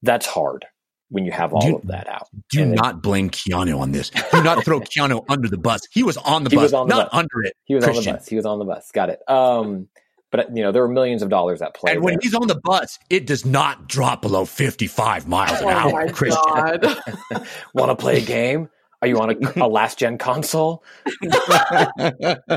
that's 0.03 0.27
hard 0.27 0.65
when 1.09 1.25
you 1.25 1.31
have 1.31 1.53
all 1.53 1.61
do, 1.61 1.75
of 1.77 1.88
that 1.88 2.07
out. 2.07 2.27
Do 2.51 2.61
and 2.61 2.75
not 2.75 2.95
then, 2.95 2.99
blame 2.99 3.29
Keanu 3.29 3.79
on 3.79 3.91
this. 3.91 4.09
Do 4.09 4.43
not 4.43 4.63
throw 4.63 4.79
Keanu 4.79 5.25
under 5.29 5.47
the 5.47 5.57
bus. 5.57 5.81
He 5.91 6.03
was 6.03 6.17
on 6.17 6.43
the 6.43 6.49
bus, 6.49 6.73
on 6.73 6.88
the 6.88 6.95
not 6.95 7.11
bus. 7.11 7.19
under 7.19 7.43
it. 7.43 7.53
He 7.65 7.75
was 7.75 7.83
Christian. 7.83 8.09
on 8.09 8.13
the 8.13 8.19
bus. 8.19 8.27
He 8.27 8.36
was 8.36 8.45
on 8.45 8.59
the 8.59 8.65
bus. 8.65 8.91
Got 8.91 9.09
it. 9.09 9.19
Um, 9.27 9.88
but 10.36 10.55
you 10.55 10.63
know 10.63 10.71
there 10.71 10.81
were 10.81 10.89
millions 10.89 11.21
of 11.21 11.29
dollars 11.29 11.61
at 11.61 11.73
play. 11.73 11.93
And 11.93 12.03
when 12.03 12.15
there. 12.15 12.19
he's 12.21 12.33
on 12.33 12.47
the 12.47 12.59
bus, 12.59 12.99
it 13.09 13.25
does 13.25 13.45
not 13.45 13.88
drop 13.88 14.21
below 14.21 14.45
fifty-five 14.45 15.27
miles 15.27 15.59
an 15.61 15.65
oh 15.65 15.69
hour. 15.69 16.09
Christian, 16.09 16.43
want 17.73 17.89
to 17.91 17.95
play 17.95 18.17
a 18.17 18.25
game? 18.25 18.69
Are 19.01 19.07
you 19.07 19.19
on 19.19 19.31
a, 19.31 19.63
a 19.63 19.67
last 19.67 19.99
gen 19.99 20.17
console? 20.17 20.83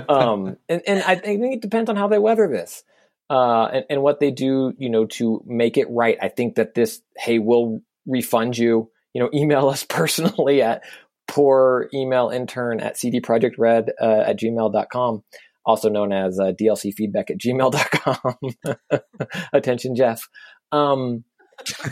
um, 0.08 0.56
and, 0.68 0.82
and 0.86 1.02
I 1.02 1.16
think 1.16 1.54
it 1.54 1.60
depends 1.60 1.90
on 1.90 1.96
how 1.96 2.08
they 2.08 2.18
weather 2.18 2.48
this. 2.48 2.84
Uh, 3.28 3.66
and, 3.66 3.84
and 3.90 4.02
what 4.02 4.20
they 4.20 4.30
do, 4.30 4.72
you 4.78 4.88
know, 4.88 5.04
to 5.04 5.42
make 5.44 5.76
it 5.76 5.86
right. 5.90 6.16
I 6.22 6.28
think 6.28 6.54
that 6.54 6.74
this, 6.74 7.02
hey, 7.18 7.38
we'll 7.38 7.80
refund 8.06 8.56
you. 8.56 8.90
You 9.12 9.22
know, 9.22 9.30
email 9.34 9.68
us 9.68 9.84
personally 9.84 10.62
at 10.62 10.84
poor 11.26 11.90
email 11.92 12.30
intern 12.30 12.80
at 12.80 12.96
cdprojectred 12.96 13.90
uh, 14.00 14.24
at 14.26 14.38
gmail.com 14.38 15.22
also 15.68 15.90
known 15.90 16.12
as 16.12 16.40
uh, 16.40 16.52
DLC 16.58 16.94
feedback 16.94 17.30
at 17.30 17.36
gmail.com. 17.36 19.00
Attention, 19.52 19.94
Jeff. 19.94 20.26
Um, 20.72 21.24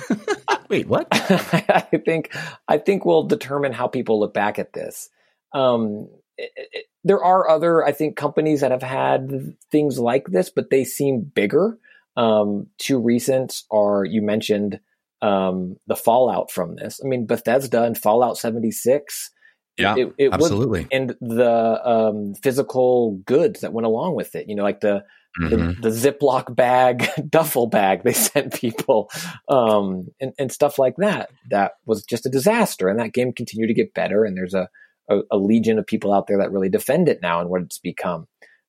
Wait, 0.70 0.88
what? 0.88 1.06
I 1.12 2.00
think 2.04 2.34
I 2.66 2.78
think 2.78 3.04
we'll 3.04 3.24
determine 3.24 3.72
how 3.72 3.86
people 3.86 4.18
look 4.18 4.32
back 4.32 4.58
at 4.58 4.72
this. 4.72 5.10
Um, 5.52 6.08
it, 6.38 6.50
it, 6.56 6.86
there 7.04 7.22
are 7.22 7.50
other, 7.50 7.84
I 7.84 7.92
think, 7.92 8.16
companies 8.16 8.62
that 8.62 8.70
have 8.70 8.82
had 8.82 9.54
things 9.70 9.98
like 9.98 10.26
this, 10.28 10.50
but 10.50 10.70
they 10.70 10.84
seem 10.84 11.20
bigger. 11.34 11.78
Um, 12.16 12.68
two 12.78 12.98
recent 12.98 13.62
are 13.70 14.04
you 14.04 14.22
mentioned 14.22 14.80
um, 15.20 15.76
the 15.86 15.96
fallout 15.96 16.50
from 16.50 16.76
this. 16.76 16.98
I 17.04 17.08
mean, 17.08 17.26
Bethesda 17.26 17.82
and 17.82 17.96
Fallout 17.96 18.38
76 18.38 19.30
yeah, 19.78 19.94
it, 19.96 20.14
it 20.18 20.32
absolutely. 20.32 20.80
Was, 20.80 20.88
and 20.92 21.16
the 21.20 21.88
um, 21.88 22.34
physical 22.34 23.12
goods 23.26 23.60
that 23.60 23.72
went 23.72 23.86
along 23.86 24.14
with 24.14 24.34
it, 24.34 24.48
you 24.48 24.54
know, 24.54 24.62
like 24.62 24.80
the 24.80 25.04
mm-hmm. 25.40 25.80
the, 25.80 25.90
the, 25.90 25.90
Ziploc 25.90 26.54
bag, 26.54 27.08
duffel 27.28 27.66
bag 27.66 28.02
they 28.02 28.12
sent 28.14 28.54
people, 28.54 29.10
um, 29.48 30.08
and, 30.20 30.32
and 30.38 30.52
stuff 30.52 30.78
like 30.78 30.96
that. 30.96 31.30
That 31.50 31.72
was 31.84 32.04
just 32.04 32.26
a 32.26 32.30
disaster. 32.30 32.88
And 32.88 32.98
that 32.98 33.12
game 33.12 33.32
continued 33.32 33.68
to 33.68 33.74
get 33.74 33.94
better. 33.94 34.24
And 34.24 34.36
there's 34.36 34.54
a, 34.54 34.68
a, 35.08 35.20
a 35.30 35.38
legion 35.38 35.78
of 35.78 35.86
people 35.86 36.12
out 36.12 36.26
there 36.26 36.38
that 36.38 36.52
really 36.52 36.68
defend 36.68 37.08
it 37.08 37.20
now 37.22 37.40
and 37.40 37.50
what 37.50 37.62
it's 37.62 37.78
become. 37.78 38.26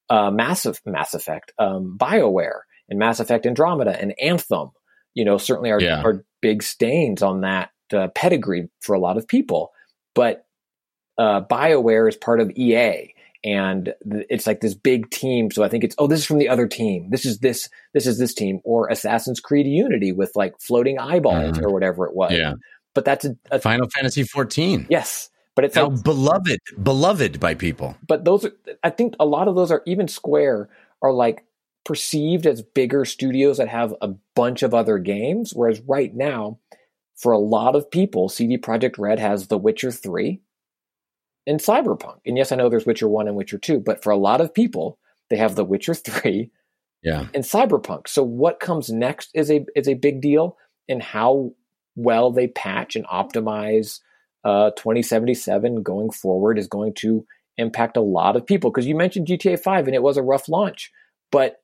Uh, 0.10 0.32
massive 0.32 0.80
Mass 0.86 1.14
Effect, 1.14 1.52
um, 1.60 1.98
BioWare, 2.00 2.62
and 2.90 2.98
Mass 2.98 3.20
Effect 3.20 3.46
Andromeda 3.46 4.00
and 4.00 4.14
Anthem, 4.22 4.72
you 5.14 5.26
know, 5.26 5.38
certainly 5.38 5.70
are, 5.70 5.82
yeah. 5.82 6.02
are 6.02 6.24
big 6.42 6.64
stains 6.64 7.22
on 7.22 7.42
that 7.42 7.72
uh, 7.94 8.08
pedigree 8.16 8.70
for 8.80 8.96
a 8.96 9.00
lot 9.00 9.18
of 9.18 9.28
people. 9.28 9.72
But 10.16 10.47
uh, 11.18 11.42
BioWare 11.42 12.10
is 12.10 12.16
part 12.16 12.40
of 12.40 12.52
EA 12.52 13.14
and 13.44 13.94
it's 14.04 14.48
like 14.48 14.62
this 14.62 14.74
big 14.74 15.10
team. 15.10 15.52
So 15.52 15.64
I 15.64 15.70
think 15.70 15.84
it's, 15.84 15.96
oh, 15.98 16.08
this 16.08 16.20
is 16.20 16.26
from 16.26 16.38
the 16.40 16.50
other 16.50 16.68
team. 16.68 17.10
This 17.10 17.26
is 17.26 17.40
this, 17.40 17.70
this 17.94 18.08
is 18.08 18.18
this 18.20 18.34
team 18.34 18.60
or 18.64 18.90
Assassin's 18.90 19.40
Creed 19.40 19.68
Unity 19.68 20.12
with 20.12 20.32
like 20.36 20.60
floating 20.60 21.00
eyeballs 21.00 21.58
mm-hmm. 21.58 21.66
or 21.66 21.72
whatever 21.72 22.06
it 22.06 22.16
was. 22.16 22.34
Yeah. 22.34 22.54
But 22.94 23.06
that's 23.06 23.26
a, 23.26 23.36
a 23.52 23.60
Final 23.60 23.90
Fantasy 23.90 24.24
14. 24.24 24.88
Yes. 24.90 25.30
But 25.56 25.66
it's 25.66 25.76
now 25.76 25.90
like, 25.90 26.04
beloved, 26.04 26.60
beloved 26.82 27.40
by 27.40 27.56
people. 27.56 27.96
But 28.08 28.26
those 28.26 28.46
are, 28.46 28.52
I 28.84 28.90
think 28.90 29.16
a 29.20 29.26
lot 29.26 29.48
of 29.48 29.56
those 29.56 29.72
are 29.72 29.82
even 29.86 30.08
Square 30.08 30.70
are 31.02 31.12
like 31.12 31.44
perceived 31.86 32.46
as 32.46 32.62
bigger 32.62 33.06
studios 33.06 33.58
that 33.58 33.70
have 33.70 33.96
a 34.02 34.10
bunch 34.36 34.62
of 34.62 34.74
other 34.74 34.98
games. 34.98 35.54
Whereas 35.56 35.80
right 35.82 36.14
now, 36.14 36.60
for 37.16 37.32
a 37.32 37.40
lot 37.40 37.76
of 37.76 37.90
people, 37.90 38.30
CD 38.30 38.58
Projekt 38.58 39.00
Red 39.00 39.20
has 39.20 39.48
The 39.48 39.58
Witcher 39.58 39.92
3, 39.92 40.42
in 41.48 41.58
Cyberpunk. 41.58 42.20
And 42.26 42.38
yes, 42.38 42.52
I 42.52 42.58
know 42.58 42.70
there's 42.70 42.86
Witcher 42.86 43.08
1 43.08 43.28
and 43.28 43.38
Witcher 43.38 43.58
2, 43.58 43.80
but 43.80 44.04
for 44.04 44.12
a 44.12 44.18
lot 44.18 44.42
of 44.42 44.54
people, 44.54 45.00
they 45.30 45.38
have 45.38 45.56
The 45.56 45.64
Witcher 45.64 45.94
3 45.96 46.52
yeah. 47.02 47.28
and 47.34 47.44
Cyberpunk. 47.44 48.08
So 48.08 48.22
what 48.22 48.60
comes 48.60 48.90
next 48.90 49.30
is 49.34 49.50
a 49.50 49.66
is 49.76 49.88
a 49.88 49.96
big 49.96 50.22
deal 50.22 50.58
and 50.90 51.02
how 51.02 51.54
well 51.96 52.32
they 52.32 52.48
patch 52.48 52.96
and 52.96 53.06
optimize 53.08 54.02
uh, 54.44 54.72
2077 54.72 55.82
going 55.84 56.12
forward 56.12 56.60
is 56.60 56.68
going 56.68 56.94
to 56.96 57.26
impact 57.58 57.98
a 57.98 58.02
lot 58.02 58.36
of 58.36 58.46
people 58.46 58.70
because 58.70 58.86
you 58.86 58.96
mentioned 58.96 59.28
GTA 59.28 59.60
5 59.60 59.88
and 59.88 59.96
it 59.96 60.04
was 60.04 60.18
a 60.18 60.22
rough 60.22 60.48
launch, 60.50 60.92
but 61.32 61.62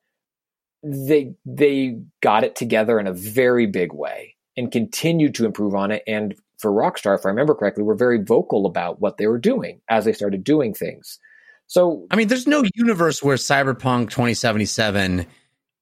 they 0.81 1.33
they 1.45 1.99
got 2.21 2.45
it 2.45 2.55
together 2.55 2.99
in 2.99 3.07
a 3.07 3.13
very 3.13 3.67
big 3.67 3.93
way 3.93 4.35
and 4.55 4.71
continued 4.71 5.35
to 5.35 5.45
improve 5.45 5.75
on 5.75 5.91
it 5.91 6.03
and 6.07 6.35
for 6.63 6.71
Rockstar, 6.71 7.19
if 7.19 7.25
I 7.25 7.29
remember 7.29 7.53
correctly, 7.53 7.83
were 7.83 7.93
very 7.93 8.23
vocal 8.23 8.65
about 8.65 9.01
what 9.01 9.17
they 9.17 9.27
were 9.27 9.37
doing 9.37 9.81
as 9.89 10.05
they 10.05 10.13
started 10.13 10.45
doing 10.45 10.73
things. 10.73 11.19
So, 11.67 12.07
I 12.09 12.15
mean, 12.15 12.29
there's 12.29 12.47
no 12.47 12.63
universe 12.73 13.21
where 13.21 13.35
Cyberpunk 13.35 14.09
2077 14.11 15.25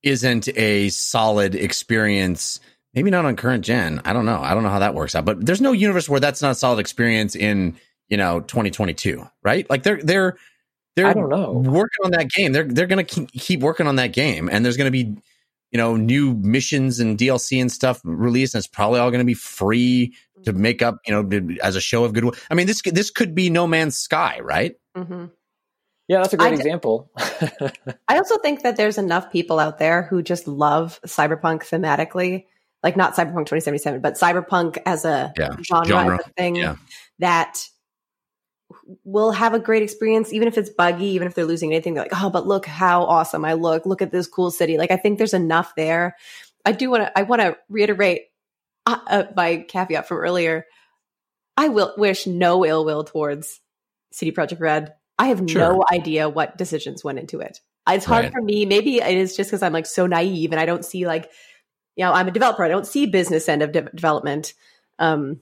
isn't 0.01 0.57
a 0.57 0.89
solid 0.89 1.53
experience. 1.53 2.59
Maybe 2.95 3.11
not 3.11 3.25
on 3.25 3.35
current 3.35 3.63
gen. 3.63 4.01
I 4.05 4.13
don't 4.13 4.25
know. 4.25 4.41
I 4.41 4.55
don't 4.55 4.63
know 4.63 4.69
how 4.69 4.79
that 4.79 4.95
works 4.95 5.13
out. 5.13 5.23
But 5.23 5.45
there's 5.45 5.61
no 5.61 5.71
universe 5.71 6.09
where 6.09 6.19
that's 6.19 6.41
not 6.41 6.51
a 6.51 6.55
solid 6.55 6.79
experience 6.79 7.35
in 7.35 7.77
you 8.09 8.17
know 8.17 8.39
2022, 8.39 9.23
right? 9.43 9.69
Like 9.69 9.83
they're 9.83 10.01
they're 10.01 10.37
they're 10.95 11.05
I 11.05 11.13
don't 11.13 11.29
know 11.29 11.51
working 11.51 12.05
on 12.05 12.11
that 12.11 12.29
game. 12.29 12.53
They're 12.53 12.63
they're 12.63 12.87
gonna 12.87 13.03
keep 13.03 13.59
working 13.59 13.85
on 13.85 13.97
that 13.97 14.13
game, 14.13 14.49
and 14.51 14.65
there's 14.65 14.77
gonna 14.77 14.89
be 14.89 15.15
you 15.71 15.77
know 15.77 15.95
new 15.95 16.33
missions 16.33 16.99
and 16.99 17.17
DLC 17.17 17.61
and 17.61 17.71
stuff 17.71 18.01
released, 18.03 18.55
and 18.55 18.59
it's 18.59 18.67
probably 18.67 18.99
all 18.99 19.11
gonna 19.11 19.23
be 19.23 19.35
free 19.35 20.15
to 20.43 20.53
make 20.53 20.81
up, 20.81 20.97
you 21.05 21.13
know, 21.13 21.55
as 21.61 21.75
a 21.75 21.81
show 21.81 22.03
of 22.03 22.13
goodwill. 22.13 22.35
I 22.49 22.55
mean, 22.55 22.67
this 22.67 22.81
this 22.81 23.11
could 23.11 23.35
be 23.35 23.49
No 23.49 23.67
Man's 23.67 23.97
Sky, 23.97 24.39
right? 24.41 24.75
Mm-hmm. 24.95 25.25
Yeah, 26.07 26.17
that's 26.17 26.33
a 26.33 26.37
great 26.37 26.53
example. 26.53 27.09
I 27.17 28.17
also 28.17 28.37
think 28.39 28.63
that 28.63 28.75
there's 28.75 28.97
enough 28.97 29.31
people 29.31 29.59
out 29.59 29.79
there 29.79 30.03
who 30.03 30.21
just 30.21 30.45
love 30.45 30.99
cyberpunk 31.05 31.63
thematically, 31.63 32.47
like 32.83 32.97
not 32.97 33.13
cyberpunk 33.13 33.45
2077, 33.45 34.01
but 34.01 34.15
cyberpunk 34.15 34.77
as 34.85 35.05
a 35.05 35.31
yeah. 35.37 35.55
genre, 35.61 35.87
genre. 35.87 36.15
As 36.15 36.27
a 36.27 36.29
thing 36.31 36.55
yeah. 36.57 36.75
that 37.19 37.65
will 39.03 39.31
have 39.31 39.53
a 39.53 39.59
great 39.59 39.83
experience, 39.83 40.33
even 40.33 40.47
if 40.47 40.57
it's 40.57 40.69
buggy, 40.69 41.05
even 41.05 41.27
if 41.27 41.35
they're 41.35 41.45
losing 41.45 41.71
anything. 41.71 41.93
They're 41.93 42.03
like, 42.03 42.21
oh, 42.21 42.29
but 42.29 42.45
look 42.45 42.65
how 42.65 43.03
awesome 43.03 43.45
I 43.45 43.53
look! 43.53 43.85
Look 43.85 44.01
at 44.01 44.11
this 44.11 44.27
cool 44.27 44.51
city. 44.51 44.77
Like, 44.77 44.91
I 44.91 44.97
think 44.97 45.17
there's 45.17 45.33
enough 45.33 45.73
there. 45.75 46.17
I 46.65 46.73
do 46.73 46.89
want 46.89 47.03
to. 47.03 47.17
I 47.17 47.23
want 47.23 47.41
to 47.41 47.57
reiterate 47.69 48.23
uh, 48.85 49.23
my 49.35 49.65
caveat 49.67 50.07
from 50.07 50.17
earlier, 50.17 50.65
I 51.57 51.69
will 51.69 51.93
wish 51.97 52.27
no 52.27 52.65
ill 52.65 52.85
will 52.85 53.03
towards 53.03 53.59
CD 54.11 54.31
Projekt 54.31 54.59
Red. 54.59 54.93
I 55.17 55.27
have 55.27 55.43
sure. 55.47 55.61
no 55.61 55.85
idea 55.91 56.29
what 56.29 56.57
decisions 56.57 57.03
went 57.03 57.19
into 57.19 57.39
it. 57.39 57.59
It's 57.87 58.05
hard 58.05 58.25
right. 58.25 58.33
for 58.33 58.41
me. 58.41 58.65
Maybe 58.65 58.97
it 58.97 59.17
is 59.17 59.35
just 59.35 59.49
because 59.49 59.63
I'm 59.63 59.73
like 59.73 59.85
so 59.85 60.07
naive 60.07 60.51
and 60.51 60.59
I 60.59 60.65
don't 60.65 60.85
see 60.85 61.05
like, 61.05 61.29
you 61.95 62.05
know, 62.05 62.13
I'm 62.13 62.27
a 62.27 62.31
developer. 62.31 62.63
I 62.63 62.69
don't 62.69 62.87
see 62.87 63.05
business 63.05 63.49
end 63.49 63.61
of 63.61 63.71
de- 63.71 63.81
development. 63.81 64.53
Um, 64.99 65.41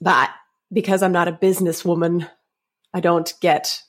but 0.00 0.30
because 0.72 1.02
I'm 1.02 1.12
not 1.12 1.28
a 1.28 1.32
businesswoman, 1.32 2.28
I 2.94 3.00
don't 3.00 3.32
get 3.40 3.82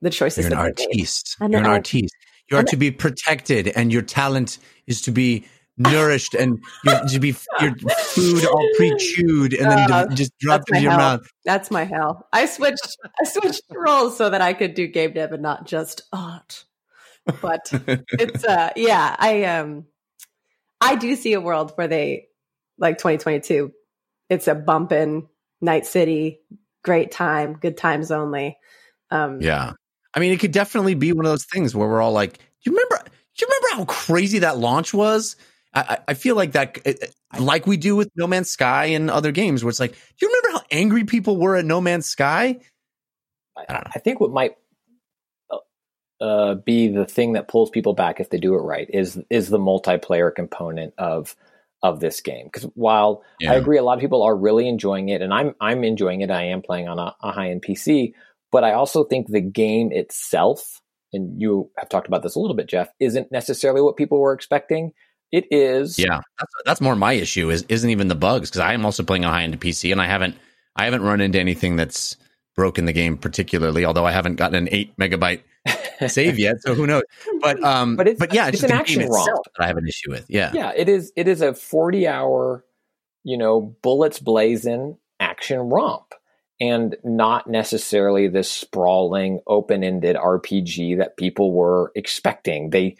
the 0.00 0.10
choices. 0.10 0.44
You're 0.44 0.52
an 0.52 0.58
artiste. 0.58 1.36
You're 1.40 1.60
an 1.60 1.66
artiste. 1.66 2.14
You 2.50 2.56
are 2.56 2.62
to 2.64 2.76
be 2.76 2.90
protected, 2.90 3.68
and 3.68 3.92
your 3.92 4.00
talent 4.00 4.58
is 4.86 5.02
to 5.02 5.10
be 5.10 5.44
nourished 5.78 6.34
and 6.34 6.58
you 6.84 7.08
to 7.08 7.20
be 7.20 7.34
your 7.60 7.74
food 7.76 8.44
all 8.46 8.68
pre-chewed 8.76 9.54
and 9.54 9.70
then 9.70 9.92
uh, 9.92 10.06
just 10.14 10.36
dropped 10.38 10.68
into 10.70 10.82
your 10.82 10.90
hell. 10.92 10.98
mouth. 10.98 11.30
That's 11.44 11.70
my 11.70 11.84
hell. 11.84 12.26
I 12.32 12.46
switched 12.46 12.96
I 13.20 13.24
switched 13.24 13.62
roles 13.70 14.16
so 14.16 14.30
that 14.30 14.40
I 14.40 14.52
could 14.52 14.74
do 14.74 14.86
game 14.86 15.12
dev 15.12 15.32
and 15.32 15.42
not 15.42 15.66
just 15.66 16.02
art. 16.12 16.64
But 17.40 17.70
it's 18.12 18.44
uh 18.44 18.70
yeah, 18.76 19.14
I 19.18 19.44
um 19.44 19.86
I 20.80 20.96
do 20.96 21.14
see 21.16 21.32
a 21.34 21.40
world 21.40 21.72
where 21.76 21.88
they 21.88 22.28
like 22.78 22.98
2022 22.98 23.72
it's 24.28 24.48
a 24.48 24.54
bump 24.54 24.92
in 24.92 25.26
Night 25.60 25.86
City, 25.86 26.40
great 26.84 27.10
time, 27.10 27.54
good 27.54 27.76
times 27.76 28.10
only. 28.10 28.58
Um 29.10 29.40
Yeah. 29.40 29.72
I 30.14 30.20
mean, 30.20 30.32
it 30.32 30.40
could 30.40 30.52
definitely 30.52 30.94
be 30.94 31.12
one 31.12 31.26
of 31.26 31.32
those 31.32 31.44
things 31.44 31.74
where 31.74 31.86
we're 31.86 32.00
all 32.00 32.12
like, 32.12 32.38
"Do 32.38 32.42
you 32.62 32.72
remember? 32.72 33.04
Do 33.04 33.44
you 33.44 33.46
remember 33.46 33.68
how 33.76 33.84
crazy 33.84 34.40
that 34.40 34.58
launch 34.58 34.92
was?" 34.92 35.36
I, 35.74 35.98
I 36.08 36.14
feel 36.14 36.34
like 36.34 36.52
that, 36.52 36.78
like 37.38 37.66
we 37.66 37.76
do 37.76 37.94
with 37.94 38.10
No 38.16 38.26
Man's 38.26 38.50
Sky 38.50 38.86
and 38.86 39.10
other 39.10 39.32
games, 39.32 39.62
where 39.62 39.68
it's 39.68 39.80
like, 39.80 39.92
do 39.92 40.26
you 40.26 40.28
remember 40.28 40.58
how 40.58 40.64
angry 40.70 41.04
people 41.04 41.36
were 41.36 41.56
at 41.56 41.64
No 41.64 41.80
Man's 41.80 42.06
Sky? 42.06 42.58
I, 43.56 43.90
I 43.94 43.98
think 43.98 44.20
what 44.20 44.30
might 44.30 44.56
uh, 45.50 46.24
uh, 46.24 46.54
be 46.54 46.88
the 46.88 47.06
thing 47.06 47.34
that 47.34 47.48
pulls 47.48 47.70
people 47.70 47.94
back 47.94 48.20
if 48.20 48.30
they 48.30 48.38
do 48.38 48.54
it 48.54 48.58
right 48.58 48.88
is 48.88 49.18
is 49.30 49.48
the 49.48 49.58
multiplayer 49.58 50.34
component 50.34 50.94
of 50.98 51.34
of 51.82 52.00
this 52.00 52.20
game 52.20 52.46
because 52.46 52.64
while 52.74 53.22
yeah. 53.40 53.52
I 53.52 53.54
agree 53.54 53.78
a 53.78 53.84
lot 53.84 53.94
of 53.94 54.00
people 54.00 54.22
are 54.22 54.36
really 54.36 54.68
enjoying 54.68 55.08
it 55.10 55.22
and 55.22 55.32
I'm 55.32 55.54
I'm 55.60 55.84
enjoying 55.84 56.22
it 56.22 56.30
I 56.30 56.44
am 56.44 56.60
playing 56.60 56.88
on 56.88 56.98
a, 56.98 57.14
a 57.22 57.30
high 57.30 57.50
end 57.50 57.62
PC 57.62 58.14
but 58.50 58.64
I 58.64 58.72
also 58.72 59.04
think 59.04 59.28
the 59.28 59.40
game 59.40 59.92
itself 59.92 60.80
and 61.12 61.40
you 61.40 61.70
have 61.76 61.88
talked 61.88 62.08
about 62.08 62.22
this 62.24 62.34
a 62.34 62.40
little 62.40 62.56
bit 62.56 62.68
Jeff 62.68 62.88
isn't 62.98 63.30
necessarily 63.30 63.80
what 63.80 63.96
people 63.96 64.18
were 64.18 64.32
expecting 64.32 64.92
it 65.32 65.46
is 65.50 65.98
yeah 65.98 66.20
that's, 66.38 66.52
that's 66.64 66.80
more 66.80 66.96
my 66.96 67.12
issue 67.12 67.50
is 67.50 67.64
isn't 67.68 67.90
even 67.90 68.08
the 68.08 68.14
bugs 68.14 68.50
because 68.50 68.60
I 68.60 68.72
am 68.72 68.84
also 68.84 69.02
playing 69.02 69.24
on 69.24 69.32
high 69.32 69.42
end 69.42 69.60
PC 69.60 69.92
and 69.92 70.00
I 70.00 70.06
haven't 70.06 70.36
I 70.76 70.84
haven't 70.84 71.02
run 71.02 71.20
into 71.20 71.38
anything 71.38 71.76
that's 71.76 72.16
broken 72.56 72.86
the 72.86 72.92
game 72.92 73.16
particularly 73.16 73.84
although 73.84 74.06
I 74.06 74.12
haven't 74.12 74.36
gotten 74.36 74.56
an 74.56 74.68
8 74.70 74.96
megabyte 74.96 75.42
save 76.06 76.38
yet, 76.38 76.62
so 76.62 76.74
who 76.74 76.86
knows? 76.86 77.02
But 77.40 77.62
um, 77.62 77.96
but 77.96 78.08
it's, 78.08 78.18
but 78.18 78.32
yeah, 78.32 78.48
it's, 78.48 78.62
it's 78.62 78.70
an 78.70 78.78
action 78.78 79.08
romp 79.08 79.44
that 79.56 79.64
I 79.64 79.66
have 79.66 79.76
an 79.76 79.86
issue 79.86 80.10
with. 80.10 80.26
Yeah, 80.28 80.52
yeah, 80.54 80.72
it 80.76 80.88
is. 80.88 81.12
It 81.16 81.28
is 81.28 81.40
a 81.40 81.54
forty 81.54 82.06
hour, 82.06 82.64
you 83.24 83.36
know, 83.36 83.60
bullets 83.82 84.18
blazing 84.18 84.96
action 85.20 85.58
romp, 85.58 86.14
and 86.60 86.96
not 87.04 87.48
necessarily 87.48 88.28
this 88.28 88.50
sprawling, 88.50 89.40
open 89.46 89.82
ended 89.82 90.16
RPG 90.16 90.98
that 90.98 91.16
people 91.16 91.52
were 91.52 91.92
expecting. 91.94 92.70
They 92.70 92.96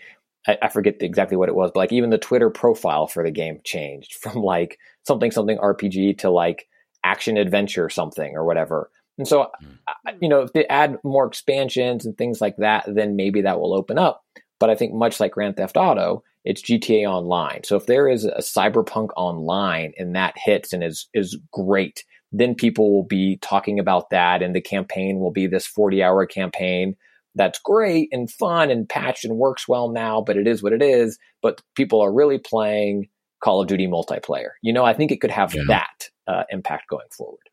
I, 0.48 0.56
I 0.62 0.68
forget 0.68 0.96
exactly 1.00 1.36
what 1.36 1.48
it 1.48 1.54
was, 1.54 1.70
but 1.72 1.80
like 1.80 1.92
even 1.92 2.10
the 2.10 2.18
Twitter 2.18 2.50
profile 2.50 3.06
for 3.06 3.22
the 3.22 3.30
game 3.30 3.60
changed 3.62 4.14
from 4.20 4.42
like 4.42 4.78
something 5.06 5.30
something 5.30 5.58
RPG 5.58 6.18
to 6.18 6.30
like 6.30 6.66
action 7.04 7.36
adventure 7.36 7.88
something 7.88 8.34
or 8.34 8.44
whatever. 8.44 8.90
And 9.18 9.28
so, 9.28 9.50
hmm. 9.60 10.16
you 10.20 10.28
know, 10.28 10.40
if 10.42 10.52
they 10.52 10.66
add 10.66 10.98
more 11.04 11.26
expansions 11.26 12.06
and 12.06 12.16
things 12.16 12.40
like 12.40 12.56
that, 12.56 12.84
then 12.88 13.16
maybe 13.16 13.42
that 13.42 13.60
will 13.60 13.74
open 13.74 13.98
up. 13.98 14.24
But 14.60 14.70
I 14.70 14.74
think 14.74 14.94
much 14.94 15.20
like 15.20 15.32
Grand 15.32 15.56
Theft 15.56 15.76
Auto, 15.76 16.24
it's 16.44 16.62
GTA 16.62 17.06
Online. 17.08 17.62
So 17.64 17.76
if 17.76 17.86
there 17.86 18.08
is 18.08 18.24
a 18.24 18.38
Cyberpunk 18.38 19.10
Online 19.16 19.92
and 19.98 20.16
that 20.16 20.34
hits 20.36 20.72
and 20.72 20.82
is 20.82 21.08
is 21.14 21.38
great, 21.52 22.04
then 22.32 22.54
people 22.54 22.92
will 22.92 23.04
be 23.04 23.36
talking 23.36 23.78
about 23.78 24.10
that, 24.10 24.42
and 24.42 24.54
the 24.54 24.60
campaign 24.60 25.18
will 25.18 25.30
be 25.30 25.46
this 25.46 25.66
forty 25.66 26.02
hour 26.02 26.26
campaign 26.26 26.96
that's 27.38 27.58
great 27.58 28.08
and 28.12 28.30
fun 28.30 28.70
and 28.70 28.88
patched 28.88 29.24
and 29.24 29.36
works 29.36 29.66
well 29.66 29.88
now. 29.88 30.20
But 30.20 30.36
it 30.36 30.46
is 30.46 30.62
what 30.62 30.72
it 30.72 30.82
is. 30.82 31.18
But 31.40 31.62
people 31.74 32.02
are 32.02 32.12
really 32.12 32.38
playing 32.38 33.08
Call 33.42 33.60
of 33.60 33.68
Duty 33.68 33.86
multiplayer. 33.86 34.50
You 34.62 34.72
know, 34.72 34.84
I 34.84 34.92
think 34.92 35.10
it 35.10 35.20
could 35.20 35.30
have 35.30 35.54
yeah. 35.54 35.62
that 35.68 36.10
uh, 36.26 36.44
impact 36.50 36.88
going 36.88 37.06
forward. 37.16 37.48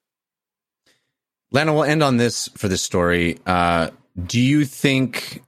Lana, 1.51 1.73
we'll 1.73 1.83
end 1.83 2.03
on 2.03 2.17
this 2.17 2.49
for 2.57 2.67
this 2.67 2.81
story. 2.81 3.39
Uh, 3.45 3.91
do 4.25 4.41
you 4.41 4.65
think 4.65 5.43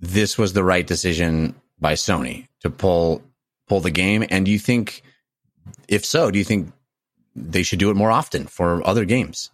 this 0.00 0.36
was 0.36 0.52
the 0.52 0.64
right 0.64 0.86
decision 0.86 1.54
by 1.78 1.92
Sony 1.94 2.48
to 2.60 2.70
pull 2.70 3.22
pull 3.68 3.80
the 3.80 3.90
game? 3.90 4.24
And 4.30 4.44
do 4.44 4.50
you 4.50 4.58
think, 4.58 5.02
if 5.86 6.04
so, 6.04 6.30
do 6.30 6.38
you 6.38 6.44
think 6.44 6.72
they 7.36 7.62
should 7.62 7.78
do 7.78 7.90
it 7.90 7.94
more 7.94 8.10
often 8.10 8.46
for 8.46 8.86
other 8.86 9.04
games? 9.04 9.50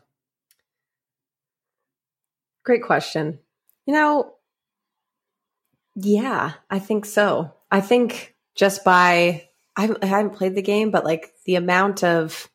Great 2.64 2.82
question. 2.82 3.38
You 3.88 3.94
know, 3.94 4.34
yeah, 5.94 6.52
I 6.68 6.78
think 6.78 7.06
so. 7.06 7.54
I 7.70 7.80
think 7.80 8.34
just 8.54 8.84
by 8.84 9.48
I 9.74 9.80
haven't, 9.80 10.04
I 10.04 10.06
haven't 10.06 10.34
played 10.34 10.54
the 10.54 10.60
game, 10.60 10.90
but 10.90 11.06
like 11.06 11.32
the 11.46 11.54
amount 11.54 12.04
of 12.04 12.50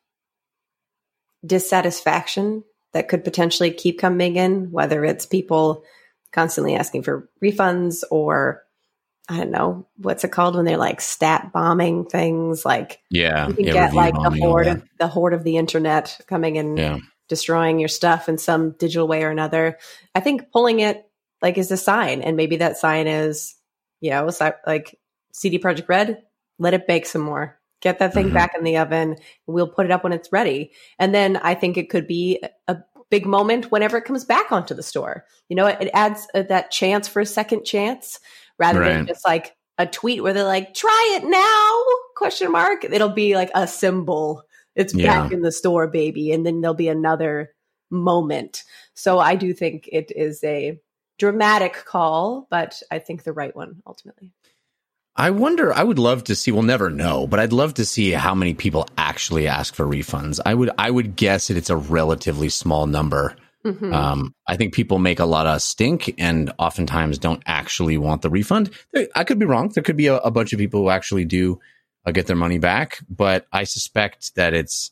dissatisfaction 1.44 2.62
that 2.92 3.08
could 3.08 3.24
potentially 3.24 3.72
keep 3.72 3.98
coming 3.98 4.36
in, 4.36 4.70
whether 4.70 5.04
it's 5.04 5.26
people 5.26 5.82
constantly 6.30 6.76
asking 6.76 7.02
for 7.02 7.28
refunds 7.42 8.04
or 8.12 8.62
I 9.28 9.38
don't 9.38 9.50
know 9.50 9.88
what's 9.96 10.22
it 10.22 10.30
called 10.30 10.54
when 10.54 10.66
they're 10.66 10.76
like 10.76 11.00
stat 11.00 11.50
bombing 11.52 12.04
things. 12.04 12.64
Like 12.64 13.00
yeah, 13.10 13.48
you 13.48 13.54
can 13.54 13.64
yeah, 13.64 13.72
get 13.72 13.92
like 13.92 14.14
the 14.14 14.38
horde 14.38 14.68
of 14.68 14.84
the 15.00 15.08
horde 15.08 15.34
of 15.34 15.42
the 15.42 15.56
internet 15.56 16.16
coming 16.28 16.58
and 16.58 16.78
yeah. 16.78 16.98
destroying 17.28 17.80
your 17.80 17.88
stuff 17.88 18.28
in 18.28 18.38
some 18.38 18.76
digital 18.78 19.08
way 19.08 19.24
or 19.24 19.30
another. 19.30 19.78
I 20.14 20.20
think 20.20 20.52
pulling 20.52 20.78
it 20.78 21.04
like 21.44 21.58
is 21.58 21.70
a 21.70 21.76
sign, 21.76 22.22
and 22.22 22.36
maybe 22.36 22.56
that 22.56 22.78
sign 22.78 23.06
is 23.06 23.54
you 24.00 24.10
know 24.10 24.28
like 24.66 24.98
CD 25.32 25.58
Projekt 25.58 25.88
Red, 25.88 26.22
let 26.58 26.74
it 26.74 26.88
bake 26.88 27.06
some 27.06 27.22
more. 27.22 27.60
Get 27.80 27.98
that 27.98 28.14
thing 28.14 28.26
mm-hmm. 28.26 28.34
back 28.34 28.54
in 28.56 28.64
the 28.64 28.78
oven. 28.78 29.16
We'll 29.46 29.68
put 29.68 29.84
it 29.84 29.92
up 29.92 30.04
when 30.04 30.14
it's 30.14 30.32
ready. 30.32 30.72
And 30.98 31.14
then 31.14 31.36
I 31.36 31.54
think 31.54 31.76
it 31.76 31.90
could 31.90 32.06
be 32.06 32.42
a 32.66 32.78
big 33.10 33.26
moment 33.26 33.70
whenever 33.70 33.98
it 33.98 34.06
comes 34.06 34.24
back 34.24 34.50
onto 34.50 34.74
the 34.74 34.82
store. 34.82 35.26
You 35.50 35.56
know, 35.56 35.66
it, 35.66 35.76
it 35.82 35.90
adds 35.92 36.26
uh, 36.34 36.42
that 36.44 36.70
chance 36.70 37.08
for 37.08 37.20
a 37.20 37.26
second 37.26 37.64
chance 37.64 38.20
rather 38.58 38.80
right. 38.80 38.94
than 38.94 39.06
just 39.06 39.26
like 39.26 39.54
a 39.76 39.86
tweet 39.86 40.22
where 40.22 40.32
they're 40.32 40.44
like, 40.44 40.72
try 40.72 41.18
it 41.20 41.28
now 41.28 41.82
question 42.16 42.50
mark. 42.50 42.84
It'll 42.84 43.10
be 43.10 43.34
like 43.34 43.50
a 43.54 43.66
symbol. 43.66 44.42
It's 44.74 44.94
yeah. 44.94 45.22
back 45.22 45.32
in 45.32 45.42
the 45.42 45.52
store, 45.52 45.88
baby. 45.88 46.32
And 46.32 46.46
then 46.46 46.60
there'll 46.60 46.74
be 46.74 46.88
another 46.88 47.54
moment. 47.90 48.62
So 48.94 49.18
I 49.18 49.36
do 49.36 49.52
think 49.52 49.88
it 49.92 50.10
is 50.14 50.42
a 50.42 50.80
dramatic 51.18 51.84
call, 51.84 52.46
but 52.50 52.82
I 52.90 52.98
think 52.98 53.22
the 53.22 53.32
right 53.32 53.54
one 53.54 53.82
ultimately. 53.86 54.32
I 55.16 55.30
wonder, 55.30 55.72
I 55.72 55.84
would 55.84 55.98
love 56.00 56.24
to 56.24 56.34
see, 56.34 56.50
we'll 56.50 56.62
never 56.62 56.90
know, 56.90 57.28
but 57.28 57.38
I'd 57.38 57.52
love 57.52 57.74
to 57.74 57.84
see 57.84 58.10
how 58.10 58.34
many 58.34 58.52
people 58.52 58.88
actually 58.98 59.46
ask 59.46 59.74
for 59.74 59.86
refunds. 59.86 60.40
I 60.44 60.54
would, 60.54 60.70
I 60.76 60.90
would 60.90 61.14
guess 61.14 61.48
that 61.48 61.56
it's 61.56 61.70
a 61.70 61.76
relatively 61.76 62.48
small 62.48 62.86
number. 62.86 63.36
Mm-hmm. 63.64 63.94
Um, 63.94 64.34
I 64.48 64.56
think 64.56 64.74
people 64.74 64.98
make 64.98 65.20
a 65.20 65.24
lot 65.24 65.46
of 65.46 65.62
stink 65.62 66.12
and 66.18 66.52
oftentimes 66.58 67.18
don't 67.18 67.42
actually 67.46 67.96
want 67.96 68.22
the 68.22 68.30
refund. 68.30 68.70
I 69.14 69.22
could 69.22 69.38
be 69.38 69.46
wrong. 69.46 69.68
There 69.68 69.84
could 69.84 69.96
be 69.96 70.08
a, 70.08 70.16
a 70.16 70.32
bunch 70.32 70.52
of 70.52 70.58
people 70.58 70.82
who 70.82 70.90
actually 70.90 71.24
do 71.24 71.60
uh, 72.04 72.10
get 72.10 72.26
their 72.26 72.36
money 72.36 72.58
back, 72.58 72.98
but 73.08 73.46
I 73.52 73.64
suspect 73.64 74.34
that 74.34 74.52
it's 74.52 74.90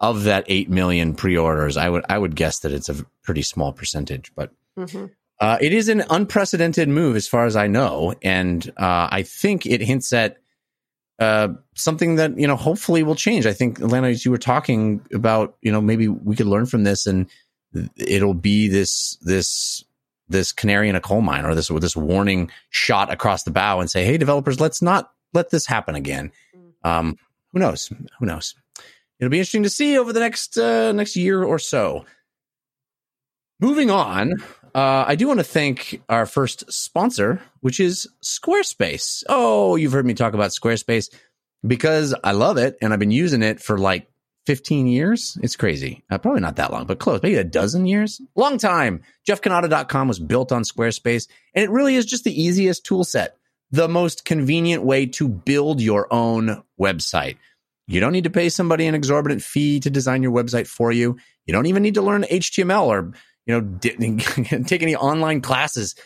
of 0.00 0.24
that 0.24 0.44
8 0.48 0.70
million 0.70 1.14
pre-orders. 1.14 1.76
I 1.76 1.90
would, 1.90 2.04
I 2.08 2.16
would 2.16 2.34
guess 2.34 2.60
that 2.60 2.72
it's 2.72 2.88
a 2.88 3.04
pretty 3.22 3.42
small 3.42 3.72
percentage, 3.72 4.32
but 4.34 4.50
mm-hmm. 4.78 5.06
Uh, 5.40 5.56
it 5.60 5.72
is 5.72 5.88
an 5.88 6.04
unprecedented 6.10 6.88
move, 6.88 7.14
as 7.14 7.28
far 7.28 7.46
as 7.46 7.54
I 7.54 7.68
know, 7.68 8.14
and 8.22 8.68
uh, 8.76 9.08
I 9.10 9.22
think 9.22 9.66
it 9.66 9.80
hints 9.80 10.12
at 10.12 10.38
uh, 11.18 11.48
something 11.74 12.16
that 12.16 12.38
you 12.38 12.46
know 12.46 12.56
hopefully 12.56 13.02
will 13.02 13.14
change. 13.14 13.46
I 13.46 13.52
think, 13.52 13.78
Lana, 13.80 14.08
as 14.08 14.24
you 14.24 14.30
were 14.30 14.38
talking 14.38 15.00
about, 15.12 15.56
you 15.62 15.70
know, 15.70 15.80
maybe 15.80 16.08
we 16.08 16.34
could 16.34 16.46
learn 16.46 16.66
from 16.66 16.84
this, 16.84 17.06
and 17.06 17.26
it'll 17.96 18.34
be 18.34 18.68
this 18.68 19.16
this 19.22 19.84
this 20.28 20.52
canary 20.52 20.88
in 20.88 20.96
a 20.96 21.00
coal 21.00 21.20
mine, 21.20 21.44
or 21.44 21.54
this 21.54 21.68
this 21.68 21.96
warning 21.96 22.50
shot 22.70 23.12
across 23.12 23.44
the 23.44 23.50
bow, 23.50 23.80
and 23.80 23.90
say, 23.90 24.04
"Hey, 24.04 24.18
developers, 24.18 24.60
let's 24.60 24.82
not 24.82 25.12
let 25.34 25.50
this 25.50 25.66
happen 25.66 25.94
again." 25.94 26.32
Mm. 26.56 26.88
Um, 26.88 27.18
who 27.52 27.60
knows? 27.60 27.92
Who 28.18 28.26
knows? 28.26 28.54
It'll 29.18 29.30
be 29.30 29.38
interesting 29.38 29.64
to 29.64 29.70
see 29.70 29.98
over 29.98 30.12
the 30.12 30.20
next 30.20 30.56
uh, 30.58 30.92
next 30.92 31.16
year 31.16 31.42
or 31.42 31.58
so. 31.58 32.04
Moving 33.60 33.90
on, 33.90 34.34
uh, 34.74 35.04
I 35.06 35.14
do 35.16 35.28
want 35.28 35.40
to 35.40 35.44
thank 35.44 36.02
our 36.08 36.26
first 36.26 36.72
sponsor, 36.72 37.40
which 37.60 37.80
is 37.80 38.08
Squarespace. 38.22 39.24
Oh, 39.28 39.76
you've 39.76 39.92
heard 39.92 40.06
me 40.06 40.14
talk 40.14 40.34
about 40.34 40.50
Squarespace 40.50 41.12
because 41.66 42.14
I 42.24 42.32
love 42.32 42.56
it 42.56 42.76
and 42.80 42.92
I've 42.92 42.98
been 42.98 43.10
using 43.10 43.42
it 43.42 43.60
for 43.60 43.78
like 43.78 44.10
15 44.46 44.86
years. 44.86 45.36
It's 45.42 45.56
crazy. 45.56 46.04
Uh, 46.10 46.18
probably 46.18 46.40
not 46.40 46.56
that 46.56 46.72
long, 46.72 46.86
but 46.86 46.98
close. 46.98 47.22
Maybe 47.22 47.36
a 47.36 47.44
dozen 47.44 47.86
years. 47.86 48.20
Long 48.34 48.58
time. 48.58 49.02
JeffCannata.com 49.28 50.08
was 50.08 50.18
built 50.18 50.52
on 50.52 50.62
Squarespace 50.62 51.28
and 51.54 51.64
it 51.64 51.70
really 51.70 51.96
is 51.96 52.06
just 52.06 52.24
the 52.24 52.42
easiest 52.42 52.84
tool 52.84 53.04
set, 53.04 53.36
the 53.70 53.88
most 53.88 54.24
convenient 54.24 54.84
way 54.84 55.06
to 55.06 55.28
build 55.28 55.80
your 55.80 56.12
own 56.12 56.62
website. 56.80 57.36
You 57.86 58.00
don't 58.00 58.12
need 58.12 58.24
to 58.24 58.30
pay 58.30 58.50
somebody 58.50 58.86
an 58.86 58.94
exorbitant 58.94 59.42
fee 59.42 59.80
to 59.80 59.90
design 59.90 60.22
your 60.22 60.32
website 60.32 60.66
for 60.66 60.92
you. 60.92 61.18
You 61.46 61.52
don't 61.52 61.66
even 61.66 61.82
need 61.82 61.94
to 61.94 62.02
learn 62.02 62.24
HTML 62.24 62.86
or 62.86 63.12
you 63.48 63.60
know, 63.60 63.78
take 64.66 64.82
any 64.82 64.94
online 64.94 65.40
classes. 65.40 65.96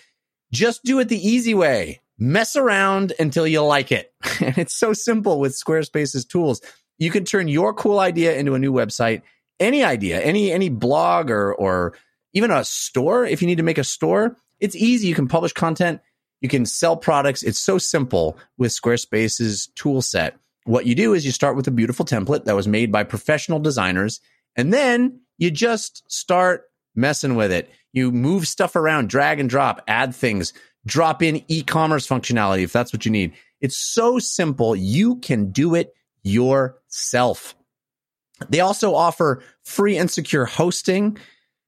Just 0.53 0.85
do 0.85 1.01
it 1.01 1.09
the 1.09 1.29
easy 1.29 1.55
way. 1.55 2.01
Mess 2.19 2.57
around 2.57 3.13
until 3.19 3.47
you 3.47 3.63
like 3.63 3.93
it. 3.93 4.15
And 4.41 4.59
it's 4.59 4.75
so 4.75 4.93
simple 4.93 5.39
with 5.39 5.53
Squarespace's 5.53 6.25
tools. 6.25 6.63
You 6.99 7.11
can 7.13 7.25
turn 7.25 7.47
your 7.47 7.73
cool 7.75 8.01
idea 8.01 8.35
into 8.35 8.55
a 8.55 8.59
new 8.59 8.73
website. 8.73 9.23
Any 9.61 9.85
idea, 9.85 10.21
any 10.21 10.51
any 10.51 10.69
blog 10.69 11.31
or 11.31 11.55
or 11.55 11.95
even 12.33 12.51
a 12.51 12.65
store. 12.65 13.25
If 13.25 13.41
you 13.41 13.47
need 13.47 13.59
to 13.59 13.63
make 13.63 13.79
a 13.79 13.85
store, 13.85 14.37
it's 14.59 14.75
easy. 14.75 15.07
You 15.07 15.15
can 15.15 15.29
publish 15.29 15.53
content. 15.53 16.01
You 16.41 16.49
can 16.49 16.67
sell 16.67 16.97
products. 16.97 17.45
It's 17.45 17.59
so 17.59 17.79
simple 17.79 18.37
with 18.59 18.73
Squarespace's 18.73 19.69
tool 19.77 20.03
set. 20.03 20.37
What 20.65 20.87
you 20.87 20.97
do 20.97 21.15
is 21.15 21.25
you 21.25 21.31
start 21.31 21.55
with 21.55 21.69
a 21.69 21.73
beautiful 21.73 22.05
template 22.05 22.45
that 22.47 22.57
was 22.57 22.67
made 22.67 22.91
by 22.91 23.05
professional 23.05 23.61
designers, 23.61 24.21
and 24.57 24.73
then 24.73 25.21
you 25.39 25.53
just 25.53 26.03
start 26.11 26.65
messing 26.95 27.35
with 27.37 27.53
it. 27.53 27.71
You 27.93 28.11
move 28.11 28.47
stuff 28.49 28.77
around, 28.77 29.09
drag 29.09 29.41
and 29.41 29.49
drop, 29.49 29.83
add 29.87 30.15
things, 30.15 30.53
drop 30.87 31.23
in 31.23 31.43
e-commerce 31.49 32.07
functionality 32.07 32.63
if 32.63 32.73
that's 32.73 32.93
what 32.93 33.05
you 33.05 33.11
need. 33.11 33.33
It's 33.61 33.77
so 33.77 34.19
simple. 34.19 34.75
You 34.75 35.17
can 35.17 35.51
do 35.53 35.75
it 35.75 35.95
yourself. 36.23 37.55
They 38.49 38.61
also 38.61 38.95
offer 38.95 39.43
free 39.63 39.97
and 39.97 40.11
secure 40.11 40.45
hosting. 40.45 41.19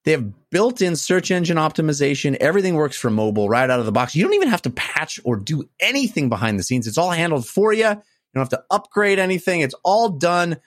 They 0.04 0.12
have 0.12 0.50
built 0.50 0.82
in 0.82 0.96
search 0.96 1.30
engine 1.30 1.56
optimization. 1.56 2.36
Everything 2.36 2.74
works 2.74 2.96
for 2.96 3.10
mobile 3.10 3.48
right 3.48 3.70
out 3.70 3.80
of 3.80 3.86
the 3.86 3.92
box. 3.92 4.14
You 4.14 4.24
don't 4.24 4.34
even 4.34 4.48
have 4.48 4.62
to 4.62 4.70
patch 4.70 5.20
or 5.24 5.36
do 5.36 5.68
anything 5.80 6.28
behind 6.28 6.58
the 6.58 6.62
scenes. 6.62 6.86
It's 6.86 6.98
all 6.98 7.10
handled 7.10 7.46
for 7.46 7.72
you. 7.72 7.88
You 7.88 7.94
don't 8.34 8.42
have 8.42 8.48
to 8.50 8.64
upgrade 8.70 9.18
anything. 9.18 9.60
It's 9.60 9.74
all 9.84 10.08
done 10.10 10.58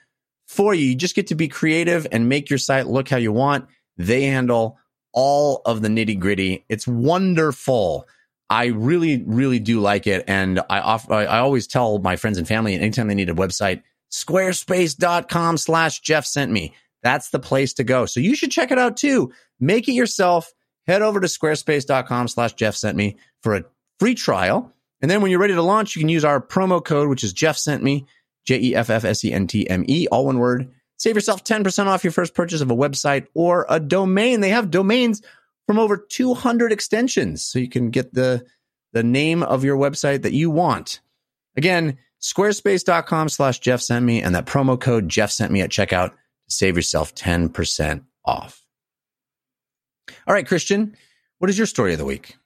for 0.46 0.72
you. 0.74 0.86
You 0.86 0.94
just 0.94 1.14
get 1.14 1.28
to 1.28 1.34
be 1.34 1.46
creative 1.46 2.06
and 2.10 2.28
make 2.28 2.48
your 2.48 2.58
site 2.58 2.86
look 2.86 3.08
how 3.08 3.18
you 3.18 3.32
want. 3.32 3.68
They 3.98 4.24
handle 4.24 4.78
all 5.12 5.62
of 5.66 5.82
the 5.82 5.88
nitty 5.88 6.18
gritty. 6.18 6.64
It's 6.68 6.86
wonderful. 6.86 8.06
I 8.50 8.66
really, 8.66 9.22
really 9.26 9.58
do 9.58 9.80
like 9.80 10.06
it. 10.06 10.24
And 10.26 10.60
I 10.70 10.80
off, 10.80 11.10
I 11.10 11.26
always 11.26 11.66
tell 11.66 11.98
my 11.98 12.16
friends 12.16 12.38
and 12.38 12.48
family 12.48 12.74
anytime 12.74 13.08
they 13.08 13.14
need 13.14 13.28
a 13.28 13.34
website, 13.34 13.82
squarespace.com 14.10 15.58
slash 15.58 16.00
Jeff 16.00 16.24
sent 16.24 16.50
me. 16.50 16.74
That's 17.02 17.30
the 17.30 17.38
place 17.38 17.74
to 17.74 17.84
go. 17.84 18.06
So 18.06 18.20
you 18.20 18.34
should 18.34 18.50
check 18.50 18.70
it 18.70 18.78
out 18.78 18.96
too. 18.96 19.32
Make 19.60 19.88
it 19.88 19.92
yourself. 19.92 20.52
Head 20.86 21.02
over 21.02 21.20
to 21.20 21.26
squarespace.com 21.26 22.28
slash 22.28 22.54
Jeff 22.54 22.74
sent 22.74 22.96
me 22.96 23.18
for 23.42 23.54
a 23.54 23.64
free 24.00 24.14
trial. 24.14 24.72
And 25.02 25.10
then 25.10 25.20
when 25.20 25.30
you're 25.30 25.40
ready 25.40 25.54
to 25.54 25.62
launch, 25.62 25.94
you 25.94 26.00
can 26.00 26.08
use 26.08 26.24
our 26.24 26.40
promo 26.40 26.82
code, 26.82 27.08
which 27.08 27.22
is 27.22 27.32
Jeff 27.32 27.56
sent 27.56 27.82
me, 27.82 28.06
J 28.46 28.58
E 28.58 28.74
F 28.74 28.90
F 28.90 29.04
S 29.04 29.24
E 29.24 29.32
N 29.32 29.46
T 29.46 29.68
M 29.68 29.84
E, 29.86 30.08
all 30.08 30.26
one 30.26 30.38
word. 30.38 30.72
Save 30.98 31.14
yourself 31.14 31.44
10% 31.44 31.86
off 31.86 32.04
your 32.04 32.12
first 32.12 32.34
purchase 32.34 32.60
of 32.60 32.70
a 32.70 32.76
website 32.76 33.28
or 33.34 33.66
a 33.68 33.78
domain. 33.78 34.40
They 34.40 34.50
have 34.50 34.70
domains 34.70 35.22
from 35.66 35.78
over 35.78 35.96
200 35.96 36.72
extensions. 36.72 37.44
So 37.44 37.58
you 37.58 37.68
can 37.68 37.90
get 37.90 38.14
the, 38.14 38.44
the 38.92 39.02
name 39.02 39.42
of 39.42 39.64
your 39.64 39.76
website 39.76 40.22
that 40.22 40.32
you 40.32 40.50
want. 40.50 41.00
Again, 41.56 41.98
squarespace.com 42.20 43.28
slash 43.28 43.60
Jeff 43.60 43.80
sent 43.80 44.04
me 44.04 44.22
and 44.22 44.34
that 44.34 44.46
promo 44.46 44.80
code 44.80 45.08
Jeff 45.08 45.30
sent 45.30 45.52
me 45.52 45.60
at 45.60 45.70
checkout 45.70 46.10
to 46.10 46.54
save 46.54 46.76
yourself 46.76 47.14
10% 47.14 48.04
off. 48.24 48.64
All 50.26 50.34
right, 50.34 50.46
Christian, 50.46 50.96
what 51.38 51.50
is 51.50 51.58
your 51.58 51.66
story 51.66 51.92
of 51.92 51.98
the 51.98 52.04
week? 52.04 52.36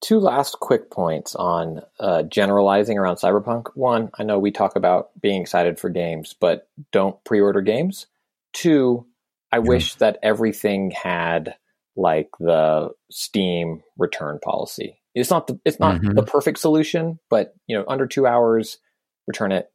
Two 0.00 0.18
last 0.18 0.58
quick 0.60 0.90
points 0.90 1.34
on 1.34 1.82
uh, 1.98 2.22
generalizing 2.22 2.96
around 2.96 3.16
Cyberpunk. 3.16 3.68
One, 3.74 4.10
I 4.18 4.22
know 4.22 4.38
we 4.38 4.50
talk 4.50 4.76
about 4.76 5.10
being 5.20 5.42
excited 5.42 5.78
for 5.78 5.90
games, 5.90 6.34
but 6.40 6.68
don't 6.90 7.22
pre 7.24 7.40
order 7.40 7.60
games. 7.60 8.06
Two, 8.54 9.06
I 9.52 9.56
yeah. 9.56 9.62
wish 9.62 9.94
that 9.96 10.18
everything 10.22 10.90
had 10.90 11.54
like 11.96 12.30
the 12.38 12.90
Steam 13.10 13.82
return 13.98 14.38
policy. 14.42 14.98
It's 15.14 15.30
not 15.30 15.46
the 15.46 15.60
it's 15.64 15.80
not 15.80 15.96
mm-hmm. 15.96 16.14
the 16.14 16.22
perfect 16.22 16.58
solution, 16.58 17.18
but 17.28 17.54
you 17.66 17.76
know, 17.76 17.84
under 17.86 18.06
two 18.06 18.26
hours, 18.26 18.78
return 19.26 19.52
it. 19.52 19.70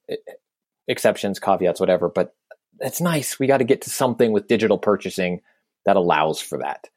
Exceptions, 0.88 1.40
caveats, 1.40 1.80
whatever. 1.80 2.10
But 2.10 2.34
it's 2.80 3.02
nice. 3.02 3.40
We 3.40 3.48
got 3.48 3.58
to 3.58 3.64
get 3.64 3.82
to 3.84 3.90
something 3.90 4.32
with 4.32 4.48
digital 4.48 4.78
purchasing 4.78 5.42
that 5.86 5.98
allows 5.98 6.40
for 6.40 6.60
that. 6.60 6.90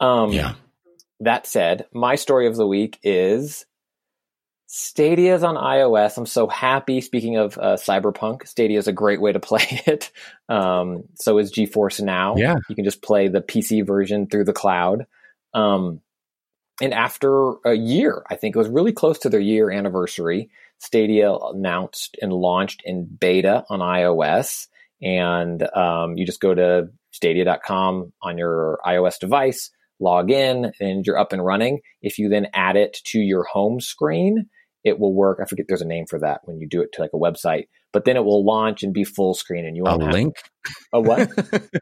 Um, 0.00 0.32
yeah. 0.32 0.54
That 1.24 1.46
said, 1.46 1.86
my 1.92 2.16
story 2.16 2.46
of 2.46 2.56
the 2.56 2.66
week 2.66 2.98
is 3.02 3.64
Stadia 4.66 5.34
is 5.34 5.42
on 5.42 5.54
iOS. 5.54 6.18
I'm 6.18 6.26
so 6.26 6.46
happy. 6.48 7.00
Speaking 7.00 7.38
of 7.38 7.56
uh, 7.56 7.76
Cyberpunk, 7.76 8.46
Stadia 8.46 8.78
is 8.78 8.88
a 8.88 8.92
great 8.92 9.22
way 9.22 9.32
to 9.32 9.40
play 9.40 9.64
it. 9.86 10.10
Um, 10.50 11.04
so 11.14 11.38
is 11.38 11.50
GeForce 11.50 12.02
Now. 12.02 12.36
Yeah, 12.36 12.56
you 12.68 12.74
can 12.74 12.84
just 12.84 13.00
play 13.00 13.28
the 13.28 13.40
PC 13.40 13.86
version 13.86 14.26
through 14.26 14.44
the 14.44 14.52
cloud. 14.52 15.06
Um, 15.54 16.00
and 16.82 16.92
after 16.92 17.54
a 17.64 17.72
year, 17.72 18.22
I 18.28 18.36
think 18.36 18.54
it 18.54 18.58
was 18.58 18.68
really 18.68 18.92
close 18.92 19.20
to 19.20 19.30
their 19.30 19.40
year 19.40 19.70
anniversary. 19.70 20.50
Stadia 20.78 21.32
announced 21.32 22.18
and 22.20 22.34
launched 22.34 22.82
in 22.84 23.06
beta 23.06 23.64
on 23.70 23.78
iOS, 23.78 24.66
and 25.00 25.62
um, 25.74 26.18
you 26.18 26.26
just 26.26 26.40
go 26.40 26.54
to 26.54 26.90
Stadia.com 27.12 28.12
on 28.20 28.36
your 28.36 28.78
iOS 28.84 29.18
device 29.18 29.70
log 30.00 30.30
in 30.30 30.72
and 30.80 31.04
you're 31.06 31.18
up 31.18 31.32
and 31.32 31.44
running. 31.44 31.80
If 32.02 32.18
you 32.18 32.28
then 32.28 32.48
add 32.54 32.76
it 32.76 32.98
to 33.06 33.18
your 33.18 33.44
home 33.44 33.80
screen, 33.80 34.46
it 34.84 34.98
will 34.98 35.14
work. 35.14 35.38
I 35.42 35.46
forget 35.46 35.66
there's 35.68 35.82
a 35.82 35.86
name 35.86 36.04
for 36.08 36.18
that 36.20 36.40
when 36.44 36.58
you 36.58 36.68
do 36.68 36.82
it 36.82 36.92
to 36.92 37.02
like 37.02 37.12
a 37.14 37.18
website, 37.18 37.64
but 37.92 38.04
then 38.04 38.16
it 38.16 38.24
will 38.24 38.44
launch 38.44 38.82
and 38.82 38.92
be 38.92 39.04
full 39.04 39.34
screen 39.34 39.64
and 39.64 39.76
you 39.76 39.84
won't 39.84 40.02
a 40.02 40.10
link. 40.10 40.36
A 40.92 41.00
what? 41.00 41.30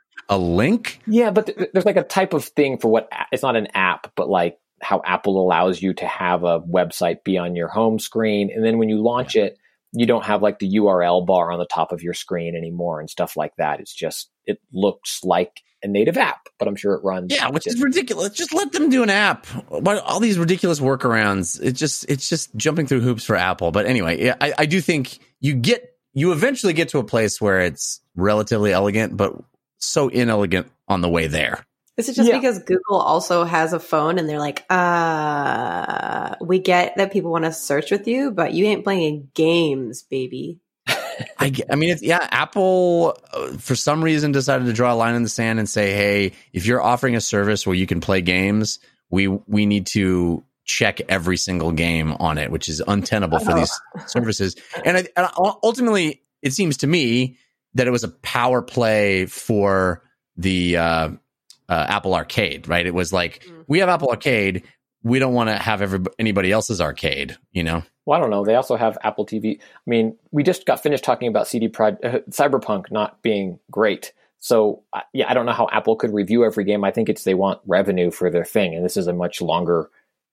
a 0.29 0.39
link? 0.39 1.01
Yeah, 1.07 1.31
but 1.31 1.47
th- 1.47 1.71
there's 1.73 1.85
like 1.85 1.97
a 1.97 2.05
type 2.05 2.33
of 2.33 2.45
thing 2.45 2.79
for 2.79 2.89
what 2.89 3.09
it's 3.33 3.43
not 3.43 3.57
an 3.57 3.69
app, 3.75 4.13
but 4.17 4.29
like 4.29 4.57
how 4.81 5.03
Apple 5.05 5.43
allows 5.43 5.83
you 5.83 5.95
to 5.95 6.07
have 6.07 6.45
a 6.45 6.61
website 6.61 7.25
be 7.25 7.39
on 7.39 7.57
your 7.57 7.69
home 7.69 7.99
screen, 7.99 8.51
and 8.55 8.65
then 8.65 8.79
when 8.79 8.89
you 8.89 9.03
launch 9.03 9.37
it, 9.37 9.57
you 9.93 10.07
don't 10.07 10.25
have 10.25 10.43
like 10.43 10.59
the 10.59 10.77
URL 10.77 11.27
bar 11.27 11.53
on 11.53 11.59
the 11.59 11.67
top 11.67 11.93
of 11.93 12.03
your 12.03 12.15
screen 12.15 12.57
anymore 12.57 13.01
and 13.01 13.11
stuff 13.11 13.37
like 13.37 13.53
that. 13.59 13.81
It's 13.81 13.95
just 13.95 14.31
it 14.45 14.59
looks 14.73 15.21
like 15.23 15.61
a 15.83 15.89
native 15.89 16.17
app, 16.17 16.49
but 16.59 16.69
I'm 16.69 16.77
sure 16.77 16.95
it 16.95 17.05
runs. 17.05 17.33
Yeah, 17.33 17.51
which 17.51 17.67
is 17.67 17.81
ridiculous. 17.81 18.31
Just 18.31 18.55
let 18.55 18.73
them 18.73 18.89
do 18.89 19.03
an 19.03 19.11
app. 19.11 19.47
But 19.69 20.03
all 20.05 20.21
these 20.21 20.39
ridiculous 20.39 20.81
workarounds, 20.81 21.61
it's 21.63 21.79
just 21.79 22.09
it's 22.09 22.29
just 22.29 22.55
jumping 22.57 22.87
through 22.87 23.01
hoops 23.01 23.25
for 23.25 23.37
Apple. 23.37 23.73
But 23.73 23.87
anyway, 23.87 24.33
I, 24.41 24.55
I 24.59 24.67
do 24.67 24.81
think 24.81 25.19
you 25.41 25.55
get 25.55 25.97
you 26.15 26.33
eventually 26.33 26.73
get 26.73 26.91
to 26.91 26.99
a 26.99 27.05
place 27.05 27.41
where 27.41 27.61
it's 27.61 28.01
relatively 28.15 28.73
elegant, 28.73 29.17
but 29.17 29.35
so 29.79 30.09
inelegant 30.09 30.71
on 30.89 31.01
the 31.01 31.09
way 31.09 31.27
there. 31.27 31.65
Is 31.97 32.09
it 32.09 32.15
just 32.15 32.29
yeah. 32.29 32.39
because 32.39 32.59
Google 32.61 33.01
also 33.01 33.45
has 33.45 33.75
a 33.75 33.81
phone 33.81 34.19
and 34.19 34.27
they're 34.27 34.39
like, 34.39 34.65
uh, 34.71 36.37
we 36.41 36.59
get 36.59 36.97
that 36.97 37.13
people 37.13 37.31
want 37.31 37.45
to 37.45 37.53
search 37.53 37.91
with 37.91 38.09
you, 38.09 38.31
but 38.31 38.55
you 38.55 38.65
ain't 38.65 38.85
playing 38.85 39.29
games, 39.35 40.03
baby. 40.03 40.59
I, 41.39 41.53
I 41.71 41.77
mean, 41.77 41.91
it's, 41.91 42.03
yeah, 42.03 42.27
Apple 42.31 43.17
uh, 43.33 43.57
for 43.59 43.75
some 43.75 44.03
reason 44.03 44.33
decided 44.33 44.67
to 44.67 44.73
draw 44.73 44.93
a 44.93 44.97
line 44.97 45.15
in 45.15 45.23
the 45.23 45.29
sand 45.29 45.59
and 45.59 45.69
say, 45.69 45.93
hey, 45.93 46.33
if 46.53 46.67
you're 46.67 46.83
offering 46.83 47.17
a 47.17 47.21
service 47.21 47.67
where 47.67 47.77
you 47.77 47.87
can 47.87 48.01
play 48.01 48.21
games, 48.21 48.79
we 49.11 49.29
we 49.29 49.67
need 49.67 49.87
to 49.89 50.45
check 50.65 51.01
every 51.09 51.37
single 51.37 51.73
game 51.73 52.13
on 52.13 52.39
it, 52.39 52.51
which 52.51 52.69
is 52.69 52.83
untenable 52.87 53.39
for 53.39 53.55
these 53.55 53.73
services. 54.07 54.57
And, 54.85 54.97
I, 54.97 55.07
and 55.17 55.29
ultimately, 55.37 56.23
it 56.41 56.53
seems 56.53 56.79
to 56.79 56.87
me 56.87 57.37
that 57.75 57.87
it 57.87 57.91
was 57.91 58.05
a 58.05 58.09
power 58.09 58.63
play 58.63 59.27
for 59.27 60.03
the 60.37 60.77
uh, 60.77 61.11
uh, 61.69 61.87
Apple 61.89 62.15
Arcade, 62.15 62.69
right? 62.69 62.87
It 62.87 62.95
was 62.95 63.13
like 63.13 63.45
mm. 63.45 63.65
we 63.67 63.81
have 63.81 63.89
Apple 63.89 64.11
Arcade, 64.11 64.63
we 65.03 65.19
don't 65.19 65.35
want 65.35 65.49
to 65.49 65.57
have 65.57 65.83
everybody, 65.83 66.15
anybody 66.19 66.53
else's 66.53 66.81
arcade, 66.81 67.37
you 67.53 67.65
know? 67.65 67.83
Well, 68.05 68.19
I 68.19 68.21
don't 68.21 68.31
know. 68.31 68.45
They 68.45 68.55
also 68.55 68.77
have 68.77 68.99
Apple 69.03 69.27
TV. 69.27 69.61
I 69.61 69.65
mean, 69.87 70.17
we 70.31 70.43
just 70.43 70.67
got 70.67 70.83
finished 70.83 71.05
talking 71.05 71.29
about 71.29 71.47
CD 71.47 71.69
Pro- 71.69 71.89
uh, 71.89 72.21
Cyberpunk 72.31 72.91
not 72.91 73.23
being 73.23 73.59
great. 73.71 74.13
So, 74.39 74.83
uh, 74.93 75.03
yeah, 75.13 75.31
I 75.31 75.35
don't 75.35 75.47
know 75.47 75.53
how 75.53 75.69
Apple 75.71 75.97
could 75.97 76.13
review 76.13 76.45
every 76.45 76.65
game. 76.65 76.85
I 76.85 76.91
think 76.91 77.09
it's 77.09 77.25
they 77.25 77.35
want 77.35 77.61
revenue 77.67 78.11
for 78.11 78.29
their 78.29 78.45
thing, 78.45 78.75
and 78.75 78.85
this 78.85 78.97
is 78.97 79.07
a 79.07 79.13
much 79.13 79.41
longer 79.41 79.89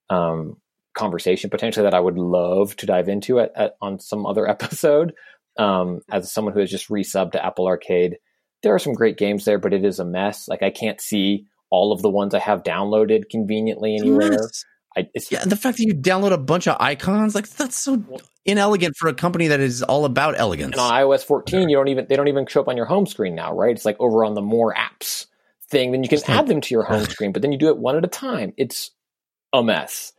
um, 0.08 0.56
conversation 0.94 1.48
potentially 1.48 1.84
that 1.84 1.94
I 1.94 2.00
would 2.00 2.18
love 2.18 2.74
to 2.76 2.86
dive 2.86 3.08
into 3.08 3.38
at, 3.38 3.52
at 3.54 3.76
on 3.80 4.00
some 4.00 4.26
other 4.26 4.48
episode. 4.48 5.14
Um, 5.56 6.00
as 6.10 6.32
someone 6.32 6.54
who 6.54 6.60
has 6.60 6.70
just 6.70 6.88
resubbed 6.88 7.32
to 7.32 7.44
Apple 7.44 7.66
Arcade, 7.66 8.18
there 8.62 8.74
are 8.74 8.78
some 8.78 8.94
great 8.94 9.16
games 9.16 9.44
there, 9.44 9.58
but 9.58 9.72
it 9.72 9.84
is 9.84 10.00
a 10.00 10.04
mess. 10.04 10.48
Like 10.48 10.62
I 10.62 10.70
can't 10.70 11.00
see 11.00 11.46
all 11.70 11.92
of 11.92 12.02
the 12.02 12.10
ones 12.10 12.34
I 12.34 12.38
have 12.40 12.62
downloaded 12.62 13.30
conveniently 13.30 13.96
anywhere. 13.96 14.32
Yes. 14.32 14.64
I, 14.96 15.08
yeah, 15.30 15.44
the 15.44 15.56
fact 15.56 15.78
that 15.78 15.84
you 15.84 15.94
download 15.94 16.32
a 16.32 16.38
bunch 16.38 16.66
of 16.66 16.76
icons, 16.80 17.34
like 17.36 17.48
that's 17.48 17.78
so 17.78 18.02
inelegant 18.44 18.96
for 18.96 19.08
a 19.08 19.14
company 19.14 19.48
that 19.48 19.60
is 19.60 19.84
all 19.84 20.04
about 20.04 20.36
elegance. 20.36 20.72
And 20.72 20.80
on 20.80 20.92
iOS 20.92 21.24
14, 21.24 21.68
you 21.68 21.76
don't 21.76 21.88
even 21.88 22.06
they 22.08 22.16
don't 22.16 22.26
even 22.26 22.44
show 22.46 22.60
up 22.60 22.68
on 22.68 22.76
your 22.76 22.86
home 22.86 23.06
screen 23.06 23.36
now, 23.36 23.54
right? 23.54 23.74
It's 23.74 23.84
like 23.84 23.96
over 24.00 24.24
on 24.24 24.34
the 24.34 24.42
more 24.42 24.74
apps 24.74 25.26
thing. 25.68 25.92
Then 25.92 26.02
you 26.02 26.08
can 26.08 26.18
Just 26.18 26.28
add 26.28 26.38
like, 26.38 26.46
them 26.46 26.60
to 26.60 26.74
your 26.74 26.82
home 26.82 27.04
screen, 27.08 27.32
but 27.32 27.42
then 27.42 27.52
you 27.52 27.58
do 27.58 27.68
it 27.68 27.78
one 27.78 27.96
at 27.96 28.04
a 28.04 28.08
time. 28.08 28.52
It's 28.56 28.90
a 29.52 29.62
mess. 29.62 30.12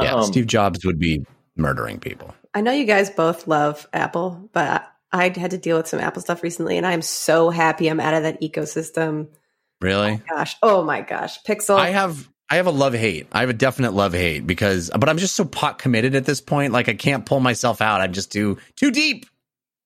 Yeah, 0.00 0.14
um, 0.14 0.24
Steve 0.24 0.46
Jobs 0.46 0.84
would 0.86 0.98
be 0.98 1.26
murdering 1.56 2.00
people. 2.00 2.34
I 2.54 2.62
know 2.62 2.72
you 2.72 2.86
guys 2.86 3.10
both 3.10 3.46
love 3.46 3.86
Apple, 3.92 4.48
but 4.52 4.90
I 5.12 5.24
had 5.36 5.50
to 5.50 5.58
deal 5.58 5.76
with 5.76 5.86
some 5.86 6.00
Apple 6.00 6.22
stuff 6.22 6.42
recently, 6.42 6.78
and 6.78 6.86
I'm 6.86 7.02
so 7.02 7.50
happy 7.50 7.88
I'm 7.88 8.00
out 8.00 8.14
of 8.14 8.22
that 8.22 8.40
ecosystem. 8.40 9.28
Really? 9.84 10.12
Oh 10.12 10.34
gosh. 10.34 10.56
Oh 10.62 10.82
my 10.82 11.02
gosh. 11.02 11.42
Pixel. 11.42 11.76
I 11.76 11.90
have 11.90 12.26
I 12.48 12.56
have 12.56 12.66
a 12.66 12.70
love 12.70 12.94
hate. 12.94 13.26
I 13.32 13.40
have 13.40 13.50
a 13.50 13.54
definite 13.54 13.92
love 13.92 14.14
hate 14.14 14.46
because, 14.46 14.90
but 14.98 15.10
I'm 15.10 15.18
just 15.18 15.36
so 15.36 15.44
pot 15.44 15.78
committed 15.78 16.14
at 16.14 16.24
this 16.24 16.40
point. 16.40 16.72
Like 16.72 16.88
I 16.88 16.94
can't 16.94 17.26
pull 17.26 17.38
myself 17.38 17.82
out. 17.82 18.00
I'm 18.00 18.14
just 18.14 18.32
too 18.32 18.56
too 18.76 18.90
deep. 18.90 19.26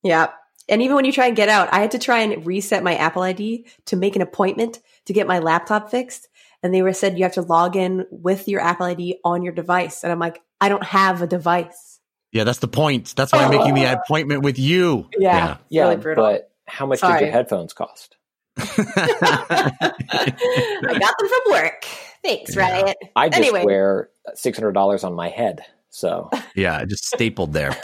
Yeah. 0.05 0.28
And 0.68 0.82
even 0.82 0.94
when 0.94 1.05
you 1.05 1.11
try 1.11 1.26
and 1.26 1.34
get 1.34 1.49
out, 1.49 1.72
I 1.72 1.80
had 1.80 1.90
to 1.92 1.99
try 1.99 2.20
and 2.20 2.46
reset 2.46 2.84
my 2.84 2.94
Apple 2.94 3.22
ID 3.22 3.66
to 3.86 3.96
make 3.96 4.14
an 4.14 4.22
appointment 4.22 4.78
to 5.07 5.12
get 5.12 5.26
my 5.26 5.40
laptop 5.40 5.90
fixed. 5.90 6.28
And 6.62 6.72
they 6.72 6.82
were 6.82 6.92
said 6.92 7.18
you 7.18 7.24
have 7.24 7.34
to 7.34 7.42
log 7.42 7.74
in 7.74 8.07
with 8.12 8.46
your 8.46 8.61
Apple 8.61 8.86
ID 8.86 9.18
on 9.24 9.42
your 9.42 9.53
device. 9.53 10.05
And 10.05 10.12
I'm 10.12 10.20
like, 10.20 10.40
I 10.61 10.68
don't 10.68 10.84
have 10.84 11.22
a 11.22 11.26
device. 11.26 11.99
Yeah, 12.30 12.44
that's 12.44 12.61
the 12.61 12.68
point. 12.68 13.14
That's 13.16 13.32
why 13.32 13.40
I'm 13.40 13.51
making 13.51 13.74
the 13.74 13.84
appointment 14.01 14.42
with 14.42 14.61
you. 14.61 15.09
Yeah. 15.18 15.57
Yeah. 15.70 15.88
Really 15.88 16.14
but 16.14 16.53
how 16.68 16.86
much 16.86 17.01
Sorry. 17.01 17.18
did 17.18 17.24
your 17.26 17.32
headphones 17.32 17.72
cost? 17.72 18.18
I 18.59 20.98
got 20.98 21.14
them 21.18 21.28
from 21.28 21.52
work. 21.52 21.84
Thanks, 22.22 22.54
yeah. 22.54 22.82
Riot. 22.82 22.96
I 23.16 23.28
just 23.28 23.38
anyway. 23.38 23.64
wear 23.64 24.11
six 24.34 24.59
hundred 24.59 24.72
dollars 24.72 25.04
on 25.04 25.14
my 25.14 25.28
head. 25.28 25.62
So 25.90 26.30
yeah, 26.54 26.84
just 26.84 27.06
stapled 27.06 27.52
there. 27.52 27.76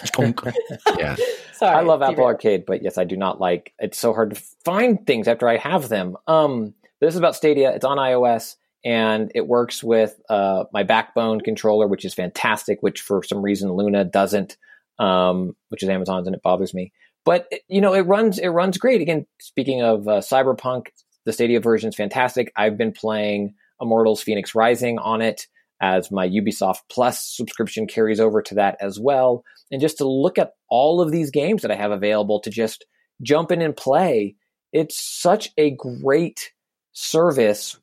yeah. 0.99 1.17
Sorry, 1.53 1.77
I 1.77 1.83
love 1.83 2.03
Apple 2.03 2.25
Arcade, 2.25 2.65
but 2.67 2.83
yes, 2.83 2.99
I 2.99 3.05
do 3.05 3.17
not 3.17 3.41
like. 3.41 3.73
It's 3.79 3.99
so 3.99 4.13
hard 4.13 4.35
to 4.35 4.43
find 4.65 5.07
things 5.07 5.29
after 5.29 5.49
I 5.49 5.57
have 5.57 5.89
them. 5.89 6.17
Um, 6.27 6.75
this 7.01 7.15
is 7.15 7.19
about 7.19 7.37
Stadia. 7.37 7.73
It's 7.75 7.85
on 7.85 7.99
iOS 7.99 8.57
and 8.85 9.31
it 9.35 9.47
works 9.47 9.83
with 9.83 10.21
uh, 10.29 10.65
my 10.73 10.83
Backbone 10.83 11.41
controller, 11.41 11.87
which 11.87 12.05
is 12.05 12.13
fantastic. 12.13 12.83
Which 12.83 13.01
for 13.01 13.23
some 13.23 13.41
reason 13.41 13.73
Luna 13.73 14.05
doesn't. 14.05 14.57
um, 14.99 15.57
which 15.71 15.83
is 15.83 15.89
Amazon's, 15.89 16.27
and 16.29 16.37
it 16.37 16.43
bothers 16.43 16.75
me. 16.75 16.93
But 17.25 17.51
you 17.69 17.81
know, 17.81 17.95
it 17.95 18.03
runs 18.03 18.39
it 18.39 18.49
runs 18.49 18.79
great. 18.79 19.01
Again, 19.01 19.27
speaking 19.41 19.83
of 19.83 20.07
uh, 20.07 20.21
Cyberpunk, 20.21 20.89
the 21.25 21.33
Stadia 21.33 21.61
version 21.61 21.89
is 21.89 21.97
fantastic. 21.97 22.53
I've 22.57 22.77
been 22.77 22.93
playing 22.93 23.55
Immortals: 23.81 24.23
Fenix 24.23 24.55
Rising 24.55 24.99
on 24.99 25.23
it 25.23 25.47
as 25.81 26.11
my 26.11 26.29
Ubisoft 26.29 26.81
Plus 26.91 27.25
subscription 27.25 27.87
carries 27.87 28.21
over 28.21 28.43
to 28.43 28.55
that 28.55 28.77
as 28.81 29.01
well. 29.01 29.45
And 29.71 29.81
just 29.81 29.99
to 29.99 30.09
look 30.09 30.39
at 30.39 30.53
all 30.69 31.01
of 31.01 31.11
these 31.11 31.31
games 31.31 31.63
that 31.63 31.71
I 31.71 31.77
have 31.77 31.91
available 31.91 32.41
to 32.41 32.51
just 32.51 32.85
jump 33.23 33.51
in 33.51 33.61
and 33.61 33.77
play, 33.77 34.37
it's 34.73 35.03
such 35.03 35.51
a 35.57 35.71
great 35.71 36.53
service 36.93 37.79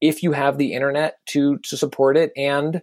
if 0.00 0.22
you 0.22 0.32
have 0.32 0.58
the 0.58 0.72
internet 0.72 1.18
to 1.26 1.58
to 1.58 1.76
support 1.76 2.16
it 2.16 2.32
and 2.36 2.82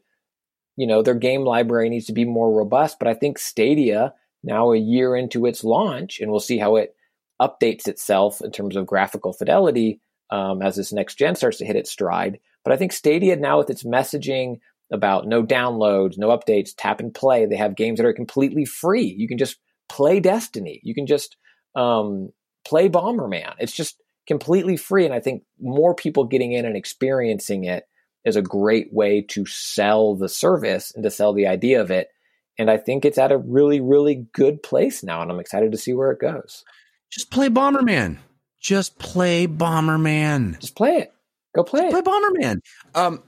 you 0.78 0.88
know 0.88 1.02
their 1.02 1.16
game 1.16 1.42
library 1.42 1.90
needs 1.90 2.06
to 2.06 2.14
be 2.14 2.26
more 2.26 2.52
robust 2.52 2.98
but 2.98 3.08
i 3.08 3.14
think 3.14 3.38
stadia 3.38 4.14
now 4.46 4.72
a 4.72 4.78
year 4.78 5.16
into 5.16 5.46
its 5.46 5.64
launch 5.64 6.20
and 6.20 6.32
we'll 6.32 6.40
see 6.40 6.58
how 6.58 6.76
it 6.76 6.96
updates 7.42 7.88
itself 7.88 8.42
in 8.42 8.52
terms 8.52 8.76
of 8.76 8.86
graphical 8.86 9.34
fidelity 9.34 10.00
um, 10.32 10.62
as 10.62 10.76
this 10.76 10.94
next 10.94 11.16
gen 11.16 11.36
starts 11.36 11.58
to 11.58 11.66
hit 11.66 11.76
its 11.76 11.92
stride 11.92 12.40
but 12.64 12.74
i 12.74 12.78
think 12.78 12.94
stadia 12.94 13.36
now 13.36 13.58
with 13.58 13.70
its 13.70 13.84
messaging 13.84 14.60
about 14.92 15.28
no 15.28 15.44
downloads 15.44 16.18
no 16.18 16.30
updates 16.30 16.72
tap 16.78 17.00
and 17.00 17.14
play 17.14 17.46
they 17.46 17.56
have 17.56 17.76
games 17.76 17.98
that 17.98 18.06
are 18.06 18.14
completely 18.14 18.66
free 18.66 19.14
you 19.18 19.28
can 19.28 19.38
just 19.38 19.58
play 19.90 20.20
destiny 20.20 20.80
you 20.84 20.96
can 20.96 21.06
just 21.06 21.38
um, 21.76 22.30
play 22.64 22.88
bomberman 22.88 23.54
it's 23.60 23.76
just 23.76 24.00
completely 24.28 24.78
free. 24.78 25.06
And 25.06 25.14
I 25.14 25.20
think 25.20 25.44
more 25.60 25.94
people 25.94 26.26
getting 26.26 26.54
in 26.54 26.66
and 26.66 26.76
experiencing 26.76 27.66
it 27.66 27.88
is 28.24 28.36
a 28.36 28.42
great 28.42 28.92
way 28.92 29.22
to 29.22 29.46
sell 29.46 30.16
the 30.16 30.30
service 30.30 30.92
and 30.96 31.04
to 31.04 31.12
sell 31.12 31.34
the 31.34 31.48
idea 31.48 31.82
of 31.82 31.92
it. 31.92 32.10
And 32.58 32.72
I 32.72 32.78
think 32.78 33.06
it's 33.06 33.18
at 33.18 33.32
a 33.32 33.38
really, 33.38 33.82
really 33.82 34.28
good 34.34 34.64
place 34.64 35.04
now. 35.04 35.22
And 35.22 35.32
I'm 35.32 35.40
excited 35.40 35.72
to 35.72 35.78
see 35.78 35.94
where 35.94 36.12
it 36.12 36.20
goes. 36.20 36.64
Just 37.12 37.32
play 37.32 37.50
Bomberman. 37.50 38.18
Just 38.60 38.98
play 38.98 39.48
Bomberman. 39.48 40.60
Just 40.60 40.76
play 40.76 40.98
it. 40.98 41.14
Go 41.56 41.64
play 41.64 41.90
Just 41.90 41.96
it. 41.96 42.04
Play 42.04 42.14
Bomberman. 42.14 42.60
Um, 42.94 43.24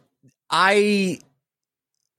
I 0.50 1.20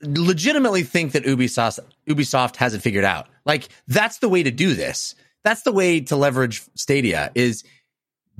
legitimately 0.02 0.82
think 0.84 1.12
that 1.12 1.24
Ubisoft 1.24 1.80
Ubisoft 2.09 2.56
has 2.56 2.74
it 2.74 2.82
figured 2.82 3.04
out. 3.04 3.28
Like 3.44 3.68
that's 3.88 4.18
the 4.18 4.28
way 4.28 4.42
to 4.42 4.50
do 4.50 4.74
this. 4.74 5.14
That's 5.44 5.62
the 5.62 5.72
way 5.72 6.00
to 6.02 6.16
leverage 6.16 6.62
Stadia 6.74 7.30
is 7.34 7.64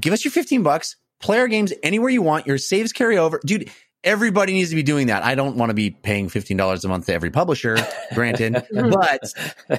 give 0.01 0.13
us 0.13 0.25
your 0.25 0.33
15 0.33 0.63
bucks, 0.63 0.97
play 1.21 1.39
our 1.39 1.49
games 1.49 1.73
anywhere 1.83 2.11
you 2.11 2.23
want. 2.23 2.47
Your 2.47 2.59
saves 2.59 2.93
carry 2.93 3.19
over. 3.19 3.41
Dude, 3.45 3.71
everybody 4.09 4.55
needs 4.55 4.71
to 4.71 4.77
be 4.77 4.83
doing 4.83 5.09
that. 5.09 5.23
I 5.23 5.35
don't 5.35 5.57
want 5.57 5.69
to 5.69 5.75
be 5.75 5.91
paying 5.91 6.29
$15 6.29 6.85
a 6.85 6.89
month 6.89 7.07
to 7.07 7.13
every 7.13 7.31
publisher, 7.31 7.77
granted, 8.15 8.55
but 8.73 9.21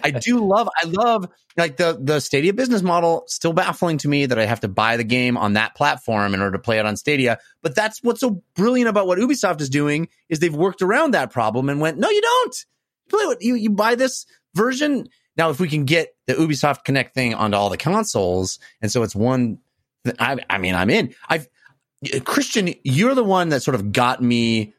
I 0.03 0.11
do 0.11 0.45
love, 0.45 0.69
I 0.79 0.85
love 0.85 1.27
like 1.57 1.77
the, 1.77 1.97
the 1.99 2.19
Stadia 2.19 2.53
business 2.53 2.83
model 2.83 3.23
still 3.25 3.53
baffling 3.53 3.97
to 3.99 4.07
me 4.07 4.27
that 4.27 4.37
I 4.37 4.45
have 4.45 4.59
to 4.59 4.67
buy 4.67 4.97
the 4.97 5.03
game 5.03 5.35
on 5.35 5.53
that 5.53 5.73
platform 5.75 6.35
in 6.35 6.41
order 6.41 6.57
to 6.57 6.59
play 6.61 6.77
it 6.77 6.85
on 6.85 6.95
Stadia. 6.95 7.39
But 7.63 7.73
that's 7.73 8.03
what's 8.03 8.19
so 8.19 8.43
brilliant 8.53 8.87
about 8.87 9.07
what 9.07 9.17
Ubisoft 9.17 9.61
is 9.61 9.69
doing 9.69 10.09
is 10.29 10.37
they've 10.37 10.55
worked 10.55 10.83
around 10.83 11.15
that 11.15 11.31
problem 11.31 11.67
and 11.67 11.81
went, 11.81 11.97
no, 11.97 12.09
you 12.09 12.21
don't 12.21 12.65
play 13.09 13.25
what 13.25 13.41
you, 13.41 13.55
you 13.55 13.71
buy 13.71 13.95
this 13.95 14.27
version. 14.53 15.09
Now, 15.35 15.49
if 15.49 15.59
we 15.59 15.67
can 15.67 15.85
get 15.85 16.09
the 16.27 16.35
Ubisoft 16.35 16.83
Connect 16.83 17.15
thing 17.15 17.33
onto 17.33 17.57
all 17.57 17.71
the 17.71 17.77
consoles, 17.77 18.59
and 18.79 18.91
so 18.91 19.01
it's 19.01 19.15
one 19.15 19.57
I, 20.17 20.37
I 20.49 20.57
mean, 20.59 20.75
I'm 20.75 20.89
in. 20.89 21.13
I've 21.27 21.47
Christian, 22.23 22.73
you're 22.83 23.15
the 23.15 23.23
one 23.23 23.49
that 23.49 23.61
sort 23.61 23.75
of 23.75 23.91
got 23.91 24.21
me 24.21 24.73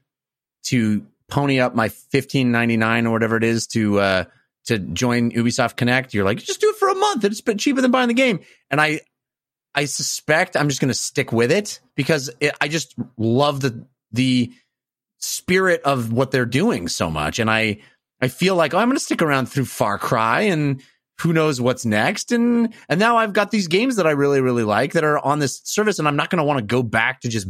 to 0.65 1.07
pony 1.29 1.61
up 1.61 1.75
my 1.75 1.89
15.99 1.89 3.07
or 3.07 3.11
whatever 3.11 3.37
it 3.37 3.45
is 3.45 3.67
to 3.69 4.01
uh 4.01 4.25
to 4.67 4.79
join 4.79 5.31
Ubisoft 5.33 5.77
Connect. 5.77 6.13
You're 6.13 6.25
like, 6.25 6.39
just 6.39 6.61
do 6.61 6.69
it 6.71 6.77
for 6.77 6.89
a 6.89 6.95
month. 6.95 7.25
It's 7.25 7.41
cheaper 7.59 7.81
than 7.81 7.91
buying 7.91 8.09
the 8.09 8.15
game. 8.15 8.41
And 8.71 8.81
I 8.81 9.01
I 9.75 9.85
suspect 9.85 10.57
I'm 10.57 10.69
just 10.69 10.81
going 10.81 10.89
to 10.89 10.95
stick 10.95 11.33
with 11.33 11.53
it 11.53 11.81
because 11.95 12.31
it, 12.41 12.55
I 12.61 12.69
just 12.69 12.95
love 13.17 13.61
the 13.61 13.87
the 14.13 14.53
spirit 15.19 15.83
of 15.83 16.13
what 16.13 16.31
they're 16.31 16.47
doing 16.47 16.89
so 16.89 17.11
much, 17.11 17.39
and 17.39 17.51
I 17.51 17.79
I 18.21 18.29
feel 18.29 18.57
like 18.57 18.75
oh, 18.75 18.79
I'm 18.79 18.89
going 18.89 18.97
to 18.97 19.05
stick 19.05 19.23
around 19.23 19.47
through 19.47 19.67
Far 19.67 19.99
Cry 19.99 20.43
and 20.43 20.83
who 21.21 21.33
knows 21.33 21.61
what's 21.61 21.85
next 21.85 22.33
and 22.33 22.75
and 22.89 23.01
now 23.01 23.17
I've 23.17 23.33
got 23.33 23.51
these 23.51 23.69
games 23.69 23.97
that 23.97 24.07
I 24.07 24.13
really 24.13 24.41
really 24.41 24.65
like 24.65 24.93
that 24.95 25.05
are 25.05 25.19
on 25.19 25.39
this 25.39 25.61
service 25.65 25.99
and 25.99 26.09
I'm 26.09 26.17
not 26.17 26.31
going 26.31 26.39
to 26.39 26.45
want 26.45 26.59
to 26.59 26.65
go 26.65 26.83
back 26.83 27.21
to 27.21 27.29
just 27.29 27.49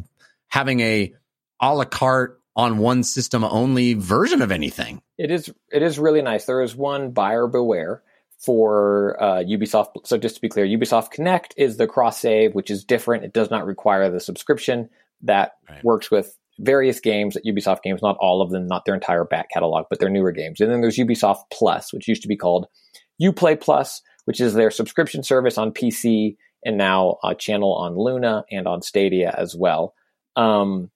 having 0.48 0.80
a 0.80 1.14
a 1.60 1.74
la 1.74 1.84
carte 1.84 2.40
on 2.56 2.78
one 2.78 3.02
system 3.02 3.44
only 3.44 3.94
version 3.94 4.42
of 4.42 4.50
anything. 4.50 5.00
It 5.18 5.30
is 5.30 5.52
it 5.72 5.82
is 5.82 5.98
really 5.98 6.22
nice. 6.22 6.44
There 6.44 6.62
is 6.62 6.74
one 6.74 7.12
buyer 7.12 7.46
beware 7.46 8.02
for 8.38 9.22
uh, 9.22 9.42
Ubisoft. 9.42 10.06
So 10.06 10.18
just 10.18 10.36
to 10.36 10.40
be 10.40 10.48
clear, 10.48 10.66
Ubisoft 10.66 11.10
Connect 11.10 11.54
is 11.56 11.76
the 11.76 11.86
cross 11.86 12.18
save, 12.18 12.54
which 12.54 12.70
is 12.70 12.84
different. 12.84 13.24
It 13.24 13.32
does 13.32 13.50
not 13.50 13.66
require 13.66 14.10
the 14.10 14.20
subscription. 14.20 14.88
That 15.22 15.52
right. 15.68 15.84
works 15.84 16.10
with 16.10 16.36
various 16.58 17.00
games 17.00 17.36
at 17.36 17.44
Ubisoft 17.44 17.82
games, 17.82 18.02
not 18.02 18.16
all 18.18 18.42
of 18.42 18.50
them, 18.50 18.66
not 18.66 18.84
their 18.84 18.94
entire 18.94 19.24
back 19.24 19.50
catalog, 19.50 19.86
but 19.90 19.98
their 20.00 20.08
newer 20.08 20.32
games. 20.32 20.60
And 20.60 20.70
then 20.70 20.80
there's 20.80 20.96
Ubisoft 20.96 21.44
Plus, 21.52 21.92
which 21.92 22.08
used 22.08 22.22
to 22.22 22.28
be 22.28 22.36
called 22.36 22.66
Uplay 23.20 23.60
Plus, 23.60 24.02
which 24.24 24.40
is 24.40 24.54
their 24.54 24.70
subscription 24.70 25.22
service 25.22 25.58
on 25.58 25.72
PC 25.72 26.36
and 26.64 26.76
now 26.76 27.16
a 27.24 27.34
channel 27.34 27.74
on 27.74 27.98
Luna 27.98 28.44
and 28.50 28.66
on 28.66 28.82
Stadia 28.82 29.34
as 29.36 29.56
well. 29.56 29.94
Um, 30.36 30.90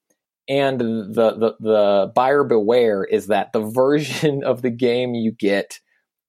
and 0.47 0.79
the, 0.79 1.35
the 1.35 1.55
the 1.59 2.11
buyer 2.15 2.43
beware 2.43 3.03
is 3.03 3.27
that 3.27 3.51
the 3.51 3.61
version 3.65 4.43
of 4.43 4.61
the 4.61 4.69
game 4.69 5.15
you 5.15 5.31
get 5.31 5.79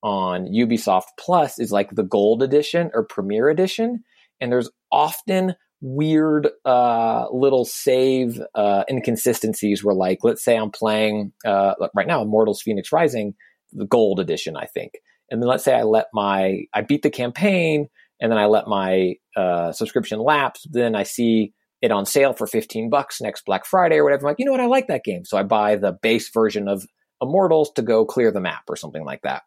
on 0.03 0.47
Ubisoft 0.47 1.09
Plus 1.19 1.59
is 1.59 1.73
like 1.73 1.91
the 1.91 2.03
gold 2.03 2.43
edition 2.43 2.91
or 2.95 3.05
premier 3.05 3.49
edition, 3.49 4.05
and 4.41 4.51
there's 4.51 4.71
often 4.91 5.55
weird 5.81 6.49
uh, 6.65 7.27
little 7.31 7.65
save 7.65 8.41
uh, 8.55 8.85
inconsistencies 8.89 9.85
where 9.85 9.95
like 9.95 10.19
let's 10.23 10.43
say 10.43 10.57
i'm 10.57 10.71
playing 10.71 11.33
uh, 11.45 11.75
right 11.95 12.07
now 12.07 12.23
immortals 12.23 12.63
fenix 12.63 12.93
rising 12.93 13.35
the 13.73 13.87
gold 13.87 14.19
edition 14.19 14.57
i 14.57 14.65
think 14.65 14.93
and 15.31 15.43
then 15.43 15.49
let's 15.49 15.65
say 15.65 15.75
I 15.75 15.83
let 15.83 16.07
my 16.13 16.65
I 16.73 16.83
beat 16.83 17.03
the 17.03 17.11
campaign 17.11 17.89
and 18.21 18.31
then 18.31 18.39
I 18.39 18.47
let 18.47 18.67
my 18.67 19.15
uh, 19.37 19.73
subscription 19.73 20.21
lapse. 20.21 20.67
Then 20.71 20.95
I 20.95 21.03
see 21.03 21.53
it 21.83 21.93
on 21.93 22.07
sale 22.07 22.33
for 22.33 22.47
15 22.47 22.89
bucks 22.89 23.21
next 23.21 23.45
Black 23.45 23.67
Friday 23.67 23.97
or 23.97 24.05
whatever. 24.05 24.23
I'm 24.23 24.31
like, 24.31 24.39
you 24.39 24.47
know 24.47 24.53
what? 24.53 24.61
I 24.61 24.67
like 24.67 24.89
that 24.89 25.05
game. 25.05 25.25
So 25.25 25.37
I 25.37 25.43
buy 25.43 25.77
the 25.77 25.93
base 25.93 26.31
version 26.31 26.69
of 26.69 26.87
Immortals 27.21 27.73
to 27.73 27.83
go 27.83 28.05
clear 28.05 28.31
the 28.31 28.41
map 28.41 28.65
or 28.69 28.77
something 28.77 29.05
like 29.05 29.23
that. 29.23 29.43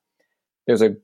There's 0.68 0.82
a 0.82 0.96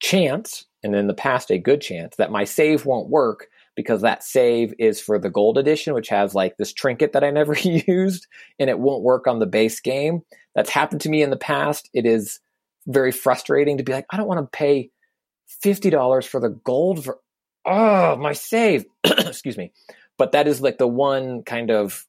chance, 0.00 0.64
and 0.82 0.94
in 0.94 1.06
the 1.06 1.14
past, 1.14 1.50
a 1.50 1.58
good 1.58 1.80
chance, 1.80 2.16
that 2.16 2.30
my 2.30 2.44
save 2.44 2.86
won't 2.86 3.08
work 3.08 3.48
because 3.74 4.02
that 4.02 4.24
save 4.24 4.74
is 4.78 5.00
for 5.00 5.18
the 5.18 5.30
gold 5.30 5.58
edition, 5.58 5.94
which 5.94 6.08
has 6.08 6.34
like 6.34 6.56
this 6.56 6.72
trinket 6.72 7.12
that 7.12 7.22
I 7.22 7.30
never 7.30 7.56
used 7.62 8.26
and 8.58 8.68
it 8.68 8.78
won't 8.78 9.04
work 9.04 9.26
on 9.26 9.38
the 9.38 9.46
base 9.46 9.80
game. 9.80 10.22
That's 10.54 10.70
happened 10.70 11.00
to 11.02 11.08
me 11.08 11.22
in 11.22 11.30
the 11.30 11.36
past. 11.36 11.88
It 11.94 12.04
is 12.04 12.40
very 12.88 13.12
frustrating 13.12 13.78
to 13.78 13.84
be 13.84 13.92
like, 13.92 14.06
I 14.10 14.16
don't 14.16 14.26
want 14.26 14.40
to 14.40 14.56
pay 14.56 14.90
$50 15.64 16.26
for 16.26 16.40
the 16.40 16.48
gold 16.48 17.04
for, 17.04 17.18
oh, 17.64 18.16
my 18.16 18.32
save. 18.32 18.86
Excuse 19.04 19.56
me. 19.56 19.72
But 20.16 20.32
that 20.32 20.48
is 20.48 20.60
like 20.60 20.78
the 20.78 20.88
one 20.88 21.42
kind 21.42 21.70
of, 21.70 22.06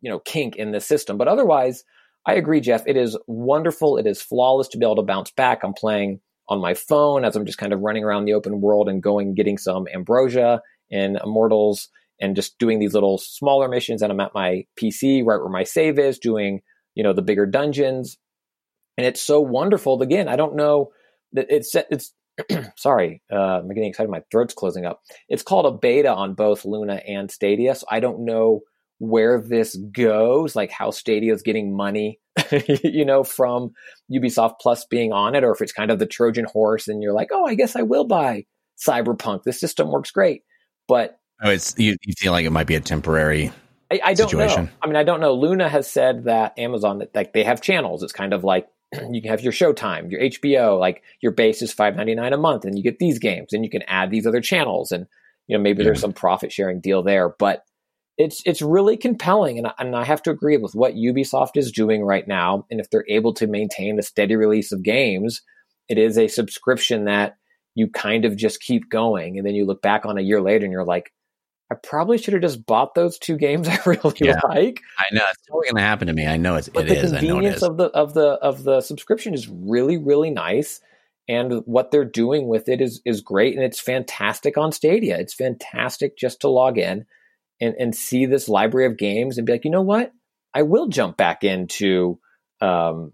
you 0.00 0.10
know, 0.10 0.18
kink 0.18 0.56
in 0.56 0.72
the 0.72 0.80
system. 0.80 1.16
But 1.16 1.28
otherwise, 1.28 1.84
I 2.26 2.34
agree, 2.34 2.60
Jeff. 2.60 2.82
It 2.86 2.96
is 2.96 3.16
wonderful. 3.26 3.96
It 3.96 4.06
is 4.06 4.20
flawless 4.20 4.68
to 4.68 4.78
be 4.78 4.84
able 4.84 4.96
to 4.96 5.02
bounce 5.02 5.30
back. 5.30 5.60
I'm 5.62 5.72
playing 5.72 6.20
on 6.48 6.60
my 6.60 6.74
phone 6.74 7.24
as 7.24 7.36
I'm 7.36 7.46
just 7.46 7.58
kind 7.58 7.72
of 7.72 7.80
running 7.80 8.04
around 8.04 8.24
the 8.24 8.34
open 8.34 8.60
world 8.60 8.88
and 8.88 9.02
going 9.02 9.34
getting 9.34 9.56
some 9.56 9.86
ambrosia 9.94 10.60
and 10.90 11.18
immortals 11.22 11.88
and 12.20 12.36
just 12.36 12.58
doing 12.58 12.78
these 12.78 12.92
little 12.92 13.16
smaller 13.16 13.68
missions. 13.68 14.02
And 14.02 14.12
I'm 14.12 14.20
at 14.20 14.34
my 14.34 14.66
PC 14.78 15.24
right 15.24 15.40
where 15.40 15.48
my 15.48 15.64
save 15.64 15.98
is, 15.98 16.18
doing 16.18 16.60
you 16.94 17.04
know 17.04 17.12
the 17.12 17.22
bigger 17.22 17.46
dungeons 17.46 18.18
and 19.00 19.06
it's 19.06 19.22
so 19.22 19.40
wonderful. 19.40 20.02
Again, 20.02 20.28
I 20.28 20.36
don't 20.36 20.56
know 20.56 20.92
that 21.32 21.46
it's 21.48 21.74
it's. 21.74 22.12
sorry, 22.76 23.22
uh, 23.32 23.60
I'm 23.60 23.68
getting 23.68 23.88
excited. 23.88 24.10
My 24.10 24.22
throat's 24.30 24.52
closing 24.52 24.84
up. 24.84 25.00
It's 25.30 25.42
called 25.42 25.64
a 25.64 25.70
beta 25.70 26.12
on 26.12 26.34
both 26.34 26.66
Luna 26.66 27.00
and 27.08 27.30
Stadia, 27.30 27.74
so 27.74 27.86
I 27.90 28.00
don't 28.00 28.26
know 28.26 28.60
where 28.98 29.40
this 29.40 29.74
goes, 29.74 30.54
like 30.54 30.70
how 30.70 30.90
Stadia 30.90 31.32
is 31.32 31.40
getting 31.40 31.74
money, 31.74 32.20
you 32.84 33.06
know, 33.06 33.24
from 33.24 33.70
Ubisoft 34.12 34.56
Plus 34.60 34.84
being 34.84 35.12
on 35.12 35.34
it, 35.34 35.44
or 35.44 35.52
if 35.52 35.62
it's 35.62 35.72
kind 35.72 35.90
of 35.90 35.98
the 35.98 36.04
Trojan 36.04 36.44
horse, 36.44 36.88
and 36.88 37.02
you're 37.02 37.14
like, 37.14 37.28
oh, 37.32 37.46
I 37.46 37.54
guess 37.54 37.74
I 37.74 37.82
will 37.82 38.04
buy 38.04 38.44
Cyberpunk. 38.86 39.44
This 39.44 39.58
system 39.58 39.90
works 39.90 40.10
great, 40.10 40.42
but 40.86 41.18
oh, 41.42 41.48
it's 41.48 41.74
you, 41.78 41.96
you 42.02 42.12
feel 42.18 42.32
like 42.32 42.44
it 42.44 42.50
might 42.50 42.66
be 42.66 42.74
a 42.74 42.80
temporary 42.80 43.50
I, 43.90 44.00
I, 44.04 44.14
don't 44.14 44.28
situation. 44.28 44.66
know. 44.66 44.70
I 44.82 44.86
mean, 44.86 44.96
I 44.96 45.02
don't 45.02 45.20
know. 45.20 45.34
Luna 45.34 45.68
has 45.68 45.90
said 45.90 46.24
that 46.24 46.58
Amazon 46.58 46.98
that 46.98 47.14
like 47.14 47.32
they 47.32 47.44
have 47.44 47.60
channels. 47.60 48.02
It's 48.02 48.12
kind 48.12 48.32
of 48.32 48.44
like 48.44 48.68
you 49.10 49.22
can 49.22 49.30
have 49.30 49.42
your 49.42 49.52
Showtime, 49.52 50.10
your 50.10 50.20
HBO, 50.20 50.78
like 50.78 51.02
your 51.20 51.32
base 51.32 51.62
is 51.62 51.72
five 51.72 51.96
ninety 51.96 52.14
nine 52.14 52.32
a 52.32 52.36
month, 52.36 52.64
and 52.64 52.76
you 52.76 52.82
get 52.84 52.98
these 52.98 53.18
games, 53.18 53.52
and 53.52 53.64
you 53.64 53.70
can 53.70 53.82
add 53.82 54.10
these 54.10 54.26
other 54.26 54.40
channels, 54.40 54.92
and 54.92 55.06
you 55.46 55.56
know 55.56 55.62
maybe 55.62 55.82
yeah. 55.82 55.86
there's 55.86 56.00
some 56.00 56.12
profit 56.12 56.52
sharing 56.52 56.80
deal 56.80 57.02
there, 57.02 57.34
but 57.38 57.64
it's 58.18 58.42
it's 58.44 58.62
really 58.62 58.96
compelling, 58.96 59.58
and 59.58 59.66
I, 59.68 59.72
and 59.78 59.96
I 59.96 60.04
have 60.04 60.22
to 60.24 60.30
agree 60.30 60.56
with 60.56 60.74
what 60.74 60.94
Ubisoft 60.94 61.56
is 61.56 61.72
doing 61.72 62.02
right 62.02 62.26
now, 62.26 62.66
and 62.70 62.80
if 62.80 62.90
they're 62.90 63.06
able 63.08 63.32
to 63.34 63.46
maintain 63.46 63.98
a 63.98 64.02
steady 64.02 64.36
release 64.36 64.72
of 64.72 64.82
games 64.82 65.42
It 65.88 65.98
is 65.98 66.18
a 66.18 66.28
subscription 66.28 67.04
that 67.06 67.36
you 67.74 67.88
kind 67.88 68.24
of 68.24 68.36
just 68.36 68.60
keep 68.60 68.90
going. 68.90 69.38
And 69.38 69.46
then 69.46 69.54
you 69.54 69.64
look 69.64 69.82
back 69.82 70.04
on 70.04 70.18
a 70.18 70.22
year 70.22 70.40
later 70.40 70.64
and 70.64 70.72
you're 70.72 70.84
like, 70.84 71.12
I 71.70 71.76
probably 71.76 72.18
should 72.18 72.34
have 72.34 72.42
just 72.42 72.66
bought 72.66 72.94
those 72.94 73.18
two 73.18 73.36
games 73.36 73.68
I 73.68 73.78
really 73.86 74.14
yeah, 74.20 74.40
like. 74.44 74.80
I 74.98 75.14
know 75.14 75.22
it's 75.30 75.46
totally 75.46 75.66
going 75.68 75.76
to 75.76 75.82
happen 75.82 76.08
to 76.08 76.12
me. 76.12 76.26
I 76.26 76.36
know 76.36 76.56
it's, 76.56 76.68
but 76.68 76.86
it 76.86 76.88
the 76.88 76.96
is. 76.96 77.12
convenience 77.12 77.62
of 77.62 77.76
the 77.76 77.86
of 77.86 78.14
the 78.14 78.26
of 78.26 78.64
the 78.64 78.80
subscription 78.80 79.34
is 79.34 79.48
really 79.48 79.96
really 79.96 80.30
nice, 80.30 80.80
and 81.28 81.62
what 81.66 81.90
they're 81.90 82.04
doing 82.04 82.48
with 82.48 82.68
it 82.68 82.80
is 82.80 83.00
is 83.04 83.20
great, 83.20 83.54
and 83.54 83.64
it's 83.64 83.80
fantastic 83.80 84.58
on 84.58 84.72
Stadia. 84.72 85.18
It's 85.18 85.34
fantastic 85.34 86.16
just 86.16 86.40
to 86.40 86.48
log 86.48 86.76
in 86.76 87.06
and 87.60 87.74
and 87.78 87.94
see 87.94 88.26
this 88.26 88.48
library 88.48 88.86
of 88.86 88.98
games 88.98 89.38
and 89.38 89.46
be 89.46 89.52
like, 89.52 89.64
you 89.64 89.70
know 89.70 89.82
what, 89.82 90.12
I 90.52 90.62
will 90.62 90.88
jump 90.88 91.16
back 91.16 91.44
into 91.44 92.18
um, 92.60 93.12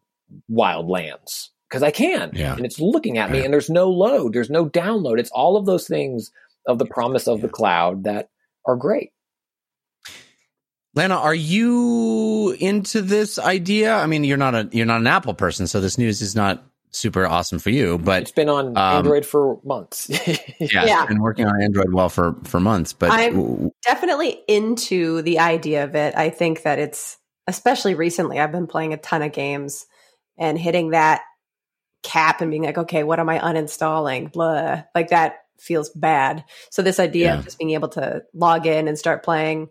Wildlands 0.51 1.49
because 1.69 1.83
I 1.83 1.91
can, 1.91 2.31
yeah. 2.33 2.55
and 2.55 2.65
it's 2.65 2.81
looking 2.81 3.19
at 3.19 3.31
me, 3.31 3.45
and 3.45 3.53
there's 3.53 3.69
no 3.69 3.91
load, 3.91 4.33
there's 4.33 4.51
no 4.51 4.67
download. 4.67 5.19
It's 5.19 5.31
all 5.31 5.59
of 5.59 5.67
those 5.67 5.87
things 5.87 6.31
of 6.67 6.79
the 6.79 6.87
promise 6.87 7.29
of 7.29 7.43
the 7.43 7.49
cloud 7.49 8.05
that 8.05 8.31
are 8.67 8.77
great. 8.77 9.11
Lana, 10.95 11.17
are 11.17 11.35
you 11.35 12.57
into 12.59 13.03
this 13.03 13.39
idea? 13.39 13.95
I 13.95 14.07
mean, 14.07 14.25
you're 14.25 14.39
not 14.39 14.55
a 14.55 14.69
you're 14.73 14.87
not 14.87 15.01
an 15.01 15.07
Apple 15.07 15.35
person, 15.35 15.67
so 15.67 15.81
this 15.81 15.99
news 15.99 16.23
is 16.23 16.35
not 16.35 16.65
super 16.91 17.27
awesome 17.27 17.59
for 17.59 17.69
you. 17.69 17.99
But 17.99 18.23
it's 18.23 18.33
been 18.33 18.49
on 18.49 18.69
um, 18.69 18.77
Android 18.77 19.27
for 19.27 19.61
months. 19.63 20.09
yeah, 20.59 20.85
yeah. 20.87 21.07
been 21.07 21.21
working 21.21 21.47
on 21.47 21.63
Android 21.63 21.93
well 21.93 22.09
for 22.09 22.35
for 22.45 22.61
months. 22.61 22.95
But 22.95 23.11
I'm 23.11 23.71
definitely 23.85 24.41
into 24.49 25.21
the 25.21 25.39
idea 25.39 25.85
of 25.85 25.95
it. 25.95 26.17
I 26.17 26.31
think 26.31 26.63
that 26.63 26.79
it's 26.79 27.19
especially 27.47 27.95
recently. 27.95 28.41
I've 28.41 28.53
been 28.53 28.67
playing 28.67 28.95
a 28.95 28.97
ton 28.97 29.21
of 29.21 29.33
games 29.33 29.87
and 30.39 30.59
hitting 30.59 30.91
that 30.91 31.23
cap 32.03 32.41
and 32.41 32.51
being 32.51 32.65
like, 32.65 32.79
okay, 32.79 33.03
what 33.03 33.21
am 33.21 33.29
I 33.29 33.39
uninstalling? 33.39 34.33
Blah, 34.33 34.85
like 34.95 35.09
that 35.09 35.41
feels 35.59 35.91
bad. 35.91 36.45
So 36.71 36.83
this 36.83 37.01
idea 37.01 37.27
yeah. 37.27 37.39
of 37.39 37.45
just 37.45 37.59
being 37.59 37.71
able 37.71 37.89
to 37.91 38.25
log 38.35 38.67
in 38.67 38.89
and 38.89 38.99
start 38.99 39.25
playing 39.25 39.69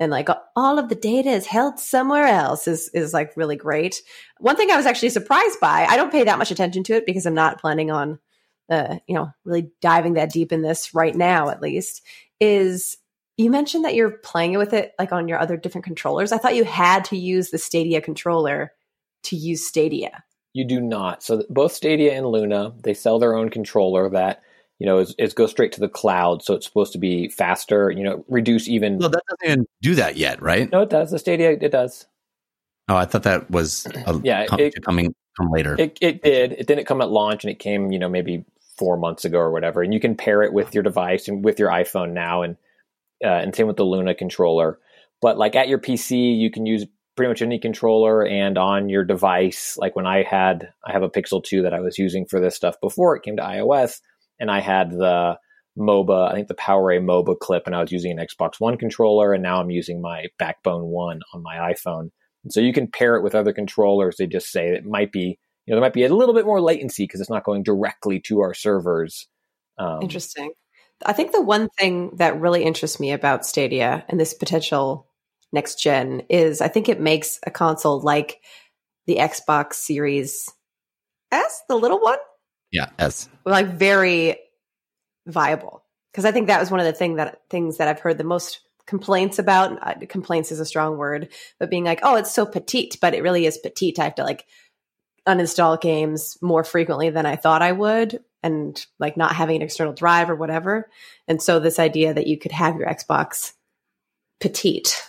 and 0.00 0.10
like 0.10 0.28
all 0.56 0.78
of 0.78 0.88
the 0.88 0.96
data 0.96 1.30
is 1.30 1.46
held 1.46 1.78
somewhere 1.78 2.26
else 2.26 2.66
is 2.66 2.88
is 2.88 3.14
like 3.14 3.36
really 3.36 3.56
great. 3.56 4.02
One 4.38 4.56
thing 4.56 4.70
I 4.70 4.76
was 4.76 4.86
actually 4.86 5.10
surprised 5.10 5.60
by, 5.60 5.86
I 5.88 5.96
don't 5.96 6.10
pay 6.10 6.24
that 6.24 6.38
much 6.38 6.50
attention 6.50 6.82
to 6.84 6.94
it 6.94 7.06
because 7.06 7.26
I'm 7.26 7.34
not 7.34 7.60
planning 7.60 7.90
on 7.90 8.18
uh, 8.70 8.96
you 9.06 9.14
know, 9.14 9.30
really 9.44 9.70
diving 9.80 10.14
that 10.14 10.32
deep 10.32 10.52
in 10.52 10.62
this 10.62 10.94
right 10.94 11.14
now 11.14 11.50
at 11.50 11.60
least, 11.60 12.02
is 12.40 12.96
you 13.36 13.50
mentioned 13.50 13.84
that 13.84 13.94
you're 13.94 14.10
playing 14.10 14.56
with 14.56 14.72
it 14.72 14.94
like 14.98 15.12
on 15.12 15.28
your 15.28 15.38
other 15.38 15.56
different 15.56 15.84
controllers. 15.84 16.32
I 16.32 16.38
thought 16.38 16.54
you 16.54 16.64
had 16.64 17.04
to 17.06 17.16
use 17.16 17.50
the 17.50 17.58
Stadia 17.58 18.00
controller 18.00 18.72
to 19.24 19.36
use 19.36 19.66
Stadia. 19.66 20.24
You 20.52 20.64
do 20.64 20.80
not. 20.80 21.22
So 21.22 21.42
both 21.50 21.72
Stadia 21.72 22.12
and 22.12 22.26
Luna, 22.26 22.74
they 22.82 22.94
sell 22.94 23.18
their 23.18 23.36
own 23.36 23.50
controller 23.50 24.08
that 24.10 24.42
you 24.78 24.86
know, 24.86 24.98
is, 24.98 25.14
is 25.18 25.34
go 25.34 25.46
straight 25.46 25.72
to 25.72 25.80
the 25.80 25.88
cloud. 25.88 26.42
So 26.42 26.54
it's 26.54 26.66
supposed 26.66 26.92
to 26.92 26.98
be 26.98 27.28
faster, 27.28 27.90
you 27.90 28.02
know, 28.02 28.24
reduce 28.28 28.68
even. 28.68 28.98
No, 28.98 29.08
that 29.08 29.22
doesn't 29.28 29.52
even 29.52 29.66
do 29.82 29.94
that 29.94 30.16
yet, 30.16 30.42
right? 30.42 30.70
No, 30.70 30.82
it 30.82 30.90
does. 30.90 31.10
The 31.10 31.18
Stadia, 31.18 31.52
it 31.52 31.70
does. 31.70 32.06
Oh, 32.88 32.96
I 32.96 33.06
thought 33.06 33.22
that 33.22 33.50
was 33.50 33.86
a, 34.06 34.20
yeah, 34.22 34.46
com- 34.46 34.60
it, 34.60 34.74
coming 34.84 35.14
come 35.36 35.50
later. 35.50 35.74
It, 35.78 35.98
it 36.00 36.22
did. 36.22 36.52
It 36.52 36.66
didn't 36.66 36.86
come 36.86 37.00
at 37.00 37.10
launch, 37.10 37.44
and 37.44 37.50
it 37.50 37.58
came, 37.58 37.92
you 37.92 37.98
know, 37.98 38.08
maybe 38.08 38.44
four 38.76 38.96
months 38.96 39.24
ago 39.24 39.38
or 39.38 39.50
whatever. 39.50 39.82
And 39.82 39.94
you 39.94 40.00
can 40.00 40.16
pair 40.16 40.42
it 40.42 40.52
with 40.52 40.74
your 40.74 40.82
device 40.82 41.28
and 41.28 41.44
with 41.44 41.58
your 41.58 41.70
iPhone 41.70 42.12
now, 42.12 42.42
and 42.42 42.56
uh, 43.24 43.28
and 43.28 43.54
same 43.54 43.66
with 43.66 43.76
the 43.76 43.84
Luna 43.84 44.14
controller. 44.14 44.78
But 45.22 45.38
like 45.38 45.56
at 45.56 45.68
your 45.68 45.78
PC, 45.78 46.38
you 46.38 46.50
can 46.50 46.66
use 46.66 46.84
pretty 47.16 47.28
much 47.28 47.40
any 47.40 47.58
controller 47.58 48.26
and 48.26 48.58
on 48.58 48.88
your 48.88 49.04
device. 49.04 49.78
Like 49.78 49.96
when 49.96 50.06
I 50.06 50.22
had, 50.22 50.72
I 50.84 50.92
have 50.92 51.04
a 51.04 51.08
Pixel 51.08 51.42
2 51.42 51.62
that 51.62 51.72
I 51.72 51.80
was 51.80 51.96
using 51.96 52.26
for 52.26 52.40
this 52.40 52.56
stuff 52.56 52.78
before 52.80 53.16
it 53.16 53.22
came 53.22 53.36
to 53.36 53.42
iOS 53.42 54.00
and 54.38 54.50
I 54.50 54.60
had 54.60 54.90
the 54.90 55.38
MOGA, 55.78 56.30
I 56.30 56.34
think 56.34 56.48
the 56.48 56.54
PowerA 56.54 57.02
MOGA 57.02 57.38
clip, 57.38 57.64
and 57.66 57.74
I 57.74 57.80
was 57.80 57.92
using 57.92 58.18
an 58.18 58.24
Xbox 58.24 58.60
One 58.60 58.76
controller, 58.76 59.32
and 59.32 59.42
now 59.42 59.60
I'm 59.60 59.70
using 59.70 60.00
my 60.00 60.26
Backbone 60.38 60.84
One 60.84 61.20
on 61.32 61.42
my 61.42 61.72
iPhone. 61.72 62.10
And 62.44 62.52
so 62.52 62.60
you 62.60 62.72
can 62.72 62.88
pair 62.88 63.16
it 63.16 63.22
with 63.22 63.34
other 63.34 63.52
controllers. 63.52 64.16
They 64.16 64.26
just 64.26 64.50
say 64.50 64.68
it 64.68 64.84
might 64.84 65.10
be, 65.12 65.38
you 65.66 65.72
know, 65.72 65.76
there 65.76 65.80
might 65.80 65.94
be 65.94 66.04
a 66.04 66.14
little 66.14 66.34
bit 66.34 66.44
more 66.44 66.60
latency 66.60 67.04
because 67.04 67.20
it's 67.20 67.30
not 67.30 67.44
going 67.44 67.62
directly 67.62 68.20
to 68.26 68.40
our 68.40 68.54
servers. 68.54 69.26
Um, 69.78 70.02
Interesting. 70.02 70.52
I 71.04 71.12
think 71.12 71.32
the 71.32 71.42
one 71.42 71.68
thing 71.78 72.16
that 72.16 72.40
really 72.40 72.62
interests 72.62 73.00
me 73.00 73.12
about 73.12 73.44
Stadia 73.44 74.04
and 74.08 74.20
this 74.20 74.34
potential 74.34 75.08
next 75.52 75.80
gen 75.80 76.22
is 76.28 76.60
I 76.60 76.68
think 76.68 76.88
it 76.88 77.00
makes 77.00 77.40
a 77.46 77.50
console 77.50 78.00
like 78.00 78.40
the 79.06 79.16
Xbox 79.16 79.74
Series 79.74 80.48
S, 81.32 81.62
the 81.68 81.76
little 81.76 82.00
one, 82.00 82.18
yeah, 82.74 82.88
S. 82.98 83.28
Like 83.44 83.68
very 83.68 84.36
viable. 85.26 85.84
Because 86.10 86.24
I 86.24 86.32
think 86.32 86.48
that 86.48 86.58
was 86.58 86.72
one 86.72 86.80
of 86.80 86.86
the 86.86 86.92
thing 86.92 87.16
that 87.16 87.42
things 87.48 87.78
that 87.78 87.86
I've 87.86 88.00
heard 88.00 88.18
the 88.18 88.24
most 88.24 88.60
complaints 88.86 89.38
about. 89.38 89.78
Uh, 89.80 89.94
complaints 90.08 90.50
is 90.50 90.58
a 90.58 90.66
strong 90.66 90.98
word, 90.98 91.28
but 91.60 91.70
being 91.70 91.84
like, 91.84 92.00
oh, 92.02 92.16
it's 92.16 92.34
so 92.34 92.44
petite, 92.44 92.98
but 93.00 93.14
it 93.14 93.22
really 93.22 93.46
is 93.46 93.58
petite. 93.58 94.00
I 94.00 94.04
have 94.04 94.16
to 94.16 94.24
like 94.24 94.44
uninstall 95.26 95.80
games 95.80 96.36
more 96.42 96.64
frequently 96.64 97.10
than 97.10 97.26
I 97.26 97.36
thought 97.36 97.62
I 97.62 97.70
would, 97.70 98.18
and 98.42 98.84
like 98.98 99.16
not 99.16 99.36
having 99.36 99.56
an 99.56 99.62
external 99.62 99.92
drive 99.92 100.30
or 100.30 100.34
whatever. 100.34 100.90
And 101.28 101.40
so 101.40 101.60
this 101.60 101.78
idea 101.78 102.12
that 102.12 102.26
you 102.26 102.38
could 102.38 102.52
have 102.52 102.76
your 102.76 102.88
Xbox 102.88 103.52
petite. 104.40 105.00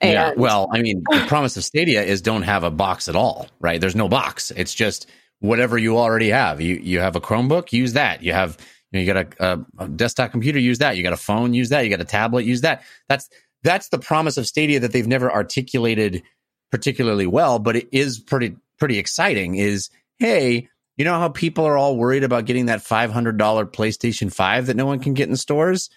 And 0.00 0.12
yeah. 0.12 0.32
Well, 0.36 0.68
I 0.72 0.82
mean, 0.82 1.04
the 1.08 1.24
promise 1.28 1.56
of 1.56 1.64
Stadia 1.64 2.02
is 2.02 2.22
don't 2.22 2.42
have 2.42 2.64
a 2.64 2.70
box 2.70 3.08
at 3.08 3.14
all, 3.14 3.46
right? 3.60 3.80
There's 3.80 3.94
no 3.94 4.08
box. 4.08 4.50
It's 4.50 4.74
just 4.74 5.08
whatever 5.44 5.76
you 5.76 5.98
already 5.98 6.30
have. 6.30 6.60
You 6.60 6.76
you 6.76 7.00
have 7.00 7.16
a 7.16 7.20
Chromebook, 7.20 7.72
use 7.72 7.92
that. 7.92 8.22
You 8.22 8.32
have 8.32 8.56
you, 8.90 8.98
know, 8.98 9.04
you 9.04 9.12
got 9.12 9.26
a, 9.38 9.52
a, 9.52 9.84
a, 9.84 9.88
desktop 9.88 10.30
computer, 10.30 10.58
use 10.58 10.78
that. 10.78 10.96
You 10.96 11.02
got 11.02 11.12
a 11.12 11.18
phone, 11.18 11.52
use 11.52 11.68
that. 11.68 11.82
You 11.82 11.90
got 11.90 12.00
a 12.00 12.06
tablet, 12.06 12.44
use 12.44 12.62
that. 12.62 12.82
That's 13.08 13.28
that's 13.62 13.88
the 13.88 13.98
promise 13.98 14.36
of 14.36 14.46
Stadia 14.46 14.80
that 14.80 14.92
they've 14.92 15.06
never 15.06 15.30
articulated 15.30 16.22
particularly 16.70 17.26
well, 17.26 17.58
but 17.58 17.76
it 17.76 17.88
is 17.92 18.18
pretty 18.18 18.56
pretty 18.78 18.98
exciting. 18.98 19.56
Is 19.56 19.90
hey, 20.18 20.68
you 20.96 21.04
know 21.04 21.18
how 21.18 21.28
people 21.28 21.66
are 21.66 21.76
all 21.76 21.96
worried 21.96 22.24
about 22.24 22.46
getting 22.46 22.66
that 22.66 22.82
five 22.82 23.10
hundred 23.10 23.36
dollar 23.36 23.66
PlayStation 23.66 24.32
Five 24.32 24.66
that 24.66 24.76
no 24.76 24.86
one 24.86 25.00
can 25.00 25.12
get 25.12 25.28
in 25.28 25.36
stores? 25.36 25.90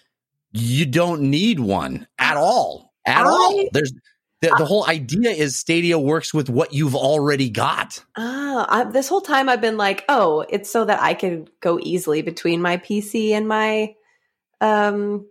You 0.52 0.84
don't 0.84 1.22
need 1.22 1.58
one 1.58 2.06
at 2.18 2.36
all. 2.36 2.92
At 3.06 3.26
all. 3.26 3.68
There's 3.72 3.92
the, 4.40 4.54
the 4.56 4.64
whole 4.64 4.86
idea 4.86 5.30
is 5.30 5.58
Stadia 5.58 5.98
works 5.98 6.32
with 6.32 6.48
what 6.48 6.72
you've 6.72 6.94
already 6.94 7.50
got. 7.50 8.04
Ah, 8.16 8.88
this 8.92 9.08
whole 9.08 9.20
time 9.20 9.48
I've 9.48 9.60
been 9.60 9.76
like, 9.76 10.04
oh, 10.08 10.44
it's 10.48 10.70
so 10.70 10.84
that 10.84 11.00
I 11.02 11.14
can 11.14 11.48
go 11.60 11.78
easily 11.82 12.22
between 12.22 12.62
my 12.62 12.76
PC 12.76 13.30
and 13.32 13.48
my 13.48 13.94
um, 14.60 15.26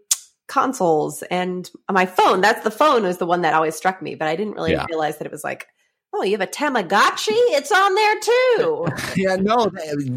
consoles 0.47 1.23
and 1.23 1.69
my 1.89 2.05
phone. 2.05 2.41
That's 2.41 2.63
the 2.63 2.71
phone 2.71 3.03
was 3.03 3.17
the 3.17 3.25
one 3.25 3.43
that 3.43 3.53
always 3.53 3.75
struck 3.75 4.01
me, 4.01 4.15
but 4.15 4.27
I 4.27 4.35
didn't 4.35 4.53
really 4.53 4.73
yeah. 4.73 4.85
realize 4.89 5.17
that 5.19 5.25
it 5.25 5.31
was 5.31 5.43
like, 5.43 5.67
oh, 6.13 6.23
you 6.23 6.31
have 6.31 6.41
a 6.41 6.47
Tamagotchi? 6.47 7.31
It's 7.31 7.71
on 7.71 7.95
there 7.95 8.19
too. 8.19 8.87
yeah, 9.21 9.35
no, 9.35 9.71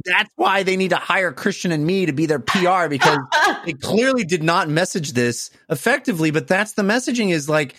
that's 0.05 0.31
why 0.37 0.63
they 0.63 0.77
need 0.77 0.91
to 0.91 0.97
hire 0.97 1.33
Christian 1.33 1.73
and 1.73 1.85
me 1.87 2.07
to 2.07 2.13
be 2.13 2.27
their 2.27 2.39
PR 2.41 2.89
because 2.89 3.19
they 3.67 3.73
clearly 3.75 4.25
did 4.25 4.43
not 4.43 4.69
message 4.69 5.13
this 5.13 5.51
effectively. 5.69 6.31
But 6.31 6.49
that's 6.49 6.73
the 6.73 6.83
messaging 6.83 7.31
is 7.31 7.49
like 7.49 7.75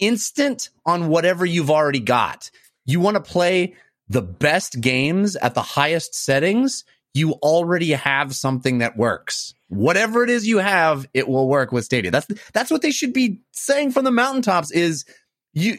instant 0.00 0.70
on 0.84 1.08
whatever 1.08 1.46
you've 1.46 1.70
already 1.70 2.00
got. 2.00 2.50
You 2.84 3.00
want 3.00 3.16
to 3.16 3.20
play 3.20 3.74
the 4.10 4.22
best 4.22 4.80
games 4.80 5.36
at 5.36 5.54
the 5.54 5.62
highest 5.62 6.14
settings, 6.14 6.84
you 7.14 7.32
already 7.34 7.92
have 7.92 8.34
something 8.34 8.78
that 8.78 8.96
works. 8.96 9.54
Whatever 9.68 10.24
it 10.24 10.30
is 10.30 10.46
you 10.46 10.58
have, 10.58 11.06
it 11.14 11.28
will 11.28 11.48
work 11.48 11.70
with 11.70 11.84
Stadia. 11.84 12.10
That's 12.10 12.26
that's 12.52 12.70
what 12.70 12.82
they 12.82 12.90
should 12.90 13.12
be 13.12 13.40
saying 13.52 13.92
from 13.92 14.04
the 14.04 14.10
mountaintops 14.10 14.72
is 14.72 15.04
you 15.52 15.78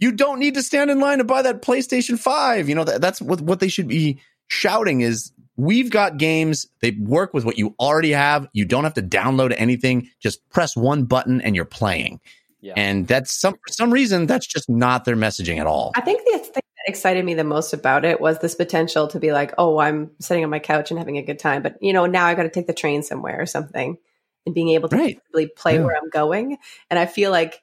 you 0.00 0.12
don't 0.12 0.40
need 0.40 0.54
to 0.54 0.62
stand 0.62 0.90
in 0.90 0.98
line 0.98 1.18
to 1.18 1.24
buy 1.24 1.42
that 1.42 1.62
PlayStation 1.62 2.18
5. 2.18 2.68
You 2.68 2.74
know, 2.74 2.84
that, 2.84 3.00
that's 3.00 3.22
what 3.22 3.40
what 3.40 3.60
they 3.60 3.68
should 3.68 3.88
be 3.88 4.20
shouting 4.48 5.00
is 5.00 5.32
we've 5.56 5.90
got 5.90 6.18
games 6.18 6.66
they 6.80 6.90
work 6.92 7.32
with 7.32 7.44
what 7.44 7.58
you 7.58 7.76
already 7.78 8.12
have. 8.12 8.48
You 8.52 8.64
don't 8.64 8.84
have 8.84 8.94
to 8.94 9.02
download 9.02 9.54
anything. 9.56 10.10
Just 10.20 10.48
press 10.50 10.76
one 10.76 11.04
button 11.04 11.40
and 11.40 11.54
you're 11.54 11.64
playing. 11.64 12.20
Yeah. 12.60 12.74
And 12.76 13.06
that's 13.06 13.32
some 13.32 13.54
for 13.54 13.72
some 13.72 13.92
reason 13.92 14.26
that's 14.26 14.46
just 14.46 14.68
not 14.68 15.04
their 15.04 15.16
messaging 15.16 15.58
at 15.58 15.66
all. 15.66 15.92
I 15.94 16.00
think 16.00 16.24
the 16.24 16.38
thing 16.38 16.52
that 16.54 16.88
excited 16.88 17.24
me 17.24 17.34
the 17.34 17.44
most 17.44 17.72
about 17.72 18.04
it 18.04 18.20
was 18.20 18.38
this 18.40 18.54
potential 18.54 19.08
to 19.08 19.20
be 19.20 19.32
like, 19.32 19.54
oh, 19.58 19.78
I'm 19.78 20.10
sitting 20.20 20.44
on 20.44 20.50
my 20.50 20.58
couch 20.58 20.90
and 20.90 20.98
having 20.98 21.18
a 21.18 21.22
good 21.22 21.38
time, 21.38 21.62
but 21.62 21.76
you 21.80 21.92
know, 21.92 22.06
now 22.06 22.26
I 22.26 22.34
got 22.34 22.42
to 22.44 22.50
take 22.50 22.66
the 22.66 22.74
train 22.74 23.02
somewhere 23.02 23.40
or 23.40 23.46
something, 23.46 23.96
and 24.44 24.54
being 24.54 24.70
able 24.70 24.88
to 24.88 24.96
right. 24.96 25.20
really 25.32 25.48
play 25.48 25.74
yeah. 25.74 25.84
where 25.84 25.96
I'm 25.96 26.10
going. 26.10 26.58
And 26.90 26.98
I 26.98 27.06
feel 27.06 27.30
like 27.30 27.62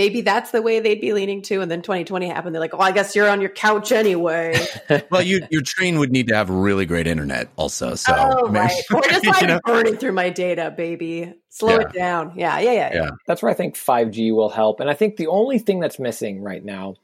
maybe 0.00 0.22
that's 0.22 0.50
the 0.50 0.62
way 0.62 0.80
they'd 0.80 0.98
be 0.98 1.12
leaning 1.12 1.42
to. 1.42 1.60
And 1.60 1.70
then 1.70 1.82
2020 1.82 2.26
happened. 2.26 2.54
They're 2.54 2.60
like, 2.60 2.72
well, 2.72 2.88
I 2.88 2.90
guess 2.90 3.14
you're 3.14 3.28
on 3.28 3.42
your 3.42 3.50
couch 3.50 3.92
anyway. 3.92 4.58
well, 5.10 5.20
you, 5.20 5.46
your 5.50 5.60
train 5.60 5.98
would 5.98 6.10
need 6.10 6.28
to 6.28 6.34
have 6.34 6.48
really 6.48 6.86
great 6.86 7.06
internet 7.06 7.50
also. 7.56 7.96
So, 7.96 8.14
oh, 8.16 8.48
right. 8.48 8.72
Or 8.94 9.02
just 9.02 9.26
like 9.26 9.42
you 9.42 9.48
know? 9.48 9.60
burning 9.62 9.98
through 9.98 10.12
my 10.12 10.30
data, 10.30 10.72
baby. 10.74 11.34
Slow 11.50 11.74
yeah. 11.74 11.80
it 11.80 11.92
down. 11.92 12.32
Yeah, 12.34 12.58
yeah, 12.60 12.72
yeah, 12.72 12.94
yeah. 12.94 13.10
That's 13.26 13.42
where 13.42 13.52
I 13.52 13.54
think 13.54 13.74
5G 13.74 14.34
will 14.34 14.48
help. 14.48 14.80
And 14.80 14.88
I 14.88 14.94
think 14.94 15.18
the 15.18 15.26
only 15.26 15.58
thing 15.58 15.80
that's 15.80 15.98
missing 15.98 16.40
right 16.40 16.64
now 16.64 16.94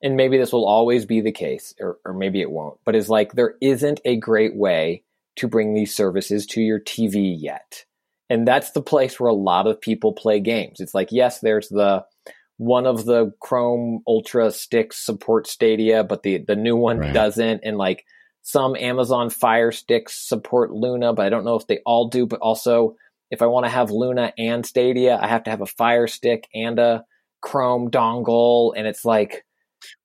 and 0.00 0.16
maybe 0.16 0.38
this 0.38 0.52
will 0.52 0.66
always 0.66 1.06
be 1.06 1.22
the 1.22 1.32
case, 1.32 1.74
or, 1.80 1.98
or 2.04 2.12
maybe 2.12 2.40
it 2.40 2.50
won't, 2.50 2.78
but 2.84 2.94
is 2.94 3.08
like 3.08 3.32
there 3.32 3.54
isn't 3.60 4.00
a 4.04 4.16
great 4.16 4.54
way 4.54 5.02
to 5.36 5.48
bring 5.48 5.74
these 5.74 5.96
services 5.96 6.46
to 6.46 6.60
your 6.60 6.78
TV 6.78 7.34
yet. 7.36 7.84
And 8.30 8.46
that's 8.46 8.72
the 8.72 8.82
place 8.82 9.18
where 9.18 9.30
a 9.30 9.34
lot 9.34 9.66
of 9.66 9.80
people 9.80 10.12
play 10.12 10.40
games. 10.40 10.80
It's 10.80 10.94
like, 10.94 11.08
yes, 11.10 11.40
there's 11.40 11.68
the 11.68 12.04
one 12.56 12.86
of 12.86 13.04
the 13.04 13.32
Chrome 13.40 14.02
Ultra 14.06 14.50
sticks 14.50 15.04
support 15.04 15.46
Stadia, 15.46 16.04
but 16.04 16.22
the 16.22 16.38
the 16.38 16.56
new 16.56 16.76
one 16.76 16.98
right. 16.98 17.12
doesn't. 17.12 17.62
And 17.64 17.76
like 17.76 18.04
some 18.42 18.76
Amazon 18.76 19.30
Fire 19.30 19.72
sticks 19.72 20.16
support 20.16 20.72
Luna, 20.72 21.12
but 21.12 21.26
I 21.26 21.30
don't 21.30 21.44
know 21.44 21.56
if 21.56 21.66
they 21.66 21.80
all 21.84 22.08
do. 22.08 22.26
But 22.26 22.40
also, 22.40 22.96
if 23.30 23.42
I 23.42 23.46
want 23.46 23.66
to 23.66 23.70
have 23.70 23.90
Luna 23.90 24.32
and 24.38 24.64
Stadia, 24.64 25.18
I 25.20 25.26
have 25.26 25.44
to 25.44 25.50
have 25.50 25.62
a 25.62 25.66
Fire 25.66 26.06
stick 26.06 26.48
and 26.54 26.78
a 26.78 27.04
Chrome 27.40 27.90
dongle, 27.90 28.72
and 28.76 28.86
it's 28.86 29.04
like. 29.04 29.44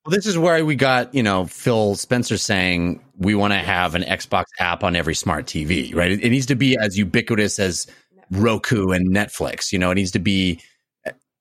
Well, 0.04 0.14
this 0.14 0.26
is 0.26 0.36
where 0.36 0.62
we 0.62 0.76
got, 0.76 1.14
you 1.14 1.22
know, 1.22 1.46
Phil 1.46 1.94
Spencer 1.94 2.36
saying 2.36 3.02
we 3.16 3.34
want 3.34 3.54
to 3.54 3.58
have 3.58 3.94
an 3.94 4.02
Xbox 4.02 4.44
app 4.58 4.84
on 4.84 4.94
every 4.94 5.14
smart 5.14 5.46
TV, 5.46 5.94
right? 5.94 6.10
It, 6.10 6.22
it 6.22 6.28
needs 6.28 6.46
to 6.46 6.54
be 6.54 6.76
as 6.76 6.98
ubiquitous 6.98 7.58
as 7.58 7.86
Roku 8.30 8.90
and 8.90 9.10
Netflix. 9.10 9.72
You 9.72 9.78
know, 9.78 9.90
it 9.90 9.94
needs 9.94 10.10
to 10.10 10.18
be 10.18 10.60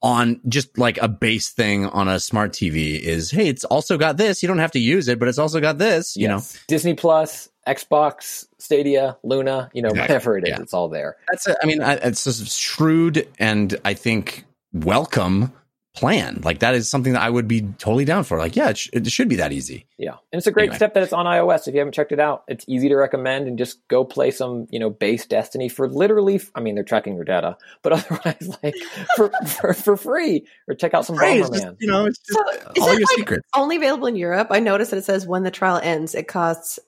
on 0.02 0.39
just 0.47 0.78
like 0.78 0.97
a 1.02 1.08
base 1.08 1.50
thing 1.50 1.86
on 1.86 2.08
a 2.08 2.20
smart 2.20 2.54
TV 2.54 3.00
is, 3.00 3.32
hey, 3.32 3.47
it's 3.47 3.64
also 3.66 3.97
got 3.97 4.18
this. 4.18 4.41
You 4.41 4.47
don't 4.47 4.60
have 4.60 4.72
to 4.72 4.80
use 4.80 5.08
it, 5.08 5.20
but 5.20 5.28
it's 5.28 5.38
also 5.38 5.60
got 5.60 5.78
this, 5.78 6.16
you 6.16 6.28
yes. 6.28 6.54
know. 6.56 6.60
Disney 6.68 6.93
Plus, 6.93 7.50
Xbox, 7.68 8.47
Stadia, 8.58 9.18
Luna, 9.24 9.70
you 9.74 9.82
know, 9.82 9.89
exactly. 9.89 10.14
whatever 10.14 10.38
it 10.38 10.43
is, 10.45 10.50
yeah. 10.52 10.62
it's 10.62 10.74
all 10.74 10.89
there. 10.89 11.18
That's 11.30 11.47
a, 11.47 11.56
I 11.62 11.66
mean, 11.66 11.80
it's 11.82 12.24
just 12.24 12.58
shrewd 12.58 13.28
and 13.38 13.76
I 13.84 13.93
think 13.93 14.45
welcome 14.72 15.54
plan. 15.96 16.42
Like 16.44 16.60
that 16.60 16.76
is 16.76 16.90
something 16.90 17.14
that 17.14 17.22
I 17.22 17.30
would 17.30 17.48
be 17.48 17.62
totally 17.78 18.06
down 18.06 18.24
for. 18.24 18.38
Like, 18.38 18.56
yeah, 18.56 18.70
it, 18.70 18.78
sh- 18.78 18.90
it 18.94 19.08
should 19.12 19.28
be 19.30 19.38
that 19.38 19.52
easy. 19.52 19.88
Yeah, 19.98 20.12
and 20.32 20.38
it's 20.38 20.48
a 20.48 20.52
great 20.52 20.66
anyway. 20.66 20.78
step 20.78 20.94
that 20.94 21.04
it's 21.04 21.14
on 21.14 21.26
iOS. 21.26 21.68
If 21.68 21.74
you 21.74 21.80
haven't 21.80 21.94
checked 21.94 22.12
it 22.12 22.20
out, 22.20 22.44
it's 22.48 22.64
easy 22.68 22.90
to 22.90 22.96
recommend 22.96 23.48
and 23.48 23.58
just 23.58 23.86
go 23.88 24.06
play 24.06 24.32
some, 24.32 24.68
you 24.70 24.80
know, 24.80 24.90
base 24.90 25.26
Destiny 25.26 25.68
for 25.68 25.90
literally. 25.90 26.42
I 26.56 26.62
mean, 26.62 26.76
they're 26.76 26.84
tracking 26.84 27.16
your 27.16 27.26
data, 27.26 27.58
but 27.82 27.94
otherwise, 27.94 28.58
like 28.64 28.76
for 29.16 29.32
for, 29.48 29.74
for 29.74 29.98
free, 29.98 30.46
or 30.68 30.76
check 30.76 30.94
out 30.94 31.06
some 31.06 31.18
Bomberman. 31.18 31.78
you 31.80 31.88
know, 31.88 32.06
it's 32.06 32.20
just 32.20 32.40
so, 32.40 32.84
all 32.84 32.94
your 32.94 33.02
like 33.02 33.18
secrets. 33.18 33.48
Only 33.56 33.78
available 33.78 34.08
in 34.08 34.16
Europe. 34.16 34.48
I 34.52 34.60
noticed 34.60 34.92
that 34.92 34.98
it 34.98 35.06
says 35.06 35.26
when 35.26 35.44
the 35.44 35.52
trial 35.52 35.80
ends, 35.82 36.16
it 36.16 36.28
costs 36.28 36.80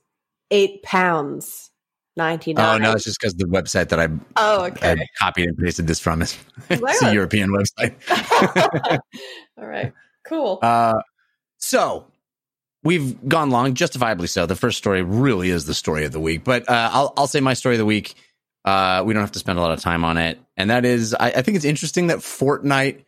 eight 0.51 0.83
pounds. 0.83 1.70
99. 2.17 2.65
Oh 2.65 2.77
no, 2.77 2.91
it's 2.93 3.05
just 3.05 3.19
because 3.19 3.35
the 3.35 3.45
website 3.45 3.89
that 3.89 3.99
I 3.99 4.09
oh 4.35 4.65
okay 4.65 4.91
I 4.91 5.05
copied 5.17 5.47
and 5.47 5.57
pasted 5.57 5.87
this 5.87 5.99
from 5.99 6.21
is 6.21 6.37
it's 6.69 7.01
a 7.01 7.13
European 7.13 7.49
website. 7.51 7.95
All 9.57 9.65
right, 9.65 9.93
cool. 10.25 10.59
Uh, 10.61 11.01
so 11.57 12.05
we've 12.83 13.27
gone 13.27 13.49
long, 13.49 13.73
justifiably 13.73 14.27
so. 14.27 14.45
The 14.45 14.55
first 14.55 14.77
story 14.77 15.01
really 15.03 15.49
is 15.49 15.65
the 15.65 15.73
story 15.73 16.03
of 16.05 16.11
the 16.11 16.19
week, 16.19 16.43
but 16.43 16.67
uh, 16.69 16.89
I'll 16.91 17.13
I'll 17.15 17.27
say 17.27 17.39
my 17.39 17.53
story 17.53 17.75
of 17.75 17.79
the 17.79 17.85
week. 17.85 18.15
Uh, 18.63 19.03
we 19.05 19.13
don't 19.13 19.21
have 19.21 19.31
to 19.31 19.39
spend 19.39 19.57
a 19.57 19.61
lot 19.61 19.71
of 19.71 19.79
time 19.79 20.03
on 20.03 20.17
it, 20.17 20.39
and 20.57 20.69
that 20.69 20.85
is 20.85 21.13
I, 21.13 21.27
I 21.27 21.41
think 21.41 21.55
it's 21.55 21.65
interesting 21.65 22.07
that 22.07 22.19
Fortnite 22.19 23.03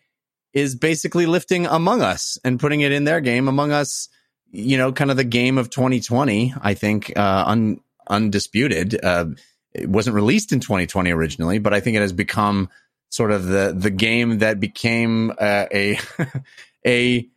is 0.54 0.76
basically 0.76 1.26
lifting 1.26 1.66
Among 1.66 2.02
Us 2.02 2.38
and 2.44 2.60
putting 2.60 2.82
it 2.82 2.92
in 2.92 3.04
their 3.04 3.20
game. 3.22 3.48
Among 3.48 3.72
Us, 3.72 4.08
you 4.52 4.78
know, 4.78 4.92
kind 4.92 5.12
of 5.12 5.18
the 5.18 5.24
game 5.24 5.58
of 5.58 5.70
2020. 5.70 6.54
I 6.62 6.74
think 6.76 7.12
uh, 7.18 7.44
un, 7.48 7.80
undisputed. 8.08 9.00
Uh, 9.04 9.26
it 9.74 9.90
wasn't 9.90 10.16
released 10.16 10.52
in 10.52 10.60
2020 10.60 11.12
originally, 11.12 11.60
but 11.60 11.74
I 11.74 11.80
think 11.80 11.98
it 11.98 12.02
has 12.02 12.14
become 12.14 12.70
sort 13.10 13.32
of 13.32 13.46
the 13.46 13.74
the 13.78 13.92
game 13.92 14.40
that 14.40 14.60
became 14.60 15.32
uh, 15.32 15.66
a 15.72 16.00
a 16.86 17.30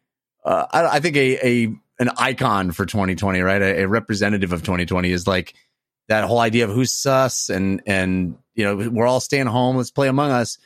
uh, 0.44 0.66
I, 0.70 0.86
I, 0.86 1.00
think 1.00 1.16
a 1.16 1.46
a 1.46 1.74
an 1.98 2.10
icon 2.16 2.72
for 2.72 2.86
2020, 2.86 3.40
right? 3.40 3.60
A, 3.60 3.82
a, 3.82 3.88
representative 3.88 4.52
of 4.52 4.60
2020 4.60 5.10
is 5.10 5.26
like 5.26 5.54
that 6.08 6.24
whole 6.24 6.38
idea 6.38 6.64
of 6.64 6.70
who's 6.70 6.92
sus 6.92 7.48
and 7.48 7.82
and 7.86 8.36
you 8.54 8.64
know 8.64 8.90
we're 8.90 9.06
all 9.06 9.20
staying 9.20 9.46
home, 9.46 9.76
let's 9.76 9.90
play 9.90 10.08
Among 10.08 10.30
Us. 10.30 10.58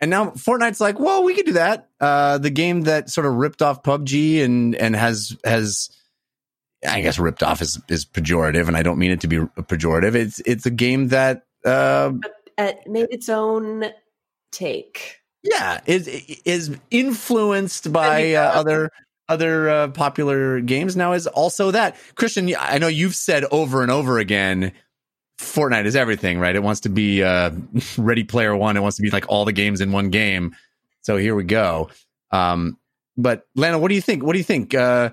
And 0.00 0.10
now 0.10 0.30
Fortnite's 0.30 0.80
like, 0.80 0.98
well, 0.98 1.22
we 1.22 1.34
could 1.34 1.46
do 1.46 1.52
that. 1.52 1.88
Uh, 2.00 2.38
the 2.38 2.50
game 2.50 2.82
that 2.82 3.08
sort 3.08 3.26
of 3.26 3.34
ripped 3.34 3.62
off 3.62 3.82
PUBG 3.82 4.44
and 4.44 4.74
and 4.74 4.94
has 4.94 5.36
has 5.44 5.90
I 6.86 7.00
guess 7.00 7.18
ripped 7.18 7.42
off 7.42 7.62
is 7.62 7.80
is 7.88 8.04
pejorative, 8.04 8.68
and 8.68 8.76
I 8.76 8.82
don't 8.82 8.98
mean 8.98 9.10
it 9.10 9.20
to 9.22 9.28
be 9.28 9.38
pejorative. 9.38 10.14
It's 10.14 10.40
it's 10.46 10.66
a 10.66 10.70
game 10.70 11.08
that 11.08 11.44
uh, 11.64 12.12
it 12.58 12.78
made 12.86 13.08
its 13.10 13.28
own 13.28 13.86
take. 14.52 15.20
Yeah, 15.42 15.80
is 15.86 16.08
is 16.44 16.76
influenced 16.90 17.92
by 17.92 18.34
uh, 18.34 18.52
other 18.52 18.90
other 19.28 19.68
uh, 19.68 19.88
popular 19.88 20.60
games. 20.60 20.96
Now 20.96 21.12
is 21.12 21.26
also 21.26 21.70
that 21.70 21.96
Christian. 22.14 22.54
I 22.58 22.78
know 22.78 22.88
you've 22.88 23.14
said 23.14 23.44
over 23.50 23.82
and 23.82 23.90
over 23.90 24.18
again. 24.18 24.72
Fortnite 25.38 25.84
is 25.84 25.96
everything, 25.96 26.38
right? 26.38 26.54
It 26.54 26.62
wants 26.62 26.80
to 26.82 26.88
be 26.88 27.22
uh, 27.22 27.50
Ready 27.98 28.24
Player 28.24 28.54
One. 28.54 28.76
It 28.76 28.80
wants 28.80 28.96
to 28.96 29.02
be 29.02 29.10
like 29.10 29.26
all 29.28 29.44
the 29.44 29.52
games 29.52 29.80
in 29.80 29.92
one 29.92 30.10
game. 30.10 30.54
So 31.02 31.16
here 31.16 31.34
we 31.34 31.44
go. 31.44 31.90
Um, 32.30 32.78
but 33.16 33.46
Lana, 33.54 33.78
what 33.78 33.88
do 33.88 33.94
you 33.94 34.00
think? 34.00 34.22
What 34.22 34.32
do 34.32 34.38
you 34.38 34.44
think? 34.44 34.74
Uh, 34.74 35.10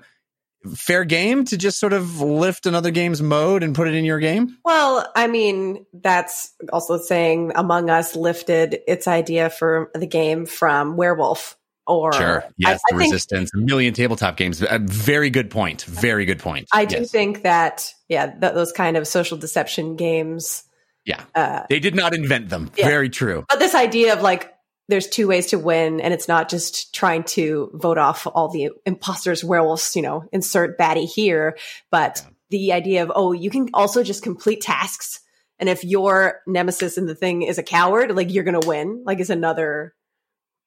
fair 0.74 1.04
game 1.04 1.44
to 1.46 1.56
just 1.56 1.78
sort 1.78 1.92
of 1.92 2.20
lift 2.20 2.66
another 2.66 2.90
game's 2.90 3.22
mode 3.22 3.62
and 3.62 3.74
put 3.74 3.88
it 3.88 3.94
in 3.94 4.04
your 4.04 4.18
game? 4.18 4.58
Well, 4.64 5.10
I 5.14 5.26
mean, 5.26 5.86
that's 5.92 6.52
also 6.72 6.98
saying 6.98 7.52
Among 7.54 7.90
Us 7.90 8.16
lifted 8.16 8.80
its 8.86 9.06
idea 9.08 9.50
for 9.50 9.90
the 9.94 10.06
game 10.06 10.46
from 10.46 10.96
Werewolf. 10.96 11.56
Or 11.84 12.12
sure, 12.12 12.44
yes, 12.58 12.80
I, 12.92 12.94
I 12.94 12.96
the 12.96 12.96
Resistance, 12.98 13.50
a 13.54 13.58
million 13.58 13.92
tabletop 13.92 14.36
games. 14.36 14.62
A 14.62 14.78
very 14.78 15.30
good 15.30 15.50
point. 15.50 15.82
Very 15.82 16.24
good 16.24 16.38
point. 16.38 16.68
I 16.72 16.84
do 16.84 17.04
think 17.04 17.42
that, 17.42 17.92
yeah, 18.08 18.26
th- 18.26 18.54
those 18.54 18.70
kind 18.70 18.96
of 18.96 19.08
social 19.08 19.36
deception 19.36 19.96
games. 19.96 20.62
Yeah, 21.04 21.24
uh, 21.34 21.64
they 21.68 21.80
did 21.80 21.96
not 21.96 22.14
invent 22.14 22.50
them. 22.50 22.70
Yeah. 22.76 22.86
Very 22.86 23.08
true. 23.08 23.44
But 23.48 23.58
this 23.58 23.74
idea 23.74 24.12
of 24.14 24.22
like 24.22 24.51
there's 24.88 25.08
two 25.08 25.28
ways 25.28 25.46
to 25.46 25.58
win 25.58 26.00
and 26.00 26.12
it's 26.12 26.28
not 26.28 26.48
just 26.48 26.94
trying 26.94 27.22
to 27.24 27.70
vote 27.74 27.98
off 27.98 28.26
all 28.26 28.48
the 28.48 28.70
imposters 28.84 29.44
werewolves 29.44 29.94
you 29.96 30.02
know 30.02 30.24
insert 30.32 30.78
baddie 30.78 31.08
here 31.08 31.56
but 31.90 32.22
yeah. 32.24 32.30
the 32.50 32.72
idea 32.72 33.02
of 33.02 33.12
oh 33.14 33.32
you 33.32 33.50
can 33.50 33.68
also 33.74 34.02
just 34.02 34.22
complete 34.22 34.60
tasks 34.60 35.20
and 35.58 35.68
if 35.68 35.84
your 35.84 36.40
nemesis 36.46 36.98
in 36.98 37.06
the 37.06 37.14
thing 37.14 37.42
is 37.42 37.58
a 37.58 37.62
coward 37.62 38.14
like 38.14 38.32
you're 38.32 38.44
gonna 38.44 38.60
win 38.66 39.02
like 39.04 39.20
is 39.20 39.30
another 39.30 39.94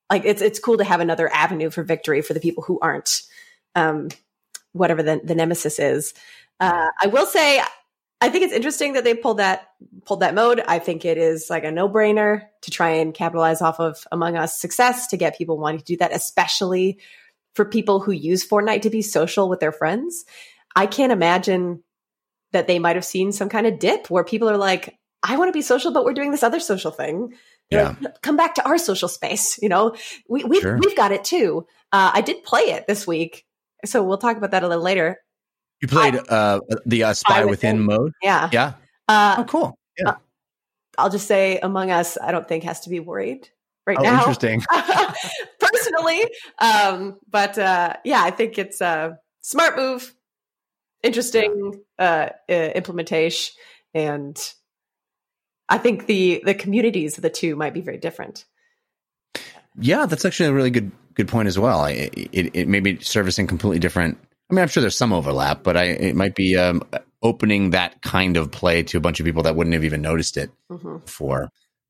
like 0.09 0.23
it's 0.25 0.41
it's 0.41 0.59
cool 0.59 0.77
to 0.77 0.83
have 0.83 1.01
another 1.01 1.31
avenue 1.31 1.69
for 1.69 1.83
victory 1.83 2.21
for 2.21 2.33
the 2.33 2.39
people 2.39 2.63
who 2.63 2.79
aren't 2.79 3.21
um 3.75 4.07
whatever 4.71 5.03
the, 5.03 5.21
the 5.23 5.35
nemesis 5.35 5.79
is 5.79 6.13
uh, 6.59 6.87
i 7.01 7.07
will 7.07 7.25
say 7.25 7.61
I 8.21 8.29
think 8.29 8.45
it's 8.45 8.53
interesting 8.53 8.93
that 8.93 9.03
they 9.03 9.13
pulled 9.13 9.37
that 9.37 9.67
pulled 10.05 10.21
that 10.21 10.35
mode. 10.35 10.63
I 10.65 10.79
think 10.79 11.05
it 11.05 11.17
is 11.17 11.49
like 11.49 11.63
a 11.63 11.71
no 11.71 11.89
brainer 11.89 12.43
to 12.61 12.71
try 12.71 12.91
and 12.91 13.13
capitalize 13.13 13.61
off 13.61 13.79
of 13.79 14.07
Among 14.11 14.37
Us 14.37 14.59
success 14.59 15.07
to 15.07 15.17
get 15.17 15.37
people 15.37 15.57
wanting 15.57 15.79
to 15.79 15.85
do 15.85 15.97
that, 15.97 16.13
especially 16.13 16.99
for 17.53 17.65
people 17.65 17.99
who 17.99 18.11
use 18.11 18.47
Fortnite 18.47 18.83
to 18.83 18.89
be 18.89 19.01
social 19.01 19.49
with 19.49 19.59
their 19.59 19.71
friends. 19.71 20.25
I 20.75 20.87
can't 20.87 21.11
imagine 21.11 21.83
that 22.51 22.67
they 22.67 22.79
might 22.79 22.95
have 22.95 23.05
seen 23.05 23.31
some 23.31 23.49
kind 23.49 23.67
of 23.67 23.79
dip 23.79 24.09
where 24.09 24.23
people 24.23 24.49
are 24.49 24.57
like, 24.57 24.97
I 25.23 25.37
want 25.37 25.49
to 25.49 25.57
be 25.57 25.61
social, 25.61 25.91
but 25.91 26.05
we're 26.05 26.13
doing 26.13 26.31
this 26.31 26.43
other 26.43 26.59
social 26.59 26.91
thing. 26.91 27.33
Yeah. 27.69 27.95
Like, 27.99 28.21
come 28.21 28.37
back 28.37 28.55
to 28.55 28.65
our 28.65 28.77
social 28.77 29.07
space. 29.07 29.57
You 29.61 29.69
know, 29.69 29.95
we, 30.29 30.43
we've, 30.43 30.61
sure. 30.61 30.77
we've 30.77 30.95
got 30.95 31.11
it 31.11 31.23
too. 31.23 31.65
Uh, 31.91 32.11
I 32.13 32.21
did 32.21 32.43
play 32.43 32.61
it 32.61 32.87
this 32.87 33.07
week. 33.07 33.45
So 33.85 34.03
we'll 34.03 34.17
talk 34.17 34.37
about 34.37 34.51
that 34.51 34.63
a 34.63 34.67
little 34.67 34.83
later. 34.83 35.19
You 35.85 35.89
played 35.89 36.15
uh, 36.29 36.61
the 36.87 37.03
uh, 37.03 37.13
Spy, 37.13 37.33
Spy 37.35 37.45
Within, 37.45 37.85
Within, 37.85 37.85
mode? 37.85 38.13
Yeah. 38.23 38.49
Yeah. 38.51 38.73
Uh, 39.07 39.35
oh, 39.37 39.43
cool. 39.43 39.77
Yeah. 39.99 40.09
Uh, 40.09 40.15
I'll 40.97 41.09
just 41.11 41.27
say 41.27 41.59
Among 41.59 41.91
Us, 41.91 42.17
I 42.19 42.31
don't 42.31 42.47
think 42.47 42.63
has 42.63 42.79
to 42.81 42.89
be 42.89 42.99
worried 42.99 43.49
right 43.85 43.97
oh, 43.99 44.01
now. 44.01 44.19
Interesting. 44.19 44.63
Personally. 45.59 46.21
Um, 46.57 47.19
but 47.29 47.59
uh, 47.59 47.97
yeah, 48.03 48.23
I 48.23 48.31
think 48.31 48.57
it's 48.57 48.81
a 48.81 49.19
smart 49.41 49.77
move, 49.77 50.11
interesting 51.03 51.83
uh, 51.99 52.29
implementation. 52.49 53.53
And 53.93 54.53
I 55.69 55.77
think 55.77 56.07
the 56.07 56.41
the 56.43 56.55
communities 56.55 57.19
of 57.19 57.21
the 57.21 57.29
two 57.29 57.55
might 57.55 57.75
be 57.75 57.81
very 57.81 57.97
different. 57.97 58.45
Yeah, 59.77 60.07
that's 60.07 60.25
actually 60.25 60.49
a 60.49 60.53
really 60.53 60.71
good 60.71 60.91
good 61.13 61.27
point 61.27 61.47
as 61.47 61.59
well. 61.59 61.85
It, 61.85 62.11
it, 62.31 62.55
it 62.55 62.67
may 62.67 62.79
be 62.79 62.99
servicing 63.01 63.45
completely 63.45 63.79
different 63.79 64.17
I 64.49 64.53
mean, 64.53 64.61
I'm 64.61 64.67
sure 64.67 64.81
there's 64.81 64.97
some 64.97 65.13
overlap, 65.13 65.63
but 65.63 65.75
I 65.75 65.85
it 65.85 66.15
might 66.15 66.35
be 66.35 66.55
um, 66.57 66.83
opening 67.23 67.71
that 67.71 68.01
kind 68.01 68.37
of 68.37 68.51
play 68.51 68.83
to 68.83 68.97
a 68.97 69.01
bunch 69.01 69.19
of 69.19 69.25
people 69.25 69.43
that 69.43 69.55
wouldn't 69.55 69.73
have 69.73 69.83
even 69.83 70.01
noticed 70.01 70.37
it 70.37 70.51
mm-hmm. 70.71 70.97
before. 70.97 71.49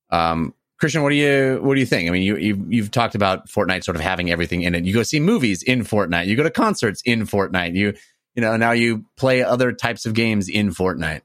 Um, 0.10 0.54
Christian, 0.80 1.04
what 1.04 1.10
do 1.10 1.16
you 1.16 1.60
what 1.62 1.74
do 1.74 1.80
you 1.80 1.86
think? 1.86 2.10
I 2.10 2.12
mean, 2.12 2.24
you 2.24 2.38
you've, 2.38 2.74
you've 2.74 2.92
talked 2.92 3.16
about 3.16 3.50
Fortnite 3.50 3.84
sort 3.84 3.96
of 3.96 4.02
having 4.02 4.32
everything 4.32 4.62
in 4.62 4.76
it. 4.76 4.86
You 4.86 4.94
go 4.94 5.04
see 5.04 5.20
movies 5.20 5.64
in 5.64 5.84
Fortnite. 5.84 6.28
You 6.28 6.36
go 6.36 6.44
to 6.44 6.52
concerts 6.52 7.02
in 7.06 7.26
Fortnite. 7.26 7.76
You 7.76 7.94
you 8.36 8.42
know 8.42 8.56
now 8.58 8.72
you 8.72 9.06
play 9.18 9.44
other 9.44 9.72
types 9.72 10.06
of 10.06 10.14
games 10.14 10.50
in 10.50 10.72
Fortnite. 10.72 11.22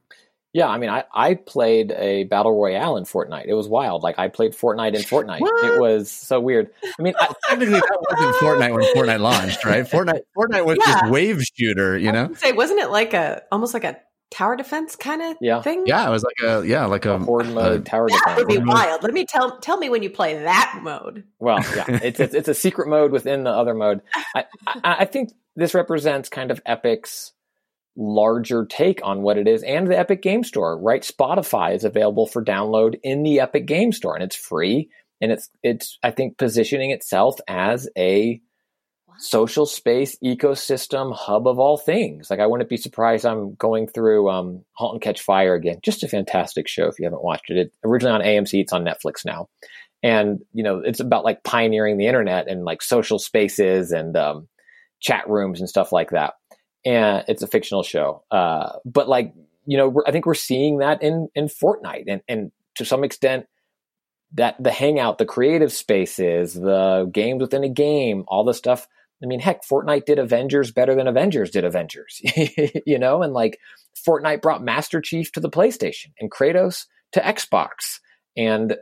Yeah, 0.52 0.66
I 0.68 0.78
mean, 0.78 0.90
I, 0.90 1.04
I 1.14 1.34
played 1.34 1.92
a 1.92 2.24
battle 2.24 2.60
royale 2.60 2.96
in 2.96 3.04
Fortnite. 3.04 3.46
It 3.46 3.54
was 3.54 3.68
wild. 3.68 4.02
Like 4.02 4.18
I 4.18 4.26
played 4.28 4.52
Fortnite 4.52 4.94
in 4.94 5.02
Fortnite. 5.02 5.40
What? 5.40 5.64
It 5.64 5.80
was 5.80 6.10
so 6.10 6.40
weird. 6.40 6.70
I 6.98 7.02
mean, 7.02 7.14
I, 7.20 7.32
Technically, 7.48 7.74
that 7.78 8.06
wasn't 8.10 8.34
Fortnite 8.36 8.72
when 8.74 8.94
Fortnite 8.94 9.20
launched, 9.20 9.64
right? 9.64 9.84
Fortnite, 9.84 10.22
Fortnite 10.36 10.64
was 10.64 10.78
Yeah. 10.84 11.02
this 11.02 11.10
wave 11.10 11.42
shooter, 11.56 11.96
you 11.96 12.10
know? 12.10 12.32
Say, 12.34 12.50
wasn't 12.52 12.80
it 12.80 12.90
like 12.90 13.14
a 13.14 13.42
almost 13.52 13.74
like 13.74 13.84
a 13.84 13.96
tower 14.32 14.56
defense 14.56 14.96
kind 14.96 15.22
of 15.22 15.36
Yeah. 15.40 15.62
thing? 15.62 15.84
Yeah, 15.86 16.06
it 16.06 16.10
was 16.10 16.24
like 16.24 16.48
a 16.48 16.66
yeah, 16.66 16.84
like 16.86 17.04
a, 17.06 17.18
horde 17.20 17.48
mode, 17.48 17.86
tower 17.86 18.08
That 18.08 18.14
defense. 18.24 18.38
would 18.38 18.48
be 18.48 18.54
Horde 18.56 18.66
mode. 18.66 18.74
wild. 18.74 19.02
Let 19.04 19.12
me 19.14 19.26
tell 19.26 19.58
tell 19.60 19.76
me 19.76 19.88
when 19.88 20.02
you 20.02 20.10
play 20.10 20.34
that 20.42 20.80
mode. 20.82 21.24
Well, 21.38 21.58
yeah, 21.76 21.84
it's, 22.02 22.18
it's 22.18 22.34
it's 22.34 22.48
a 22.48 22.54
secret 22.54 22.88
mode 22.88 23.12
within 23.12 23.44
the 23.44 23.50
other 23.50 23.74
mode. 23.74 24.00
I, 24.34 24.44
I, 24.66 24.96
I 25.00 25.04
think 25.04 25.30
this 25.54 25.74
represents 25.74 26.28
kind 26.28 26.50
of 26.50 26.60
Epic's 26.66 27.32
larger 27.96 28.66
take 28.66 29.00
on 29.04 29.22
what 29.22 29.38
it 29.38 29.48
is, 29.48 29.62
and 29.62 29.88
the 29.88 29.98
Epic 29.98 30.22
Game 30.22 30.44
Store. 30.44 30.78
Right, 30.78 31.02
Spotify 31.02 31.74
is 31.74 31.84
available 31.84 32.26
for 32.26 32.44
download 32.44 32.98
in 33.02 33.22
the 33.22 33.40
Epic 33.40 33.66
Game 33.66 33.92
Store, 33.92 34.14
and 34.14 34.24
it's 34.24 34.36
free. 34.36 34.90
And 35.20 35.32
it's 35.32 35.50
it's 35.62 35.98
I 36.02 36.10
think 36.12 36.38
positioning 36.38 36.92
itself 36.92 37.38
as 37.46 37.88
a 37.96 38.40
social 39.20 39.66
space 39.66 40.16
ecosystem 40.24 41.14
hub 41.14 41.46
of 41.46 41.58
all 41.58 41.76
things. 41.76 42.30
Like 42.30 42.40
I 42.40 42.46
wouldn't 42.46 42.70
be 42.70 42.78
surprised 42.78 43.26
I'm 43.26 43.54
going 43.54 43.86
through 43.86 44.30
um, 44.30 44.64
*Halt 44.72 44.94
and 44.94 45.02
Catch 45.02 45.20
Fire* 45.20 45.54
again. 45.54 45.78
Just 45.82 46.02
a 46.02 46.08
fantastic 46.08 46.68
show 46.68 46.86
if 46.86 46.98
you 46.98 47.04
haven't 47.04 47.22
watched 47.22 47.50
it. 47.50 47.58
It 47.58 47.72
originally 47.84 48.14
on 48.14 48.26
AMC, 48.26 48.62
it's 48.62 48.72
on 48.72 48.84
Netflix 48.84 49.24
now, 49.24 49.48
and 50.02 50.40
you 50.52 50.62
know 50.62 50.78
it's 50.78 51.00
about 51.00 51.24
like 51.24 51.44
pioneering 51.44 51.98
the 51.98 52.06
internet 52.06 52.48
and 52.48 52.64
like 52.64 52.82
social 52.82 53.18
spaces 53.18 53.92
and 53.92 54.16
um, 54.16 54.48
chat 55.00 55.28
rooms 55.28 55.60
and 55.60 55.68
stuff 55.68 55.92
like 55.92 56.10
that. 56.10 56.34
And 56.84 57.24
it's 57.28 57.42
a 57.42 57.46
fictional 57.46 57.82
show, 57.82 58.24
uh, 58.30 58.72
but 58.84 59.08
like 59.08 59.34
you 59.66 59.76
know 59.76 60.02
I 60.06 60.12
think 60.12 60.26
we're 60.26 60.34
seeing 60.34 60.78
that 60.78 61.02
in 61.02 61.28
in 61.34 61.46
Fortnite 61.46 62.04
and 62.08 62.22
and 62.28 62.52
to 62.76 62.84
some 62.84 63.04
extent 63.04 63.46
that 64.32 64.62
the 64.62 64.70
hangout, 64.70 65.18
the 65.18 65.26
creative 65.26 65.72
spaces, 65.72 66.54
the 66.54 67.10
games 67.12 67.40
within 67.40 67.64
a 67.64 67.68
game, 67.68 68.24
all 68.28 68.44
the 68.44 68.54
stuff. 68.54 68.86
I 69.22 69.26
mean, 69.26 69.40
heck, 69.40 69.62
Fortnite 69.64 70.06
did 70.06 70.18
Avengers 70.18 70.70
better 70.70 70.94
than 70.94 71.06
Avengers 71.06 71.50
did 71.50 71.64
Avengers, 71.64 72.22
you 72.86 72.98
know, 72.98 73.22
and 73.22 73.34
like 73.34 73.58
Fortnite 74.06 74.40
brought 74.40 74.62
Master 74.62 75.00
Chief 75.00 75.30
to 75.32 75.40
the 75.40 75.50
PlayStation 75.50 76.12
and 76.18 76.30
Kratos 76.30 76.86
to 77.12 77.20
Xbox 77.20 77.98
and 78.36 78.76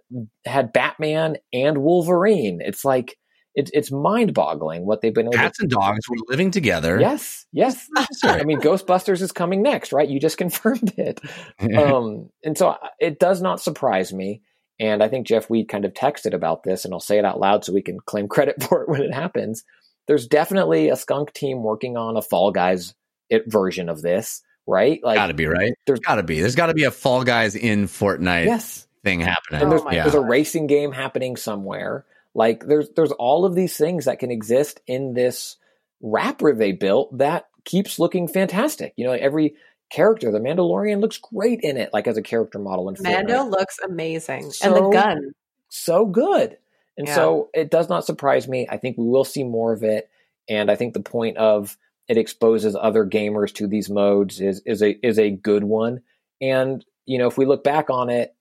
had 0.44 0.72
Batman 0.72 1.38
and 1.53 1.78
Wolverine. 1.78 2.61
It's 2.62 2.84
like 2.84 3.18
it's 3.59 3.70
it's 3.74 3.90
mind 3.90 4.32
boggling 4.34 4.86
what 4.86 5.00
they've 5.02 5.12
been 5.12 5.26
able 5.26 5.32
cats 5.34 5.59
to. 5.59 5.64
and 5.64 5.70
dogs 5.70 6.09
were 6.09 6.16
living 6.28 6.50
together. 6.50 6.98
Yes, 7.00 7.44
yes. 7.52 7.88
I 8.24 8.44
mean, 8.44 8.61
Ghostbusters 8.61 9.20
is 9.20 9.32
coming 9.32 9.62
next, 9.62 9.92
right? 9.92 10.09
You 10.09 10.20
just 10.20 10.38
confirmed 10.44 10.94
it 10.96 11.20
um, 11.76 12.30
and 12.44 12.56
so 12.56 12.76
it 13.00 13.18
does 13.18 13.42
not 13.42 13.61
surprise 13.61 14.12
me. 14.12 14.42
And 14.80 15.02
I 15.02 15.09
think 15.09 15.26
Jeff 15.26 15.50
Weed 15.50 15.66
kind 15.68 15.84
of 15.84 15.92
texted 15.92 16.34
about 16.34 16.62
this, 16.62 16.84
and 16.84 16.94
I'll 16.94 17.00
say 17.00 17.18
it 17.18 17.24
out 17.24 17.40
loud 17.40 17.64
so 17.64 17.72
we 17.72 17.82
can 17.82 17.98
claim 17.98 18.28
credit 18.28 18.62
for 18.62 18.82
it 18.82 18.88
when 18.88 19.02
it 19.02 19.12
happens. 19.12 19.64
There's 20.06 20.28
definitely 20.28 20.88
a 20.88 20.96
skunk 20.96 21.32
team 21.34 21.64
working 21.64 21.96
on 21.96 22.16
a 22.16 22.22
Fall 22.22 22.52
Guys 22.52 22.94
it, 23.28 23.42
version 23.50 23.88
of 23.88 24.00
this, 24.02 24.40
right? 24.68 25.00
Like, 25.02 25.16
gotta 25.16 25.34
be 25.34 25.46
right. 25.46 25.59
there's- 25.59 25.74
There's 25.86 26.00
gotta 26.00 26.22
be. 26.22 26.40
There's 26.40 26.54
gotta 26.54 26.74
be 26.74 26.84
a 26.84 26.90
Fall 26.92 27.24
Guys 27.24 27.56
in 27.56 27.88
Fortnite 27.88 28.46
yes, 28.46 28.86
thing 29.02 29.18
happening. 29.20 29.62
and 29.62 29.72
there's, 29.72 29.82
Oh 29.84 29.90
yeah. 29.90 30.04
there's 30.04 30.14
a 30.14 30.20
racing 30.20 30.68
game 30.68 30.92
happening 30.92 31.36
somewhere. 31.36 32.04
Like, 32.35 32.64
there's 32.66 32.89
there's 32.97 33.12
all 33.12 33.45
of 33.45 33.55
these 33.55 33.76
things 33.76 34.05
that 34.05 34.18
can 34.18 34.31
exist 34.31 34.81
in 34.87 35.14
this 35.14 35.57
wrapper 36.01 36.55
they 36.55 36.72
built 36.72 37.16
that 37.18 37.47
keeps 37.64 37.99
looking 37.99 38.29
fantastic. 38.29 38.93
You 38.97 39.07
know, 39.07 39.12
every 39.12 39.55
character, 39.91 40.31
the 40.31 40.39
Mandalorian 40.39 41.01
looks 41.01 41.18
great 41.18 41.61
in 41.62 41.76
it, 41.76 41.91
like 41.93 42.07
as 42.07 42.16
a 42.16 42.22
character 42.22 42.59
model 42.59 42.89
in 42.89 42.95
Fortnite. 42.95 43.03
Mando 43.26 43.45
looks 43.45 43.79
amazing, 43.85 44.53
and 44.62 44.76
the 44.76 44.89
gun. 44.91 45.33
so 45.68 46.07
good. 46.07 46.59
And 46.97 47.07
Yeah. 47.07 47.14
so 47.14 47.51
it 47.55 47.70
does 47.70 47.89
not 47.89 48.05
surprise 48.05 48.49
me. 48.49 48.66
I 48.68 48.76
think 48.76 48.99
we 48.99 49.07
will 49.07 49.24
see 49.24 49.45
more 49.45 49.72
of 49.72 49.83
it. 49.83 50.09
And 50.49 50.70
I 50.70 50.76
think 50.76 50.95
the 50.95 51.01
point 51.01 51.37
of 51.37 51.76
it 52.09 52.16
exposes 52.16 52.74
other 52.74 53.05
gamers 53.05 53.53
to 53.55 53.66
these 53.66 53.89
modes 53.91 54.41
is 54.41 54.62
is 54.64 54.83
a 54.83 54.91
is 55.07 55.18
a 55.18 55.31
good 55.31 55.64
one. 55.64 56.03
And 56.41 56.85
you 57.07 57.18
know, 57.18 57.26
if 57.29 57.39
we 57.39 57.47
look 57.47 57.64
back 57.64 57.89
on 57.91 58.11
it, 58.11 58.35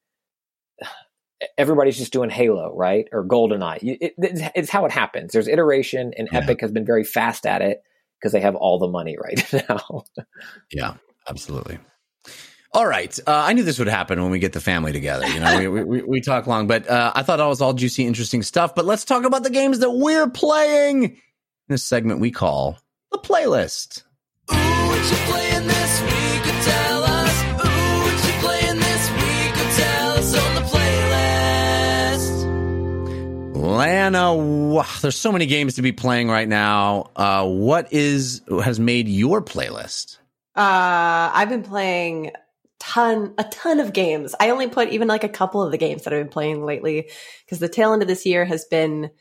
everybody's 1.57 1.97
just 1.97 2.13
doing 2.13 2.29
Halo, 2.29 2.75
right? 2.75 3.07
Or 3.11 3.25
GoldenEye. 3.25 3.81
You- 3.83 3.97
It, 4.01 4.13
it's, 4.17 4.41
it's 4.55 4.69
how 4.69 4.85
it 4.85 4.91
happens. 4.91 5.33
There's 5.33 5.47
iteration, 5.47 6.13
and 6.17 6.27
Yeah. 6.31 6.39
Epic 6.39 6.61
has 6.61 6.71
been 6.71 6.85
very 6.85 7.03
fast 7.03 7.45
at 7.45 7.61
it 7.61 7.81
because 8.19 8.31
they 8.31 8.39
have 8.41 8.55
all 8.55 8.79
the 8.79 8.87
money 8.87 9.17
right 9.21 9.53
now. 9.69 10.03
Yeah, 10.71 10.95
absolutely. 11.29 11.77
All 12.73 12.85
right. 12.85 13.17
Uh, 13.25 13.31
I 13.33 13.53
knew 13.53 13.63
this 13.63 13.79
would 13.79 13.87
happen 13.87 14.21
when 14.21 14.29
we 14.29 14.39
get 14.39 14.53
the 14.53 14.59
family 14.61 14.91
together. 14.91 15.25
You 15.27 15.39
know, 15.39 15.57
we, 15.57 15.67
we, 15.67 15.83
we, 15.83 16.01
we 16.03 16.21
talk 16.21 16.47
long, 16.47 16.67
but 16.67 16.87
uh, 16.89 17.11
I 17.15 17.23
thought 17.23 17.37
that 17.37 17.45
was 17.45 17.61
all 17.61 17.73
juicy, 17.73 18.05
interesting 18.05 18.43
stuff. 18.43 18.75
But 18.75 18.85
let's 18.85 19.05
talk 19.05 19.23
about 19.23 19.43
the 19.43 19.49
games 19.49 19.79
that 19.79 19.91
we're 19.91 20.29
playing 20.29 21.03
in 21.03 21.17
this 21.69 21.83
segment 21.83 22.19
we 22.19 22.29
call 22.31 22.77
the 23.11 23.17
playlist. 23.19 24.03
Ooh, 24.51 24.55
Lana, 33.67 34.83
there's 35.01 35.17
so 35.17 35.31
many 35.31 35.45
games 35.45 35.75
to 35.75 35.81
be 35.81 35.91
playing 35.91 36.29
right 36.29 36.47
now. 36.47 37.11
Uh, 37.15 37.45
what 37.45 37.91
is 37.91 38.41
has 38.47 38.79
made 38.79 39.07
your 39.07 39.41
playlist? 39.41 40.17
Uh, 40.55 41.29
I've 41.33 41.49
been 41.49 41.63
playing 41.63 42.31
ton 42.79 43.33
a 43.37 43.43
ton 43.43 43.79
of 43.79 43.91
games. 43.91 44.33
I 44.39 44.51
only 44.51 44.67
put 44.69 44.89
even 44.89 45.07
like 45.07 45.23
a 45.23 45.29
couple 45.29 45.61
of 45.61 45.71
the 45.71 45.77
games 45.77 46.03
that 46.03 46.13
I've 46.13 46.21
been 46.21 46.31
playing 46.31 46.65
lately 46.65 47.09
because 47.45 47.59
the 47.59 47.67
tail 47.67 47.91
end 47.91 48.01
of 48.01 48.07
this 48.07 48.25
year 48.25 48.45
has 48.45 48.65
been. 48.65 49.11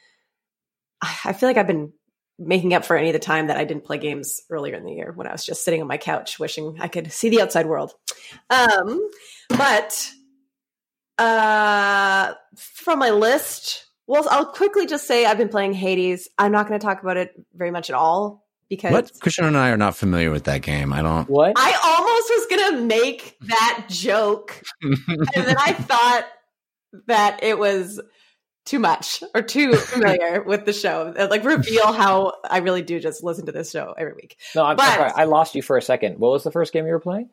I 1.03 1.17
I 1.25 1.33
feel 1.33 1.49
like 1.49 1.57
I've 1.57 1.67
been 1.67 1.93
making 2.39 2.75
up 2.75 2.85
for 2.85 2.97
any 2.97 3.09
of 3.09 3.15
the 3.15 3.19
time 3.19 3.49
that 3.49 3.57
I 3.57 3.65
didn't 3.65 3.85
play 3.85 3.99
games 3.99 4.43
earlier 4.51 4.75
in 4.75 4.85
the 4.85 4.93
year 4.93 5.13
when 5.15 5.27
I 5.27 5.33
was 5.33 5.45
just 5.45 5.65
sitting 5.65 5.81
on 5.81 5.89
my 5.89 5.97
couch 5.97 6.39
wishing 6.39 6.77
I 6.81 6.89
could 6.89 7.11
see 7.11 7.31
the 7.31 7.41
outside 7.41 7.67
world. 7.67 7.95
Um, 8.51 9.11
but 9.49 10.11
uh, 11.19 12.35
from 12.57 12.99
my 12.99 13.11
list, 13.11 13.86
well, 14.07 14.27
I'll 14.31 14.47
quickly 14.47 14.87
just 14.87 15.07
say 15.07 15.25
I've 15.27 15.39
been 15.39 15.49
playing 15.49 15.73
Hades. 15.75 16.29
I'm 16.39 16.53
not 16.53 16.69
going 16.69 16.79
to 16.79 16.85
talk 16.85 17.03
about 17.03 17.17
it 17.17 17.33
very 17.55 17.71
much 17.71 17.91
at 17.91 17.97
all 17.97 18.45
because 18.69 18.93
What? 18.93 19.13
Christian 19.21 19.45
and 19.45 19.57
I 19.57 19.71
are 19.71 19.77
not 19.77 19.97
familiar 19.97 20.31
with 20.31 20.45
that 20.45 20.63
game. 20.63 20.93
I 20.93 21.03
don't. 21.03 21.29
what? 21.29 21.53
I 21.57 21.73
almost 21.85 22.31
was 22.31 22.47
gonna 22.71 22.83
make 22.85 23.37
that 23.43 23.87
joke, 23.89 24.61
and 24.83 24.97
then 25.35 25.57
I 25.59 25.73
thought 25.73 26.27
that 27.07 27.43
it 27.43 27.59
was 27.59 28.01
too 28.65 28.79
much 28.81 29.23
or 29.35 29.43
too 29.43 29.75
familiar 29.75 30.43
with 30.47 30.65
the 30.65 30.73
show. 30.73 31.15
Like 31.17 31.45
reveal 31.45 31.93
how 31.93 32.33
I 32.49 32.59
really 32.59 32.83
do 32.83 32.99
just 32.99 33.23
listen 33.23 33.47
to 33.47 33.53
this 33.53 33.71
show 33.71 33.95
every 33.97 34.15
week. 34.15 34.37
no, 34.57 34.65
I'm, 34.65 34.77
but- 34.77 34.85
I'm 34.89 34.97
sorry. 34.99 35.13
I 35.15 35.25
lost 35.25 35.55
you 35.55 35.63
for 35.63 35.77
a 35.77 35.83
second. 35.83 36.19
What 36.19 36.33
was 36.33 36.43
the 36.43 36.51
first 36.51 36.73
game 36.73 36.87
you 36.87 36.93
were 36.93 36.99
playing? 37.01 37.31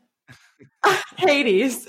Hades. 1.17 1.87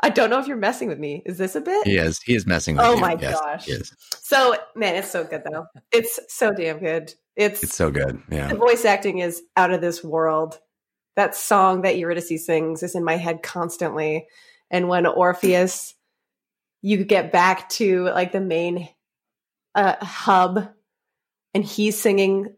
I 0.00 0.10
don't 0.10 0.30
know 0.30 0.38
if 0.38 0.46
you're 0.46 0.56
messing 0.56 0.88
with 0.88 0.98
me. 0.98 1.22
Is 1.24 1.38
this 1.38 1.54
a 1.54 1.60
bit? 1.60 1.86
He 1.86 1.96
is. 1.96 2.20
He 2.20 2.34
is 2.34 2.46
messing 2.46 2.76
with 2.76 2.84
me. 2.84 2.90
Oh 2.90 2.94
you. 2.94 3.00
my 3.00 3.16
Yes, 3.20 3.40
gosh. 3.40 3.90
So 4.20 4.56
man, 4.74 4.96
it's 4.96 5.10
so 5.10 5.24
good 5.24 5.42
though. 5.50 5.66
It's 5.92 6.18
so 6.28 6.52
damn 6.52 6.78
good. 6.78 7.14
It's, 7.36 7.62
It's 7.62 7.74
so 7.74 7.90
good. 7.90 8.22
Yeah. 8.30 8.48
the 8.48 8.56
voice 8.56 8.84
acting 8.84 9.18
is 9.18 9.42
out 9.56 9.72
of 9.72 9.80
this 9.80 10.04
world. 10.04 10.58
That 11.16 11.34
song 11.34 11.82
that 11.82 11.96
Eurydice 11.96 12.44
sings 12.44 12.82
is 12.82 12.94
in 12.94 13.04
my 13.04 13.16
head 13.16 13.42
constantly. 13.42 14.26
And 14.70 14.88
when 14.88 15.06
Orpheus, 15.06 15.94
you 16.82 17.04
get 17.04 17.32
back 17.32 17.68
to 17.70 18.04
like 18.06 18.32
the 18.32 18.40
main 18.40 18.88
uh, 19.74 19.94
hub, 20.04 20.68
and 21.54 21.64
he's 21.64 22.00
singing 22.00 22.54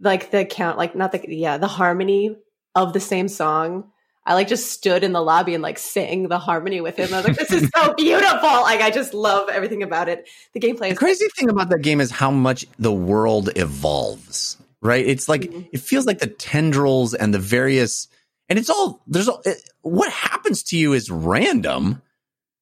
like 0.00 0.30
the 0.30 0.44
count, 0.44 0.78
like 0.78 0.94
not 0.94 1.12
the 1.12 1.24
yeah, 1.28 1.58
the 1.58 1.66
harmony 1.66 2.36
of 2.74 2.92
the 2.92 3.00
same 3.00 3.28
song. 3.28 3.90
I 4.26 4.34
like 4.34 4.48
just 4.48 4.72
stood 4.72 5.04
in 5.04 5.12
the 5.12 5.20
lobby 5.20 5.52
and 5.54 5.62
like 5.62 5.78
sang 5.78 6.28
the 6.28 6.38
harmony 6.38 6.80
with 6.80 6.96
him. 6.96 7.12
I 7.12 7.18
was 7.18 7.26
like, 7.26 7.36
this 7.36 7.52
is 7.52 7.68
so 7.76 7.92
beautiful. 7.98 8.48
Like 8.48 8.80
I 8.80 8.90
just 8.90 9.12
love 9.12 9.48
everything 9.50 9.82
about 9.82 10.08
it. 10.08 10.28
The 10.54 10.60
gameplay 10.60 10.78
The 10.78 10.86
is 10.88 10.98
crazy 10.98 11.26
thing 11.36 11.50
about 11.50 11.68
that 11.68 11.82
game 11.82 12.00
is 12.00 12.10
how 12.10 12.30
much 12.30 12.64
the 12.78 12.92
world 12.92 13.50
evolves, 13.56 14.56
right? 14.80 15.06
It's 15.06 15.28
like, 15.28 15.42
Mhm. 15.42 15.68
it 15.72 15.80
feels 15.80 16.06
like 16.06 16.20
the 16.20 16.26
tendrils 16.26 17.12
and 17.12 17.34
the 17.34 17.38
various, 17.38 18.08
and 18.48 18.58
it's 18.58 18.70
all, 18.70 19.02
there's 19.06 19.28
all, 19.28 19.42
it, 19.44 19.58
what 19.82 20.10
happens 20.10 20.62
to 20.64 20.78
you 20.78 20.94
is 20.94 21.10
random, 21.10 22.00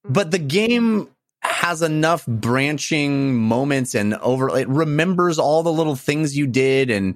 but 0.03 0.31
the 0.31 0.39
game 0.39 1.07
has 1.41 1.81
enough 1.81 2.25
branching 2.25 3.35
moments 3.35 3.95
and 3.95 4.15
over, 4.15 4.49
it 4.57 4.67
remembers 4.67 5.39
all 5.39 5.63
the 5.63 5.71
little 5.71 5.95
things 5.95 6.35
you 6.37 6.47
did. 6.47 6.89
And 6.89 7.15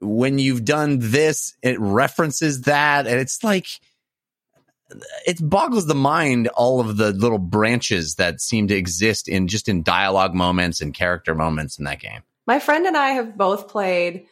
when 0.00 0.38
you've 0.38 0.64
done 0.64 0.98
this, 1.00 1.54
it 1.62 1.80
references 1.80 2.62
that. 2.62 3.06
And 3.06 3.18
it's 3.18 3.42
like, 3.42 3.66
it 5.26 5.38
boggles 5.40 5.86
the 5.86 5.94
mind 5.94 6.48
all 6.48 6.80
of 6.80 6.96
the 6.96 7.12
little 7.12 7.38
branches 7.38 8.16
that 8.16 8.40
seem 8.40 8.68
to 8.68 8.76
exist 8.76 9.28
in 9.28 9.48
just 9.48 9.68
in 9.68 9.82
dialogue 9.82 10.34
moments 10.34 10.80
and 10.80 10.94
character 10.94 11.34
moments 11.34 11.78
in 11.78 11.84
that 11.84 12.00
game. 12.00 12.22
My 12.46 12.60
friend 12.60 12.86
and 12.86 12.96
I 12.96 13.10
have 13.10 13.36
both 13.36 13.68
played 13.68 14.26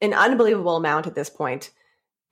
an 0.00 0.12
unbelievable 0.12 0.76
amount 0.76 1.06
at 1.06 1.14
this 1.14 1.30
point. 1.30 1.70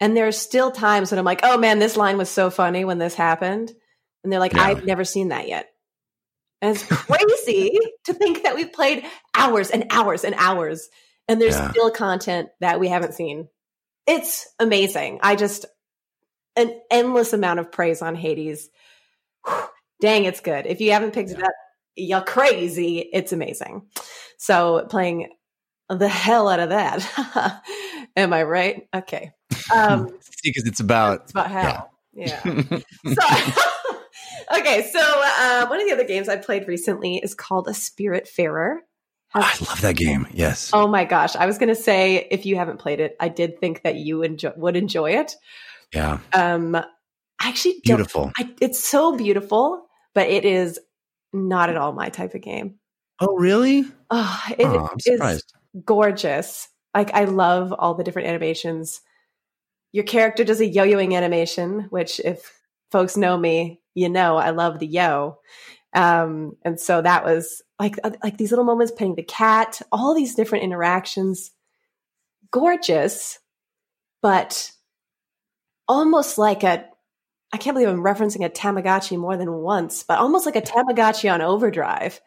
And 0.00 0.16
there's 0.16 0.36
still 0.36 0.70
times 0.70 1.12
when 1.12 1.18
I'm 1.18 1.24
like, 1.24 1.40
oh 1.42 1.58
man, 1.58 1.78
this 1.78 1.96
line 1.96 2.18
was 2.18 2.28
so 2.28 2.50
funny 2.50 2.84
when 2.84 2.98
this 2.98 3.14
happened. 3.14 3.70
And 4.24 4.32
they're 4.32 4.40
like, 4.40 4.54
Yeah. 4.54 4.64
I've 4.64 4.84
never 4.84 5.04
seen 5.04 5.28
that 5.28 5.46
yet. 5.46 5.70
And 6.60 6.74
it's 6.74 6.84
crazy 6.84 7.78
to 8.04 8.14
think 8.14 8.42
that 8.42 8.56
we've 8.56 8.72
played 8.72 9.04
hours 9.34 9.70
and 9.70 9.86
hours 9.90 10.24
and 10.24 10.34
hours 10.36 10.88
and 11.30 11.40
there's 11.40 11.54
Yeah. 11.54 11.70
still 11.70 11.90
content 11.92 12.48
that 12.58 12.80
we 12.80 12.88
haven't 12.88 13.14
seen. 13.14 13.48
It's 14.06 14.48
amazing. 14.58 15.20
I 15.22 15.36
just, 15.36 15.64
an 16.56 16.78
endless 16.90 17.32
amount 17.32 17.60
of 17.60 17.70
praise 17.70 18.02
on 18.02 18.16
Hades. 18.16 18.68
Whew. 19.46 19.62
Dang, 20.00 20.24
it's 20.24 20.40
good. 20.40 20.66
If 20.66 20.80
you 20.80 20.90
haven't 20.90 21.12
picked 21.12 21.30
it 21.30 21.40
up, 21.42 21.52
you're 21.94 22.20
crazy. 22.22 22.98
It's 23.12 23.32
amazing. 23.32 23.82
So 24.38 24.86
playing 24.90 25.28
the 25.88 26.08
hell 26.08 26.48
out 26.48 26.58
of 26.58 26.70
that. 26.70 27.62
Am 28.16 28.32
I 28.32 28.42
right? 28.42 28.88
Okay. 28.94 29.30
Um, 29.72 30.06
because 30.42 30.64
it's 30.66 30.80
about 30.80 31.22
it's 31.22 31.30
about 31.32 31.50
hell. 31.50 31.90
Yeah. 32.12 32.40
So, 33.06 34.58
okay. 34.58 34.88
So 34.92 35.00
uh, 35.00 35.66
one 35.68 35.80
of 35.80 35.86
the 35.86 35.92
other 35.92 36.04
games 36.04 36.28
I 36.28 36.36
played 36.36 36.66
recently 36.66 37.18
is 37.18 37.34
called 37.34 37.68
A 37.68 37.72
Spiritfarer. 37.72 38.78
I 39.34 39.56
love 39.60 39.80
that 39.82 39.96
game. 39.96 40.26
Yes. 40.32 40.70
Oh 40.72 40.88
my 40.88 41.04
gosh! 41.04 41.36
I 41.36 41.46
was 41.46 41.58
going 41.58 41.68
to 41.68 41.74
say 41.74 42.26
if 42.30 42.46
you 42.46 42.56
haven't 42.56 42.78
played 42.78 43.00
it, 43.00 43.16
I 43.20 43.28
did 43.28 43.60
think 43.60 43.82
that 43.82 43.96
you 43.96 44.22
enjoy, 44.22 44.52
would 44.56 44.76
enjoy 44.76 45.12
it. 45.12 45.36
Yeah. 45.94 46.18
Um, 46.32 46.74
I 46.74 46.84
actually. 47.40 47.80
Beautiful. 47.84 48.32
I, 48.38 48.52
it's 48.60 48.82
so 48.82 49.16
beautiful, 49.16 49.86
but 50.14 50.28
it 50.28 50.44
is 50.44 50.80
not 51.32 51.70
at 51.70 51.76
all 51.76 51.92
my 51.92 52.08
type 52.08 52.34
of 52.34 52.42
game. 52.42 52.76
Oh, 53.20 53.36
really? 53.36 53.84
Oh, 54.10 54.42
it 54.58 54.66
oh, 54.66 54.88
is 55.06 55.44
gorgeous. 55.84 56.68
Like 56.94 57.14
I 57.14 57.24
love 57.24 57.72
all 57.72 57.94
the 57.94 58.02
different 58.02 58.28
animations. 58.28 59.00
Your 59.92 60.04
character 60.04 60.42
does 60.42 60.60
a 60.60 60.66
yo-yoing 60.66 61.14
animation, 61.16 61.86
which 61.90 62.20
if 62.20 62.52
folks 62.90 63.16
know 63.16 63.36
me, 63.36 63.80
you 63.94 64.08
know 64.08 64.36
I 64.36 64.50
love 64.50 64.78
the 64.78 64.86
yo. 64.86 65.38
Um, 65.92 66.56
and 66.64 66.80
so 66.80 67.02
that 67.02 67.24
was 67.24 67.62
like 67.80 67.96
uh, 68.04 68.10
like 68.22 68.36
these 68.36 68.52
little 68.52 68.64
moments 68.64 68.92
petting 68.92 69.16
the 69.16 69.22
cat, 69.22 69.80
all 69.90 70.14
these 70.14 70.34
different 70.34 70.64
interactions, 70.64 71.50
gorgeous, 72.52 73.38
but 74.22 74.70
almost 75.88 76.38
like 76.38 76.62
a 76.62 76.84
I 77.52 77.56
can't 77.56 77.74
believe 77.74 77.88
I'm 77.88 78.04
referencing 78.04 78.44
a 78.44 78.50
Tamagotchi 78.50 79.18
more 79.18 79.36
than 79.36 79.52
once, 79.52 80.04
but 80.04 80.18
almost 80.18 80.46
like 80.46 80.56
a 80.56 80.62
Tamagotchi 80.62 81.32
on 81.32 81.40
overdrive. 81.42 82.20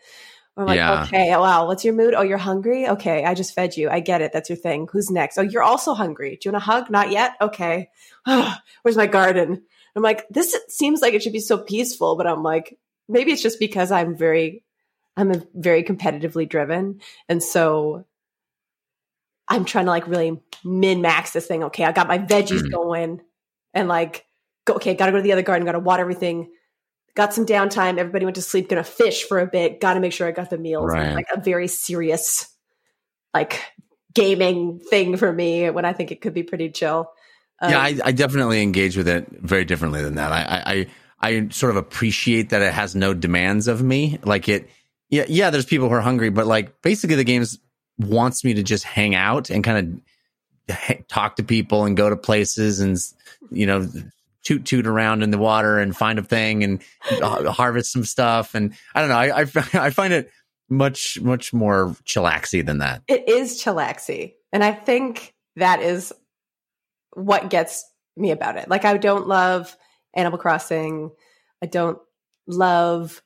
We're 0.55 0.65
like, 0.65 0.75
Yeah. 0.75 1.03
okay, 1.03 1.29
wow, 1.31 1.65
what's 1.67 1.85
your 1.85 1.93
mood? 1.93 2.13
Oh, 2.13 2.21
you're 2.23 2.37
hungry? 2.37 2.87
Okay, 2.89 3.23
I 3.23 3.33
just 3.33 3.55
fed 3.55 3.77
you. 3.77 3.89
I 3.89 4.01
get 4.01 4.21
it. 4.21 4.33
That's 4.33 4.49
your 4.49 4.57
thing. 4.57 4.87
Who's 4.91 5.09
next? 5.09 5.37
Oh, 5.37 5.41
you're 5.41 5.63
also 5.63 5.93
hungry. 5.93 6.31
Do 6.31 6.49
you 6.49 6.51
want 6.51 6.63
a 6.63 6.65
hug? 6.65 6.91
Not 6.91 7.09
yet? 7.11 7.33
Okay. 7.41 7.89
Where's 8.25 8.97
my 8.97 9.07
garden? 9.07 9.63
I'm 9.95 10.03
like, 10.03 10.27
this 10.29 10.55
seems 10.67 11.01
like 11.01 11.13
it 11.13 11.23
should 11.23 11.33
be 11.33 11.39
so 11.39 11.57
peaceful, 11.57 12.17
but 12.17 12.27
I'm 12.27 12.43
like, 12.43 12.77
maybe 13.07 13.31
it's 13.31 13.41
just 13.41 13.59
because 13.59 13.91
I'm 13.91 14.15
very, 14.17 14.63
I'm 15.15 15.31
a 15.31 15.41
very 15.53 15.83
competitively 15.83 16.47
driven. 16.47 17.01
And 17.29 17.41
so 17.43 18.05
I'm 19.47 19.65
trying 19.65 19.85
to 19.85 19.91
like 19.91 20.07
really 20.07 20.41
min 20.63 21.01
max 21.01 21.31
this 21.31 21.45
thing. 21.45 21.63
Okay, 21.65 21.83
I 21.83 21.91
got 21.91 22.07
my 22.07 22.17
veggies 22.17 22.61
Mm. 22.61 22.71
going 22.71 23.21
and 23.73 23.87
like, 23.87 24.25
go, 24.65 24.75
okay, 24.75 24.93
gotta 24.95 25.11
go 25.11 25.17
to 25.17 25.23
the 25.23 25.33
other 25.33 25.41
garden, 25.41 25.65
gotta 25.65 25.79
water 25.79 26.01
everything. 26.01 26.51
Got 27.15 27.33
some 27.33 27.45
downtime. 27.45 27.99
Everybody 27.99 28.25
went 28.25 28.35
to 28.35 28.41
sleep. 28.41 28.69
Gonna 28.69 28.83
fish 28.83 29.23
for 29.27 29.39
a 29.39 29.45
bit. 29.45 29.79
Got 29.79 29.93
to 29.93 29.99
make 29.99 30.13
sure 30.13 30.27
I 30.27 30.31
got 30.31 30.49
the 30.49 30.57
meals. 30.57 30.89
Right. 30.91 31.13
Like 31.13 31.27
a 31.31 31.39
very 31.39 31.67
serious, 31.67 32.47
like 33.35 33.61
gaming 34.15 34.79
thing 34.79 35.17
for 35.17 35.31
me 35.31 35.69
when 35.69 35.85
I 35.85 35.93
think 35.93 36.11
it 36.11 36.21
could 36.21 36.33
be 36.33 36.41
pretty 36.43 36.71
chill. 36.71 37.11
Um, 37.61 37.71
yeah, 37.71 37.79
I, 37.79 37.99
I 38.05 38.11
definitely 38.13 38.61
engage 38.63 38.97
with 38.97 39.07
it 39.07 39.27
very 39.29 39.63
differently 39.63 40.01
than 40.01 40.15
that. 40.15 40.31
I, 40.31 40.87
I, 41.21 41.29
I 41.35 41.47
sort 41.49 41.69
of 41.69 41.77
appreciate 41.77 42.49
that 42.49 42.61
it 42.61 42.73
has 42.73 42.95
no 42.95 43.13
demands 43.13 43.67
of 43.67 43.83
me. 43.83 44.19
Like 44.23 44.49
it, 44.49 44.69
yeah, 45.13 45.25
yeah. 45.27 45.51
There's 45.51 45.65
people 45.65 45.89
who 45.89 45.93
are 45.93 46.01
hungry, 46.01 46.31
but 46.31 46.47
like 46.47 46.81
basically 46.81 47.15
the 47.15 47.23
games 47.23 47.59
wants 47.99 48.43
me 48.43 48.55
to 48.55 48.63
just 48.63 48.83
hang 48.83 49.13
out 49.13 49.51
and 49.51 49.63
kind 49.63 50.03
of 50.67 51.07
talk 51.07 51.35
to 51.35 51.43
people 51.43 51.85
and 51.85 51.95
go 51.95 52.09
to 52.09 52.15
places 52.15 52.79
and 52.79 52.97
you 53.51 53.67
know 53.67 53.87
toot 54.43 54.65
toot 54.65 54.87
around 54.87 55.21
in 55.21 55.29
the 55.29 55.37
water 55.37 55.77
and 55.77 55.95
find 55.95 56.17
a 56.17 56.23
thing 56.23 56.63
and 56.63 56.81
uh, 57.21 57.51
harvest 57.51 57.91
some 57.91 58.03
stuff. 58.03 58.55
And 58.55 58.73
I 58.95 59.01
don't 59.01 59.09
know. 59.09 59.17
I, 59.17 59.41
I, 59.41 59.85
I 59.85 59.89
find 59.91 60.13
it 60.13 60.31
much 60.67 61.21
much 61.21 61.53
more 61.53 61.95
chillaxy 62.05 62.65
than 62.65 62.79
that. 62.79 63.03
it 63.07 63.29
is 63.29 63.61
chillaxy, 63.61 64.33
and 64.51 64.63
I 64.63 64.71
think 64.71 65.35
that 65.57 65.79
is 65.79 66.11
what 67.11 67.51
gets 67.51 67.85
me 68.17 68.31
about 68.31 68.57
it. 68.57 68.67
Like 68.67 68.83
I 68.83 68.97
don't 68.97 69.27
love 69.27 69.77
Animal 70.15 70.39
Crossing. 70.39 71.11
I 71.61 71.67
don't 71.67 71.99
love 72.47 73.21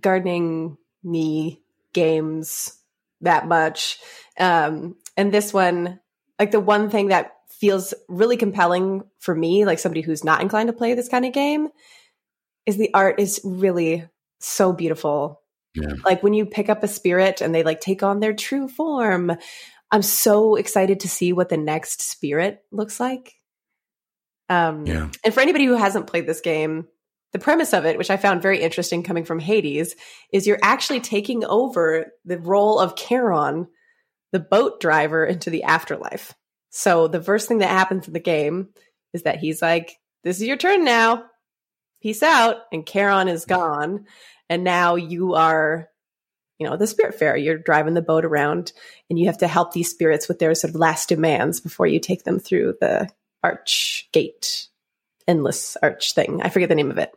gardening 0.00 0.78
me 1.02 1.62
games 1.92 2.76
that 3.20 3.46
much. 3.46 3.98
Um, 4.38 4.96
and 5.16 5.32
this 5.32 5.52
one, 5.52 6.00
like 6.38 6.50
the 6.50 6.60
one 6.60 6.90
thing 6.90 7.08
that 7.08 7.32
feels 7.48 7.92
really 8.08 8.36
compelling 8.36 9.02
for 9.18 9.34
me, 9.34 9.64
like 9.66 9.78
somebody 9.78 10.00
who's 10.00 10.24
not 10.24 10.40
inclined 10.40 10.68
to 10.68 10.72
play 10.72 10.94
this 10.94 11.08
kind 11.08 11.26
of 11.26 11.32
game, 11.32 11.68
is 12.66 12.76
the 12.76 12.92
art 12.94 13.20
is 13.20 13.40
really 13.44 14.06
so 14.38 14.72
beautiful. 14.72 15.42
Yeah. 15.74 15.92
Like 16.04 16.22
when 16.22 16.34
you 16.34 16.46
pick 16.46 16.68
up 16.68 16.82
a 16.82 16.88
spirit 16.88 17.40
and 17.40 17.54
they 17.54 17.62
like 17.62 17.80
take 17.80 18.02
on 18.02 18.20
their 18.20 18.32
true 18.32 18.68
form. 18.68 19.32
I'm 19.92 20.02
so 20.02 20.54
excited 20.54 21.00
to 21.00 21.08
see 21.08 21.32
what 21.32 21.48
the 21.48 21.56
next 21.56 22.00
spirit 22.00 22.62
looks 22.70 23.00
like. 23.00 23.34
Um, 24.48 24.86
Yeah. 24.86 25.10
and 25.24 25.34
for 25.34 25.40
anybody 25.40 25.64
who 25.64 25.74
hasn't 25.74 26.06
played 26.06 26.26
this 26.26 26.40
game, 26.40 26.86
the 27.32 27.38
premise 27.38 27.72
of 27.72 27.84
it, 27.86 27.96
which 27.96 28.10
I 28.10 28.16
found 28.16 28.42
very 28.42 28.60
interesting 28.60 29.02
coming 29.02 29.24
from 29.24 29.38
Hades, 29.38 29.94
is 30.32 30.46
you're 30.46 30.58
actually 30.62 31.00
taking 31.00 31.44
over 31.44 32.06
the 32.24 32.38
role 32.38 32.78
of 32.78 32.96
Charon, 32.96 33.68
the 34.32 34.40
boat 34.40 34.80
driver, 34.80 35.24
into 35.24 35.50
the 35.50 35.62
afterlife. 35.62 36.34
So 36.70 37.08
the 37.08 37.22
first 37.22 37.48
thing 37.48 37.58
that 37.58 37.70
happens 37.70 38.06
in 38.06 38.12
the 38.12 38.20
game 38.20 38.68
is 39.12 39.22
that 39.22 39.38
he's 39.38 39.62
like, 39.62 39.96
This 40.24 40.40
is 40.40 40.46
your 40.46 40.56
turn 40.56 40.84
now. 40.84 41.24
Peace 42.02 42.22
out. 42.22 42.56
And 42.72 42.86
Charon 42.86 43.28
is 43.28 43.44
gone. 43.44 44.06
And 44.48 44.64
now 44.64 44.96
you 44.96 45.34
are, 45.34 45.88
you 46.58 46.68
know, 46.68 46.76
the 46.76 46.86
spirit 46.86 47.14
fair. 47.14 47.36
You're 47.36 47.58
driving 47.58 47.94
the 47.94 48.02
boat 48.02 48.24
around 48.24 48.72
and 49.08 49.18
you 49.18 49.26
have 49.26 49.38
to 49.38 49.48
help 49.48 49.72
these 49.72 49.90
spirits 49.90 50.26
with 50.26 50.38
their 50.38 50.54
sort 50.54 50.70
of 50.70 50.80
last 50.80 51.08
demands 51.08 51.60
before 51.60 51.86
you 51.86 52.00
take 52.00 52.24
them 52.24 52.40
through 52.40 52.74
the 52.80 53.08
arch 53.42 54.08
gate 54.12 54.69
endless 55.30 55.76
arch 55.82 56.12
thing. 56.12 56.42
I 56.42 56.48
forget 56.48 56.68
the 56.68 56.74
name 56.74 56.90
of 56.90 56.98
it. 56.98 57.12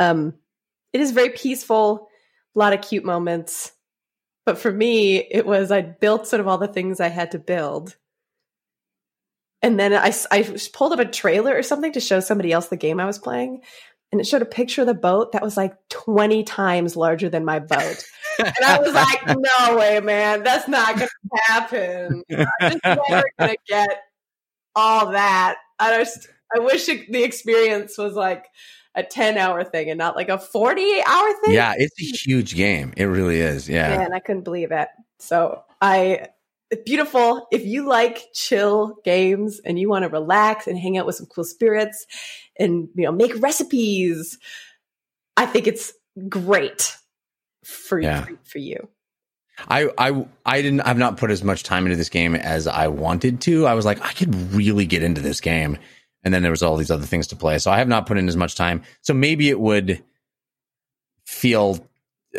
Um, 0.00 0.34
it 0.92 1.00
is 1.00 1.12
very 1.12 1.30
peaceful, 1.30 2.08
a 2.54 2.58
lot 2.58 2.72
of 2.72 2.82
cute 2.82 3.04
moments. 3.04 3.72
But 4.44 4.58
for 4.58 4.72
me, 4.72 5.18
it 5.18 5.46
was 5.46 5.70
I 5.70 5.80
built 5.82 6.26
sort 6.26 6.40
of 6.40 6.48
all 6.48 6.58
the 6.58 6.66
things 6.66 7.00
I 7.00 7.08
had 7.08 7.30
to 7.30 7.38
build. 7.38 7.96
And 9.62 9.78
then 9.78 9.94
I, 9.94 10.12
I 10.32 10.42
pulled 10.72 10.92
up 10.92 10.98
a 10.98 11.04
trailer 11.04 11.56
or 11.56 11.62
something 11.62 11.92
to 11.92 12.00
show 12.00 12.18
somebody 12.18 12.50
else 12.50 12.66
the 12.66 12.76
game 12.76 12.98
I 12.98 13.06
was 13.06 13.20
playing. 13.20 13.62
And 14.10 14.20
it 14.20 14.26
showed 14.26 14.42
a 14.42 14.46
picture 14.46 14.82
of 14.82 14.88
the 14.88 14.94
boat 14.94 15.32
that 15.32 15.42
was 15.42 15.56
like 15.56 15.74
20 15.88 16.42
times 16.42 16.96
larger 16.96 17.30
than 17.30 17.44
my 17.44 17.60
boat. 17.60 18.04
And 18.38 18.54
I 18.64 18.78
was 18.80 18.92
like, 18.92 19.26
no 19.68 19.76
way, 19.78 20.00
man, 20.00 20.42
that's 20.42 20.68
not 20.68 20.96
going 20.96 21.08
to 21.08 21.40
happen. 21.44 22.24
I'm 22.60 22.72
just 22.72 22.84
never 22.84 23.30
going 23.38 23.50
to 23.52 23.56
get 23.66 24.02
all 24.74 25.12
that. 25.12 25.56
I 25.78 25.96
just, 25.96 26.28
I 26.54 26.60
wish 26.60 26.88
it, 26.88 27.10
the 27.10 27.22
experience 27.22 27.96
was 27.98 28.14
like 28.14 28.46
a 28.94 29.02
10 29.02 29.38
hour 29.38 29.64
thing 29.64 29.88
and 29.90 29.98
not 29.98 30.16
like 30.16 30.28
a 30.28 30.38
40 30.38 31.02
hour 31.06 31.32
thing. 31.44 31.54
Yeah, 31.54 31.74
it's 31.76 32.00
a 32.00 32.04
huge 32.28 32.54
game. 32.54 32.92
It 32.96 33.04
really 33.04 33.40
is. 33.40 33.68
Yeah. 33.68 33.96
Man, 33.96 34.12
I 34.12 34.18
couldn't 34.20 34.42
believe 34.42 34.70
it. 34.72 34.88
So 35.18 35.62
I, 35.80 36.28
beautiful. 36.84 37.46
If 37.52 37.64
you 37.64 37.86
like 37.88 38.32
chill 38.34 38.96
games 39.04 39.60
and 39.64 39.78
you 39.78 39.88
want 39.88 40.02
to 40.04 40.08
relax 40.08 40.66
and 40.66 40.78
hang 40.78 40.98
out 40.98 41.06
with 41.06 41.14
some 41.16 41.26
cool 41.26 41.44
spirits 41.44 42.06
and, 42.58 42.88
you 42.94 43.04
know, 43.04 43.12
make 43.12 43.32
recipes, 43.42 44.38
I 45.36 45.46
think 45.46 45.66
it's 45.66 45.92
great 46.28 46.96
for, 47.64 47.98
Yeah. 48.00 48.24
for, 48.24 48.38
for 48.44 48.58
you. 48.58 48.88
I, 49.68 49.90
I 49.98 50.26
I 50.46 50.62
didn't 50.62 50.80
I've 50.80 50.96
not 50.98 51.18
put 51.18 51.30
as 51.30 51.44
much 51.44 51.62
time 51.62 51.84
into 51.84 51.96
this 51.96 52.08
game 52.08 52.34
as 52.34 52.66
I 52.66 52.88
wanted 52.88 53.42
to. 53.42 53.66
I 53.66 53.74
was 53.74 53.84
like, 53.84 54.00
I 54.00 54.12
could 54.12 54.34
really 54.52 54.86
get 54.86 55.02
into 55.02 55.20
this 55.20 55.40
game. 55.40 55.76
And 56.24 56.32
then 56.32 56.42
there 56.42 56.50
was 56.50 56.62
all 56.62 56.76
these 56.76 56.90
other 56.90 57.06
things 57.06 57.28
to 57.28 57.36
play. 57.36 57.58
So 57.58 57.70
I 57.70 57.78
have 57.78 57.88
not 57.88 58.06
put 58.06 58.18
in 58.18 58.28
as 58.28 58.36
much 58.36 58.54
time. 58.54 58.82
So 59.00 59.12
maybe 59.12 59.48
it 59.48 59.58
would 59.58 60.02
feel 61.24 61.84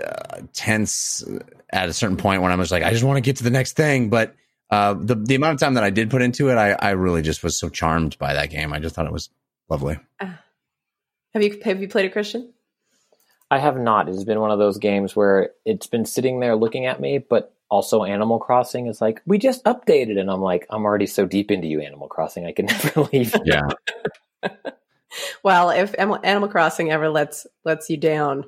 uh, 0.02 0.42
tense 0.54 1.24
at 1.72 1.90
a 1.90 1.94
certain 1.94 2.18
point 2.18 2.42
when 2.42 2.52
I'm 2.52 2.60
just 2.60 2.72
like, 2.72 2.84
I 2.84 2.92
just 2.92 3.04
want 3.04 3.18
to 3.18 3.22
get 3.22 3.38
to 3.38 3.44
the 3.44 3.50
next 3.50 3.74
thing. 3.74 4.10
But 4.10 4.36
uh, 4.70 4.94
the 4.94 5.16
the 5.16 5.36
amount 5.36 5.56
of 5.56 5.60
time 5.60 5.74
that 5.76 5.84
I 5.84 5.90
did 5.90 6.10
put 6.10 6.22
into 6.22 6.50
it, 6.50 6.56
I, 6.56 6.72
I 6.72 6.92
really 6.92 7.22
just 7.22 7.44
was 7.44 7.58
so 7.60 7.70
charmed 7.70 8.18
by 8.18 8.34
that 8.34 8.50
game. 8.50 8.74
I 8.74 8.80
just 8.80 8.96
thought 8.96 9.06
it 9.06 9.12
was 9.12 9.30
lovely. 9.70 10.00
Have 10.20 11.42
you, 11.42 11.60
have 11.64 11.82
you 11.82 11.88
played 11.88 12.06
a 12.06 12.10
Christian? 12.10 12.54
I 13.50 13.60
have 13.60 13.78
not. 13.78 14.08
It's 14.08 14.24
been 14.24 14.40
one 14.40 14.52
of 14.52 14.60
those 14.60 14.78
games 14.78 15.16
where 15.16 15.52
it's 15.66 15.88
been 15.88 16.06
sitting 16.06 16.40
there 16.40 16.56
looking 16.56 16.86
at 16.86 17.00
me, 17.00 17.18
but 17.18 17.54
also 17.74 18.04
Animal 18.04 18.38
Crossing 18.38 18.86
is 18.86 19.02
like, 19.02 19.22
we 19.26 19.40
just 19.40 19.64
updated, 19.66 20.20
and 20.20 20.30
I'm 20.30 20.42
like, 20.42 20.68
I'm 20.70 20.84
already 20.86 21.08
so 21.08 21.26
deep 21.26 21.50
into 21.50 21.68
you, 21.68 21.82
Animal 21.82 22.08
Crossing, 22.08 22.46
I 22.46 22.52
can 22.52 22.66
never 22.68 23.02
leave. 23.12 23.36
Yeah. 23.44 23.68
Well, 25.44 25.70
if 25.70 25.94
Animal 26.00 26.48
Crossing 26.48 26.92
ever 26.92 27.08
lets 27.08 27.46
lets 27.64 27.88
you 27.88 27.98
down, 27.98 28.46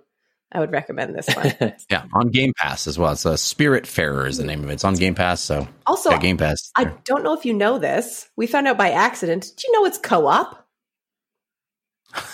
I 0.51 0.59
would 0.59 0.71
recommend 0.71 1.13
this 1.13 1.27
one. 1.35 1.53
Yeah. 1.91 2.05
On 2.11 2.29
Game 2.29 2.53
Pass 2.57 2.87
as 2.87 2.97
well. 2.97 3.11
It's 3.11 3.23
a 3.25 3.33
Spiritfarer 3.33 4.27
is 4.27 4.37
the 4.37 4.45
name 4.45 4.63
of 4.63 4.69
it. 4.71 4.73
It's 4.73 4.83
on 4.83 4.95
Game 4.95 5.13
Pass. 5.13 5.41
So 5.41 5.67
Also, 5.85 6.09
yeah, 6.09 6.17
Game 6.17 6.37
Pass. 6.37 6.71
I 6.75 6.85
don't 7.03 7.23
know 7.23 7.33
if 7.37 7.45
you 7.45 7.53
know 7.53 7.77
this. 7.77 8.27
We 8.35 8.47
found 8.47 8.67
out 8.67 8.79
by 8.79 8.89
accident. 8.91 9.43
Did 9.55 9.63
you 9.63 9.73
know 9.73 9.85
it's 9.85 9.99
co-op? 9.99 10.67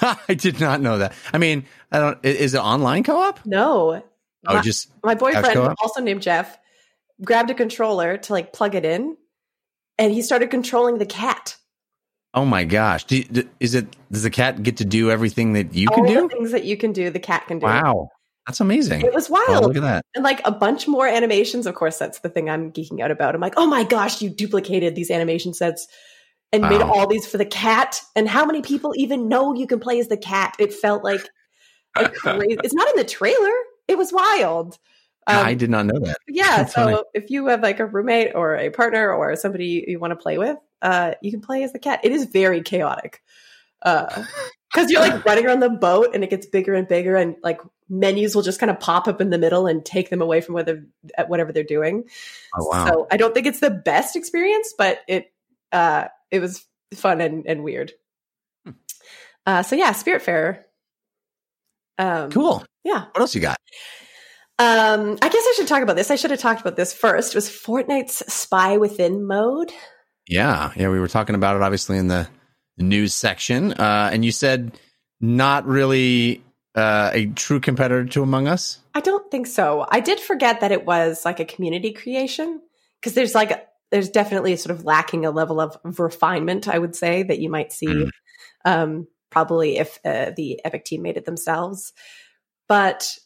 I 0.02 0.34
did 0.36 0.62
not 0.62 0.80
know 0.80 1.00
that. 1.00 1.12
I 1.34 1.38
mean, 1.38 1.66
I 1.92 2.00
don't. 2.00 2.24
Is 2.24 2.54
it 2.54 2.60
online 2.60 3.04
co-op? 3.04 3.46
No. 3.46 4.02
Oh, 4.48 4.54
My- 4.56 4.62
just 4.62 4.92
my 5.04 5.16
boyfriend, 5.16 5.76
also 5.84 6.00
named 6.02 6.22
Jeff, 6.22 6.58
grabbed 7.24 7.50
a 7.50 7.54
controller 7.54 8.18
to 8.18 8.34
like 8.34 8.54
plug 8.54 8.76
it 8.76 8.86
in, 8.86 9.18
and 9.98 10.12
he 10.14 10.22
started 10.22 10.50
controlling 10.50 10.98
the 10.98 11.06
cat. 11.06 11.58
oh 12.34 12.46
my 12.46 12.64
gosh. 12.64 13.04
Do, 13.06 13.24
do- 13.24 13.50
is 13.60 13.76
it? 13.76 13.96
Does 14.12 14.24
the 14.24 14.30
cat 14.30 14.64
get 14.64 14.78
to 14.78 14.86
do 14.86 15.12
everything 15.12 15.54
that 15.54 15.74
you 15.74 15.88
can 15.90 16.06
do? 16.06 16.22
the 16.22 16.28
things 16.30 16.52
that 16.52 16.64
you 16.66 16.78
can 16.78 16.94
do, 16.94 17.10
the 17.10 17.20
cat 17.20 17.48
can 17.48 17.60
do. 17.60 17.66
Wow, 17.66 18.10
that's 18.48 18.60
amazing. 18.60 19.02
It 19.02 19.14
was 19.14 19.30
Oh, 19.30 19.44
wild. 19.48 19.64
look 19.66 19.76
at 19.76 19.82
that. 19.82 20.06
and 20.16 20.24
like 20.24 20.42
a 20.46 20.52
bunch 20.52 20.88
more 20.88 21.08
animations. 21.08 21.68
Of 21.68 21.76
course, 21.76 21.98
that's 21.98 22.20
the 22.20 22.30
thing 22.30 22.50
I'm 22.50 22.72
geeking 22.72 23.02
out 23.02 23.12
about. 23.12 23.36
I'm 23.36 23.42
like, 23.42 23.54
oh 23.58 23.68
my 23.68 23.84
gosh, 23.84 24.22
you 24.22 24.30
duplicated 24.30 24.96
these 24.96 25.12
animation 25.12 25.54
sets 25.54 25.88
and 26.54 26.64
made 26.64 26.82
all 26.82 27.08
these 27.08 27.26
for 27.28 27.38
the 27.38 27.46
cat. 27.46 28.02
And 28.16 28.28
how 28.28 28.46
many 28.46 28.62
people 28.62 28.92
even 28.98 29.30
know 29.30 29.54
you 29.56 29.68
can 29.68 29.80
play 29.80 30.00
as 30.00 30.08
the 30.10 30.18
cat? 30.18 30.56
It 30.60 30.74
felt 30.74 31.04
like 31.04 31.22
a 31.96 32.10
crazy. 32.10 32.58
it's 32.64 32.74
not 32.74 32.90
in 32.90 32.96
the 32.98 33.06
trailer. 33.06 33.52
It 33.88 33.98
was 33.98 34.12
wild. 34.12 34.78
Um, 35.28 35.46
I 35.46 35.54
did 35.54 35.70
not 35.70 35.86
know 35.86 36.00
that. 36.00 36.18
yeah. 36.28 36.58
That's 36.58 36.74
So 36.74 36.84
funny. 36.84 36.98
if 37.14 37.30
you 37.30 37.48
have 37.48 37.62
like 37.62 37.80
a 37.80 37.86
roommate 37.86 38.34
or 38.36 38.56
a 38.56 38.70
partner 38.70 39.14
or 39.14 39.36
somebody 39.36 39.86
you 39.88 40.00
want 40.00 40.12
to 40.12 40.16
play 40.16 40.38
with, 40.38 40.58
uh, 40.82 41.14
you 41.22 41.32
can 41.32 41.42
play 41.42 41.64
as 41.64 41.74
the 41.74 41.80
cat. 41.80 42.02
It 42.04 42.12
is 42.12 42.26
very 42.26 42.62
chaotic. 42.62 43.22
Because 44.74 44.90
you're 44.90 45.02
like 45.02 45.26
running 45.26 45.46
around 45.46 45.60
the 45.60 45.70
boat 45.70 46.12
and 46.14 46.24
it 46.24 46.30
gets 46.30 46.46
bigger 46.46 46.74
and 46.74 46.88
bigger, 46.88 47.18
and 47.18 47.36
like 47.44 47.60
menus 47.90 48.34
will 48.36 48.42
just 48.42 48.58
kind 48.58 48.70
of 48.70 48.80
pop 48.80 49.06
up 49.06 49.20
in 49.20 49.30
the 49.30 49.38
middle 49.38 49.68
and 49.68 49.84
take 49.84 50.10
them 50.10 50.22
away 50.22 50.40
from 50.40 50.56
whether 50.56 50.86
at 51.18 51.28
whatever 51.28 51.52
they're 51.52 51.66
doing. 51.66 52.06
Oh 52.58 52.68
wow. 52.70 52.88
So 52.88 53.08
I 53.12 53.18
don't 53.18 53.34
think 53.34 53.48
it's 53.48 53.60
the 53.60 53.70
best 53.70 54.16
experience, 54.16 54.74
but 54.78 55.00
it 55.10 55.34
uh, 55.74 56.08
it 56.30 56.40
was 56.40 56.66
fun 56.94 57.20
and, 57.20 57.46
and 57.48 57.66
weird. 57.66 57.92
Hmm. 58.64 58.72
Uh, 59.46 59.64
so 59.64 59.76
yeah, 59.76 59.92
Spiritfarer. 59.92 60.60
Um, 61.98 62.32
cool. 62.32 62.64
Yeah. 62.86 63.08
What 63.12 63.20
else 63.20 63.36
you 63.36 63.42
got? 63.42 63.58
Um, 64.62 65.18
I 65.24 65.30
guess 65.30 65.44
I 65.44 65.54
should 65.58 65.68
talk 65.68 65.82
about 65.82 65.96
this. 65.96 66.12
I 66.12 66.16
should 66.16 66.30
have 66.30 66.40
talked 66.40 66.62
about 66.62 66.76
this 66.76 66.94
first. 66.94 67.34
It 67.34 67.36
was 67.36 67.50
Fortnite's 67.50 68.32
Spy 68.32 68.78
Within 68.78 69.26
mode. 69.26 69.72
Yeah, 70.28 70.72
yeah. 70.76 70.90
We 70.90 71.00
were 71.00 71.08
talking 71.08 71.34
about 71.34 71.56
it 71.56 71.64
obviously 71.64 71.98
in 71.98 72.08
the 72.10 72.30
news 72.78 73.16
section, 73.16 73.74
uh, 73.74 74.12
and 74.14 74.24
you 74.24 74.32
said 74.32 74.78
not 75.20 75.66
really 75.66 76.44
uh, 76.76 77.10
a 77.12 77.26
true 77.26 77.60
competitor 77.60 78.06
to 78.06 78.22
Among 78.22 78.48
Us. 78.48 78.78
I 78.94 79.00
don't 79.00 79.32
think 79.32 79.48
so. 79.48 79.84
I 79.90 80.00
did 80.00 80.20
forget 80.20 80.62
that 80.62 80.72
it 80.72 80.86
was 80.86 81.26
like 81.26 81.40
a 81.40 81.46
community 81.46 81.92
creation 81.92 82.62
because 83.00 83.16
there's 83.16 83.34
like 83.34 83.68
there's 83.90 84.10
definitely 84.10 84.54
a 84.54 84.58
sort 84.58 84.78
of 84.78 84.86
lacking 84.86 85.26
a 85.26 85.32
level 85.32 85.60
of 85.60 85.76
refinement. 86.00 86.68
I 86.68 86.78
would 86.78 86.96
say 86.96 87.24
that 87.24 87.40
you 87.40 87.50
might 87.50 87.74
see 87.74 87.88
Mm. 87.88 88.10
um, 88.64 89.08
probably 89.32 89.78
if 89.78 89.98
uh, 90.06 90.32
the 90.38 90.62
Epic 90.64 90.86
team 90.86 91.02
made 91.02 91.18
it 91.18 91.26
themselves, 91.26 91.94
but. 92.68 93.18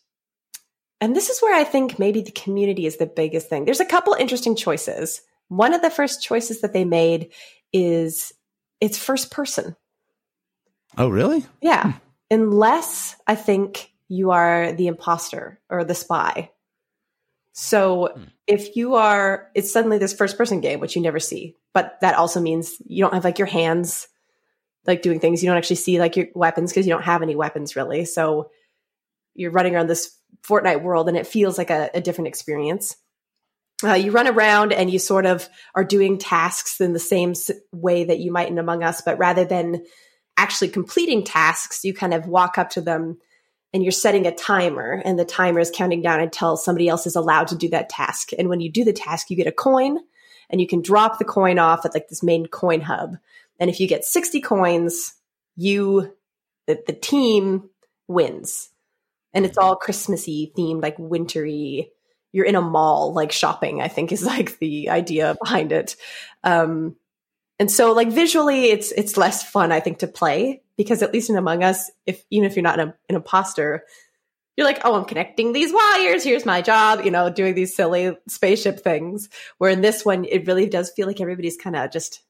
And 1.01 1.15
this 1.15 1.29
is 1.29 1.41
where 1.41 1.55
I 1.55 1.63
think 1.63 1.99
maybe 1.99 2.21
the 2.21 2.31
community 2.31 2.85
is 2.85 2.97
the 2.97 3.05
biggest 3.05 3.49
thing. 3.49 3.65
There's 3.65 3.79
a 3.79 3.85
couple 3.85 4.13
interesting 4.13 4.55
choices. 4.55 5.21
One 5.49 5.73
of 5.73 5.81
the 5.81 5.89
first 5.89 6.23
choices 6.23 6.61
that 6.61 6.73
they 6.73 6.85
made 6.85 7.31
is 7.73 8.33
it's 8.81 8.97
first 8.97 9.31
person. 9.31 9.75
Oh, 10.97 11.09
really? 11.09 11.45
Yeah. 11.61 11.93
Unless 12.31 13.17
I 13.27 13.35
think 13.35 13.91
you 14.07 14.31
are 14.31 14.71
the 14.71 14.87
imposter 14.87 15.59
or 15.69 15.83
the 15.83 15.95
spy. 15.95 16.51
So 17.53 18.11
Hmm. 18.15 18.23
if 18.47 18.75
you 18.75 18.95
are, 18.95 19.49
it's 19.55 19.71
suddenly 19.71 19.97
this 19.97 20.13
first 20.13 20.37
person 20.37 20.61
game, 20.61 20.79
which 20.79 20.95
you 20.95 21.01
never 21.01 21.19
see. 21.19 21.55
But 21.73 21.99
that 22.01 22.15
also 22.15 22.39
means 22.39 22.75
you 22.85 23.03
don't 23.03 23.13
have 23.13 23.23
like 23.23 23.39
your 23.39 23.47
hands 23.47 24.07
like 24.87 25.01
doing 25.01 25.19
things. 25.19 25.43
You 25.43 25.49
don't 25.49 25.57
actually 25.57 25.77
see 25.77 25.99
like 25.99 26.15
your 26.15 26.27
weapons 26.35 26.71
because 26.71 26.85
you 26.85 26.93
don't 26.93 27.03
have 27.03 27.21
any 27.21 27.35
weapons 27.35 27.75
really. 27.75 28.05
So 28.05 28.49
you're 29.35 29.51
running 29.51 29.75
around 29.75 29.87
this 29.87 30.17
Fortnite 30.47 30.81
world 30.81 31.07
and 31.07 31.17
it 31.17 31.27
feels 31.27 31.57
like 31.57 31.69
a, 31.69 31.89
a 31.93 32.01
different 32.01 32.27
experience. 32.27 32.95
Uh, 33.83 33.93
you 33.93 34.11
run 34.11 34.27
around 34.27 34.71
and 34.71 34.89
you 34.89 34.99
sort 34.99 35.25
of 35.25 35.47
are 35.75 35.83
doing 35.83 36.17
tasks 36.17 36.79
in 36.79 36.93
the 36.93 36.99
same 36.99 37.33
way 37.73 38.05
that 38.05 38.19
you 38.19 38.31
might 38.31 38.47
in 38.47 38.57
Among 38.57 38.83
Us, 38.83 39.01
but 39.01 39.19
rather 39.19 39.43
than 39.43 39.83
actually 40.37 40.69
completing 40.69 41.23
tasks, 41.23 41.83
you 41.83 41.93
kind 41.93 42.13
of 42.13 42.27
walk 42.27 42.57
up 42.57 42.71
to 42.71 42.81
them 42.81 43.17
and 43.73 43.83
you're 43.83 43.91
setting 43.91 44.25
a 44.25 44.33
timer, 44.33 45.01
and 45.03 45.19
the 45.19 45.25
timer 45.25 45.59
is 45.59 45.69
counting 45.69 46.01
down 46.01 46.21
until 46.21 46.55
somebody 46.55 46.87
else 46.87 47.05
is 47.05 47.17
allowed 47.17 47.49
to 47.49 47.57
do 47.57 47.67
that 47.67 47.89
task. 47.89 48.29
And 48.39 48.47
when 48.47 48.61
you 48.61 48.71
do 48.71 48.85
the 48.85 48.93
task, 48.93 49.29
you 49.29 49.35
get 49.35 49.47
a 49.47 49.51
coin, 49.51 49.97
and 50.49 50.61
you 50.61 50.67
can 50.67 50.81
drop 50.81 51.19
the 51.19 51.25
coin 51.25 51.59
off 51.59 51.85
at 51.85 51.93
like 51.93 52.07
this 52.07 52.23
main 52.23 52.45
coin 52.45 52.79
hub. 52.79 53.17
And 53.59 53.69
if 53.69 53.81
you 53.81 53.87
get 53.89 54.05
60 54.05 54.39
coins, 54.39 55.15
you, 55.57 56.15
the, 56.67 56.81
the 56.87 56.93
team 56.93 57.69
wins. 58.07 58.69
And 59.35 59.45
it's 59.45 59.57
all 59.57 59.75
Christmassy 59.75 60.51
themed, 60.57 60.81
like 60.81 60.97
wintry. 60.97 61.91
You're 62.31 62.45
in 62.45 62.55
a 62.55 62.61
mall, 62.61 63.13
like 63.13 63.31
shopping, 63.31 63.81
I 63.81 63.87
think 63.89 64.11
is 64.11 64.25
like 64.25 64.57
the 64.57 64.89
idea 64.89 65.35
behind 65.39 65.71
it. 65.71 65.95
Um, 66.43 66.95
and 67.59 67.71
so 67.71 67.93
like 67.93 68.09
visually 68.09 68.65
it's 68.65 68.91
it's 68.91 69.17
less 69.17 69.43
fun 69.43 69.71
i 69.71 69.79
think 69.79 69.99
to 69.99 70.07
play 70.07 70.61
because 70.77 71.01
at 71.01 71.13
least 71.13 71.29
in 71.29 71.37
among 71.37 71.63
us 71.63 71.91
if 72.05 72.23
even 72.29 72.45
if 72.45 72.55
you're 72.55 72.63
not 72.63 72.79
an, 72.79 72.93
an 73.09 73.15
imposter 73.15 73.83
you're 74.57 74.67
like 74.67 74.81
oh 74.83 74.95
i'm 74.95 75.05
connecting 75.05 75.53
these 75.53 75.73
wires 75.73 76.23
here's 76.23 76.45
my 76.45 76.61
job 76.61 77.03
you 77.05 77.11
know 77.11 77.29
doing 77.29 77.55
these 77.55 77.75
silly 77.75 78.15
spaceship 78.27 78.79
things 78.79 79.29
where 79.57 79.71
in 79.71 79.81
this 79.81 80.05
one 80.05 80.25
it 80.25 80.47
really 80.47 80.67
does 80.67 80.91
feel 80.91 81.07
like 81.07 81.21
everybody's 81.21 81.57
kind 81.57 81.75
of 81.75 81.91
just 81.91 82.21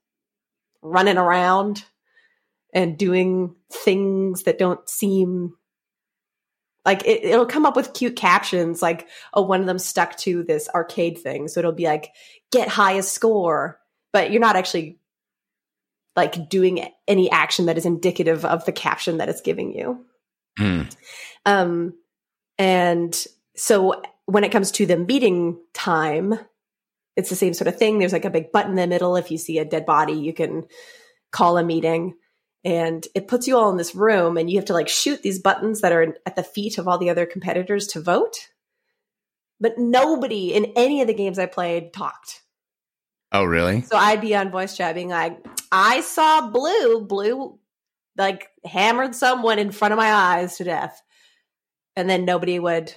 running 0.82 1.18
around 1.18 1.84
and 2.73 2.98
doing 2.98 3.56
things 3.72 4.44
that 4.44 4.60
don't 4.60 4.88
seem 4.90 5.53
like 6.86 7.06
it, 7.06 7.24
it'll 7.24 7.45
come 7.45 7.66
up 7.66 7.76
with 7.76 7.94
cute 7.94 8.16
captions 8.16 8.82
like 8.82 9.07
oh 9.34 9.41
one 9.41 9.62
of 9.62 9.68
them 9.68 9.80
stuck 9.80 10.16
to 10.18 10.44
this 10.44 10.70
arcade 10.70 11.18
thing 11.18 11.48
so 11.48 11.60
it'll 11.60 11.72
be 11.72 11.86
like 11.86 12.12
get 12.52 12.68
highest 12.68 13.14
score 13.14 13.80
but 14.14 14.32
you're 14.32 14.41
not 14.41 14.56
actually 14.56 14.99
like 16.16 16.49
doing 16.49 16.88
any 17.07 17.30
action 17.30 17.66
that 17.66 17.78
is 17.78 17.86
indicative 17.86 18.45
of 18.45 18.66
the 18.66 18.72
caption 18.72 19.18
that 19.18 19.30
it's 19.30 19.41
giving 19.41 19.74
you. 19.74 20.06
Hmm. 20.57 20.84
Um, 21.45 21.94
and 22.57 23.14
so 23.56 24.02
when 24.26 24.44
it 24.44 24.52
comes 24.52 24.72
to 24.72 24.86
the 24.86 24.98
meeting 24.98 25.60
time, 25.74 26.40
it's 27.16 27.30
the 27.30 27.36
same 27.36 27.53
sort 27.53 27.68
of 27.68 27.78
thing. 27.78 27.99
There's 27.99 28.14
like 28.14 28.26
a 28.26 28.30
big 28.30 28.52
button 28.52 28.72
in 28.72 28.78
the 28.78 28.88
middle. 28.88 29.16
If 29.16 29.32
you 29.32 29.38
see 29.38 29.60
a 29.60 29.66
dead 29.66 29.86
body, 29.86 30.14
you 30.14 30.34
can 30.34 30.66
call 31.32 31.57
a 31.57 31.64
meeting 31.64 32.16
and 32.65 33.07
it 33.13 33.27
puts 33.27 33.47
you 33.47 33.55
all 33.55 33.69
in 33.69 33.77
this 33.77 33.93
room 33.95 34.35
and 34.37 34.49
you 34.49 34.57
have 34.57 34.65
to 34.65 34.73
like 34.73 34.89
shoot 34.89 35.21
these 35.21 35.39
buttons 35.39 35.81
that 35.81 35.91
are 35.93 36.15
at 36.25 36.35
the 36.35 36.43
feet 36.43 36.77
of 36.79 36.87
all 36.87 36.97
the 36.97 37.11
other 37.11 37.25
competitors 37.27 37.87
to 37.87 38.01
vote. 38.01 38.49
But 39.61 39.77
nobody 39.77 40.53
in 40.53 40.73
any 40.75 40.99
of 41.01 41.07
the 41.07 41.13
games 41.13 41.39
I 41.39 41.45
played 41.45 41.93
talked. 41.93 42.41
Oh, 43.31 43.43
really? 43.43 43.81
So 43.83 43.95
I'd 43.95 44.19
be 44.21 44.35
on 44.35 44.49
voice 44.51 44.75
chat 44.75 44.95
being 44.95 45.09
like, 45.09 45.37
I 45.71 46.01
saw 46.01 46.49
blue, 46.49 47.01
blue 47.01 47.59
like 48.17 48.49
hammered 48.63 49.13
someone 49.13 49.59
in 49.59 49.71
front 49.71 49.93
of 49.93 49.97
my 49.97 50.11
eyes 50.11 50.57
to 50.57 50.63
death. 50.63 51.01
And 51.95 52.09
then 52.09 52.25
nobody 52.25 52.59
would 52.59 52.93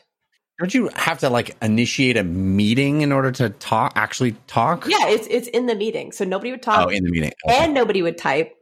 Don't 0.59 0.75
you 0.75 0.91
have 0.97 1.19
to 1.21 1.31
like 1.31 1.57
initiate 1.63 2.17
a 2.17 2.25
meeting 2.25 3.03
in 3.03 3.13
order 3.13 3.31
to 3.33 3.51
talk? 3.51 3.93
Actually, 3.97 4.33
talk? 4.47 4.87
Yeah, 4.89 5.09
it's 5.09 5.27
it's 5.31 5.49
in 5.49 5.67
the 5.67 5.75
meeting. 5.75 6.11
So 6.13 6.25
nobody 6.25 6.51
would 6.53 6.63
talk 6.63 6.87
Oh, 6.87 6.89
in 6.89 7.05
the 7.05 7.11
meeting. 7.11 7.33
Okay. 7.47 7.59
and 7.65 7.75
nobody 7.75 8.03
would 8.03 8.17
type. 8.19 8.55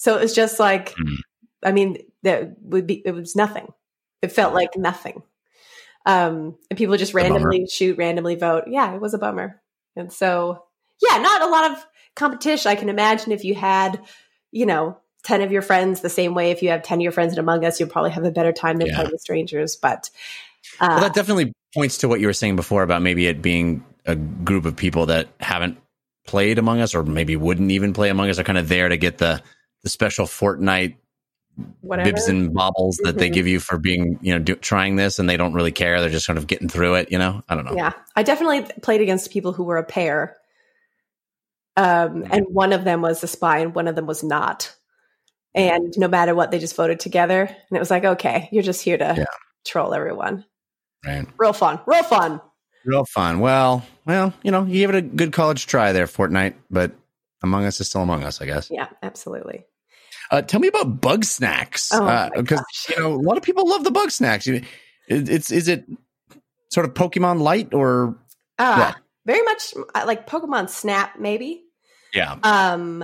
So 0.00 0.16
it 0.16 0.20
was 0.22 0.34
just 0.34 0.58
like 0.58 0.94
Hmm. 0.96 1.14
I 1.62 1.72
mean, 1.72 1.98
there 2.22 2.54
would 2.62 2.86
be 2.86 3.02
it 3.04 3.12
was 3.12 3.36
nothing. 3.36 3.68
It 4.22 4.32
felt 4.32 4.54
like 4.54 4.70
nothing. 4.76 5.22
Um 6.06 6.56
and 6.70 6.78
people 6.78 6.96
just 6.96 7.12
randomly 7.12 7.66
shoot, 7.70 7.98
randomly 7.98 8.34
vote. 8.34 8.64
Yeah, 8.66 8.94
it 8.94 9.00
was 9.00 9.12
a 9.12 9.18
bummer. 9.18 9.60
And 9.96 10.10
so 10.10 10.64
yeah, 11.02 11.18
not 11.18 11.42
a 11.42 11.48
lot 11.48 11.70
of 11.72 11.86
competition. 12.16 12.70
I 12.70 12.76
can 12.76 12.88
imagine 12.88 13.32
if 13.32 13.44
you 13.44 13.54
had, 13.54 14.00
you 14.52 14.64
know, 14.64 14.96
10 15.24 15.42
of 15.42 15.52
your 15.52 15.60
friends 15.60 16.00
the 16.00 16.08
same 16.08 16.32
way 16.34 16.50
if 16.50 16.62
you 16.62 16.70
have 16.70 16.82
10 16.82 16.98
of 16.98 17.02
your 17.02 17.12
friends 17.12 17.34
in 17.34 17.38
Among 17.38 17.62
Us, 17.66 17.78
you'll 17.78 17.90
probably 17.90 18.10
have 18.10 18.24
a 18.24 18.30
better 18.30 18.52
time 18.52 18.78
than 18.78 18.88
Yeah. 18.88 18.94
playing 18.96 19.10
with 19.10 19.20
strangers. 19.20 19.76
But 19.76 20.08
uh, 20.80 20.88
Well, 20.88 21.00
that 21.00 21.14
definitely 21.14 21.52
points 21.74 21.98
to 21.98 22.08
what 22.08 22.20
you 22.20 22.26
were 22.26 22.32
saying 22.32 22.56
before 22.56 22.82
about 22.82 23.02
maybe 23.02 23.26
it 23.26 23.42
being 23.42 23.84
a 24.06 24.16
group 24.16 24.64
of 24.64 24.76
people 24.76 25.06
that 25.06 25.28
haven't 25.40 25.76
played 26.26 26.58
Among 26.58 26.80
Us 26.80 26.94
or 26.94 27.02
maybe 27.02 27.36
wouldn't 27.36 27.70
even 27.70 27.92
play 27.92 28.08
Among 28.08 28.30
Us 28.30 28.38
are 28.38 28.44
kind 28.44 28.58
of 28.58 28.68
there 28.68 28.88
to 28.88 28.96
get 28.96 29.18
the 29.18 29.42
the 29.82 29.88
special 29.88 30.26
Fortnite 30.26 30.96
Whatever. 31.80 32.10
bibs 32.10 32.28
and 32.28 32.54
bobbles 32.54 32.98
that 33.04 33.18
they 33.18 33.28
Mhm. 33.28 33.34
give 33.34 33.46
you 33.46 33.60
for 33.60 33.76
being, 33.78 34.18
you 34.22 34.32
know, 34.32 34.38
do, 34.38 34.54
trying 34.54 34.96
this, 34.96 35.18
and 35.18 35.28
they 35.28 35.36
don't 35.36 35.52
really 35.52 35.72
care. 35.72 36.00
They're 36.00 36.08
just 36.08 36.24
sort 36.26 36.38
of 36.38 36.46
getting 36.46 36.68
through 36.68 36.94
it. 36.94 37.10
You 37.12 37.18
know, 37.18 37.42
I 37.48 37.54
don't 37.54 37.64
know. 37.64 37.74
Yeah, 37.74 37.92
I 38.16 38.22
definitely 38.22 38.62
played 38.82 39.00
against 39.00 39.30
people 39.30 39.52
who 39.52 39.64
were 39.64 39.76
a 39.76 39.84
pair, 39.84 40.36
um, 41.76 42.24
and 42.30 42.46
one 42.48 42.72
of 42.72 42.84
them 42.84 43.02
was 43.02 43.22
a 43.22 43.26
spy 43.26 43.58
and 43.58 43.74
one 43.74 43.88
of 43.88 43.94
them 43.96 44.06
was 44.06 44.22
not. 44.22 44.74
And 45.54 45.92
no 45.96 46.06
matter 46.08 46.34
what, 46.34 46.50
they 46.50 46.58
just 46.58 46.76
voted 46.76 47.00
together, 47.00 47.40
and 47.42 47.76
it 47.76 47.78
was 47.80 47.90
like, 47.90 48.04
okay, 48.04 48.48
you're 48.52 48.62
just 48.62 48.82
here 48.82 48.96
to 48.98 49.14
Yeah. 49.18 49.24
troll 49.66 49.92
everyone. 49.94 50.44
Right. 51.04 51.26
Real 51.38 51.52
fun, 51.52 51.80
real 51.86 52.02
fun. 52.04 52.40
Real 52.84 53.04
fun. 53.04 53.40
Well, 53.40 53.84
well, 54.06 54.32
you 54.42 54.50
know, 54.50 54.64
you 54.64 54.74
gave 54.74 54.90
it 54.90 54.94
a 54.96 55.02
good 55.02 55.32
college 55.32 55.66
try 55.66 55.92
there, 55.92 56.06
Fortnite, 56.06 56.54
but 56.70 56.92
Among 57.42 57.64
Us 57.66 57.80
is 57.80 57.88
still 57.88 58.02
Among 58.02 58.22
Us, 58.24 58.40
I 58.40 58.46
guess. 58.46 58.70
Yeah, 58.70 58.88
absolutely. 59.02 59.66
Uh, 60.30 60.42
tell 60.42 60.60
me 60.60 60.68
about 60.68 61.00
Bugsnax, 61.00 61.90
Oh 61.92 62.30
because 62.36 62.60
gosh. 62.60 62.86
you 62.90 63.02
know 63.02 63.12
a 63.14 63.16
lot 63.22 63.36
of 63.36 63.42
people 63.42 63.68
love 63.68 63.84
the 63.84 63.90
Bugsnax. 63.90 64.46
It- 64.52 64.64
It's 65.08 65.50
is 65.50 65.66
it 65.66 65.84
sort 66.70 66.86
of 66.86 66.94
Pokemon 66.94 67.40
Light 67.40 67.74
or 67.74 68.16
Ah, 68.58 68.78
Yeah. 68.78 68.94
very 69.26 69.42
much 69.42 69.74
uh, 69.94 70.04
like 70.06 70.28
Pokemon 70.28 70.68
Snap, 70.70 71.18
maybe. 71.18 71.64
yeah? 72.14 72.36
Um, 72.44 73.02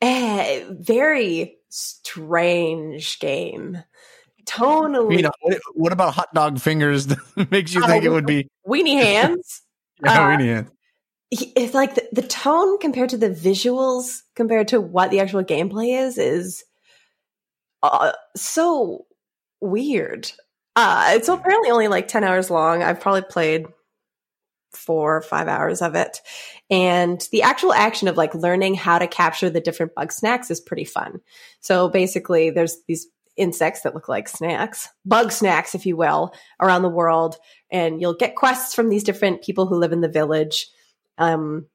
eh, 0.00 0.64
very 0.70 1.58
strange 1.68 3.18
game. 3.18 3.82
Tonally, 4.46 5.16
You 5.16 5.22
know, 5.24 5.32
what, 5.40 5.58
what 5.74 5.92
about 5.92 6.14
hot 6.14 6.32
dog 6.32 6.60
fingers? 6.60 7.06
that 7.36 7.50
makes 7.50 7.74
you 7.74 7.84
think 7.86 8.04
it 8.04 8.10
would 8.10 8.26
be 8.26 8.48
weenie 8.66 9.02
hands. 9.02 9.60
yeah, 10.04 10.24
Uh, 10.26 10.30
we 10.30 10.36
need 10.38 10.50
it. 10.52 10.66
he- 10.66 10.75
it's 11.30 11.74
like 11.74 11.94
the, 11.94 12.08
the 12.12 12.22
tone 12.22 12.78
compared 12.78 13.10
to 13.10 13.16
the 13.16 13.30
visuals 13.30 14.22
compared 14.34 14.68
to 14.68 14.80
what 14.80 15.10
the 15.10 15.20
actual 15.20 15.42
gameplay 15.42 16.06
is 16.06 16.18
is 16.18 16.64
uh, 17.82 18.12
so 18.36 19.06
weird. 19.60 20.30
Uh 20.76 21.12
it's 21.14 21.28
apparently 21.28 21.70
only 21.70 21.88
like 21.88 22.08
10 22.08 22.22
hours 22.22 22.50
long. 22.50 22.82
I've 22.82 23.00
probably 23.00 23.22
played 23.22 23.66
four 24.72 25.16
or 25.16 25.22
five 25.22 25.48
hours 25.48 25.80
of 25.80 25.94
it. 25.94 26.18
And 26.70 27.26
the 27.32 27.42
actual 27.42 27.72
action 27.72 28.08
of 28.08 28.16
like 28.16 28.34
learning 28.34 28.74
how 28.74 28.98
to 28.98 29.06
capture 29.06 29.48
the 29.48 29.60
different 29.60 29.94
bug 29.94 30.12
snacks 30.12 30.50
is 30.50 30.60
pretty 30.60 30.84
fun. 30.84 31.20
So 31.60 31.88
basically 31.88 32.50
there's 32.50 32.76
these 32.86 33.06
insects 33.36 33.82
that 33.82 33.94
look 33.94 34.08
like 34.08 34.28
snacks 34.28 34.88
bug 35.04 35.30
snacks 35.30 35.74
if 35.74 35.84
you 35.84 35.96
will 35.96 36.34
around 36.60 36.82
the 36.82 36.88
world. 36.88 37.36
And 37.70 38.00
you'll 38.00 38.14
get 38.14 38.36
quests 38.36 38.74
from 38.74 38.90
these 38.90 39.02
different 39.02 39.42
people 39.42 39.66
who 39.66 39.76
live 39.76 39.92
in 39.92 40.02
the 40.02 40.08
village 40.08 40.68
um, 41.18 41.66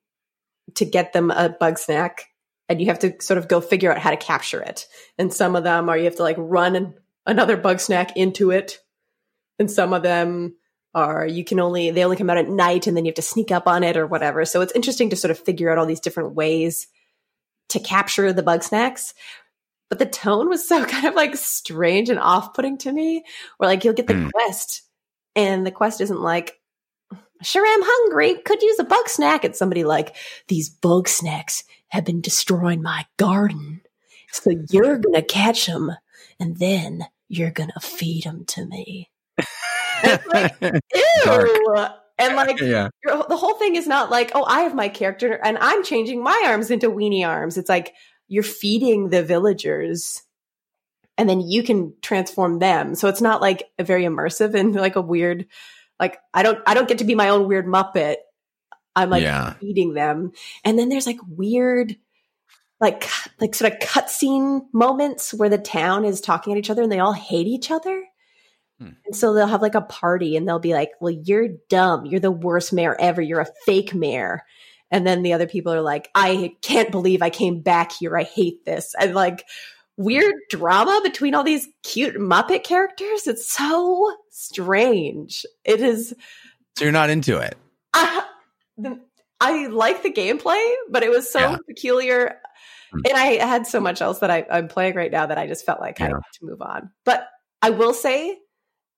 to 0.76 0.86
get 0.86 1.14
them 1.14 1.32
a 1.32 1.50
bug 1.50 1.78
snack 1.78 2.28
and 2.70 2.80
you 2.80 2.88
have 2.88 3.00
to 3.00 3.22
sort 3.22 3.38
of 3.38 3.48
go 3.48 3.60
figure 3.60 3.92
out 3.92 4.00
how 4.00 4.12
to 4.12 4.18
capture 4.18 4.62
it. 4.62 4.88
And 5.18 5.34
some 5.34 5.56
of 5.56 5.64
them 5.64 5.90
are 5.90 5.98
you 5.98 6.06
have 6.06 6.16
to 6.16 6.24
like 6.24 6.38
run 6.40 6.94
another 7.26 7.58
bug 7.58 7.80
snack 7.80 8.16
into 8.16 8.52
it. 8.52 8.78
And 9.60 9.70
some 9.70 9.94
of 9.94 10.04
them 10.04 10.56
are 10.94 11.26
you 11.26 11.44
can 11.44 11.60
only 11.60 11.92
they 11.92 12.04
only 12.04 12.18
come 12.18 12.30
out 12.30 12.38
at 12.38 12.50
night 12.50 12.88
and 12.88 12.96
then 12.96 13.06
you 13.06 13.10
have 13.10 13.16
to 13.16 13.22
sneak 13.22 13.52
up 13.52 13.68
on 13.68 13.84
it 13.84 13.98
or 13.98 14.08
whatever. 14.08 14.46
So 14.46 14.62
it's 14.62 14.74
interesting 14.74 15.10
to 15.10 15.16
sort 15.16 15.32
of 15.32 15.40
figure 15.40 15.70
out 15.70 15.78
all 15.78 15.86
these 15.86 16.00
different 16.00 16.34
ways 16.34 16.88
to 17.70 17.80
capture 17.80 18.32
the 18.34 18.44
bug 18.44 18.64
snacks. 18.64 19.14
But 19.90 20.00
the 20.00 20.06
tone 20.06 20.48
was 20.48 20.66
so 20.66 20.86
kind 20.86 21.08
of 21.08 21.16
like 21.16 21.36
strange 21.36 22.10
and 22.10 22.20
off-putting 22.20 22.78
to 22.80 22.92
me 22.92 23.24
where 23.58 23.70
like 23.70 23.84
you'll 23.84 23.94
get 23.94 24.08
the 24.08 24.14
Hmm. 24.14 24.30
quest 24.30 24.84
and 25.36 25.66
the 25.66 25.72
quest 25.72 26.00
isn't 26.00 26.22
like 26.22 26.58
sure 27.42 27.66
am 27.66 27.82
hungry 27.84 28.36
could 28.44 28.62
use 28.62 28.80
a 28.80 28.84
bug 28.84 29.08
snack 29.08 29.44
it's 29.46 29.60
somebody 29.60 29.84
like 29.84 30.16
these 30.48 30.70
bug 30.70 31.08
snacks 31.08 31.64
have 31.88 32.06
been 32.06 32.22
destroying 32.22 32.82
my 32.82 33.06
garden 33.18 33.82
so 34.32 34.52
you're 34.70 34.98
gonna 34.98 35.22
catch 35.22 35.66
them 35.66 35.92
and 36.40 36.58
then 36.58 37.06
you're 37.28 37.52
gonna 37.52 37.80
feed 37.82 38.24
them 38.24 38.46
to 38.46 38.66
me 38.66 39.10
ew 40.04 40.80
Dark. 41.24 41.48
and 42.18 42.36
like 42.36 42.60
yeah, 42.60 42.90
the 43.04 43.38
whole 43.38 43.56
thing 43.56 43.76
is 43.76 43.88
not 43.88 44.12
like, 44.12 44.32
oh, 44.36 44.44
I 44.44 44.62
have 44.62 44.76
my 44.76 44.90
character 44.90 45.34
and 45.44 45.58
I'm 45.60 45.84
changing 45.84 46.24
my 46.24 46.44
arms 46.48 46.72
into 46.72 46.90
weenie 46.90 47.28
arms. 47.28 47.58
It's 47.58 47.70
like 47.70 47.94
you're 48.28 48.44
feeding 48.44 49.10
the 49.10 49.24
villagers 49.24 50.22
and 51.18 51.30
then 51.30 51.42
you 51.42 51.64
can 51.64 51.94
transform 52.02 52.60
them. 52.60 52.96
So 52.96 53.08
it's 53.08 53.22
not 53.22 53.42
like 53.42 53.70
a 53.78 53.84
very 53.84 54.04
immersive 54.04 54.54
and 54.54 54.74
like 54.76 54.96
a 54.96 55.02
weird, 55.02 55.48
like 56.02 56.18
I 56.34 56.44
don't, 56.44 56.60
I 56.68 56.74
don't 56.74 56.90
get 56.90 56.98
to 56.98 57.06
be 57.06 57.16
my 57.16 57.30
own 57.30 57.48
weird 57.48 57.66
Muppet. 57.66 58.16
I'm 58.96 59.10
like 59.10 59.24
yeah. 59.24 59.54
feeding 59.54 59.94
them. 59.94 60.34
And 60.66 60.78
then 60.78 60.90
there's 60.90 61.08
like 61.08 61.20
weird, 61.26 61.96
like, 62.82 63.08
like 63.40 63.56
sort 63.56 63.72
of 63.72 63.80
cutscene 63.80 64.66
moments 64.74 65.34
where 65.34 65.48
the 65.48 65.58
town 65.58 66.04
is 66.04 66.20
talking 66.20 66.52
at 66.52 66.60
each 66.60 66.70
other 66.70 66.82
and 66.82 66.92
they 66.92 67.00
all 67.00 67.14
hate 67.14 67.48
each 67.48 67.72
other. 67.72 68.04
Hmm. 68.80 68.90
And 69.06 69.16
so 69.16 69.34
they'll 69.34 69.48
have 69.48 69.62
like 69.62 69.76
a 69.76 69.82
party 69.82 70.36
and 70.36 70.46
they'll 70.48 70.60
be 70.60 70.74
like, 70.74 70.92
well, 71.00 71.14
you're 71.14 71.50
dumb. 71.70 72.06
You're 72.06 72.20
the 72.20 72.32
worst 72.32 72.74
mayor 72.74 72.98
ever. 73.00 73.22
You're 73.22 73.40
a 73.40 73.54
fake 73.66 73.94
mayor. 73.94 74.44
And 74.90 75.08
then 75.08 75.22
the 75.22 75.34
other 75.34 75.48
people 75.48 75.72
are 75.72 75.82
like, 75.82 76.10
I 76.14 76.56
can't 76.62 76.92
believe 76.92 77.22
I 77.22 77.30
came 77.30 77.62
back 77.62 77.94
here. 77.94 78.18
I 78.18 78.24
hate 78.24 78.66
this. 78.66 78.94
And 79.00 79.14
like 79.14 79.46
weird 79.98 80.34
drama 80.50 81.00
between 81.04 81.36
all 81.36 81.44
these 81.44 81.68
cute 81.84 82.16
Muppet 82.16 82.64
characters. 82.64 83.28
It's 83.28 83.52
so 83.52 84.16
strange. 84.32 85.46
It 85.64 85.82
is. 85.82 86.14
So 86.78 86.86
you're 86.86 86.92
not 86.92 87.10
into 87.10 87.38
it. 87.38 87.58
I, 87.94 88.26
the, 88.78 89.00
I 89.40 89.68
like 89.68 90.04
the 90.04 90.12
gameplay, 90.12 90.74
but 90.90 91.04
it 91.04 91.10
was 91.10 91.30
so 91.32 91.40
Yeah. 91.40 91.58
peculiar. 91.68 92.40
Hmm. 92.92 93.00
And 93.10 93.18
I 93.18 93.46
had 93.46 93.68
so 93.68 93.80
much 93.80 94.02
else 94.02 94.20
that 94.20 94.32
I, 94.32 94.46
I'm 94.50 94.68
playing 94.68 94.96
right 94.96 95.12
now 95.12 95.26
that 95.26 95.38
I 95.38 95.48
just 95.48 95.66
felt 95.66 95.80
like 95.82 96.00
I 96.02 96.06
Yeah. 96.06 96.14
had 96.14 96.22
to 96.40 96.46
move 96.46 96.62
on. 96.62 96.90
But 97.06 97.28
I 97.62 97.70
will 97.72 97.94
say 97.94 98.38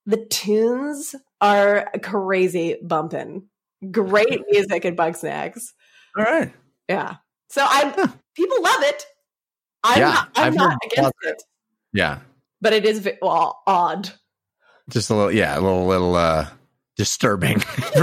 the 0.05 0.25
tunes 0.25 1.15
are 1.41 1.89
crazy 2.01 2.77
bumping. 2.83 3.47
Great 3.91 4.41
music 4.49 4.85
and 4.85 4.97
Bugsnax. 4.97 5.67
All 6.17 6.23
right. 6.23 6.53
Yeah. 6.87 7.15
So 7.49 7.61
I 7.63 7.91
people 8.35 8.61
love 8.63 8.83
it. 8.83 9.05
I'm 9.83 9.99
Yeah, 9.99 10.09
not, 10.11 10.29
I'm 10.35 10.45
I've 10.45 10.55
not 10.55 10.77
against 10.85 11.13
it, 11.23 11.43
Yeah. 11.93 12.19
but 12.61 12.73
it 12.73 12.85
is 12.85 13.07
well, 13.21 13.61
odd. 13.67 14.09
Just 14.89 15.09
a 15.09 15.15
little. 15.15 15.31
Yeah. 15.31 15.57
A 15.57 15.61
little. 15.61 15.85
Little. 15.87 16.15
uh 16.15 16.47
Disturbing. 16.95 17.63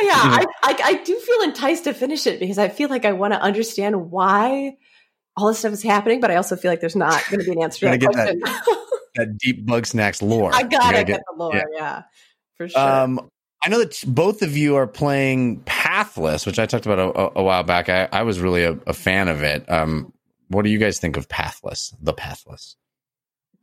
Yeah, 0.00 0.14
I, 0.14 0.46
I, 0.62 0.80
I 0.84 1.02
do 1.04 1.14
feel 1.18 1.42
enticed 1.42 1.84
to 1.84 1.92
finish 1.92 2.26
it 2.26 2.40
because 2.40 2.56
I 2.56 2.68
feel 2.70 2.88
like 2.88 3.04
I 3.04 3.12
want 3.12 3.34
to 3.34 3.40
understand 3.42 4.10
why 4.10 4.76
all 5.36 5.48
this 5.48 5.58
stuff 5.58 5.72
is 5.74 5.82
happening, 5.82 6.20
but 6.20 6.30
I 6.30 6.36
also 6.36 6.56
feel 6.56 6.70
like 6.70 6.80
there's 6.80 6.96
not 6.96 7.22
going 7.28 7.40
to 7.40 7.44
be 7.44 7.52
an 7.52 7.62
answer 7.62 7.80
to 7.80 7.90
that 7.90 7.98
get 7.98 8.12
that 8.14 8.40
question. 8.40 8.76
that 9.16 9.38
deep 9.38 9.66
Bugsnax 9.66 10.22
lore. 10.22 10.54
I 10.54 10.62
gotta 10.62 10.98
get- 10.98 11.06
get, 11.08 11.20
the 11.30 11.36
lore, 11.36 11.54
yeah. 11.54 11.62
yeah, 11.74 12.02
for 12.56 12.68
sure. 12.68 12.80
Um, 12.80 13.28
I 13.62 13.68
know 13.68 13.80
that 13.80 14.02
both 14.06 14.40
of 14.42 14.56
you 14.56 14.76
are 14.76 14.86
playing 14.86 15.60
Pathless, 15.66 16.46
which 16.46 16.58
I 16.58 16.64
talked 16.66 16.86
about 16.86 17.00
a, 17.00 17.18
a, 17.20 17.32
a 17.40 17.42
while 17.42 17.64
back. 17.64 17.88
I, 17.90 18.08
I 18.10 18.22
was 18.22 18.40
really 18.40 18.62
a, 18.64 18.72
a 18.86 18.94
fan 18.94 19.28
of 19.28 19.42
it. 19.42 19.70
Um, 19.70 20.12
what 20.48 20.64
do 20.64 20.70
you 20.70 20.78
guys 20.78 20.98
think 20.98 21.16
of 21.16 21.28
Pathless? 21.28 21.94
The 22.00 22.12
Pathless. 22.12 22.76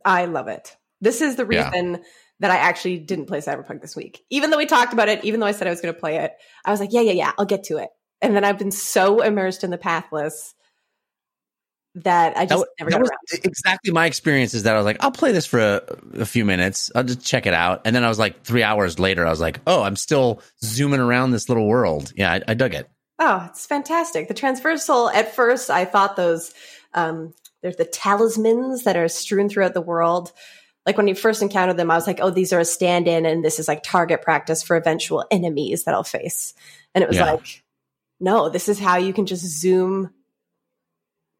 I 0.04 0.24
love 0.26 0.48
it. 0.48 0.76
This 1.00 1.20
is 1.20 1.36
the 1.36 1.46
Yeah. 1.50 1.68
reason 1.70 2.02
that 2.40 2.50
I 2.50 2.56
actually 2.56 2.98
didn't 2.98 3.26
play 3.26 3.38
Cyberpunk 3.40 3.80
this 3.80 3.96
week. 3.96 4.24
Even 4.30 4.50
though 4.50 4.58
we 4.58 4.66
talked 4.66 4.92
about 4.92 5.08
it, 5.08 5.24
even 5.24 5.40
though 5.40 5.46
I 5.46 5.52
said 5.52 5.66
I 5.66 5.70
was 5.70 5.80
going 5.80 5.94
to 5.94 5.98
play 6.00 6.16
it, 6.18 6.32
I 6.64 6.70
was 6.70 6.80
like, 6.80 6.92
yeah, 6.92 7.00
yeah, 7.00 7.12
yeah, 7.12 7.32
I'll 7.38 7.46
get 7.46 7.64
to 7.64 7.78
it. 7.78 7.88
And 8.22 8.34
then 8.36 8.44
I've 8.44 8.58
been 8.58 8.70
so 8.70 9.20
immersed 9.22 9.64
in 9.64 9.70
the 9.70 9.78
Pathless 9.78 10.54
that 11.96 12.36
I 12.36 12.40
That, 12.44 12.48
just 12.50 12.60
wa- 12.60 12.66
never 12.78 12.90
that 12.90 12.96
got 12.98 13.00
was 13.02 13.10
around. 13.10 13.44
exactly 13.44 13.92
my 13.92 14.06
experience. 14.06 14.52
Is 14.54 14.64
that 14.64 14.74
I 14.74 14.76
was 14.78 14.84
like, 14.84 15.02
I'll 15.02 15.10
play 15.10 15.32
this 15.32 15.46
for 15.46 15.58
a, 15.58 15.82
a 16.20 16.26
few 16.26 16.44
minutes. 16.44 16.90
I'll 16.94 17.04
just 17.04 17.24
check 17.24 17.46
it 17.46 17.54
out, 17.54 17.82
and 17.84 17.96
then 17.96 18.04
I 18.04 18.08
was 18.08 18.18
like, 18.18 18.42
three 18.42 18.62
hours 18.62 18.98
later, 18.98 19.26
I 19.26 19.30
was 19.30 19.40
like, 19.40 19.60
oh, 19.66 19.82
I'm 19.82 19.96
still 19.96 20.42
zooming 20.62 21.00
around 21.00 21.30
this 21.30 21.48
little 21.48 21.66
world. 21.66 22.12
Yeah, 22.14 22.32
I, 22.32 22.42
I 22.48 22.54
dug 22.54 22.74
it. 22.74 22.88
Oh, 23.18 23.46
it's 23.48 23.64
fantastic. 23.64 24.28
The 24.28 24.34
transversal, 24.34 25.08
at 25.08 25.34
first, 25.34 25.70
I 25.70 25.86
thought 25.86 26.16
those, 26.16 26.52
um, 26.96 27.34
there's 27.62 27.76
the 27.76 27.84
talismans 27.84 28.84
that 28.84 28.96
are 28.96 29.08
strewn 29.08 29.48
throughout 29.48 29.74
the 29.74 29.80
world. 29.80 30.32
Like 30.84 30.96
when 30.96 31.08
you 31.08 31.14
first 31.14 31.42
encountered 31.42 31.76
them, 31.76 31.90
I 31.90 31.96
was 31.96 32.06
like, 32.06 32.20
oh, 32.20 32.30
these 32.30 32.52
are 32.52 32.60
a 32.60 32.64
stand 32.64 33.08
in 33.08 33.26
and 33.26 33.44
this 33.44 33.58
is 33.58 33.68
like 33.68 33.82
target 33.82 34.22
practice 34.22 34.62
for 34.62 34.76
eventual 34.76 35.24
enemies 35.30 35.84
that 35.84 35.94
I'll 35.94 36.04
face. 36.04 36.54
And 36.94 37.02
it 37.02 37.08
was 37.08 37.16
Yeah. 37.18 37.32
like, 37.32 37.62
no, 38.20 38.48
this 38.48 38.68
is 38.68 38.78
how 38.78 38.96
you 38.96 39.12
can 39.12 39.26
just 39.26 39.44
zoom 39.44 40.12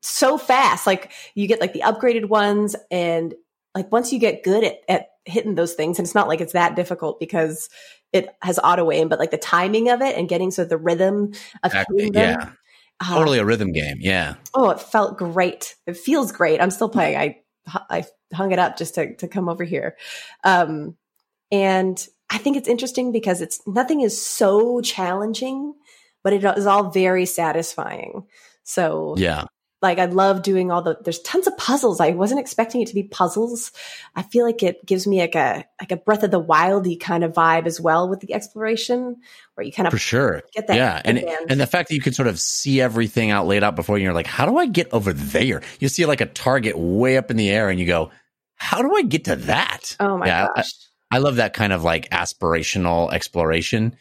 so 0.02 0.36
fast. 0.36 0.86
Like 0.86 1.12
you 1.34 1.46
get 1.46 1.60
like 1.60 1.72
the 1.72 1.80
upgraded 1.80 2.28
ones 2.28 2.76
and 2.90 3.34
like 3.74 3.90
once 3.92 4.12
you 4.12 4.18
get 4.18 4.42
good 4.42 4.64
at, 4.64 4.76
at 4.88 5.08
hitting 5.24 5.54
those 5.54 5.74
things, 5.74 5.98
and 5.98 6.06
it's 6.06 6.14
not 6.14 6.28
like 6.28 6.40
it's 6.40 6.54
that 6.54 6.76
difficult 6.76 7.20
because 7.20 7.68
it 8.12 8.28
has 8.42 8.58
auto 8.62 8.90
aim, 8.90 9.08
but 9.08 9.18
like 9.18 9.30
the 9.30 9.38
timing 9.38 9.90
of 9.90 10.00
it 10.00 10.16
and 10.16 10.28
getting 10.28 10.50
so 10.50 10.64
the 10.64 10.78
rhythm 10.78 11.32
of 11.62 11.72
hitting 11.72 12.12
them. 12.12 12.38
yeah. 12.40 12.52
Uh, 13.00 13.14
Totally 13.14 13.38
a 13.38 13.44
rhythm 13.44 13.72
game. 13.72 13.98
Yeah. 14.00 14.34
Oh, 14.54 14.70
it 14.70 14.80
felt 14.80 15.18
great. 15.18 15.74
It 15.86 15.96
feels 15.96 16.32
great. 16.32 16.60
I'm 16.60 16.70
still 16.70 16.88
playing. 16.88 17.16
I 17.16 17.40
I 17.90 18.04
hung 18.32 18.52
it 18.52 18.58
up 18.58 18.76
just 18.76 18.94
to 18.94 19.14
to 19.16 19.28
come 19.28 19.48
over 19.48 19.64
here. 19.64 19.96
Um 20.44 20.96
and 21.52 22.04
I 22.30 22.38
think 22.38 22.56
it's 22.56 22.68
interesting 22.68 23.12
because 23.12 23.40
it's 23.40 23.60
nothing 23.66 24.00
is 24.00 24.20
so 24.20 24.80
challenging, 24.80 25.74
but 26.24 26.32
it 26.32 26.42
is 26.44 26.66
all 26.66 26.90
very 26.90 27.26
satisfying. 27.26 28.26
So 28.64 29.14
Yeah. 29.16 29.44
Like 29.82 29.98
I 29.98 30.06
love 30.06 30.42
doing 30.42 30.70
all 30.70 30.80
the 30.82 30.96
there's 31.04 31.20
tons 31.20 31.46
of 31.46 31.56
puzzles. 31.58 32.00
I 32.00 32.10
wasn't 32.10 32.40
expecting 32.40 32.80
it 32.80 32.88
to 32.88 32.94
be 32.94 33.02
puzzles. 33.04 33.72
I 34.14 34.22
feel 34.22 34.46
like 34.46 34.62
it 34.62 34.84
gives 34.86 35.06
me 35.06 35.20
like 35.20 35.34
a 35.34 35.64
like 35.80 35.92
a 35.92 35.96
breath 35.96 36.22
of 36.22 36.30
the 36.30 36.42
wildy 36.42 36.98
kind 36.98 37.22
of 37.22 37.32
vibe 37.34 37.66
as 37.66 37.80
well 37.80 38.08
with 38.08 38.20
the 38.20 38.32
exploration 38.32 39.16
where 39.54 39.66
you 39.66 39.72
kind 39.72 39.86
of 39.86 39.92
For 39.92 39.98
sure. 39.98 40.42
get 40.54 40.66
that 40.68 40.76
yeah. 40.76 41.02
And 41.04 41.18
command. 41.18 41.46
and 41.50 41.60
the 41.60 41.66
fact 41.66 41.88
that 41.90 41.94
you 41.94 42.00
can 42.00 42.12
sort 42.14 42.28
of 42.28 42.40
see 42.40 42.80
everything 42.80 43.30
out 43.30 43.46
laid 43.46 43.62
out 43.62 43.76
before 43.76 43.98
you, 43.98 44.04
you're 44.04 44.14
like, 44.14 44.26
how 44.26 44.46
do 44.46 44.56
I 44.56 44.66
get 44.66 44.92
over 44.92 45.12
there? 45.12 45.62
You 45.78 45.88
see 45.88 46.06
like 46.06 46.20
a 46.22 46.26
target 46.26 46.76
way 46.78 47.16
up 47.18 47.30
in 47.30 47.36
the 47.36 47.50
air 47.50 47.68
and 47.68 47.78
you 47.78 47.86
go, 47.86 48.10
how 48.54 48.80
do 48.80 48.94
I 48.94 49.02
get 49.02 49.24
to 49.26 49.36
that? 49.36 49.94
oh 50.00 50.16
my 50.18 50.26
yeah, 50.26 50.44
I- 50.44 50.56
gosh. 50.56 50.70
I 51.10 51.18
love 51.18 51.36
that 51.36 51.52
kind 51.54 51.72
of 51.72 51.84
like 51.84 52.10
aspirational 52.10 53.12
exploration. 53.12 53.94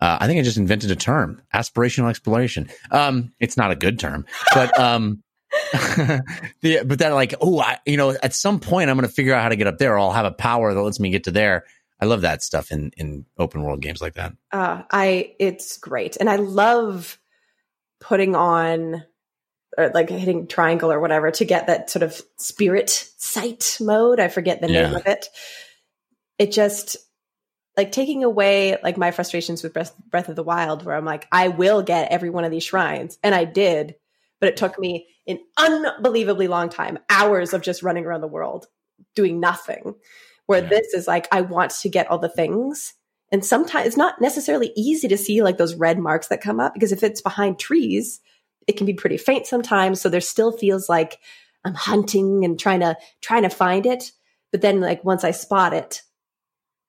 Uh, 0.00 0.18
I 0.20 0.26
think 0.26 0.38
I 0.38 0.42
just 0.42 0.58
invented 0.58 0.90
a 0.90 0.96
term, 0.96 1.40
aspirational 1.54 2.10
exploration. 2.10 2.68
Um, 2.90 3.32
it's 3.40 3.56
not 3.56 3.70
a 3.70 3.76
good 3.76 3.98
term, 3.98 4.26
but 4.52 4.78
um, 4.78 5.22
the, 6.60 6.82
but 6.84 6.98
then 6.98 7.12
like, 7.14 7.34
oh, 7.40 7.60
I, 7.60 7.78
you 7.86 7.96
know, 7.96 8.10
at 8.22 8.34
some 8.34 8.60
point 8.60 8.90
I'm 8.90 8.96
going 8.96 9.08
to 9.08 9.14
figure 9.14 9.34
out 9.34 9.42
how 9.42 9.48
to 9.48 9.56
get 9.56 9.66
up 9.66 9.78
there. 9.78 9.94
Or 9.94 9.98
I'll 9.98 10.12
have 10.12 10.26
a 10.26 10.32
power 10.32 10.74
that 10.74 10.80
lets 10.80 11.00
me 11.00 11.10
get 11.10 11.24
to 11.24 11.30
there. 11.30 11.64
I 12.00 12.04
love 12.04 12.20
that 12.22 12.42
stuff 12.42 12.70
in 12.70 12.90
in 12.98 13.24
open 13.38 13.62
world 13.62 13.80
games 13.80 14.02
like 14.02 14.14
that. 14.14 14.34
uh, 14.52 14.82
I 14.90 15.34
it's 15.38 15.78
great, 15.78 16.16
and 16.18 16.28
I 16.28 16.36
love 16.36 17.18
putting 18.00 18.36
on 18.36 19.02
or 19.78 19.90
like 19.94 20.10
hitting 20.10 20.46
triangle 20.46 20.92
or 20.92 21.00
whatever 21.00 21.30
to 21.30 21.44
get 21.44 21.66
that 21.66 21.90
sort 21.90 22.02
of 22.02 22.20
spirit 22.36 22.90
sight 23.16 23.78
mode. 23.80 24.20
I 24.20 24.28
forget 24.28 24.60
the 24.60 24.68
name 24.68 24.94
of 24.94 25.06
it. 25.06 25.28
It 26.38 26.52
just 26.52 26.96
like 27.76 27.92
taking 27.92 28.24
away 28.24 28.76
like 28.82 28.96
my 28.96 29.10
frustrations 29.10 29.62
with 29.62 29.72
Breath, 29.72 29.94
Breath 30.10 30.28
of 30.28 30.36
the 30.36 30.42
Wild, 30.42 30.84
where 30.84 30.96
I'm 30.96 31.04
like, 31.04 31.26
I 31.30 31.48
will 31.48 31.82
get 31.82 32.10
every 32.10 32.30
one 32.30 32.44
of 32.44 32.50
these 32.50 32.64
shrines, 32.64 33.18
and 33.22 33.34
I 33.34 33.44
did, 33.44 33.96
but 34.40 34.48
it 34.48 34.56
took 34.56 34.78
me 34.78 35.08
an 35.26 35.38
unbelievably 35.56 36.48
long 36.48 36.68
time, 36.68 36.98
hours 37.10 37.52
of 37.52 37.62
just 37.62 37.82
running 37.82 38.06
around 38.06 38.20
the 38.20 38.28
world 38.28 38.66
doing 39.14 39.40
nothing. 39.40 39.94
Where 40.46 40.62
Yeah. 40.62 40.68
this 40.68 40.94
is 40.94 41.08
like, 41.08 41.26
I 41.32 41.40
want 41.40 41.72
to 41.72 41.88
get 41.88 42.08
all 42.08 42.18
the 42.18 42.28
things, 42.28 42.94
and 43.32 43.44
sometimes 43.44 43.88
it's 43.88 43.96
not 43.96 44.20
necessarily 44.20 44.72
easy 44.76 45.08
to 45.08 45.18
see 45.18 45.42
like 45.42 45.58
those 45.58 45.74
red 45.74 45.98
marks 45.98 46.28
that 46.28 46.40
come 46.40 46.60
up 46.60 46.74
because 46.74 46.92
if 46.92 47.02
it's 47.02 47.20
behind 47.20 47.58
trees, 47.58 48.20
it 48.66 48.76
can 48.76 48.86
be 48.86 48.94
pretty 48.94 49.16
faint 49.16 49.46
sometimes. 49.46 50.00
So 50.00 50.08
there 50.08 50.20
still 50.20 50.52
feels 50.52 50.88
like 50.88 51.18
I'm 51.64 51.74
hunting 51.74 52.44
and 52.44 52.58
trying 52.58 52.80
to 52.80 52.96
trying 53.20 53.42
to 53.42 53.50
find 53.50 53.86
it. 53.86 54.12
But 54.52 54.60
then 54.60 54.80
like 54.80 55.04
once 55.04 55.24
I 55.24 55.32
spot 55.32 55.74
it, 55.74 56.02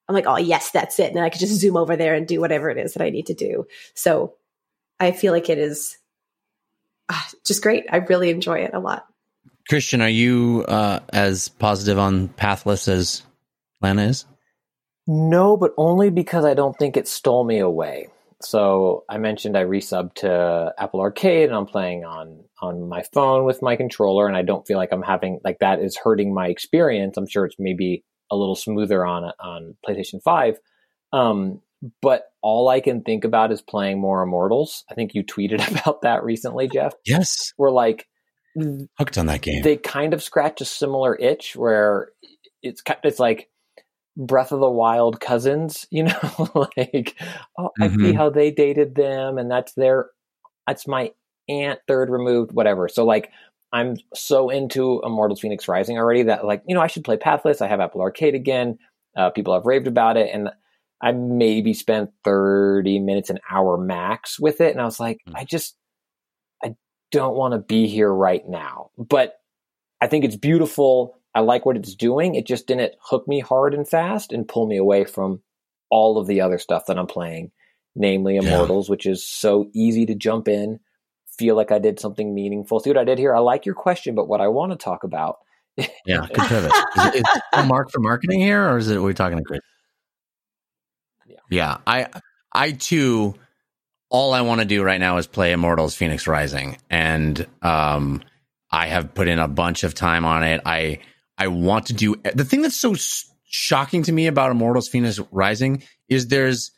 I'm 0.08 0.14
like, 0.14 0.26
oh 0.26 0.38
yes, 0.38 0.70
that's 0.70 0.98
it. 0.98 1.12
And 1.12 1.20
I 1.22 1.28
could 1.30 1.40
just 1.40 1.60
zoom 1.60 1.76
over 1.76 1.96
there 1.96 2.14
and 2.14 2.26
do 2.26 2.40
whatever 2.40 2.70
it 2.70 2.78
is 2.78 2.94
that 2.94 3.02
I 3.02 3.10
need 3.10 3.26
to 3.26 3.34
do. 3.34 3.66
So 3.94 4.34
I 4.98 5.12
feel 5.12 5.32
like 5.32 5.50
it 5.50 5.58
is 5.58 5.98
ah, 7.08 7.28
just 7.46 7.62
great. 7.62 7.84
I 7.90 7.98
really 7.98 8.30
enjoy 8.30 8.60
it 8.60 8.72
a 8.74 8.80
lot. 8.80 9.06
Christian, 9.68 10.00
are 10.00 10.08
you 10.08 10.64
uh, 10.66 11.00
as 11.10 11.48
positive 11.48 11.98
on 11.98 12.28
Pathless 12.28 12.88
as 12.88 13.22
Lana 13.82 14.06
is? 14.06 14.24
No, 15.06 15.56
but 15.56 15.72
only 15.76 16.10
because 16.10 16.44
I 16.44 16.54
don't 16.54 16.76
think 16.78 16.96
it 16.96 17.06
stole 17.06 17.44
me 17.44 17.58
away. 17.58 18.08
So 18.40 19.04
I 19.08 19.18
mentioned 19.18 19.56
I 19.56 19.64
resubbed 19.64 20.14
to 20.16 20.72
Apple 20.78 21.00
Arcade 21.00 21.48
and 21.48 21.56
I'm 21.56 21.66
playing 21.66 22.04
on 22.04 22.44
on 22.60 22.88
my 22.88 23.02
phone 23.12 23.44
with 23.44 23.62
my 23.62 23.74
controller 23.76 24.26
and 24.26 24.36
I 24.36 24.42
don't 24.42 24.66
feel 24.66 24.78
like 24.78 24.92
I'm 24.92 25.02
having 25.02 25.40
like 25.44 25.58
that 25.58 25.80
is 25.80 25.96
hurting 25.96 26.32
my 26.32 26.48
experience. 26.48 27.16
I'm 27.16 27.26
sure 27.26 27.46
it's 27.46 27.56
maybe 27.58 28.04
a 28.30 28.36
little 28.36 28.56
smoother 28.56 29.04
on 29.04 29.24
on 29.40 29.76
PlayStation 29.86 30.22
5. 30.22 30.58
Um, 31.12 31.60
but 32.02 32.24
all 32.42 32.68
I 32.68 32.80
can 32.80 33.02
think 33.02 33.24
about 33.24 33.52
is 33.52 33.62
playing 33.62 34.00
more 34.00 34.22
Immortals. 34.22 34.84
I 34.90 34.94
think 34.94 35.14
you 35.14 35.22
tweeted 35.24 35.66
about 35.80 36.02
that 36.02 36.24
recently, 36.24 36.68
Jeff. 36.68 36.94
Yes, 37.06 37.52
We're 37.56 37.70
like 37.70 38.06
hooked 38.98 39.18
on 39.18 39.26
that 39.26 39.40
game. 39.42 39.62
they 39.62 39.76
kind 39.76 40.12
of 40.14 40.22
scratch 40.22 40.60
a 40.60 40.64
similar 40.64 41.14
itch 41.16 41.54
where 41.54 42.10
it's 42.62 42.82
it's 43.04 43.20
like 43.20 43.48
Breath 44.16 44.50
of 44.50 44.58
the 44.58 44.68
Wild 44.70 45.20
cousins, 45.20 45.86
you 45.92 46.02
know, 46.04 46.66
like 46.76 47.14
oh, 47.56 47.70
I 47.80 47.88
see 47.88 47.94
Mhm. 47.96 48.16
how 48.16 48.30
they 48.30 48.50
dated 48.50 48.94
them, 48.96 49.38
and 49.38 49.50
that's 49.50 49.72
their 49.74 50.10
that's 50.66 50.86
my 50.88 51.12
aunt 51.48 51.78
third 51.88 52.10
removed, 52.10 52.52
whatever. 52.52 52.88
So 52.88 53.04
like 53.04 53.30
I'm 53.72 53.96
so 54.14 54.48
into 54.50 55.02
Immortals 55.04 55.40
Fenix 55.40 55.68
Rising 55.68 55.98
already 55.98 56.22
that 56.24 56.44
like 56.44 56.62
you 56.66 56.74
know 56.74 56.80
I 56.80 56.86
should 56.86 57.04
play 57.04 57.16
Pathless. 57.16 57.60
I 57.60 57.68
have 57.68 57.80
Apple 57.80 58.00
Arcade 58.00 58.34
again. 58.34 58.78
Uh, 59.16 59.30
people 59.30 59.52
have 59.54 59.66
raved 59.66 59.86
about 59.86 60.16
it, 60.16 60.30
and 60.32 60.50
I 61.02 61.12
maybe 61.12 61.74
spent 61.74 62.10
thirty 62.24 62.98
minutes 62.98 63.30
an 63.30 63.38
hour 63.50 63.76
max 63.76 64.38
with 64.40 64.60
it, 64.60 64.72
and 64.72 64.80
I 64.80 64.84
was 64.84 64.98
like, 65.00 65.18
Mm. 65.28 65.32
I 65.36 65.44
just 65.44 65.76
I 66.64 66.74
don't 67.12 67.36
want 67.36 67.52
to 67.52 67.58
be 67.58 67.86
here 67.86 68.12
right 68.12 68.42
now, 68.48 68.90
but 68.96 69.34
I 70.00 70.06
think 70.06 70.24
it's 70.24 70.36
beautiful. 70.36 71.18
I 71.34 71.40
like 71.40 71.66
what 71.66 71.76
it's 71.76 71.94
doing. 71.94 72.34
It 72.34 72.46
just 72.46 72.66
didn't 72.66 72.94
hook 73.02 73.28
me 73.28 73.40
hard 73.40 73.74
and 73.74 73.86
fast 73.88 74.32
and 74.32 74.48
pull 74.48 74.66
me 74.66 74.76
away 74.76 75.04
from 75.04 75.42
all 75.90 76.18
of 76.18 76.26
the 76.26 76.40
other 76.40 76.58
stuff 76.58 76.86
that 76.86 76.98
I'm 76.98 77.06
playing, 77.06 77.50
namely 77.94 78.34
Yeah. 78.36 78.42
Immortals, 78.42 78.88
which 78.88 79.06
is 79.06 79.26
so 79.26 79.68
easy 79.74 80.06
to 80.06 80.14
jump 80.14 80.48
in, 80.48 80.80
feel 81.38 81.56
like 81.56 81.70
I 81.70 81.78
did 81.78 82.00
something 82.00 82.34
meaningful. 82.34 82.80
See 82.80 82.90
what 82.90 82.98
I 82.98 83.04
did 83.04 83.18
here? 83.18 83.34
I 83.34 83.38
like 83.38 83.64
your 83.64 83.74
question, 83.74 84.14
but 84.14 84.28
what 84.28 84.40
I 84.40 84.48
want 84.48 84.72
to 84.72 84.76
talk 84.76 85.04
about. 85.04 85.38
yeah, 86.04 86.26
good 86.26 86.48
pivot. 86.48 86.72
Is 86.96 87.04
it, 87.06 87.14
is 87.16 87.40
it 87.52 87.66
mark 87.66 87.90
for 87.92 88.00
marketing 88.00 88.40
here, 88.40 88.68
or 88.68 88.78
is 88.78 88.90
it? 88.90 88.96
we're 88.96 89.06
we 89.06 89.14
talking 89.14 89.38
to 89.38 89.44
Chris? 89.44 89.60
Yeah. 91.26 91.36
Yeah, 91.50 91.76
I, 91.86 92.08
I 92.52 92.72
too, 92.72 93.34
all 94.10 94.34
I 94.34 94.40
want 94.40 94.60
to 94.60 94.64
do 94.64 94.82
right 94.82 94.98
now 94.98 95.18
is 95.18 95.28
play 95.28 95.52
Immortals: 95.52 95.94
Fenix 95.94 96.26
Rising, 96.26 96.78
and 96.90 97.46
um, 97.62 98.22
I 98.72 98.88
have 98.88 99.14
put 99.14 99.28
in 99.28 99.38
a 99.38 99.46
bunch 99.46 99.84
of 99.84 99.94
time 99.94 100.24
on 100.24 100.42
it. 100.42 100.62
I, 100.66 100.98
I 101.36 101.46
want 101.46 101.86
to 101.86 101.92
do 101.92 102.16
the 102.34 102.44
thing 102.44 102.62
that's 102.62 102.76
so 102.76 102.96
shocking 103.44 104.02
to 104.04 104.12
me 104.12 104.26
about 104.26 104.50
Immortals: 104.50 104.88
Fenix 104.88 105.20
Rising 105.30 105.84
is 106.08 106.26
there's 106.26 106.72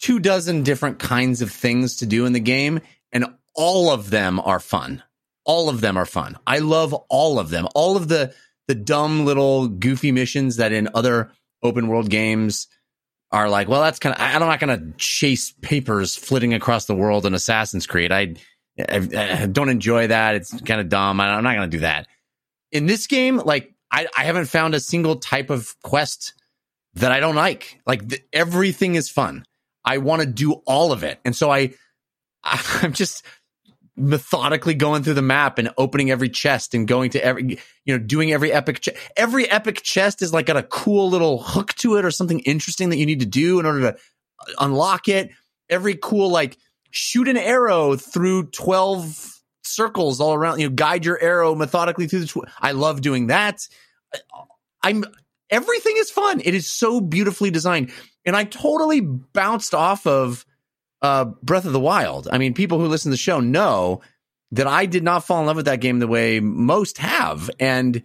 two 0.00 0.18
dozen 0.18 0.64
different 0.64 0.98
kinds 0.98 1.40
of 1.40 1.52
things 1.52 1.98
to 1.98 2.06
do 2.06 2.26
in 2.26 2.32
the 2.32 2.40
game, 2.40 2.80
and 3.12 3.26
all 3.54 3.90
of 3.90 4.10
them 4.10 4.40
are 4.40 4.60
fun. 4.60 5.02
All 5.44 5.68
of 5.68 5.80
them 5.80 5.96
are 5.96 6.06
fun. 6.06 6.38
I 6.46 6.58
love 6.58 6.94
all 7.08 7.38
of 7.38 7.50
them. 7.50 7.66
All 7.74 7.96
of 7.96 8.08
the 8.08 8.34
the 8.68 8.74
dumb 8.74 9.24
little 9.24 9.68
goofy 9.68 10.12
missions 10.12 10.56
that 10.56 10.72
in 10.72 10.88
other 10.94 11.30
open 11.62 11.88
world 11.88 12.08
games 12.08 12.68
are 13.32 13.48
like, 13.48 13.68
well, 13.68 13.82
that's 13.82 13.98
kind 13.98 14.14
of. 14.14 14.20
I'm 14.20 14.40
not 14.40 14.60
going 14.60 14.78
to 14.78 14.96
chase 14.98 15.52
papers 15.62 16.14
flitting 16.14 16.54
across 16.54 16.84
the 16.84 16.94
world 16.94 17.26
in 17.26 17.34
Assassin's 17.34 17.86
Creed. 17.86 18.12
I, 18.12 18.34
I, 18.78 19.08
I 19.42 19.46
don't 19.46 19.68
enjoy 19.68 20.08
that. 20.08 20.34
It's 20.34 20.60
kind 20.62 20.80
of 20.80 20.88
dumb. 20.88 21.20
I, 21.20 21.34
I'm 21.34 21.42
not 21.42 21.56
going 21.56 21.70
to 21.70 21.76
do 21.76 21.80
that. 21.80 22.06
In 22.70 22.86
this 22.86 23.06
game, 23.06 23.38
like 23.38 23.74
I, 23.90 24.06
I 24.16 24.24
haven't 24.24 24.46
found 24.46 24.74
a 24.74 24.80
single 24.80 25.16
type 25.16 25.50
of 25.50 25.74
quest 25.82 26.34
that 26.94 27.10
I 27.10 27.20
don't 27.20 27.34
like. 27.34 27.80
Like 27.86 28.08
th- 28.08 28.24
everything 28.32 28.94
is 28.94 29.08
fun. 29.08 29.44
I 29.84 29.98
want 29.98 30.20
to 30.20 30.26
do 30.26 30.52
all 30.66 30.92
of 30.92 31.02
it, 31.02 31.18
and 31.24 31.34
so 31.34 31.50
I, 31.50 31.74
I'm 32.44 32.92
just 32.92 33.24
methodically 33.96 34.74
going 34.74 35.02
through 35.02 35.14
the 35.14 35.22
map 35.22 35.58
and 35.58 35.70
opening 35.76 36.10
every 36.10 36.28
chest 36.28 36.74
and 36.74 36.88
going 36.88 37.10
to 37.10 37.22
every 37.22 37.58
you 37.84 37.96
know 37.96 37.98
doing 37.98 38.32
every 38.32 38.50
epic 38.50 38.80
che- 38.80 38.96
every 39.16 39.48
epic 39.50 39.82
chest 39.82 40.22
is 40.22 40.32
like 40.32 40.46
got 40.46 40.56
a 40.56 40.62
cool 40.62 41.10
little 41.10 41.42
hook 41.42 41.74
to 41.74 41.96
it 41.96 42.04
or 42.04 42.10
something 42.10 42.40
interesting 42.40 42.88
that 42.88 42.96
you 42.96 43.04
need 43.04 43.20
to 43.20 43.26
do 43.26 43.60
in 43.60 43.66
order 43.66 43.80
to 43.80 43.88
uh, 43.88 44.52
unlock 44.60 45.08
it. 45.08 45.30
Every 45.68 45.94
cool 45.94 46.30
like 46.30 46.56
shoot 46.90 47.28
an 47.28 47.36
arrow 47.36 47.96
through 47.96 48.44
12 48.46 49.40
circles 49.64 50.20
all 50.20 50.34
around 50.34 50.58
you 50.58 50.68
know 50.68 50.74
guide 50.74 51.04
your 51.04 51.20
arrow 51.22 51.54
methodically 51.54 52.06
through 52.06 52.20
the 52.20 52.26
tw- 52.26 52.48
i 52.60 52.72
love 52.72 53.00
doing 53.00 53.28
that. 53.28 53.60
I'm 54.82 55.04
everything 55.50 55.94
is 55.98 56.10
fun. 56.10 56.40
It 56.42 56.54
is 56.54 56.70
so 56.70 57.00
beautifully 57.00 57.50
designed. 57.50 57.92
And 58.24 58.36
i 58.36 58.44
totally 58.44 59.00
bounced 59.00 59.74
off 59.74 60.06
of 60.06 60.46
uh, 61.02 61.26
Breath 61.42 61.64
of 61.64 61.72
the 61.72 61.80
Wild. 61.80 62.28
I 62.32 62.38
mean, 62.38 62.54
people 62.54 62.78
who 62.78 62.86
listen 62.86 63.10
to 63.10 63.14
the 63.14 63.18
show 63.18 63.40
know 63.40 64.00
that 64.52 64.66
I 64.66 64.86
did 64.86 65.02
not 65.02 65.24
fall 65.24 65.40
in 65.40 65.46
love 65.46 65.56
with 65.56 65.64
that 65.66 65.80
game 65.80 65.98
the 65.98 66.06
way 66.06 66.40
most 66.40 66.98
have. 66.98 67.50
And 67.58 68.02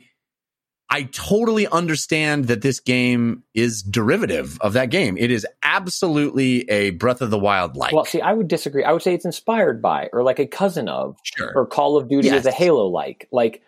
I 0.90 1.04
totally 1.04 1.68
understand 1.68 2.46
that 2.46 2.62
this 2.62 2.80
game 2.80 3.44
is 3.54 3.84
derivative 3.84 4.58
of 4.62 4.74
that 4.74 4.90
game. 4.90 5.18
It 5.18 5.32
is 5.32 5.46
absolutely 5.62 6.70
a 6.70 6.92
Breath 6.92 7.22
of 7.22 7.30
the 7.30 7.38
Wild 7.38 7.76
like. 7.76 7.94
Well, 7.94 8.06
see, 8.06 8.22
I 8.22 8.34
would 8.34 8.48
disagree. 8.48 8.86
I 8.86 8.94
would 8.94 9.02
say 9.02 9.14
it's 9.14 9.26
inspired 9.26 9.82
by, 9.82 10.10
or 10.14 10.24
like 10.24 10.40
a 10.40 10.48
cousin 10.48 10.88
of, 10.88 11.18
sure. 11.24 11.52
or 11.54 11.66
Call 11.66 11.98
of 11.98 12.08
Duty 12.08 12.30
Yes. 12.30 12.40
is 12.42 12.46
a 12.46 12.52
Halo 12.52 12.88
like. 12.88 13.28
Like 13.32 13.62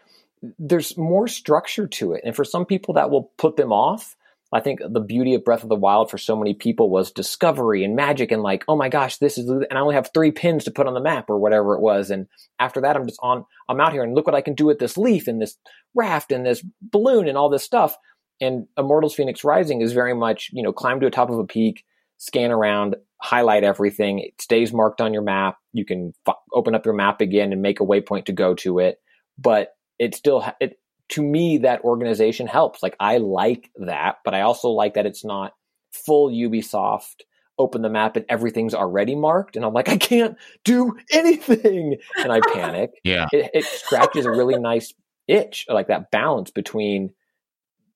there's 0.58 0.98
more 0.98 1.28
structure 1.28 1.88
to 1.88 2.14
it. 2.14 2.22
And 2.24 2.34
for 2.34 2.46
some 2.46 2.66
people 2.66 2.94
that 2.94 3.12
will 3.12 3.32
put 3.38 3.58
them 3.58 3.74
off. 3.74 4.16
I 4.52 4.60
think 4.62 4.80
the 4.80 5.00
beauty 5.00 5.36
of 5.36 5.46
Breath 5.46 5.64
of 5.64 5.70
the 5.70 5.76
Wild 5.76 6.10
for 6.10 6.18
so 6.18 6.36
many 6.36 6.54
people 6.54 6.90
was 6.90 7.12
discovery 7.12 7.84
and 7.84 7.96
magic 7.96 8.32
and 8.32 8.42
like, 8.42 8.64
oh 8.68 8.76
my 8.76 8.90
gosh, 8.90 9.18
this 9.18 9.38
is 9.38 9.48
and 9.50 9.68
I 9.72 9.80
only 9.80 9.96
have 9.96 10.10
three 10.14 10.32
pins 10.32 10.64
to 10.64 10.72
put 10.72 10.88
on 10.88 10.96
the 10.96 11.02
map 11.02 11.30
or 11.30 11.38
whatever 11.38 11.76
it 11.76 11.82
was. 11.82 12.10
And 12.10 12.28
after 12.60 12.82
that 12.82 12.96
I'm 12.96 13.06
just 13.08 13.20
on 13.22 13.46
I'm 13.68 13.80
out 13.80 13.94
here 13.94 14.04
and 14.04 14.16
look 14.16 14.26
what 14.26 14.36
I 14.36 14.42
can 14.42 14.56
do 14.56 14.66
with 14.66 14.80
this 14.80 14.98
leaf 14.98 15.28
and 15.28 15.42
this 15.42 15.58
raft 15.94 16.32
and 16.32 16.46
this 16.46 16.66
balloon 16.82 17.28
and 17.28 17.38
all 17.38 17.50
this 17.50 17.64
stuff. 17.64 17.96
And 18.42 18.68
Immortals 18.78 19.16
Fenix 19.16 19.44
Rising 19.44 19.82
is 19.82 19.94
very 19.94 20.16
much, 20.16 20.50
you 20.52 20.64
know, 20.64 20.74
climb 20.74 21.00
to 21.00 21.06
the 21.06 21.12
top 21.12 21.30
of 21.30 21.38
a 21.38 21.46
peak, 21.46 21.84
scan 22.18 22.52
around, 22.52 22.96
highlight 23.22 23.64
everything. 23.64 24.20
It 24.20 24.42
stays 24.42 24.74
marked 24.74 25.02
on 25.02 25.14
your 25.14 25.22
map. 25.22 25.58
You 25.74 25.86
can 25.86 26.14
f- 26.28 26.36
open 26.54 26.74
up 26.74 26.86
your 26.86 26.96
map 26.96 27.22
again 27.22 27.52
and 27.52 27.62
make 27.62 27.82
a 27.82 27.86
waypoint 27.86 28.26
to 28.26 28.34
go 28.34 28.56
to 28.56 28.80
it. 28.80 28.98
But 29.38 29.74
it 30.00 30.16
still, 30.16 30.40
ha- 30.42 30.56
it, 30.60 30.80
to 31.10 31.22
me, 31.24 31.60
that 31.60 31.82
organization 31.84 32.48
helps. 32.48 32.82
Like 32.84 32.96
I 33.00 33.18
like 33.18 33.72
that, 33.78 34.18
but 34.24 34.34
I 34.34 34.42
also 34.42 34.70
like 34.70 34.94
that 34.96 35.06
it's 35.06 35.26
not 35.26 35.54
full 35.92 36.30
Ubisoft. 36.30 37.22
Open 37.58 37.82
the 37.82 37.90
map 37.90 38.16
and 38.16 38.26
everything's 38.30 38.74
already 38.74 39.16
marked, 39.16 39.58
and 39.58 39.66
I'm 39.66 39.74
like, 39.74 39.90
I 39.90 39.98
can't 39.98 40.38
do 40.64 40.96
anything, 41.12 41.98
and 42.18 42.32
I 42.32 42.40
panic. 42.54 42.92
Yeah. 43.04 43.28
It, 43.34 43.52
it 43.54 43.66
scratches 43.66 44.26
a 44.26 44.32
really 44.32 44.58
nice 44.58 44.94
itch, 45.28 45.66
like 45.68 45.88
that 45.88 46.10
balance 46.10 46.52
between 46.52 47.10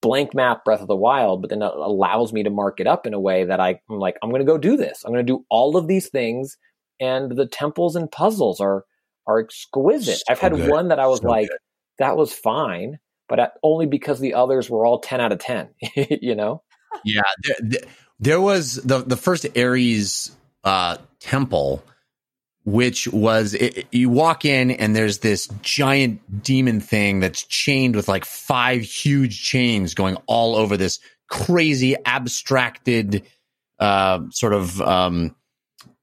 blank 0.01 0.33
map 0.35 0.65
Breath 0.65 0.81
of 0.81 0.87
the 0.87 0.97
Wild, 0.97 1.41
but 1.41 1.49
then 1.49 1.61
it 1.61 1.71
allows 1.73 2.33
me 2.33 2.43
to 2.43 2.49
mark 2.49 2.81
it 2.81 2.87
up 2.87 3.07
in 3.07 3.13
a 3.13 3.19
way 3.21 3.45
that 3.45 3.61
I, 3.61 3.79
I'm 3.89 3.99
like, 3.99 4.17
I'm 4.21 4.29
going 4.31 4.41
to 4.41 4.45
go 4.45 4.57
do 4.57 4.75
this. 4.75 5.03
I'm 5.05 5.13
going 5.13 5.25
to 5.25 5.31
do 5.31 5.45
all 5.49 5.77
of 5.77 5.87
these 5.87 6.09
things, 6.09 6.57
and 6.99 7.31
the 7.31 7.47
temples 7.47 7.95
and 7.95 8.11
puzzles 8.11 8.59
are 8.59 8.83
are 9.25 9.39
exquisite. 9.39 10.17
So 10.17 10.23
I've 10.27 10.39
had 10.39 10.53
good. 10.55 10.69
one 10.69 10.89
that 10.89 10.99
I 10.99 11.07
was 11.07 11.21
So 11.21 11.29
like, 11.29 11.47
good. 11.47 11.57
that 11.99 12.17
was 12.17 12.33
fine, 12.33 12.99
but 13.33 13.53
only 13.63 13.87
because 13.87 14.19
the 14.19 14.35
others 14.35 14.69
were 14.69 14.85
all 14.85 14.99
10 14.99 15.19
out 15.19 15.31
of 15.31 15.39
10, 15.39 15.69
you 16.21 16.35
know? 16.35 16.61
Yeah, 17.03 17.23
there, 17.41 17.55
there- 18.19 18.39
was 18.39 18.75
the 18.75 18.99
the 18.99 19.17
first 19.17 19.57
Ares 19.57 20.29
uh, 20.63 20.97
temple, 21.19 21.83
which 22.63 23.07
was 23.07 23.55
it- 23.55 23.87
you 23.91 24.11
walk 24.11 24.45
in 24.45 24.69
and 24.69 24.95
there's 24.95 25.17
this 25.17 25.47
giant 25.63 26.43
demon 26.43 26.79
thing 26.79 27.21
that's 27.21 27.41
chained 27.41 27.95
with 27.95 28.07
like 28.07 28.23
five 28.23 28.83
huge 28.83 29.41
chains 29.41 29.95
going 29.95 30.15
all 30.27 30.55
over 30.55 30.77
this 30.77 30.99
crazy 31.27 31.95
abstracted 32.05 33.23
uh, 33.79 34.19
sort 34.29 34.53
of 34.53 34.79
um, 34.79 35.35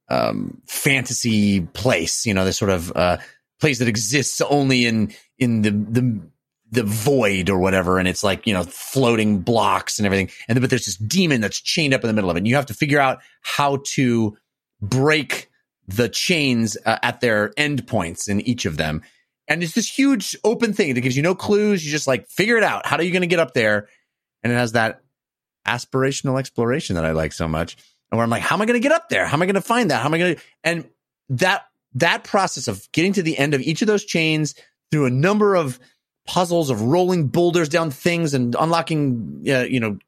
um, 0.08 0.60
fantasy 0.66 1.60
place. 1.60 2.26
You 2.26 2.34
know, 2.34 2.44
this 2.44 2.58
sort 2.58 2.72
of 2.72 2.90
uh, 2.96 3.18
place 3.60 3.78
that 3.78 3.86
exists 3.86 4.40
only 4.40 4.84
in 4.86 5.14
in 5.38 5.62
the 5.62 5.70
the 5.70 6.20
the 6.70 6.84
void 6.84 7.50
or 7.50 7.58
whatever, 7.58 7.98
and 7.98 8.06
it's 8.06 8.22
like 8.22 8.46
you 8.46 8.54
know 8.54 8.62
floating 8.62 9.40
blocks 9.40 9.98
and 9.98 10.06
everything. 10.06 10.30
And 10.48 10.56
then, 10.56 10.60
but 10.60 10.70
there's 10.70 10.86
this 10.86 10.96
demon 10.96 11.40
that's 11.40 11.60
chained 11.60 11.94
up 11.94 12.02
in 12.02 12.08
the 12.08 12.14
middle 12.14 12.30
of 12.30 12.36
it, 12.36 12.40
and 12.40 12.48
you 12.48 12.56
have 12.56 12.66
to 12.66 12.74
figure 12.74 13.00
out 13.00 13.20
how 13.42 13.82
to 13.94 14.36
break 14.80 15.50
the 15.88 16.08
chains 16.08 16.76
uh, 16.86 16.98
at 17.02 17.20
their 17.20 17.52
end 17.56 17.86
points 17.86 18.28
in 18.28 18.40
each 18.42 18.64
of 18.64 18.76
them. 18.76 19.02
And 19.48 19.62
it's 19.62 19.74
this 19.74 19.90
huge 19.90 20.36
open 20.44 20.72
thing 20.72 20.94
that 20.94 21.00
gives 21.00 21.16
you 21.16 21.22
no 21.22 21.34
clues. 21.34 21.84
You 21.84 21.90
just 21.90 22.06
like 22.06 22.28
figure 22.28 22.56
it 22.56 22.62
out. 22.62 22.86
How 22.86 22.96
are 22.96 23.02
you 23.02 23.10
going 23.10 23.22
to 23.22 23.26
get 23.26 23.40
up 23.40 23.52
there? 23.52 23.88
And 24.42 24.52
it 24.52 24.56
has 24.56 24.72
that 24.72 25.02
aspirational 25.66 26.38
exploration 26.38 26.96
that 26.96 27.04
I 27.04 27.10
like 27.10 27.32
so 27.32 27.48
much. 27.48 27.76
And 28.10 28.18
where 28.18 28.24
I'm 28.24 28.30
like, 28.30 28.42
how 28.42 28.56
am 28.56 28.62
I 28.62 28.66
going 28.66 28.80
to 28.80 28.88
get 28.88 28.92
up 28.92 29.08
there? 29.08 29.26
How 29.26 29.34
am 29.34 29.42
I 29.42 29.46
going 29.46 29.54
to 29.54 29.60
find 29.60 29.90
that? 29.90 30.00
How 30.00 30.06
am 30.06 30.14
I 30.14 30.18
going 30.18 30.36
to? 30.36 30.42
And 30.62 30.88
that 31.30 31.64
that 31.94 32.22
process 32.24 32.68
of 32.68 32.86
getting 32.92 33.12
to 33.14 33.22
the 33.22 33.36
end 33.36 33.54
of 33.54 33.60
each 33.60 33.82
of 33.82 33.88
those 33.88 34.04
chains 34.04 34.54
through 34.90 35.06
a 35.06 35.10
number 35.10 35.56
of 35.56 35.78
puzzles 36.26 36.70
of 36.70 36.82
rolling 36.82 37.28
boulders 37.28 37.68
down 37.68 37.90
things 37.90 38.34
and 38.34 38.54
unlocking, 38.58 39.44
uh, 39.48 39.60
you 39.60 39.80
know, 39.80 39.98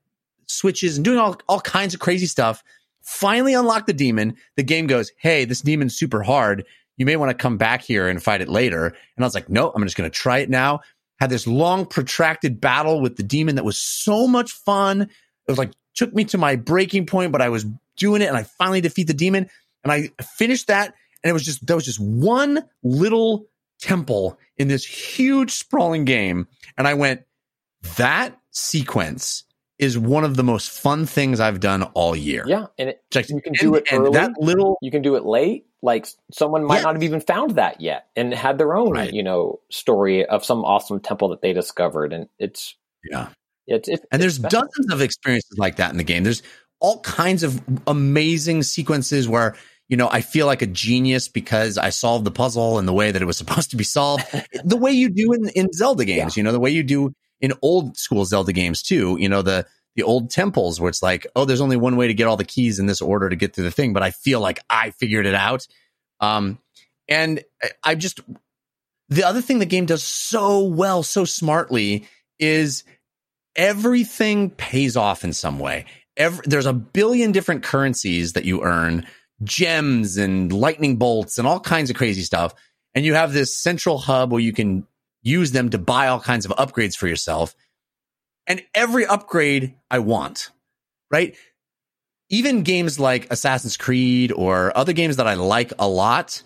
switches 0.46 0.96
and 0.96 1.04
doing 1.04 1.18
all 1.18 1.36
all 1.48 1.60
kinds 1.60 1.94
of 1.94 2.00
crazy 2.00 2.26
stuff. 2.26 2.62
Finally, 3.02 3.54
unlock 3.54 3.86
the 3.86 3.92
demon. 3.92 4.36
The 4.56 4.62
game 4.62 4.86
goes, 4.86 5.10
"Hey, 5.18 5.44
this 5.44 5.60
demon's 5.60 5.96
super 5.96 6.22
hard. 6.22 6.64
You 6.96 7.06
may 7.06 7.16
want 7.16 7.30
to 7.30 7.42
come 7.42 7.56
back 7.56 7.82
here 7.82 8.08
and 8.08 8.22
fight 8.22 8.40
it 8.40 8.48
later." 8.48 8.86
And 8.86 9.24
I 9.24 9.26
was 9.26 9.34
like, 9.34 9.48
"No, 9.48 9.70
I'm 9.70 9.82
just 9.82 9.96
going 9.96 10.10
to 10.10 10.16
try 10.16 10.38
it 10.38 10.50
now." 10.50 10.80
Had 11.18 11.30
this 11.30 11.46
long, 11.46 11.86
protracted 11.86 12.60
battle 12.60 13.00
with 13.00 13.16
the 13.16 13.22
demon 13.22 13.56
that 13.56 13.64
was 13.64 13.78
so 13.78 14.26
much 14.26 14.52
fun. 14.52 15.02
It 15.02 15.10
was 15.48 15.58
like 15.58 15.72
took 15.94 16.14
me 16.14 16.24
to 16.26 16.38
my 16.38 16.56
breaking 16.56 17.06
point, 17.06 17.32
but 17.32 17.42
I 17.42 17.48
was 17.48 17.66
doing 17.96 18.22
it, 18.22 18.26
and 18.26 18.36
I 18.36 18.44
finally 18.44 18.80
defeat 18.80 19.06
the 19.06 19.14
demon, 19.14 19.48
and 19.84 19.92
I 19.92 20.10
finished 20.36 20.68
that. 20.68 20.94
And 21.22 21.30
it 21.30 21.32
was 21.32 21.44
just 21.44 21.66
that 21.66 21.74
was 21.74 21.84
just 21.84 22.00
one 22.00 22.64
little 22.82 23.46
temple 23.82 24.38
in 24.56 24.68
this 24.68 24.84
huge 24.84 25.50
sprawling 25.52 26.04
game, 26.04 26.46
and 26.78 26.88
I 26.88 26.94
went, 26.94 27.22
"That 27.96 28.38
sequence." 28.50 29.44
Is 29.78 29.98
one 29.98 30.22
of 30.22 30.36
the 30.36 30.44
most 30.44 30.70
fun 30.70 31.06
things 31.06 31.40
I've 31.40 31.58
done 31.58 31.82
all 31.82 32.14
year. 32.14 32.44
Yeah. 32.46 32.66
And 32.78 32.90
it, 32.90 33.02
Just- 33.10 33.30
you 33.30 33.40
can 33.40 33.52
do 33.54 33.74
and- 33.74 33.76
it 33.84 33.92
and 33.92 34.02
early. 34.02 34.12
That 34.12 34.30
little 34.38 34.78
you 34.80 34.92
can 34.92 35.02
do 35.02 35.16
it 35.16 35.24
late. 35.24 35.66
Like 35.82 36.06
someone 36.30 36.62
might 36.64 36.76
Yeah. 36.76 36.82
not 36.82 36.94
have 36.94 37.02
even 37.02 37.20
found 37.20 37.56
that 37.56 37.80
yet 37.80 38.06
and 38.14 38.32
had 38.32 38.58
their 38.58 38.76
own, 38.76 38.92
Right. 38.92 39.12
you 39.12 39.24
know, 39.24 39.58
story 39.72 40.24
of 40.24 40.44
some 40.44 40.64
awesome 40.64 41.00
temple 41.00 41.30
that 41.30 41.42
they 41.42 41.52
discovered. 41.52 42.12
And 42.12 42.28
it's, 42.38 42.76
yeah. 43.10 43.30
it's, 43.66 43.88
it's 43.88 44.04
And 44.12 44.22
there's 44.22 44.36
special. 44.36 44.60
dozens 44.60 44.92
of 44.92 45.00
experiences 45.02 45.58
like 45.58 45.74
that 45.76 45.90
in 45.90 45.96
the 45.96 46.04
game. 46.04 46.22
There's 46.22 46.44
all 46.78 47.00
kinds 47.00 47.42
of 47.42 47.60
amazing 47.88 48.62
sequences 48.62 49.26
where, 49.28 49.56
you 49.92 49.98
know, 49.98 50.08
I 50.10 50.22
feel 50.22 50.46
like 50.46 50.62
a 50.62 50.66
genius 50.66 51.28
because 51.28 51.76
I 51.76 51.90
solved 51.90 52.24
the 52.24 52.30
puzzle 52.30 52.78
in 52.78 52.86
the 52.86 52.94
way 52.94 53.10
that 53.10 53.20
it 53.20 53.26
was 53.26 53.36
supposed 53.42 53.72
to 53.72 53.76
be 53.76 53.84
solved. 53.84 54.24
the 54.64 54.78
way 54.78 54.92
you 54.92 55.10
do 55.10 55.34
in, 55.34 55.50
in 55.50 55.70
Zelda 55.70 56.06
games, 56.06 56.34
you 56.34 56.42
know, 56.42 56.50
the 56.50 56.58
way 56.58 56.70
you 56.70 56.82
do 56.82 57.14
in 57.42 57.52
old 57.60 57.98
school 57.98 58.24
Zelda 58.24 58.54
games 58.54 58.82
too. 58.82 59.18
You 59.20 59.28
know, 59.28 59.42
the 59.42 59.66
the 59.94 60.02
old 60.02 60.30
temples 60.30 60.80
where 60.80 60.88
it's 60.88 61.02
like, 61.02 61.26
oh, 61.36 61.44
there's 61.44 61.60
only 61.60 61.76
one 61.76 61.96
way 61.96 62.06
to 62.06 62.14
get 62.14 62.26
all 62.26 62.38
the 62.38 62.44
keys 62.46 62.78
in 62.78 62.86
this 62.86 63.02
order 63.02 63.28
to 63.28 63.36
get 63.36 63.54
through 63.54 63.64
the 63.64 63.70
thing, 63.70 63.92
but 63.92 64.02
I 64.02 64.12
feel 64.12 64.40
like 64.40 64.60
I 64.70 64.92
figured 64.92 65.26
it 65.26 65.34
out. 65.34 65.66
Um, 66.20 66.58
and 67.06 67.44
I- 67.62 67.70
I 67.84 67.94
just 67.94 68.20
the 69.10 69.24
other 69.24 69.42
thing 69.42 69.58
the 69.58 69.66
game 69.66 69.84
does 69.84 70.02
so 70.02 70.64
well, 70.64 71.02
so 71.02 71.26
smartly 71.26 72.08
is 72.38 72.84
everything 73.56 74.48
pays 74.48 74.96
off 74.96 75.22
in 75.22 75.34
some 75.34 75.58
way. 75.58 75.84
Every, 76.16 76.44
there's 76.46 76.64
a 76.64 76.72
billion 76.72 77.30
different 77.32 77.62
currencies 77.62 78.32
that 78.32 78.46
you 78.46 78.62
earn, 78.62 79.06
gems 79.44 80.16
and 80.16 80.52
lightning 80.52 80.96
bolts 80.96 81.38
and 81.38 81.46
all 81.46 81.60
kinds 81.60 81.90
of 81.90 81.96
crazy 81.96 82.22
stuff. 82.22 82.54
And 82.94 83.04
you 83.04 83.14
have 83.14 83.32
this 83.32 83.56
central 83.56 83.98
hub 83.98 84.30
where 84.30 84.40
you 84.40 84.52
can 84.52 84.86
use 85.22 85.52
them 85.52 85.70
to 85.70 85.78
buy 85.78 86.08
all 86.08 86.20
kinds 86.20 86.44
of 86.44 86.52
upgrades 86.52 86.96
for 86.96 87.08
yourself. 87.08 87.54
And 88.46 88.62
every 88.74 89.06
upgrade 89.06 89.74
I 89.90 90.00
want, 90.00 90.50
right? 91.10 91.36
Even 92.28 92.62
games 92.62 92.98
like 92.98 93.30
Assassin's 93.30 93.76
Creed 93.76 94.32
or 94.32 94.76
other 94.76 94.92
games 94.92 95.16
that 95.16 95.26
I 95.26 95.34
like 95.34 95.72
a 95.78 95.86
lot, 95.86 96.42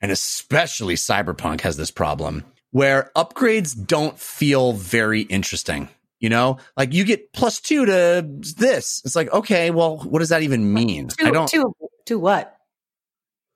and 0.00 0.10
especially 0.10 0.94
Cyberpunk 0.94 1.60
has 1.62 1.76
this 1.76 1.90
problem 1.90 2.44
where 2.70 3.12
upgrades 3.16 3.86
don't 3.86 4.18
feel 4.18 4.72
very 4.72 5.22
interesting. 5.22 5.88
You 6.20 6.30
know, 6.30 6.58
like 6.76 6.94
you 6.94 7.04
get 7.04 7.32
plus 7.32 7.60
two 7.60 7.84
to 7.86 8.26
this. 8.56 9.02
It's 9.04 9.16
like, 9.16 9.32
okay, 9.32 9.70
well, 9.70 9.98
what 9.98 10.20
does 10.20 10.30
that 10.30 10.42
even 10.42 10.72
mean? 10.72 11.08
To, 11.08 11.26
I 11.26 11.30
don't. 11.30 11.48
to, 11.48 11.74
to 12.06 12.18
what? 12.18 12.56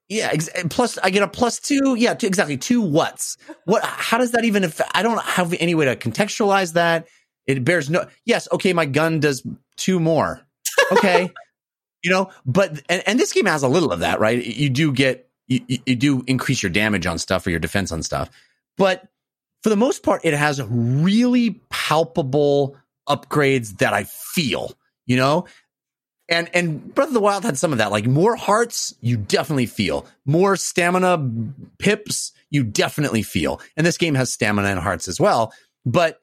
Yeah, 0.08 0.30
ex- 0.32 0.48
plus 0.70 0.98
I 0.98 1.10
get 1.10 1.22
a 1.22 1.28
plus 1.28 1.60
two. 1.60 1.94
Yeah, 1.96 2.14
two, 2.14 2.26
exactly 2.26 2.56
two 2.56 2.80
what's. 2.80 3.36
What? 3.64 3.84
How 3.84 4.18
does 4.18 4.32
that 4.32 4.44
even? 4.44 4.64
If 4.64 4.80
I 4.94 5.02
don't 5.02 5.22
have 5.22 5.54
any 5.54 5.74
way 5.74 5.84
to 5.86 5.96
contextualize 5.96 6.74
that. 6.74 7.06
It 7.46 7.64
bears 7.64 7.88
no. 7.88 8.06
Yes, 8.26 8.46
okay, 8.52 8.74
my 8.74 8.84
gun 8.84 9.20
does 9.20 9.46
two 9.76 9.98
more. 9.98 10.46
Okay, 10.92 11.30
you 12.02 12.10
know, 12.10 12.30
but 12.44 12.82
and, 12.88 13.02
and 13.06 13.18
this 13.18 13.32
game 13.32 13.46
has 13.46 13.62
a 13.62 13.68
little 13.68 13.90
of 13.90 14.00
that, 14.00 14.20
right? 14.20 14.44
You 14.44 14.68
do 14.68 14.92
get 14.92 15.30
you 15.46 15.60
you 15.66 15.96
do 15.96 16.24
increase 16.26 16.62
your 16.62 16.70
damage 16.70 17.06
on 17.06 17.18
stuff 17.18 17.46
or 17.46 17.50
your 17.50 17.60
defense 17.60 17.90
on 17.90 18.02
stuff, 18.02 18.30
but 18.76 19.08
for 19.62 19.70
the 19.70 19.76
most 19.76 20.02
part, 20.02 20.24
it 20.24 20.34
has 20.34 20.62
really 20.62 21.60
palpable 21.70 22.76
upgrades 23.08 23.78
that 23.78 23.92
I 23.92 24.04
feel. 24.04 24.72
You 25.06 25.16
know, 25.16 25.46
and 26.28 26.50
and 26.54 26.94
Breath 26.94 27.08
of 27.08 27.14
the 27.14 27.20
Wild 27.20 27.44
had 27.44 27.58
some 27.58 27.72
of 27.72 27.78
that. 27.78 27.90
Like 27.90 28.06
more 28.06 28.36
hearts, 28.36 28.94
you 29.00 29.16
definitely 29.16 29.66
feel. 29.66 30.06
More 30.26 30.56
stamina 30.56 31.30
pips, 31.78 32.32
you 32.50 32.62
definitely 32.62 33.22
feel. 33.22 33.60
And 33.76 33.86
this 33.86 33.98
game 33.98 34.14
has 34.14 34.32
stamina 34.32 34.68
and 34.68 34.80
hearts 34.80 35.08
as 35.08 35.18
well, 35.18 35.52
but 35.86 36.20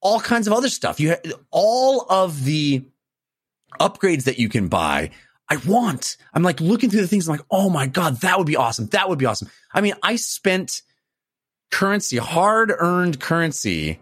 all 0.00 0.20
kinds 0.20 0.46
of 0.46 0.52
other 0.52 0.68
stuff. 0.68 1.00
You 1.00 1.10
ha- 1.10 1.32
all 1.50 2.06
of 2.08 2.44
the 2.44 2.84
upgrades 3.80 4.24
that 4.24 4.38
you 4.38 4.48
can 4.48 4.68
buy. 4.68 5.10
I 5.50 5.56
want. 5.66 6.18
I'm 6.34 6.42
like 6.42 6.60
looking 6.60 6.90
through 6.90 7.00
the 7.00 7.08
things. 7.08 7.26
I'm 7.26 7.36
like, 7.36 7.46
oh 7.50 7.70
my 7.70 7.86
god, 7.86 8.20
that 8.20 8.38
would 8.38 8.46
be 8.46 8.56
awesome. 8.56 8.86
That 8.88 9.08
would 9.08 9.18
be 9.18 9.26
awesome. 9.26 9.48
I 9.72 9.80
mean, 9.80 9.94
I 10.02 10.16
spent 10.16 10.82
currency, 11.70 12.16
hard 12.16 12.72
earned 12.76 13.20
currency, 13.20 13.98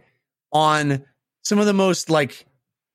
on 0.52 1.04
some 1.42 1.58
of 1.58 1.66
the 1.66 1.72
most 1.74 2.08
like 2.10 2.46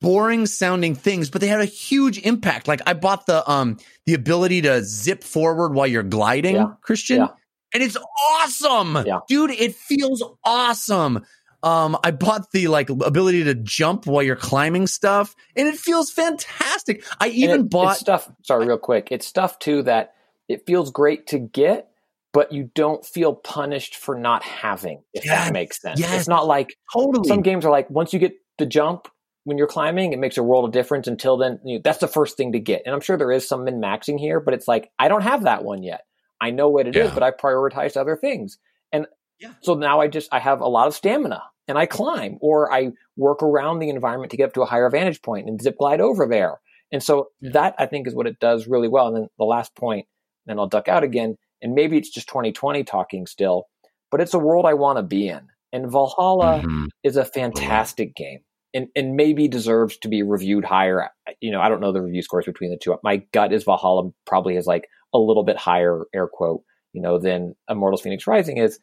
boring 0.01 0.45
sounding 0.47 0.95
things, 0.95 1.29
but 1.29 1.41
they 1.41 1.47
had 1.47 1.61
a 1.61 1.65
huge 1.65 2.17
impact. 2.19 2.67
Like 2.67 2.81
I 2.87 2.93
bought 2.93 3.25
the 3.27 3.47
um 3.49 3.77
the 4.05 4.13
ability 4.13 4.61
to 4.63 4.83
zip 4.83 5.23
forward 5.23 5.73
while 5.73 5.87
you're 5.87 6.01
gliding, 6.03 6.55
Yeah. 6.55 6.71
Christian. 6.81 7.17
Yeah. 7.17 7.27
And 7.73 7.81
it's 7.83 7.97
awesome. 8.33 8.97
Yeah. 9.05 9.19
Dude, 9.29 9.51
it 9.51 9.75
feels 9.75 10.23
awesome. 10.43 11.23
Um, 11.63 11.95
I 12.03 12.09
bought 12.11 12.51
the 12.51 12.67
like 12.67 12.89
ability 12.89 13.43
to 13.43 13.53
jump 13.53 14.07
while 14.07 14.23
you're 14.23 14.35
climbing 14.35 14.87
stuff, 14.87 15.35
and 15.55 15.67
it 15.67 15.77
feels 15.77 16.09
fantastic. 16.11 17.03
I 17.19 17.27
even 17.27 17.61
it- 17.61 17.69
bought 17.69 17.91
it's 17.91 17.99
stuff. 17.99 18.29
Sorry, 18.43 18.65
real 18.65 18.79
quick. 18.79 19.09
It's 19.11 19.27
stuff 19.27 19.59
too 19.59 19.83
that 19.83 20.15
it 20.49 20.65
feels 20.65 20.89
great 20.91 21.27
to 21.27 21.37
get, 21.39 21.90
but 22.33 22.51
you 22.51 22.69
don't 22.75 23.05
feel 23.05 23.33
punished 23.35 23.95
for 23.95 24.17
not 24.17 24.43
having. 24.43 25.03
If 25.13 25.25
Yes, 25.25 25.45
that 25.47 25.53
makes 25.53 25.81
sense. 25.81 25.99
yes. 25.99 26.13
It's 26.19 26.27
not 26.27 26.47
like 26.47 26.75
totally 26.93 27.27
some 27.27 27.41
games 27.41 27.65
are 27.65 27.71
like 27.71 27.89
once 27.89 28.13
you 28.13 28.19
get 28.19 28.33
the 28.57 28.65
jump, 28.65 29.07
when 29.43 29.57
you're 29.57 29.67
climbing, 29.67 30.13
it 30.13 30.19
makes 30.19 30.37
a 30.37 30.43
world 30.43 30.65
of 30.65 30.71
difference. 30.71 31.07
Until 31.07 31.35
then, 31.37 31.59
you 31.65 31.75
know, 31.77 31.81
that's 31.83 31.97
the 31.97 32.07
first 32.07 32.37
thing 32.37 32.51
to 32.53 32.59
get. 32.59 32.83
And 32.85 32.93
I'm 32.93 33.01
sure 33.01 33.17
there 33.17 33.31
is 33.31 33.47
some 33.47 33.63
min 33.65 33.81
maxing 33.81 34.19
here, 34.19 34.39
but 34.39 34.53
it's 34.53 34.67
like 34.67 34.91
I 34.99 35.07
don't 35.07 35.23
have 35.23 35.43
that 35.43 35.63
one 35.63 35.83
yet. 35.83 36.01
I 36.39 36.51
know 36.51 36.69
what 36.69 36.87
it 36.87 36.95
is, 36.95 37.07
Yeah. 37.09 37.13
but 37.13 37.23
I 37.23 37.31
prioritized 37.31 37.97
other 37.97 38.15
things. 38.15 38.57
And 38.91 39.07
Yeah. 39.39 39.53
so 39.61 39.73
now 39.73 39.99
I 39.99 40.07
just 40.07 40.29
I 40.33 40.39
have 40.39 40.61
a 40.61 40.67
lot 40.67 40.87
of 40.87 40.93
stamina 40.93 41.43
and 41.67 41.77
I 41.77 41.85
climb 41.85 42.37
or 42.41 42.71
I 42.71 42.91
work 43.17 43.41
around 43.43 43.79
the 43.79 43.89
environment 43.89 44.31
to 44.31 44.37
get 44.37 44.45
up 44.49 44.53
to 44.53 44.61
a 44.61 44.65
higher 44.65 44.89
vantage 44.89 45.21
point 45.21 45.47
and 45.47 45.61
zip 45.61 45.77
glide 45.77 46.01
over 46.01 46.27
there. 46.27 46.59
And 46.91 47.01
so 47.03 47.29
Yeah. 47.41 47.51
that 47.53 47.75
I 47.79 47.85
think 47.87 48.07
is 48.07 48.13
what 48.15 48.27
it 48.27 48.39
does 48.39 48.67
really 48.67 48.87
well. 48.87 49.07
And 49.07 49.15
then 49.15 49.29
the 49.37 49.45
last 49.45 49.75
point, 49.75 50.07
and 50.47 50.59
I'll 50.59 50.67
duck 50.67 50.87
out 50.87 51.03
again, 51.03 51.37
and 51.61 51.73
maybe 51.75 51.97
it's 51.97 52.09
just 52.09 52.27
2020 52.27 52.83
talking 52.83 53.25
still, 53.27 53.67
but 54.09 54.21
it's 54.21 54.33
a 54.33 54.39
world 54.39 54.65
I 54.65 54.73
want 54.73 54.97
to 54.97 55.03
be 55.03 55.27
in. 55.27 55.47
And 55.73 55.89
Valhalla 55.91 56.61
Mhm. 56.63 56.87
is 57.03 57.15
a 57.17 57.23
fantastic 57.25 58.15
game 58.15 58.39
and, 58.73 58.87
and 58.95 59.15
maybe 59.15 59.47
deserves 59.47 59.97
to 59.99 60.07
be 60.09 60.21
reviewed 60.23 60.65
higher. 60.65 61.09
You 61.39 61.51
know, 61.51 61.61
I 61.61 61.69
don't 61.69 61.79
know 61.79 61.91
the 61.93 62.01
review 62.01 62.21
scores 62.21 62.45
between 62.45 62.71
the 62.71 62.77
two. 62.77 62.95
My 63.03 63.17
gut 63.31 63.53
is 63.53 63.63
Valhalla 63.63 64.11
probably 64.25 64.57
is 64.57 64.67
like 64.67 64.87
a 65.13 65.17
little 65.17 65.43
bit 65.43 65.57
higher, 65.57 66.03
air 66.13 66.27
quote, 66.27 66.63
you 66.93 67.01
know, 67.01 67.17
than 67.19 67.55
Immortals 67.69 68.01
Fenix 68.01 68.27
Rising 68.27 68.57
is. 68.57 68.79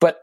But 0.00 0.20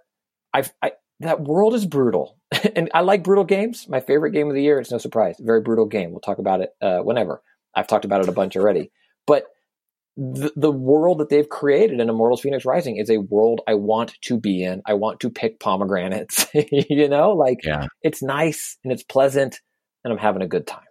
I've, 0.54 0.74
I, 0.82 0.94
that 1.22 1.42
world 1.42 1.74
is 1.74 1.86
brutal. 1.86 2.38
and 2.76 2.90
I 2.94 3.02
like 3.02 3.24
brutal 3.24 3.44
games. 3.46 3.88
My 3.88 4.00
favorite 4.02 4.32
game 4.32 4.50
of 4.50 4.56
the 4.56 4.62
year, 4.64 4.80
it's 4.80 4.92
no 4.92 4.98
surprise. 4.98 5.36
Very 5.40 5.62
brutal 5.62 5.86
game. 5.86 6.12
We'll 6.12 6.20
talk 6.22 6.40
about 6.40 6.62
it 6.62 6.72
uh, 6.82 7.00
whenever. 7.00 7.42
I've 7.76 7.88
talked 7.88 8.06
about 8.06 8.22
it 8.22 8.30
a 8.30 8.34
bunch 8.34 8.58
already. 8.58 8.92
But 9.28 9.46
the, 10.20 10.52
the 10.58 10.72
world 10.72 11.20
that 11.20 11.30
they've 11.30 11.48
created 11.48 12.02
in 12.02 12.10
Immortals 12.10 12.42
Fenix 12.42 12.66
Rising 12.66 12.98
is 12.98 13.10
a 13.10 13.20
world 13.20 13.62
I 13.68 13.76
want 13.76 14.14
to 14.24 14.38
be 14.38 14.64
in. 14.64 14.82
I 14.86 14.94
want 14.94 15.22
to 15.22 15.30
pick 15.30 15.60
pomegranates. 15.62 16.46
you 16.54 17.08
know, 17.08 17.32
like 17.32 17.60
Yeah. 17.64 17.88
it's 18.02 18.22
nice 18.22 18.78
and 18.84 18.92
it's 18.92 19.04
pleasant 19.04 19.62
and 20.04 20.12
I'm 20.12 20.20
having 20.20 20.42
a 20.42 20.48
good 20.48 20.68
time. 20.68 20.84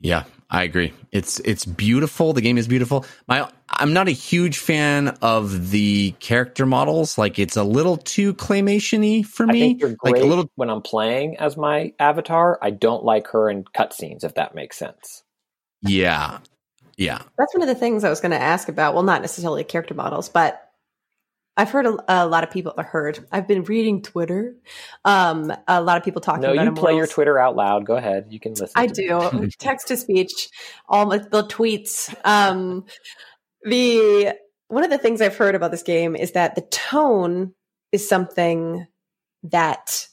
Yeah, 0.00 0.24
I 0.48 0.62
agree. 0.62 0.92
It's 1.10 1.40
it's 1.40 1.64
beautiful. 1.64 2.32
The 2.32 2.40
game 2.40 2.56
is 2.56 2.68
beautiful. 2.68 3.04
My 3.26 3.50
I'm 3.68 3.92
not 3.92 4.06
a 4.06 4.12
huge 4.12 4.58
fan 4.58 5.08
of 5.22 5.72
the 5.72 6.12
character 6.20 6.66
models. 6.66 7.18
Like 7.18 7.40
it's 7.40 7.56
a 7.56 7.64
little 7.64 7.96
too 7.96 8.32
claymation-y 8.34 9.24
for 9.24 9.48
I 9.48 9.52
me. 9.52 9.60
think 9.60 9.80
you're 9.80 9.96
like 10.04 10.16
a 10.16 10.24
little 10.24 10.48
when 10.54 10.70
I'm 10.70 10.82
playing 10.82 11.36
as 11.38 11.56
my 11.56 11.92
avatar. 11.98 12.60
I 12.62 12.70
don't 12.70 13.02
like 13.04 13.26
her 13.28 13.50
in 13.50 13.64
cutscenes, 13.64 14.22
if 14.22 14.34
that 14.34 14.54
makes 14.54 14.76
sense. 14.78 15.24
Yeah. 15.82 16.38
Yeah. 16.98 17.22
That's 17.38 17.54
one 17.54 17.62
of 17.62 17.68
the 17.68 17.76
things 17.76 18.04
I 18.04 18.10
was 18.10 18.20
going 18.20 18.32
to 18.32 18.42
ask 18.42 18.68
about. 18.68 18.92
Well, 18.92 19.04
not 19.04 19.22
necessarily 19.22 19.62
character 19.64 19.94
models, 19.94 20.28
but 20.28 20.60
I've 21.56 21.70
heard 21.70 21.86
a, 21.86 21.96
a 22.08 22.26
lot 22.26 22.42
of 22.42 22.50
people. 22.50 22.74
Heard. 22.76 23.24
I've 23.32 23.46
been 23.48 23.62
reading 23.64 24.02
Twitter. 24.02 24.56
Um, 25.04 25.52
a 25.66 25.80
lot 25.80 25.96
of 25.96 26.04
people 26.04 26.20
talking 26.20 26.42
No, 26.42 26.52
about 26.52 26.64
you 26.64 26.72
play 26.72 26.96
your 26.96 27.06
Twitter 27.06 27.38
out 27.38 27.56
loud. 27.56 27.86
Go 27.86 27.96
ahead. 27.96 28.26
You 28.30 28.40
can 28.40 28.52
listen. 28.52 28.72
I 28.74 28.88
to 28.88 28.92
do 28.94 29.48
text 29.58 29.88
to 29.88 29.96
speech, 29.96 30.50
all 30.88 31.06
my, 31.06 31.18
the 31.18 31.44
tweets. 31.44 32.14
Um, 32.24 32.84
the 33.62 34.34
one 34.66 34.84
of 34.84 34.90
the 34.90 34.98
things 34.98 35.20
I've 35.20 35.36
heard 35.36 35.54
about 35.54 35.70
this 35.70 35.82
game 35.82 36.16
is 36.16 36.32
that 36.32 36.56
the 36.56 36.62
tone 36.62 37.54
is 37.92 38.08
something 38.08 38.86
that 39.44 40.08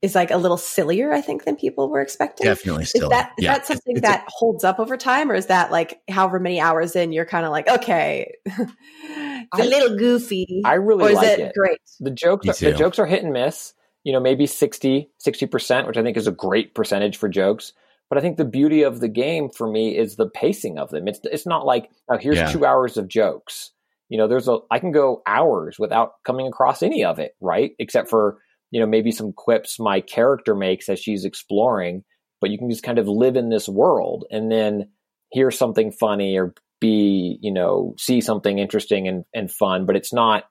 is 0.00 0.14
like 0.14 0.30
a 0.30 0.36
little 0.36 0.56
sillier, 0.56 1.12
I 1.12 1.20
think, 1.20 1.44
than 1.44 1.56
people 1.56 1.88
were 1.90 2.00
expecting. 2.00 2.44
Definitely 2.44 2.84
Is 2.84 2.90
still. 2.90 3.08
that 3.10 3.32
is 3.38 3.44
yeah. 3.44 3.54
that 3.54 3.66
something 3.66 3.96
It's- 3.96 4.10
that 4.10 4.24
holds 4.28 4.62
up 4.64 4.78
over 4.78 4.96
time, 4.96 5.30
or 5.30 5.34
is 5.34 5.46
that 5.46 5.70
like 5.72 6.00
however 6.08 6.38
many 6.38 6.60
hours 6.60 6.94
in 6.96 7.12
you're 7.12 7.24
kind 7.26 7.44
of 7.44 7.50
like, 7.50 7.68
okay, 7.68 8.32
it's 8.46 9.58
a 9.58 9.62
I- 9.62 9.66
little 9.66 9.96
goofy, 9.98 10.62
I 10.64 10.74
really 10.74 11.04
or 11.04 11.10
is 11.10 11.16
like 11.16 11.26
it, 11.26 11.40
it. 11.40 11.54
great? 11.54 11.78
The 12.00 12.10
jokes, 12.10 12.48
are, 12.62 12.70
the 12.70 12.76
jokes 12.76 12.98
are 12.98 13.06
hit 13.06 13.22
and 13.24 13.32
miss. 13.32 13.74
You 14.04 14.12
know, 14.12 14.20
maybe 14.20 14.46
60, 14.46 15.10
60%, 15.26 15.86
which 15.86 15.96
I 15.98 16.02
think 16.02 16.16
is 16.16 16.26
a 16.28 16.32
great 16.32 16.74
percentage 16.74 17.16
for 17.18 17.28
jokes. 17.28 17.72
But 18.08 18.16
I 18.16 18.22
think 18.22 18.38
the 18.38 18.44
beauty 18.46 18.84
of 18.84 19.00
the 19.00 19.08
game 19.08 19.50
for 19.50 19.68
me 19.70 19.98
is 19.98 20.16
the 20.16 20.30
pacing 20.30 20.78
of 20.78 20.88
them. 20.90 21.08
It's 21.08 21.20
it's 21.24 21.46
not 21.46 21.66
like 21.66 21.90
oh, 22.08 22.16
here's 22.16 22.36
Yeah. 22.38 22.50
two 22.50 22.64
hours 22.64 22.96
of 22.96 23.06
jokes. 23.08 23.72
You 24.08 24.16
know, 24.16 24.26
there's 24.28 24.48
a 24.48 24.58
I 24.70 24.78
can 24.78 24.92
go 24.92 25.20
hours 25.26 25.78
without 25.78 26.12
coming 26.24 26.46
across 26.46 26.82
any 26.82 27.04
of 27.04 27.18
it, 27.18 27.34
right? 27.40 27.72
Except 27.78 28.08
for 28.08 28.38
you 28.70 28.80
know 28.80 28.86
maybe 28.86 29.10
some 29.10 29.32
quips 29.32 29.78
my 29.78 30.00
character 30.00 30.54
makes 30.54 30.88
as 30.88 30.98
she's 30.98 31.24
exploring. 31.24 32.04
But 32.40 32.50
you 32.50 32.58
can 32.58 32.70
just 32.70 32.84
kind 32.84 32.98
of 32.98 33.08
live 33.08 33.36
in 33.36 33.48
this 33.48 33.68
world 33.68 34.24
and 34.30 34.50
then 34.50 34.90
hear 35.30 35.50
something 35.50 35.90
funny 35.90 36.38
or 36.38 36.54
be 36.80 37.38
you 37.40 37.52
know 37.52 37.94
see 37.98 38.20
something 38.20 38.58
interesting 38.58 39.08
and, 39.08 39.24
and 39.34 39.50
fun. 39.50 39.86
But 39.86 39.96
it's 39.96 40.12
not 40.12 40.44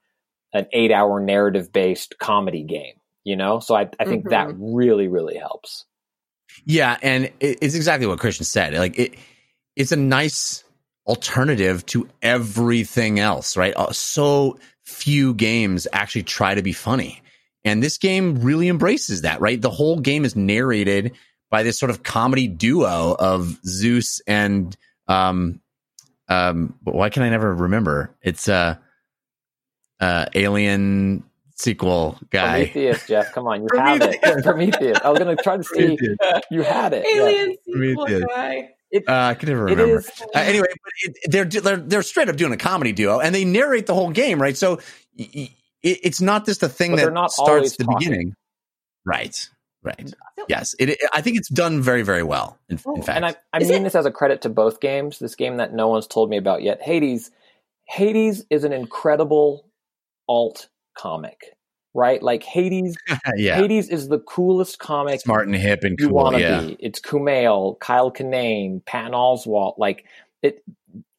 an 0.53 0.67
eight 0.73 0.91
hour 0.91 1.19
narrative 1.19 1.71
based 1.71 2.15
comedy 2.19 2.63
game. 2.63 2.95
You 3.23 3.35
know, 3.35 3.59
so 3.59 3.75
I 3.75 3.89
I 3.99 4.05
think 4.05 4.29
that 4.29 4.53
really 4.57 5.07
really 5.07 5.37
helps. 5.37 5.85
Yeah, 6.65 6.97
and 7.01 7.31
it's 7.39 7.75
exactly 7.75 8.07
what 8.07 8.19
Christian 8.19 8.45
said. 8.45 8.73
Like 8.73 8.97
it, 8.97 9.15
it's 9.75 9.91
a 9.91 9.97
nice 9.97 10.63
alternative 11.05 11.85
to 11.87 12.07
everything 12.21 13.19
else, 13.19 13.55
right? 13.57 13.73
Uh, 13.75 13.91
So 13.91 14.59
few 14.85 15.33
games 15.33 15.87
actually 15.93 16.23
try 16.23 16.55
to 16.55 16.61
be 16.61 16.73
funny, 16.73 17.21
and 17.67 17.83
this 17.83 17.97
game 17.97 18.41
really 18.41 18.67
embraces 18.69 19.21
that. 19.21 19.41
Right, 19.41 19.61
the 19.61 19.69
whole 19.69 19.99
game 19.99 20.25
is 20.25 20.35
narrated 20.35 21.13
by 21.49 21.63
this 21.63 21.77
sort 21.79 21.89
of 21.89 22.03
comedy 22.03 22.47
duo 22.47 23.15
of 23.17 23.57
Zeus 23.65 24.21
and 24.27 24.75
um 25.07 25.61
um. 26.27 26.75
Why 26.83 27.09
can 27.09 27.23
I 27.23 27.29
never 27.29 27.53
remember? 27.53 28.15
It's 28.21 28.47
a 28.47 28.79
uh, 29.99 30.25
alien 30.35 31.23
sequel 31.55 32.17
guy. 32.29 32.65
Prometheus, 32.65 33.07
Jeff, 33.07 33.31
come 33.33 33.47
on, 33.47 33.61
you 33.63 33.67
have 33.79 34.01
it. 34.01 34.21
Prometheus. 34.21 34.43
Prometheus. 34.43 34.97
I 35.03 35.09
was 35.09 35.19
going 35.19 35.35
to 35.35 35.41
try 35.43 35.57
to 35.57 35.63
see 35.63 35.97
you 36.51 36.61
had 36.61 36.93
it. 36.93 37.03
yeah. 37.07 37.21
Alien 37.23 37.57
sequel 37.65 38.05
Prometheus. 38.05 38.25
guy. 38.33 38.69
Uh, 38.95 39.01
I 39.07 39.33
can 39.33 39.49
never 39.49 39.65
remember. 39.65 39.99
is. 39.99 40.09
Uh, 40.21 40.39
anyway, 40.39 40.67
but 40.71 40.91
it, 41.03 41.31
they're, 41.31 41.45
they're 41.45 41.77
they're 41.77 42.01
straight 42.03 42.29
up 42.29 42.37
doing 42.37 42.53
a 42.53 42.57
comedy 42.57 42.93
duo, 42.93 43.19
and 43.19 43.35
they 43.35 43.43
narrate 43.43 43.85
the 43.85 43.93
whole 43.93 44.11
game, 44.11 44.41
right? 44.41 44.55
So 44.55 44.79
y- 45.17 45.29
y- 45.35 45.49
it, 45.83 45.99
it's 46.03 46.21
not 46.21 46.45
just 46.45 46.63
a 46.63 46.69
thing 46.69 46.91
But 46.91 46.97
that 47.05 47.13
not 47.13 47.31
starts 47.31 47.49
always 47.49 47.75
the 47.77 47.83
talking. 47.85 47.99
beginning, 47.99 48.33
right? 49.05 49.49
Right. 49.83 49.97
Mm-hmm. 49.97 50.43
Yes, 50.49 50.75
it, 50.79 50.89
it- 50.89 50.99
I 51.13 51.21
think 51.21 51.37
it's 51.37 51.49
done 51.49 51.81
very 51.81 52.01
very 52.01 52.23
well. 52.23 52.57
In, 52.69 52.79
in 52.95 53.01
fact, 53.03 53.15
And 53.17 53.25
I, 53.25 53.35
I 53.53 53.59
Is 53.59 53.69
mean 53.69 53.81
it- 53.81 53.83
this 53.85 53.95
as 53.95 54.05
a 54.05 54.11
credit 54.11 54.41
to 54.41 54.49
both 54.49 54.79
games. 54.81 55.19
This 55.19 55.35
game 55.35 55.57
that 55.57 55.73
no 55.73 55.87
one's 55.87 56.07
told 56.07 56.29
me 56.29 56.37
about 56.37 56.61
yet, 56.63 56.81
Hades. 56.81 57.31
Hades 57.85 58.43
is 58.49 58.63
an 58.65 58.73
incredible 58.73 59.65
alt 60.27 60.67
comic, 60.97 61.55
right? 61.93 62.21
Like 62.21 62.43
Hades. 62.43 62.97
yeah, 63.37 63.55
Hades 63.61 63.87
is 63.89 64.09
the 64.09 64.19
coolest 64.19 64.79
comic 64.79 65.21
smart 65.21 65.47
and 65.47 65.55
hip 65.55 65.83
and 65.83 65.97
you 65.99 66.07
cool. 66.09 66.15
want 66.17 66.35
to 66.35 66.41
Yeah, 66.41 66.61
be. 66.61 66.77
It's 66.79 66.99
Kumail, 66.99 67.79
Kyle 67.79 68.11
Kinane, 68.11 68.83
Patton 68.85 69.13
Oswalt. 69.13 69.75
Like 69.77 70.05
it, 70.41 70.63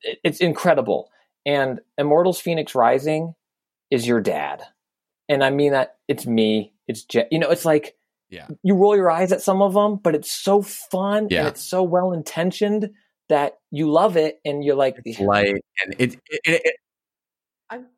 it, 0.02 0.18
it's 0.24 0.40
incredible. 0.40 1.10
And 1.46 1.80
Immortals: 1.96 2.38
Fenix 2.40 2.74
Rising 2.74 3.34
is 3.90 4.06
your 4.06 4.20
dad, 4.20 4.62
and 5.28 5.42
I 5.44 5.50
mean 5.50 5.72
that. 5.72 5.96
It's 6.08 6.26
me. 6.26 6.72
It's 6.86 7.04
Je- 7.04 7.26
you 7.30 7.38
know. 7.38 7.50
It's 7.50 7.64
like 7.64 7.96
Yeah. 8.30 8.46
you 8.62 8.74
roll 8.74 8.96
your 8.96 9.10
eyes 9.10 9.32
at 9.32 9.42
some 9.42 9.62
of 9.62 9.74
them, 9.74 9.96
but 9.96 10.14
it's 10.14 10.30
so 10.32 10.62
fun 10.62 11.28
Yeah. 11.30 11.40
and 11.40 11.48
it's 11.48 11.62
so 11.62 11.82
well 11.82 12.12
intentioned 12.12 12.90
that 13.28 13.58
you 13.70 13.90
love 13.90 14.16
it, 14.16 14.40
and 14.44 14.64
you're 14.64 14.76
like, 14.76 14.96
it's 15.04 15.20
light 15.20 15.48
and 15.84 15.94
it 15.98 16.14
it, 16.14 16.20
it, 16.44 16.62
it, 16.64 16.74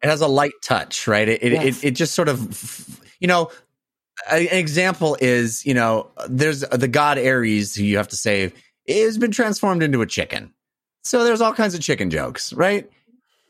it 0.02 0.08
has 0.08 0.20
a 0.20 0.26
light 0.28 0.52
touch, 0.62 1.06
right? 1.06 1.28
It 1.28 1.42
it, 1.42 1.52
Yes. 1.52 1.78
it 1.84 1.88
it 1.88 1.90
just 1.92 2.14
sort 2.14 2.28
of 2.28 3.00
you 3.20 3.28
know. 3.28 3.50
An 4.30 4.48
example 4.48 5.16
is, 5.18 5.64
you 5.64 5.72
know, 5.72 6.10
there's 6.28 6.60
the 6.60 6.88
god 6.88 7.16
Ares 7.16 7.74
who 7.74 7.84
you 7.84 7.96
have 7.96 8.08
to 8.08 8.16
save 8.16 8.52
has 8.86 9.16
been 9.16 9.30
transformed 9.30 9.82
into 9.82 10.02
a 10.02 10.06
chicken. 10.06 10.52
So 11.04 11.24
there's 11.24 11.40
all 11.40 11.54
kinds 11.54 11.74
of 11.74 11.80
chicken 11.80 12.10
jokes, 12.10 12.52
right? 12.52 12.90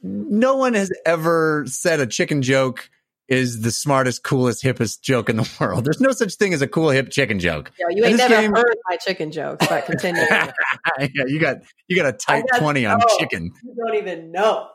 No 0.03 0.57
one 0.57 0.75
has 0.75 0.91
ever 1.05 1.65
said 1.67 2.01
a 2.01 2.07
chicken 2.07 2.43
joke 2.43 2.89
is 3.29 3.61
the 3.61 3.71
smartest, 3.71 4.25
coolest, 4.25 4.63
hippest 4.63 5.03
joke 5.03 5.29
in 5.29 5.37
the 5.37 5.49
world. 5.61 5.85
There's 5.85 6.01
no 6.01 6.11
such 6.13 6.35
thing 6.35 6.53
as 6.53 6.63
a 6.63 6.69
cool, 6.69 6.91
hip 6.91 7.11
chicken 7.11 7.39
joke. 7.39 7.71
Yo, 7.79 7.87
you 7.91 8.05
ain't 8.05 8.19
never 8.19 8.35
game- 8.35 8.53
heard 8.53 8.77
my 8.89 8.97
chicken 8.97 9.31
jokes, 9.31 9.67
but 9.67 9.87
continue. 9.87 10.23
yeah, 10.31 11.09
you 11.27 11.39
got 11.39 11.59
you 11.89 11.97
got 11.97 12.07
a 12.07 12.13
tight 12.13 12.45
got- 12.51 12.59
twenty 12.61 12.85
on 12.85 13.01
oh. 13.03 13.19
chicken. 13.19 13.53
you 13.63 13.75
don't 13.77 13.97
even 13.97 14.33
know. 14.33 14.69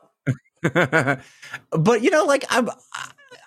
but 1.71 2.01
you 2.01 2.09
know, 2.09 2.23
like 2.23 2.45
I'm, 2.49 2.69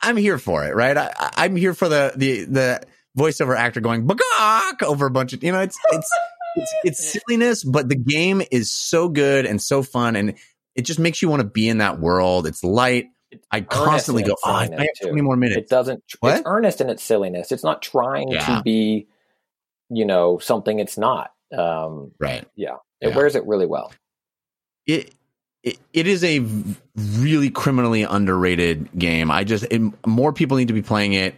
I'm 0.02 0.16
here 0.16 0.38
for 0.38 0.64
it, 0.66 0.76
right? 0.76 0.96
I, 0.96 1.30
I'm 1.36 1.56
here 1.56 1.74
for 1.74 1.88
the 1.88 2.12
the 2.14 2.44
the 2.44 2.82
voiceover 3.16 3.56
actor 3.56 3.80
going 3.80 4.06
bagak 4.06 4.82
over 4.82 5.06
a 5.06 5.10
bunch 5.10 5.32
of, 5.32 5.42
you 5.42 5.50
know, 5.50 5.60
it's 5.60 5.76
it's 5.90 6.10
it's, 6.54 6.74
it's 6.84 7.12
silliness, 7.12 7.64
but 7.64 7.88
the 7.88 7.96
game 7.96 8.42
is 8.52 8.70
so 8.70 9.08
good 9.08 9.46
and 9.46 9.60
so 9.60 9.82
fun, 9.82 10.16
and 10.16 10.34
it 10.78 10.86
just 10.86 10.98
makes 10.98 11.20
you 11.20 11.28
want 11.28 11.40
to 11.42 11.48
be 11.48 11.68
in 11.68 11.78
that 11.78 12.00
world. 12.00 12.46
It's 12.46 12.64
light. 12.64 13.08
I 13.50 13.60
constantly 13.60 14.22
go, 14.22 14.36
oh, 14.44 14.50
I 14.50 14.62
have 14.62 14.70
too. 14.98 15.08
twenty 15.08 15.20
more 15.20 15.36
minutes. 15.36 15.58
it 15.58 15.68
doesn't. 15.68 16.02
What? 16.20 16.36
It's 16.38 16.42
earnest 16.46 16.80
in 16.80 16.88
its 16.88 17.02
silliness. 17.02 17.52
It's 17.52 17.64
not 17.64 17.82
trying 17.82 18.28
Yeah. 18.28 18.46
to 18.56 18.62
be, 18.62 19.08
you 19.90 20.06
know, 20.06 20.38
something 20.38 20.78
it's 20.78 20.96
not. 20.96 21.32
Um, 21.56 22.12
Right. 22.18 22.46
Yeah. 22.56 22.76
It 23.02 23.08
Yeah. 23.10 23.16
wears 23.16 23.34
it 23.36 23.44
really 23.46 23.66
well. 23.66 23.92
it, 24.86 25.14
it 25.62 25.78
it 25.92 26.06
is 26.06 26.24
a 26.24 26.38
really 26.96 27.50
criminally 27.50 28.02
underrated 28.04 28.88
game. 28.96 29.30
I 29.30 29.44
just 29.44 29.64
it, 29.70 29.82
more 30.06 30.32
people 30.32 30.56
need 30.56 30.68
to 30.68 30.74
be 30.74 30.82
playing 30.82 31.12
it. 31.12 31.34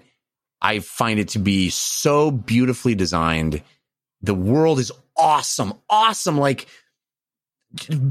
I 0.62 0.78
find 0.80 1.18
it 1.18 1.28
to 1.30 1.38
be 1.38 1.70
so 1.70 2.30
beautifully 2.30 2.94
designed. 2.94 3.62
the 4.22 4.34
world 4.34 4.78
is 4.78 4.92
awesome, 5.16 5.72
awesome. 5.88 6.36
Like 6.38 6.66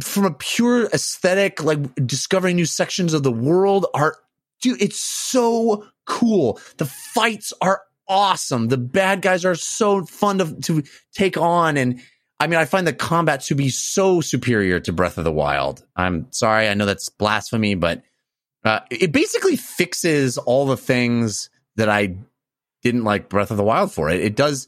from 0.01 0.25
a 0.25 0.33
pure 0.33 0.85
aesthetic, 0.85 1.63
like 1.63 1.79
discovering 2.05 2.55
new 2.55 2.65
sections 2.65 3.13
of 3.13 3.23
the 3.23 3.31
world 3.31 3.85
are, 3.93 4.15
dude, 4.61 4.81
it's 4.81 4.99
so 4.99 5.85
cool. 6.05 6.59
The 6.77 6.85
fights 6.85 7.53
are 7.61 7.81
awesome. 8.07 8.67
The 8.67 8.77
bad 8.77 9.21
guys 9.21 9.45
are 9.45 9.55
so 9.55 10.05
fun 10.05 10.39
to, 10.39 10.55
to 10.61 10.83
take 11.13 11.37
on. 11.37 11.77
And 11.77 12.01
I 12.39 12.47
mean, 12.47 12.57
I 12.59 12.65
find 12.65 12.87
the 12.87 12.93
combat 12.93 13.41
to 13.41 13.55
be 13.55 13.69
so 13.69 14.21
superior 14.21 14.79
to 14.79 14.93
Breath 14.93 15.17
of 15.17 15.25
the 15.25 15.31
Wild. 15.31 15.85
I'm 15.95 16.31
sorry. 16.31 16.67
I 16.67 16.73
know 16.73 16.85
that's 16.85 17.09
blasphemy, 17.09 17.75
but 17.75 18.01
uh, 18.63 18.79
it 18.89 19.11
basically 19.11 19.57
fixes 19.57 20.37
all 20.37 20.65
the 20.65 20.77
things 20.77 21.49
that 21.75 21.89
I 21.89 22.15
didn't 22.81 23.03
like 23.03 23.29
Breath 23.29 23.51
of 23.51 23.57
the 23.57 23.63
Wild 23.63 23.91
for. 23.91 24.09
It, 24.09 24.21
it 24.21 24.35
does, 24.35 24.67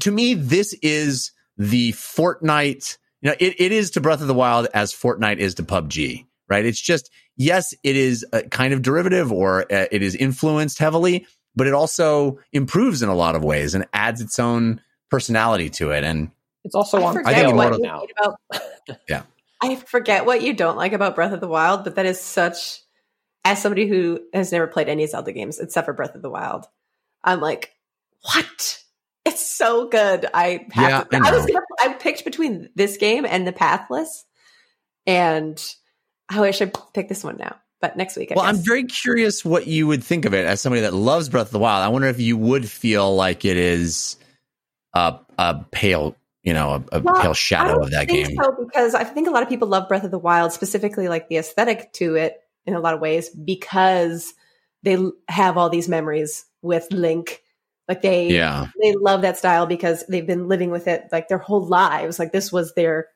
to 0.00 0.10
me, 0.10 0.34
this 0.34 0.74
is 0.80 1.32
the 1.58 1.92
Fortnite 1.92 2.98
you 3.22 3.30
know, 3.30 3.36
it, 3.38 3.60
it 3.60 3.72
is 3.72 3.92
to 3.92 4.00
Breath 4.00 4.20
of 4.20 4.26
the 4.26 4.34
Wild 4.34 4.66
as 4.74 4.92
Fortnite 4.92 5.38
is 5.38 5.54
to 5.54 5.62
PUBG, 5.62 6.26
right? 6.48 6.64
It's 6.66 6.80
just, 6.80 7.10
yes, 7.36 7.72
it 7.82 7.96
is 7.96 8.26
a 8.32 8.42
kind 8.42 8.74
of 8.74 8.82
derivative 8.82 9.32
or 9.32 9.62
uh, 9.72 9.86
it 9.90 10.02
is 10.02 10.14
influenced 10.14 10.78
heavily, 10.78 11.26
but 11.56 11.66
it 11.66 11.72
also 11.72 12.38
improves 12.52 13.02
in 13.02 13.08
a 13.08 13.14
lot 13.14 13.36
of 13.36 13.44
ways 13.44 13.74
and 13.74 13.86
adds 13.92 14.20
its 14.20 14.38
own 14.38 14.80
personality 15.10 15.70
to 15.70 15.90
it. 15.92 16.04
And 16.04 16.30
It's 16.64 16.74
also 16.74 16.98
I 16.98 17.04
on 17.04 17.14
forget 17.14 17.34
think 17.36 17.56
what 17.56 17.80
now. 17.80 18.04
about. 18.18 18.40
Yeah. 19.08 19.22
I 19.62 19.76
forget 19.76 20.26
what 20.26 20.42
you 20.42 20.54
don't 20.54 20.76
like 20.76 20.92
about 20.92 21.14
Breath 21.14 21.32
of 21.32 21.40
the 21.40 21.46
Wild, 21.48 21.84
but 21.84 21.94
that 21.94 22.06
is 22.06 22.20
such. 22.20 22.80
As 23.44 23.60
somebody 23.60 23.88
who 23.88 24.20
has 24.32 24.52
never 24.52 24.68
played 24.68 24.88
any 24.88 25.04
Zelda 25.06 25.32
games 25.32 25.58
except 25.58 25.84
for 25.84 25.92
Breath 25.92 26.14
of 26.14 26.22
the 26.22 26.30
Wild, 26.30 26.66
I'm 27.24 27.40
like, 27.40 27.72
what? 28.22 28.81
It's 29.24 29.44
so 29.46 29.88
good. 29.88 30.26
I 30.34 30.66
have 30.72 31.08
Yeah, 31.12 31.20
I 31.20 31.28
I, 31.28 31.32
was 31.36 31.46
gonna, 31.46 31.60
I 31.80 31.92
picked 31.94 32.24
between 32.24 32.68
this 32.74 32.96
game 32.96 33.24
and 33.24 33.46
the 33.46 33.52
Pathless, 33.52 34.24
and 35.06 35.62
I 36.28 36.40
wish 36.40 36.60
I 36.60 36.66
picked 36.66 37.08
this 37.08 37.22
one 37.22 37.36
now. 37.36 37.56
But 37.80 37.96
next 37.96 38.16
week, 38.16 38.30
I 38.30 38.34
well, 38.36 38.44
I'm 38.44 38.58
very 38.58 38.84
curious 38.84 39.44
what 39.44 39.66
you 39.66 39.88
would 39.88 40.04
think 40.04 40.24
of 40.24 40.34
it 40.34 40.46
as 40.46 40.60
somebody 40.60 40.82
that 40.82 40.94
loves 40.94 41.28
Breath 41.28 41.46
of 41.46 41.52
the 41.52 41.58
Wild. 41.58 41.84
I 41.84 41.88
wonder 41.88 42.06
if 42.08 42.20
you 42.20 42.36
would 42.36 42.68
feel 42.68 43.14
like 43.16 43.44
it 43.44 43.56
is 43.56 44.16
a, 44.94 45.18
a 45.36 45.64
pale, 45.72 46.14
you 46.44 46.52
know, 46.52 46.84
a, 46.92 46.98
a 46.98 47.00
Well, 47.00 47.20
pale 47.20 47.34
shadow 47.34 47.82
of 47.82 47.90
that 47.90 48.06
game. 48.06 48.36
so 48.40 48.56
because 48.64 48.94
I 48.94 49.02
think 49.02 49.26
a 49.26 49.32
lot 49.32 49.42
of 49.42 49.48
people 49.48 49.66
love 49.66 49.88
Breath 49.88 50.04
of 50.04 50.12
the 50.12 50.18
Wild, 50.18 50.52
specifically 50.52 51.08
like 51.08 51.28
the 51.28 51.38
aesthetic 51.38 51.92
to 51.94 52.14
it 52.14 52.40
in 52.66 52.74
a 52.74 52.80
lot 52.80 52.94
of 52.94 53.00
ways 53.00 53.30
because 53.30 54.32
they 54.84 54.96
have 55.28 55.58
all 55.58 55.68
these 55.68 55.88
memories 55.88 56.44
with 56.62 56.86
Link. 56.92 57.42
Like 57.88 58.02
they 58.02 58.28
Yeah. 58.28 58.68
they 58.80 58.92
love 58.94 59.22
that 59.22 59.36
style 59.38 59.66
because 59.66 60.04
they've 60.08 60.26
been 60.26 60.48
living 60.48 60.70
with 60.70 60.86
it 60.88 61.08
like 61.12 61.28
their 61.28 61.38
whole 61.38 61.66
lives. 61.66 62.18
Like 62.18 62.32
this 62.32 62.52
was 62.52 62.74
their 62.74 63.08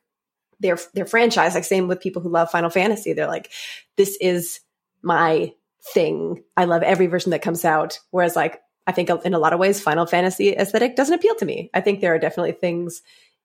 their 0.61 0.79
their 0.95 1.07
franchise. 1.07 1.55
Like 1.55 1.65
same 1.65 1.89
with 1.89 2.01
people 2.01 2.23
who 2.23 2.29
love 2.29 2.51
Final 2.51 2.71
Fantasy. 2.71 3.13
They're 3.13 3.27
like, 3.27 3.51
this 3.97 4.17
is 4.21 4.61
my 5.03 5.53
thing. 5.95 6.43
I 6.57 6.65
love 6.65 6.83
every 6.83 7.07
version 7.07 7.31
that 7.31 7.43
comes 7.43 7.65
out. 7.65 8.01
Whereas 8.11 8.35
like 8.37 8.61
I 8.89 8.93
think 8.93 9.11
in 9.25 9.35
a 9.35 9.39
lot 9.39 9.53
of 9.53 9.59
ways, 9.59 9.81
Final 9.81 10.07
Fantasy 10.07 10.53
aesthetic 10.57 10.97
doesn't 10.97 11.15
appeal 11.15 11.35
to 11.37 11.45
me. 11.45 11.71
I 11.75 11.81
think 11.81 12.01
there 12.01 12.15
are 12.15 12.19
definitely 12.19 12.53
things 12.53 13.03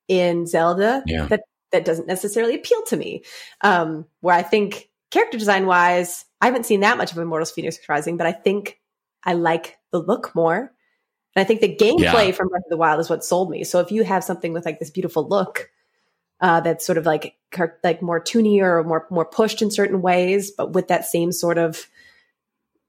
in 0.07 0.45
Zelda 0.47 1.03
Yeah. 1.05 1.25
that 1.27 1.41
that 1.71 1.85
doesn't 1.85 2.07
necessarily 2.07 2.55
appeal 2.55 2.81
to 2.83 2.97
me. 2.97 3.23
Um, 3.61 4.05
where 4.19 4.35
I 4.35 4.41
think 4.41 4.89
character 5.09 5.37
design 5.37 5.65
wise, 5.67 6.25
I 6.41 6.45
haven't 6.47 6.65
seen 6.65 6.81
that 6.81 6.97
much 6.97 7.11
of 7.11 7.17
Immortals 7.17 7.51
Fenix 7.51 7.77
Rising, 7.87 8.17
but 8.17 8.27
I 8.27 8.31
think 8.33 8.79
I 9.23 9.33
like 9.33 9.77
the 9.91 9.99
look 9.99 10.33
more. 10.35 10.73
And 11.35 11.41
I 11.41 11.45
think 11.45 11.61
the 11.61 11.75
gameplay 11.75 12.27
Yeah. 12.27 12.31
from 12.31 12.49
Breath 12.49 12.63
of 12.65 12.69
the 12.69 12.77
Wild 12.77 12.99
is 12.99 13.09
what 13.09 13.23
sold 13.23 13.49
me. 13.49 13.63
So 13.63 13.79
if 13.79 13.91
you 13.91 14.03
have 14.03 14.23
something 14.23 14.51
with 14.53 14.65
like 14.65 14.79
this 14.79 14.89
beautiful 14.89 15.27
look, 15.27 15.69
uh, 16.41 16.59
that's 16.61 16.85
sort 16.85 16.97
of 16.97 17.05
like 17.05 17.35
car- 17.51 17.77
like 17.83 18.01
more 18.01 18.19
toonier 18.19 18.63
or 18.79 18.83
more 18.83 19.07
more 19.09 19.25
pushed 19.25 19.61
in 19.61 19.71
certain 19.71 20.01
ways, 20.01 20.51
but 20.51 20.73
with 20.73 20.87
that 20.89 21.05
same 21.05 21.31
sort 21.31 21.57
of 21.57 21.87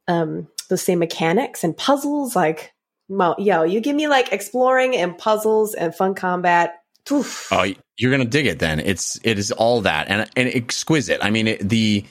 um 0.08 0.48
those 0.68 0.82
same 0.82 0.98
mechanics 0.98 1.62
and 1.64 1.76
puzzles, 1.76 2.34
like 2.34 2.72
well, 3.08 3.36
yo, 3.38 3.62
you 3.62 3.80
give 3.80 3.94
me 3.94 4.08
like 4.08 4.32
exploring 4.32 4.96
and 4.96 5.18
puzzles 5.18 5.74
and 5.74 5.94
fun 5.94 6.14
combat. 6.14 6.76
oof. 7.10 7.48
Oh, 7.52 7.66
you're 7.98 8.10
gonna 8.10 8.24
dig 8.24 8.46
it 8.46 8.58
then. 8.58 8.80
It's 8.80 9.20
it 9.22 9.38
is 9.38 9.52
all 9.52 9.82
that 9.82 10.08
and 10.08 10.28
and 10.36 10.48
exquisite. 10.48 11.20
I 11.22 11.30
mean, 11.30 11.48
it, 11.48 11.68
the 11.68 12.04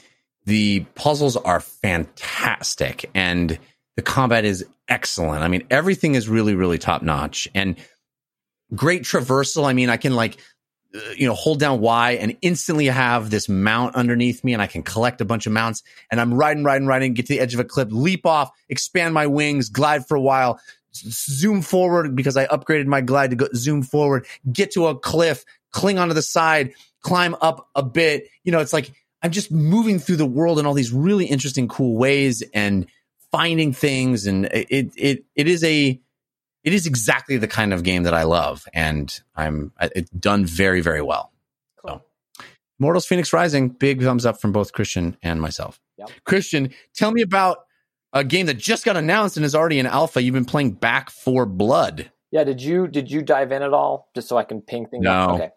the 0.46 0.80
puzzles 0.94 1.36
are 1.36 1.60
fantastic 1.60 3.10
and 3.14 3.58
the 3.96 4.02
combat 4.02 4.44
is 4.44 4.64
excellent. 4.92 5.42
I 5.42 5.48
mean, 5.48 5.66
everything 5.70 6.14
is 6.14 6.28
really 6.28 6.54
really 6.54 6.78
top 6.78 7.02
notch 7.02 7.48
and 7.54 7.76
great 8.74 9.02
traversal. 9.02 9.64
I 9.64 9.72
mean, 9.72 9.88
I 9.88 9.96
can 9.96 10.14
like 10.14 10.36
uh, 10.94 11.00
you 11.16 11.26
know 11.26 11.34
hold 11.34 11.58
down 11.60 11.80
Y 11.80 12.12
and 12.12 12.36
instantly 12.42 12.86
have 12.86 13.30
this 13.30 13.48
mount 13.48 13.94
underneath 13.94 14.44
me, 14.44 14.52
and 14.52 14.60
I 14.60 14.66
can 14.66 14.82
collect 14.82 15.22
a 15.22 15.24
bunch 15.24 15.46
of 15.46 15.52
mounts. 15.52 15.82
And 16.10 16.20
I'm 16.20 16.34
riding, 16.34 16.62
riding, 16.62 16.86
riding, 16.86 17.14
get 17.14 17.26
to 17.26 17.32
the 17.32 17.40
edge 17.40 17.54
of 17.54 17.60
a 17.60 17.64
cliff, 17.64 17.88
leap 17.90 18.26
off, 18.26 18.50
expand 18.68 19.14
my 19.14 19.26
wings, 19.26 19.70
glide 19.70 20.06
for 20.06 20.14
a 20.14 20.20
while, 20.20 20.60
zoom 20.92 21.62
forward 21.62 22.14
because 22.14 22.36
I 22.36 22.46
upgraded 22.46 22.86
my 22.86 23.00
glide 23.00 23.30
to 23.30 23.36
go 23.36 23.48
zoom 23.54 23.82
forward, 23.82 24.26
get 24.52 24.72
to 24.72 24.88
a 24.88 24.98
cliff, 24.98 25.46
cling 25.72 25.98
onto 25.98 26.12
the 26.12 26.22
side, 26.22 26.74
climb 27.00 27.34
up 27.40 27.70
a 27.74 27.82
bit. 27.82 28.28
You 28.44 28.52
know, 28.52 28.60
it's 28.60 28.74
like 28.74 28.92
I'm 29.22 29.30
just 29.30 29.50
moving 29.50 29.98
through 29.98 30.16
the 30.16 30.26
world 30.26 30.58
in 30.58 30.66
all 30.66 30.74
these 30.74 30.92
really 30.92 31.24
interesting, 31.24 31.66
cool 31.66 31.96
ways 31.96 32.42
and 32.52 32.86
finding 33.32 33.72
things. 33.72 34.26
And 34.26 34.44
it 34.46 34.92
it 34.96 35.24
it 35.34 35.48
is 35.48 35.64
a 35.64 36.00
it 36.64 36.72
is 36.72 36.86
exactly 36.86 37.38
the 37.38 37.48
kind 37.48 37.72
of 37.72 37.82
game 37.82 38.04
that 38.04 38.14
I 38.14 38.22
love, 38.22 38.66
and 38.72 39.20
I'm 39.34 39.72
it's 39.80 40.10
done 40.10 40.44
very 40.46 40.80
very 40.80 41.02
well. 41.02 41.32
Cool. 41.84 42.04
Mortals 42.78 43.06
Fenix 43.06 43.32
Rising, 43.32 43.68
big 43.70 44.00
thumbs 44.02 44.24
up 44.24 44.40
from 44.40 44.52
both 44.52 44.72
Christian 44.72 45.16
and 45.22 45.40
myself. 45.40 45.80
Yep. 45.98 46.10
Christian, 46.24 46.70
tell 46.94 47.10
me 47.10 47.22
about 47.22 47.58
a 48.12 48.22
game 48.24 48.46
that 48.46 48.58
just 48.58 48.84
got 48.84 48.96
announced 48.96 49.36
and 49.36 49.44
is 49.46 49.54
already 49.54 49.78
in 49.78 49.86
alpha. 49.86 50.22
You've 50.22 50.34
been 50.34 50.44
playing 50.44 50.72
Back 50.72 51.10
4 51.10 51.46
Blood. 51.46 52.10
Yeah, 52.30 52.44
did 52.44 52.62
you 52.62 52.86
did 52.88 53.10
you 53.10 53.22
dive 53.22 53.52
in 53.52 53.62
at 53.62 53.72
all 53.72 54.08
just 54.14 54.28
so 54.28 54.36
I 54.36 54.44
can 54.44 54.60
ping 54.62 54.86
things 54.86 55.02
No. 55.04 55.10
up? 55.12 55.30
Okay. 55.34 55.50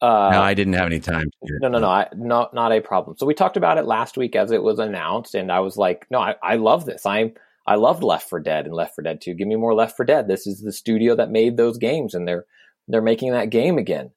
Uh, 0.00 0.30
no, 0.32 0.40
I 0.40 0.54
didn't 0.54 0.72
have 0.74 0.86
any 0.86 1.00
time. 1.00 1.30
No, 1.42 1.68
no, 1.68 1.78
no, 1.78 1.88
I, 1.88 2.08
no, 2.16 2.48
not 2.52 2.72
a 2.72 2.80
problem. 2.80 3.16
So 3.18 3.26
we 3.26 3.34
talked 3.34 3.58
about 3.58 3.76
it 3.76 3.84
last 3.84 4.16
week 4.16 4.34
as 4.34 4.50
it 4.50 4.62
was 4.62 4.78
announced, 4.78 5.34
and 5.34 5.52
I 5.52 5.60
was 5.60 5.76
like, 5.76 6.06
no, 6.10 6.18
I, 6.18 6.36
I 6.42 6.56
love 6.56 6.86
this. 6.86 7.04
I'm 7.04 7.34
I 7.66 7.74
loved 7.74 8.02
Left 8.02 8.28
4 8.28 8.40
Dead 8.40 8.64
and 8.66 8.74
Left 8.74 8.94
4 8.94 9.02
Dead 9.02 9.20
Two. 9.20 9.34
Give 9.34 9.46
me 9.46 9.56
more 9.56 9.74
Left 9.74 9.96
4 9.96 10.06
Dead. 10.06 10.26
This 10.26 10.46
is 10.46 10.60
the 10.62 10.72
studio 10.72 11.14
that 11.16 11.30
made 11.30 11.56
those 11.56 11.76
games, 11.76 12.14
and 12.14 12.26
they're 12.26 12.46
they're 12.88 13.02
making 13.02 13.32
that 13.32 13.50
game 13.50 13.78
again. 13.78 14.10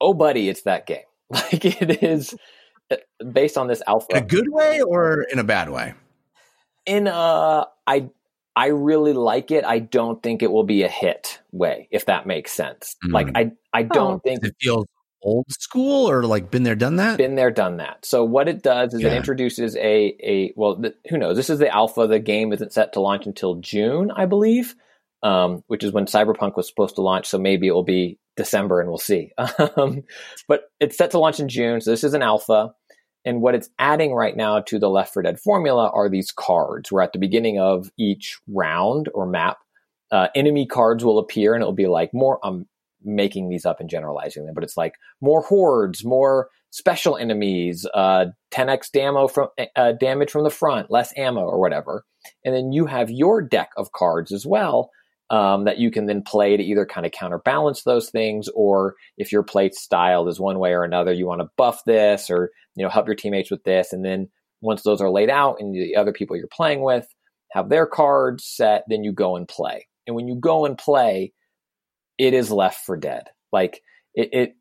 Oh, 0.00 0.14
buddy, 0.14 0.48
it's 0.48 0.62
that 0.62 0.86
game. 0.86 1.04
Like 1.32 1.64
it 1.64 2.02
is 2.02 2.34
uh, 2.90 2.96
based 3.32 3.56
on 3.56 3.68
this 3.68 3.82
alpha 3.86 4.16
In 4.16 4.22
a 4.24 4.26
good 4.26 4.48
way 4.48 4.80
or 4.80 5.22
in 5.30 5.38
a 5.38 5.44
bad 5.44 5.70
way? 5.70 5.94
in 6.86 7.06
a 7.06 7.66
I 7.86 8.08
I 8.60 8.66
really 8.68 9.12
like 9.14 9.50
it. 9.50 9.64
I 9.64 9.78
don't 9.78 10.22
think 10.22 10.42
it 10.42 10.50
will 10.52 10.64
be 10.64 10.82
a 10.82 10.88
hit 10.88 11.40
way, 11.52 11.88
if 11.90 12.06
that 12.06 12.26
makes 12.26 12.52
sense. 12.52 12.94
Mm. 13.06 13.12
Like 13.12 13.28
I 13.34 13.52
I 13.72 13.82
don't 13.84 14.16
Oh. 14.16 14.20
think 14.24 14.40
Does 14.42 14.50
it 14.50 14.56
feels 14.60 14.86
old 15.22 15.46
school 15.50 16.08
or 16.10 16.22
like 16.24 16.50
been 16.50 16.62
there, 16.62 16.74
done 16.74 16.96
that? 16.96 17.18
been 17.18 17.34
there, 17.36 17.50
done 17.50 17.76
that. 17.78 18.04
So 18.04 18.24
what 18.24 18.48
it 18.48 18.62
does 18.62 18.94
is 18.94 19.02
it 19.04 19.12
introduces 19.12 19.76
a 19.76 20.16
a 20.22 20.52
well, 20.56 20.76
th- 20.80 20.94
who 21.08 21.18
knows? 21.18 21.36
This 21.36 21.50
is 21.50 21.58
the 21.58 21.74
alpha. 21.74 22.06
The 22.06 22.18
game 22.18 22.52
isn't 22.52 22.72
set 22.72 22.92
to 22.94 23.00
launch 23.00 23.26
until 23.26 23.56
June, 23.56 24.10
I 24.10 24.26
believe, 24.26 24.74
um, 25.22 25.62
which 25.66 25.84
is 25.84 25.92
when 25.92 26.06
Cyberpunk 26.06 26.56
was 26.56 26.68
supposed 26.68 26.94
to 26.96 27.02
launch. 27.02 27.26
So 27.28 27.38
maybe 27.38 27.66
it 27.66 27.72
will 27.72 27.82
be 27.98 28.18
December, 28.36 28.80
and 28.80 28.88
we'll 28.88 28.98
see. 28.98 29.32
Um, 29.76 30.04
but 30.48 30.64
it's 30.80 30.96
set 30.96 31.10
to 31.12 31.18
launch 31.18 31.38
in 31.40 31.48
June. 31.48 31.80
So 31.80 31.90
this 31.90 32.04
is 32.04 32.14
an 32.14 32.22
alpha. 32.22 32.72
And 33.24 33.42
what 33.42 33.54
it's 33.54 33.68
adding 33.78 34.14
right 34.14 34.36
now 34.36 34.60
to 34.60 34.78
the 34.78 34.88
Left 34.88 35.12
4 35.12 35.22
Dead 35.22 35.38
formula 35.38 35.90
are 35.92 36.08
these 36.08 36.32
cards. 36.32 36.90
We're 36.90 37.02
at 37.02 37.12
the 37.12 37.18
beginning 37.18 37.58
of 37.58 37.90
each 37.98 38.38
round 38.48 39.08
or 39.14 39.26
map, 39.26 39.58
uh, 40.10 40.28
enemy 40.34 40.66
cards 40.66 41.04
will 41.04 41.18
appear, 41.18 41.54
and 41.54 41.62
it'll 41.62 41.72
be 41.72 41.86
like 41.86 42.12
more. 42.14 42.38
I'm 42.42 42.66
making 43.02 43.48
these 43.48 43.64
up 43.64 43.80
and 43.80 43.88
generalizing 43.88 44.44
them, 44.44 44.54
but 44.54 44.64
it's 44.64 44.76
like 44.76 44.94
more 45.20 45.42
hordes, 45.42 46.04
more 46.04 46.48
special 46.70 47.16
enemies, 47.16 47.86
uh, 47.94 48.26
10x 48.52 48.90
damo 48.92 49.28
from 49.28 49.48
uh, 49.76 49.92
damage 49.92 50.30
from 50.30 50.44
the 50.44 50.50
front, 50.50 50.90
less 50.90 51.12
ammo 51.16 51.42
or 51.42 51.60
whatever, 51.60 52.04
and 52.44 52.54
then 52.54 52.72
you 52.72 52.86
have 52.86 53.10
your 53.10 53.42
deck 53.42 53.70
of 53.76 53.92
cards 53.92 54.32
as 54.32 54.46
well 54.46 54.90
um, 55.30 55.64
that 55.64 55.78
you 55.78 55.90
can 55.90 56.06
then 56.06 56.22
play 56.22 56.56
to 56.56 56.62
either 56.62 56.84
kind 56.84 57.06
of 57.06 57.12
counterbalance 57.12 57.82
those 57.82 58.10
things, 58.10 58.48
or 58.54 58.96
if 59.16 59.32
your 59.32 59.42
play 59.42 59.70
style 59.70 60.28
is 60.28 60.40
one 60.40 60.58
way 60.58 60.72
or 60.72 60.84
another, 60.84 61.12
you 61.12 61.26
want 61.26 61.40
to 61.40 61.50
buff 61.56 61.82
this 61.86 62.30
or 62.30 62.50
you 62.74 62.84
know 62.84 62.90
help 62.90 63.06
your 63.06 63.16
teammates 63.16 63.50
with 63.50 63.64
this, 63.64 63.92
and 63.92 64.04
then 64.04 64.28
once 64.60 64.82
those 64.82 65.00
are 65.00 65.10
laid 65.10 65.30
out 65.30 65.56
and 65.60 65.74
the 65.74 65.96
other 65.96 66.12
people 66.12 66.36
you're 66.36 66.48
playing 66.48 66.82
with 66.82 67.06
have 67.50 67.68
their 67.68 67.86
cards 67.86 68.44
set, 68.44 68.84
then 68.88 69.04
you 69.04 69.12
go 69.12 69.36
and 69.36 69.48
play. 69.48 69.86
And 70.06 70.16
when 70.16 70.28
you 70.28 70.36
go 70.36 70.66
and 70.66 70.76
play, 70.76 71.32
it 72.18 72.34
is 72.34 72.50
Left 72.50 72.84
4 72.84 72.96
Dead. 72.96 73.24
Like 73.52 73.80
it, 74.14 74.28
it 74.32 74.56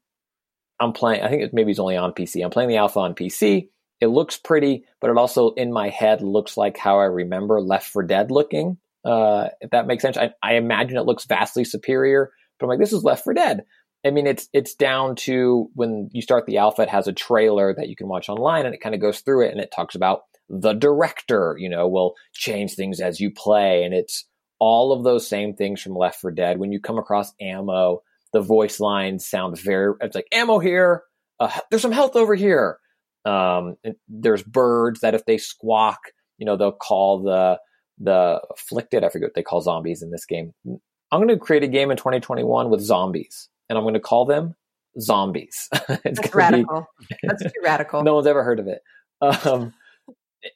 I'm 0.79 0.93
playing. 0.93 1.21
I 1.21 1.29
think 1.29 1.43
it 1.43 1.53
maybe 1.53 1.71
it's 1.71 1.79
only 1.79 1.97
on 1.97 2.13
PC. 2.13 2.43
I'm 2.43 2.51
playing 2.51 2.69
the 2.69 2.77
alpha 2.77 2.99
on 2.99 3.15
PC. 3.15 3.69
It 4.01 4.07
looks 4.07 4.37
pretty, 4.37 4.85
but 5.01 5.09
it 5.09 5.17
also 5.17 5.51
in 5.51 5.73
my 5.73 5.89
head 5.89 6.21
looks 6.21 6.55
like 6.55 6.77
how 6.77 6.99
I 6.99 7.05
remember 7.05 7.61
Left 7.61 7.87
4 7.87 8.03
Dead 8.03 8.31
looking. 8.31 8.77
Uh, 9.05 9.49
if 9.61 9.69
that 9.71 9.87
makes 9.87 10.01
sense, 10.01 10.17
I, 10.17 10.31
I 10.43 10.55
imagine 10.55 10.97
it 10.97 11.05
looks 11.05 11.25
vastly 11.25 11.63
superior, 11.63 12.31
But 12.59 12.65
I'm 12.65 12.69
like, 12.69 12.79
this 12.79 12.93
is 12.93 13.03
Left 13.03 13.23
4 13.23 13.33
Dead. 13.33 13.61
I 14.05 14.11
mean, 14.11 14.27
it's 14.27 14.47
it's 14.53 14.75
down 14.75 15.15
to 15.17 15.69
when 15.73 16.09
you 16.13 16.21
start 16.21 16.45
the 16.45 16.57
alpha, 16.57 16.83
it 16.83 16.89
has 16.89 17.07
a 17.07 17.13
trailer 17.13 17.73
that 17.75 17.89
you 17.89 17.95
can 17.95 18.07
watch 18.07 18.29
online, 18.29 18.65
and 18.65 18.73
it 18.73 18.81
kind 18.81 18.95
of 18.95 19.01
goes 19.01 19.19
through 19.19 19.47
it, 19.47 19.51
and 19.51 19.59
it 19.59 19.73
talks 19.75 19.95
about 19.95 20.21
the 20.47 20.73
director. 20.73 21.57
You 21.59 21.69
know, 21.69 21.87
will 21.87 22.15
change 22.33 22.75
things 22.75 23.01
as 23.01 23.19
you 23.19 23.31
play, 23.31 23.83
and 23.83 23.93
it's 23.93 24.25
all 24.57 24.93
of 24.93 25.03
those 25.03 25.27
same 25.27 25.53
things 25.53 25.81
from 25.81 25.95
Left 25.95 26.21
4 26.21 26.31
Dead. 26.31 26.59
When 26.59 26.71
you 26.71 26.79
come 26.79 26.97
across 26.97 27.33
ammo, 27.41 28.01
the 28.31 28.41
voice 28.41 28.79
lines 28.79 29.27
sound 29.27 29.59
very. 29.59 29.93
It's 30.01 30.15
like 30.15 30.27
ammo 30.31 30.59
here. 30.59 31.03
Uh, 31.39 31.51
there's 31.69 31.81
some 31.81 31.91
health 31.91 32.15
over 32.15 32.35
here. 32.35 32.77
Um, 33.25 33.75
there's 34.07 34.43
birds 34.43 35.01
that 35.01 35.13
if 35.13 35.25
they 35.25 35.37
squawk, 35.37 35.99
you 36.37 36.45
know, 36.45 36.55
they'll 36.55 36.71
call 36.71 37.23
the 37.23 37.59
the 37.99 38.41
afflicted. 38.51 39.03
I 39.03 39.09
forget 39.09 39.27
what 39.27 39.35
they 39.35 39.43
call 39.43 39.61
zombies 39.61 40.01
in 40.01 40.11
this 40.11 40.25
game. 40.25 40.53
I'm 40.65 41.19
going 41.19 41.27
to 41.29 41.37
create 41.37 41.63
a 41.63 41.67
game 41.67 41.91
in 41.91 41.97
2021 41.97 42.69
with 42.69 42.81
zombies 42.81 43.49
and 43.69 43.77
I'm 43.77 43.83
going 43.83 43.93
to 43.93 43.99
call 43.99 44.25
them 44.25 44.55
zombies. 44.99 45.69
That's 45.87 46.33
radical. 46.33 46.87
Be, 46.99 47.15
That's 47.23 47.43
too 47.43 47.51
radical. 47.63 48.03
no 48.03 48.15
one's 48.15 48.27
ever 48.27 48.43
heard 48.43 48.59
of 48.59 48.67
it. 48.67 48.81
Um, 49.21 49.73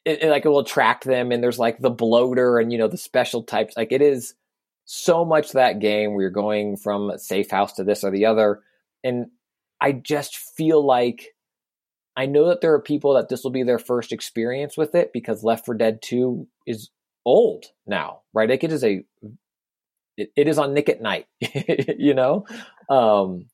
it, 0.04 0.22
it, 0.22 0.30
like 0.30 0.44
it 0.44 0.48
will 0.48 0.60
attract 0.60 1.04
them, 1.04 1.30
and 1.30 1.42
there's 1.42 1.58
like 1.58 1.78
the 1.78 1.90
bloater, 1.90 2.58
and 2.58 2.72
you 2.72 2.78
know 2.78 2.88
the 2.88 2.96
special 2.96 3.42
types. 3.42 3.76
Like 3.76 3.92
it 3.92 4.02
is 4.02 4.34
so 4.86 5.24
much 5.24 5.52
that 5.52 5.78
game 5.78 6.12
where 6.12 6.22
you're 6.22 6.30
going 6.30 6.76
from 6.76 7.12
safe 7.18 7.50
house 7.50 7.74
to 7.74 7.84
this 7.84 8.02
or 8.02 8.10
the 8.10 8.26
other, 8.26 8.60
and 9.02 9.26
I 9.80 9.92
just 9.92 10.36
feel 10.36 10.84
like 10.84 11.34
I 12.16 12.26
know 12.26 12.48
that 12.48 12.60
there 12.60 12.72
are 12.72 12.80
people 12.80 13.14
that 13.14 13.28
this 13.28 13.44
will 13.44 13.50
be 13.50 13.62
their 13.62 13.78
first 13.78 14.12
experience 14.12 14.76
with 14.76 14.94
it 14.94 15.12
because 15.12 15.44
Left 15.44 15.66
4 15.66 15.74
Dead 15.74 16.00
2 16.00 16.46
is 16.66 16.90
old 17.24 17.66
now, 17.86 18.20
right? 18.32 18.48
Like 18.48 18.64
it 18.64 18.72
is 18.72 18.84
a 18.84 19.04
it, 20.16 20.30
it 20.36 20.48
is 20.48 20.58
on 20.58 20.74
Nick 20.74 20.88
at 20.88 21.02
Night, 21.02 21.26
you 21.98 22.14
know? 22.14 22.46
Um, 22.88 23.46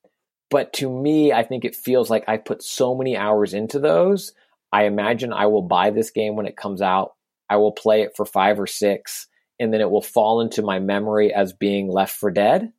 but 0.51 0.72
to 0.74 0.90
me, 0.90 1.32
I 1.32 1.42
think 1.42 1.64
it 1.64 1.76
feels 1.76 2.10
like 2.10 2.24
I 2.28 2.36
put 2.36 2.62
so 2.62 2.94
many 2.94 3.16
hours 3.16 3.55
into 3.55 3.78
those. 3.78 4.32
I 4.72 4.84
imagine 4.84 5.32
I 5.32 5.47
will 5.47 5.62
buy 5.62 5.90
this 5.90 6.10
game 6.10 6.36
when 6.36 6.47
it 6.47 6.56
comes 6.56 6.82
out. 6.82 7.14
I 7.48 7.56
will 7.56 7.72
play 7.72 8.02
it 8.02 8.12
for 8.16 8.24
five 8.24 8.60
or 8.60 8.66
six, 8.66 9.26
and 9.59 9.72
then 9.72 9.80
it 9.80 9.90
will 9.90 10.02
fall 10.02 10.40
into 10.40 10.62
my 10.62 10.78
memory 10.78 11.32
as 11.32 11.52
being 11.52 11.90
Left 11.90 12.14
4 12.14 12.30
Dead. 12.30 12.72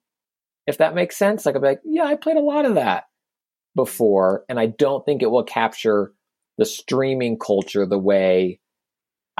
If 0.67 0.77
that 0.77 0.95
makes 0.95 1.17
sense, 1.17 1.45
like 1.45 1.55
I'll 1.55 1.61
be 1.61 1.67
like, 1.67 1.81
yeah, 1.83 2.03
I 2.03 2.15
played 2.15 2.37
a 2.37 2.41
lot 2.41 2.65
of 2.65 2.75
that 2.75 3.05
before, 3.75 4.45
and 4.47 4.59
I 4.59 4.67
don't 4.67 5.05
think 5.05 5.21
it 5.21 5.31
will 5.31 5.43
capture 5.43 6.13
the 6.57 6.65
streaming 6.65 7.39
culture 7.39 7.85
the 7.85 7.97
way 7.97 8.59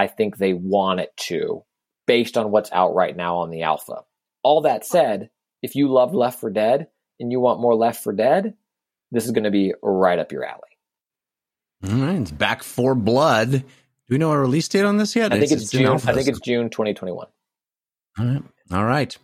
I 0.02 0.08
think 0.08 0.38
they 0.38 0.54
want 0.54 1.00
it 1.00 1.16
to, 1.28 1.64
based 2.08 2.36
on 2.36 2.50
what's 2.50 2.72
out 2.72 2.96
right 2.96 3.16
now 3.16 3.38
on 3.38 3.52
the 3.52 3.62
alpha. 3.62 4.02
All 4.42 4.62
that 4.62 4.84
said, 4.84 5.30
if 5.62 5.76
you 5.76 5.90
love 5.90 6.16
Left 6.16 6.40
4 6.40 6.50
Dead 6.50 6.88
and 7.20 7.32
you 7.32 7.40
want 7.40 7.62
more 7.62 7.76
Left 7.76 8.04
4 8.04 8.14
Dead, 8.14 8.56
this 9.12 9.26
is 9.26 9.32
going 9.32 9.44
to 9.44 9.52
be 9.52 9.76
right 9.84 10.18
up 10.18 10.32
your 10.32 10.44
alley. 10.44 10.60
All 11.88 12.00
right, 12.00 12.20
it's 12.20 12.32
Back 12.32 12.64
4 12.64 12.96
Blood. 12.96 13.52
Do 13.52 13.64
we 14.10 14.18
know 14.18 14.32
a 14.32 14.40
release 14.40 14.68
date 14.68 14.86
on 14.86 14.98
this 14.98 15.16
yet? 15.16 15.32
I 15.34 15.40
think 15.40 15.52
it's, 15.52 15.62
it's 15.62 15.72
June. 15.72 15.86
I 15.86 16.14
think 16.14 16.28
it's 16.28 16.40
June 16.40 16.72
2021. 16.72 17.28
All 18.18 18.26
right. 18.26 18.44
All 18.72 18.86
right. 18.86 19.16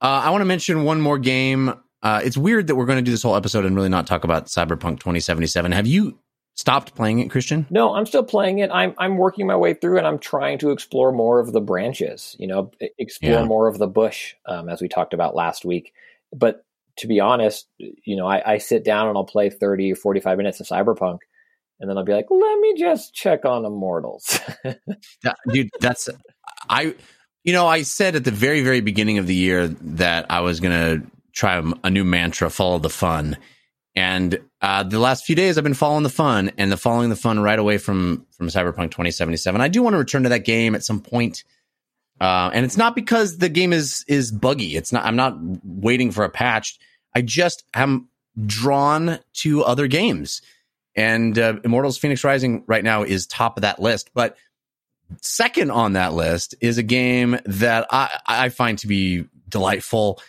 Uh, 0.00 0.22
I 0.24 0.30
want 0.30 0.40
to 0.40 0.46
mention 0.46 0.84
one 0.84 1.02
more 1.02 1.18
game. 1.18 1.74
Uh, 2.02 2.22
it's 2.24 2.38
weird 2.38 2.68
that 2.68 2.76
we're 2.76 2.86
going 2.86 2.96
to 2.96 3.02
do 3.02 3.10
this 3.10 3.22
whole 3.22 3.36
episode 3.36 3.66
and 3.66 3.76
really 3.76 3.90
not 3.90 4.06
talk 4.06 4.24
about 4.24 4.46
Cyberpunk 4.46 5.00
2077. 5.00 5.72
Have 5.72 5.86
you 5.86 6.18
stopped 6.54 6.94
playing 6.94 7.20
it, 7.20 7.30
Christian? 7.30 7.66
No, 7.70 7.94
I'm 7.94 8.06
still 8.06 8.24
playing 8.24 8.58
it. 8.58 8.70
I'm 8.72 8.94
I'm 8.98 9.16
working 9.16 9.46
my 9.46 9.56
way 9.56 9.74
through, 9.74 9.98
and 9.98 10.06
I'm 10.06 10.18
trying 10.18 10.58
to 10.58 10.70
explore 10.70 11.12
more 11.12 11.40
of 11.40 11.52
the 11.52 11.60
branches. 11.60 12.36
You 12.38 12.46
know, 12.46 12.70
explore 12.98 13.40
yeah. 13.40 13.44
more 13.44 13.68
of 13.68 13.78
the 13.78 13.86
bush, 13.86 14.34
um, 14.46 14.68
as 14.68 14.80
we 14.80 14.88
talked 14.88 15.14
about 15.14 15.34
last 15.34 15.64
week. 15.64 15.92
But 16.34 16.64
to 16.98 17.06
be 17.06 17.20
honest, 17.20 17.68
you 17.78 18.16
know, 18.16 18.26
I, 18.26 18.54
I 18.54 18.58
sit 18.58 18.84
down 18.84 19.08
and 19.08 19.16
I'll 19.16 19.24
play 19.24 19.48
30 19.48 19.92
or 19.92 19.96
45 19.96 20.36
minutes 20.36 20.60
of 20.60 20.66
Cyberpunk, 20.66 21.18
and 21.80 21.88
then 21.88 21.96
I'll 21.96 22.04
be 22.04 22.12
like, 22.12 22.26
let 22.30 22.58
me 22.60 22.74
just 22.76 23.14
check 23.14 23.44
on 23.44 23.64
Immortals. 23.64 24.40
that, 24.64 25.36
dude, 25.48 25.70
that's 25.80 26.08
I. 26.68 26.94
You 27.44 27.52
know, 27.52 27.66
I 27.66 27.82
said 27.82 28.14
at 28.14 28.22
the 28.22 28.30
very, 28.30 28.62
very 28.62 28.80
beginning 28.80 29.18
of 29.18 29.26
the 29.26 29.34
year 29.34 29.66
that 29.66 30.30
I 30.30 30.42
was 30.42 30.60
going 30.60 31.00
to 31.00 31.10
try 31.32 31.60
a 31.82 31.90
new 31.90 32.04
mantra, 32.04 32.50
follow 32.50 32.78
the 32.78 32.88
fun. 32.88 33.36
And 33.96 34.38
uh, 34.62 34.84
the 34.84 35.00
last 35.00 35.24
few 35.24 35.34
days, 35.34 35.58
I've 35.58 35.64
been 35.64 35.74
following 35.74 36.04
the 36.04 36.08
fun 36.08 36.52
and 36.56 36.70
the 36.70 36.76
following 36.76 37.10
the 37.10 37.16
fun 37.16 37.40
right 37.40 37.58
away 37.58 37.78
from 37.78 38.24
from 38.30 38.46
Cyberpunk 38.46 38.92
2077. 38.92 39.60
I 39.60 39.66
do 39.66 39.82
want 39.82 39.94
to 39.94 39.98
return 39.98 40.22
to 40.22 40.28
that 40.28 40.44
game 40.44 40.76
at 40.76 40.84
some 40.84 41.00
point. 41.00 41.42
Uh, 42.20 42.48
and 42.54 42.64
it's 42.64 42.76
not 42.76 42.94
because 42.94 43.38
the 43.38 43.48
game 43.48 43.72
is 43.72 44.04
is 44.06 44.30
buggy. 44.30 44.76
It's 44.76 44.92
not. 44.92 45.04
I'm 45.04 45.16
not 45.16 45.36
waiting 45.64 46.12
for 46.12 46.22
a 46.24 46.30
patch. 46.30 46.78
I 47.14 47.22
just 47.22 47.64
am 47.74 48.08
drawn 48.46 49.18
to 49.38 49.64
other 49.64 49.88
games, 49.88 50.42
and 50.94 51.36
uh, 51.36 51.54
Immortals: 51.64 51.98
Fenix 51.98 52.22
Rising 52.22 52.62
right 52.68 52.84
now 52.84 53.02
is 53.02 53.26
top 53.26 53.56
of 53.58 53.62
that 53.62 53.80
list. 53.80 54.10
But 54.14 54.36
second 55.20 55.72
on 55.72 55.94
that 55.94 56.12
list 56.12 56.54
is 56.60 56.78
a 56.78 56.84
game 56.84 57.36
that 57.46 57.88
I, 57.90 58.16
I 58.26 58.48
find 58.50 58.78
to 58.78 58.86
be 58.86 59.24
delightful 59.48 60.20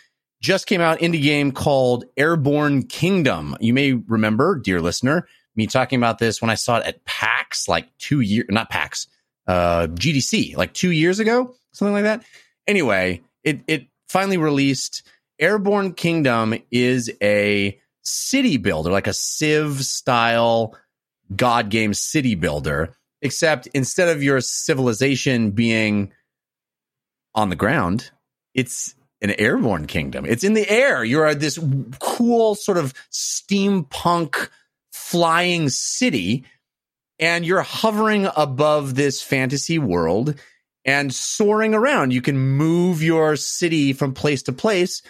just 0.44 0.66
came 0.66 0.82
out 0.82 0.98
indie 0.98 1.22
game 1.22 1.52
called 1.52 2.04
Airborne 2.18 2.82
Kingdom. 2.82 3.56
You 3.60 3.72
may 3.72 3.94
remember, 3.94 4.58
dear 4.58 4.82
listener, 4.82 5.26
me 5.56 5.66
talking 5.66 5.98
about 5.98 6.18
this 6.18 6.42
when 6.42 6.50
I 6.50 6.54
saw 6.54 6.76
it 6.76 6.86
at 6.86 7.02
PAX 7.06 7.66
like 7.66 7.88
two 7.96 8.20
years, 8.20 8.44
not 8.50 8.68
PAX, 8.68 9.06
uh, 9.46 9.86
GDC, 9.86 10.54
like 10.54 10.74
two 10.74 10.90
years 10.90 11.18
ago, 11.18 11.54
something 11.72 11.94
like 11.94 12.04
that. 12.04 12.24
Anyway, 12.66 13.22
it, 13.42 13.60
it 13.66 13.86
finally 14.10 14.36
released. 14.36 15.08
Airborne 15.38 15.94
Kingdom 15.94 16.54
is 16.70 17.10
a 17.22 17.80
city 18.02 18.58
builder, 18.58 18.90
like 18.90 19.06
a 19.06 19.14
Civ 19.14 19.82
style 19.82 20.76
God 21.34 21.70
game 21.70 21.94
city 21.94 22.34
builder, 22.34 22.94
except 23.22 23.66
instead 23.68 24.14
of 24.14 24.22
your 24.22 24.42
civilization 24.42 25.52
being 25.52 26.12
on 27.34 27.48
the 27.48 27.56
ground, 27.56 28.10
it's 28.52 28.94
an 29.24 29.30
airborne 29.40 29.86
kingdom. 29.86 30.26
It's 30.26 30.44
in 30.44 30.52
the 30.52 30.68
air. 30.68 31.02
You're 31.02 31.34
this 31.34 31.58
cool 31.98 32.54
sort 32.54 32.76
of 32.76 32.92
steampunk 33.10 34.50
flying 34.92 35.70
city 35.70 36.44
and 37.18 37.46
you're 37.46 37.62
hovering 37.62 38.28
above 38.36 38.94
this 38.94 39.22
fantasy 39.22 39.78
world 39.78 40.34
and 40.84 41.12
soaring 41.14 41.74
around. 41.74 42.12
You 42.12 42.20
can 42.20 42.36
move 42.36 43.02
your 43.02 43.34
city 43.36 43.94
from 43.94 44.12
place 44.12 44.42
to 44.42 44.52
place 44.52 45.00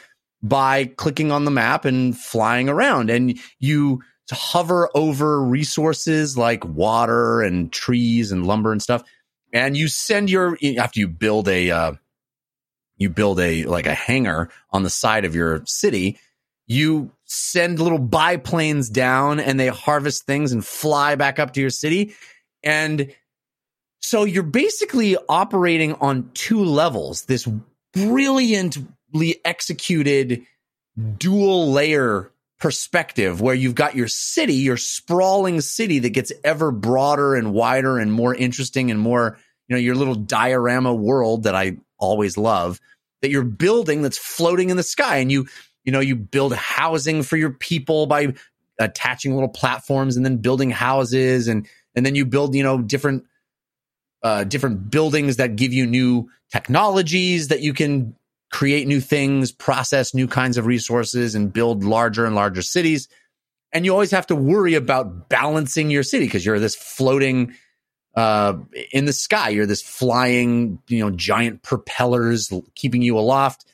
by 0.45 0.85
clicking 0.85 1.32
on 1.32 1.45
the 1.45 1.51
map 1.51 1.85
and 1.85 2.16
flying 2.16 2.69
around 2.69 3.11
and 3.11 3.36
you 3.59 4.01
hover 4.31 4.91
over 4.95 5.43
resources 5.43 6.39
like 6.39 6.65
water 6.65 7.43
and 7.43 7.73
trees 7.73 8.31
and 8.31 8.47
lumber 8.47 8.70
and 8.70 8.81
stuff. 8.81 9.03
And 9.53 9.77
you 9.77 9.89
send 9.89 10.31
your, 10.31 10.57
after 10.78 11.01
you 11.01 11.09
build 11.09 11.49
a, 11.49 11.70
uh, 11.73 11.93
you 12.97 13.11
build 13.11 13.41
a 13.41 13.65
like 13.65 13.87
a 13.87 13.95
hangar 13.95 14.51
on 14.71 14.83
the 14.83 14.91
side 14.91 15.25
of 15.25 15.35
your 15.35 15.62
city 15.66 16.19
you 16.66 17.11
send 17.25 17.79
little 17.79 17.99
biplanes 17.99 18.89
down 18.89 19.41
and 19.41 19.59
they 19.59 19.69
harvest 19.69 20.25
things 20.25 20.53
and 20.53 20.65
fly 20.65 21.15
back 21.15 21.39
up 21.39 21.53
to 21.55 21.61
your 21.61 21.71
city. 21.71 22.15
And 22.62 23.12
so 24.01 24.25
you're 24.25 24.43
basically 24.43 25.16
operating 25.29 25.95
on 25.95 26.31
two 26.35 26.65
levels 26.65 27.25
this 27.25 27.49
brilliantly 27.93 29.41
executed 29.45 30.47
dual 31.19 31.73
layer 31.73 32.31
perspective 32.61 33.41
where 33.41 33.55
you've 33.55 33.75
got 33.75 33.95
your 33.95 34.09
city 34.09 34.55
your 34.55 34.77
sprawling 34.77 35.61
city 35.61 35.99
that 35.99 36.11
gets 36.11 36.33
ever 36.45 36.71
broader 36.71 37.35
and 37.35 37.53
wider 37.53 37.99
and 37.99 38.12
more 38.12 38.35
interesting 38.35 38.91
and 38.91 38.99
more 38.99 39.37
you 39.69 39.75
know 39.75 39.81
your 39.81 39.97
little 39.97 40.15
diorama 40.15 40.95
world 40.95 41.43
that 41.43 41.55
I 41.55 41.77
always 42.05 42.37
love 42.37 42.81
that 43.23 43.31
you're 43.31 43.43
building 43.43 44.03
that's 44.03 44.19
floating 44.19 44.71
in 44.71 44.77
the 44.77 44.83
sky 44.83 45.17
and 45.17 45.33
you 45.33 45.47
you 45.85 45.93
know 45.93 46.01
you 46.01 46.15
build 46.17 46.55
housing 46.55 47.23
for 47.23 47.37
your 47.37 47.51
people 47.51 48.07
by 48.07 48.35
attaching 48.79 49.35
little 49.35 49.49
platforms 49.49 50.17
and 50.17 50.25
then 50.25 50.39
building 50.39 50.71
houses 50.71 51.49
and 51.49 51.67
and 51.95 52.05
then 52.05 52.15
you 52.15 52.25
build 52.25 52.55
you 52.55 52.63
know 52.63 52.79
different 52.83 53.25
uh, 54.23 54.43
different 54.43 54.91
buildings 54.91 55.37
that 55.37 55.55
give 55.55 55.73
you 55.73 55.87
new 55.87 56.31
technologies 56.51 57.49
that 57.49 57.61
you 57.61 57.75
can 57.75 58.17
create 58.51 58.87
new 58.87 59.01
things 59.01 59.53
process 59.53 60.15
new 60.15 60.27
kinds 60.27 60.57
of 60.57 60.65
resources 60.65 61.35
and 61.35 61.53
build 61.53 61.85
larger 61.85 62.25
and 62.25 62.35
larger 62.35 62.63
cities. 62.63 63.09
And 63.73 63.85
you 63.85 63.93
always 63.93 64.13
have 64.13 64.29
to 64.29 64.37
worry 64.37 64.75
about 64.75 65.29
balancing 65.29 65.91
your 65.91 66.05
city 66.05 66.25
because 66.25 66.47
you're 66.47 66.61
this 66.61 66.77
floating 66.77 67.55
uh, 68.16 68.57
in 68.93 69.05
the 69.05 69.12
sky. 69.12 69.51
You're 69.51 69.66
this 69.66 69.82
flying, 69.82 70.78
you 70.89 71.01
know, 71.01 71.11
giant 71.11 71.62
propellers 71.62 72.53
keeping 72.74 73.03
you 73.03 73.19
aloft. 73.19 73.65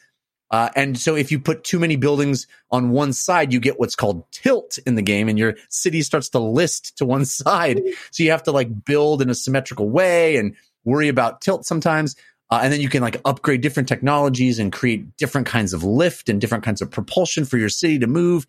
Uh, 0.50 0.68
and 0.74 0.98
so 0.98 1.14
if 1.14 1.30
you 1.30 1.38
put 1.38 1.62
too 1.62 1.78
many 1.78 1.96
buildings 1.96 2.46
on 2.70 2.90
one 2.90 3.12
side, 3.12 3.52
you 3.52 3.60
get 3.60 3.78
what's 3.78 3.94
called 3.94 4.24
tilt 4.32 4.78
in 4.84 4.96
the 4.96 5.02
game 5.02 5.28
and 5.28 5.38
your 5.38 5.54
city 5.68 6.02
starts 6.02 6.28
to 6.30 6.40
list 6.40 6.98
to 6.98 7.04
one 7.04 7.24
side. 7.26 7.80
So 8.10 8.22
you 8.22 8.32
have 8.32 8.42
to 8.44 8.52
like 8.52 8.84
build 8.84 9.22
in 9.22 9.30
a 9.30 9.34
symmetrical 9.34 9.88
way 9.88 10.36
and 10.36 10.56
worry 10.84 11.08
about 11.08 11.40
tilt 11.40 11.66
sometimes. 11.66 12.16
Uh, 12.50 12.60
and 12.64 12.72
then 12.72 12.80
you 12.80 12.88
can 12.88 13.00
like 13.00 13.20
upgrade 13.24 13.60
different 13.60 13.88
technologies 13.88 14.58
and 14.58 14.72
create 14.72 15.16
different 15.16 15.46
kinds 15.46 15.72
of 15.72 15.84
lift 15.84 16.28
and 16.28 16.40
different 16.40 16.64
kinds 16.64 16.82
of 16.82 16.90
propulsion 16.90 17.44
for 17.44 17.56
your 17.56 17.68
city 17.68 18.00
to 18.00 18.08
move. 18.08 18.44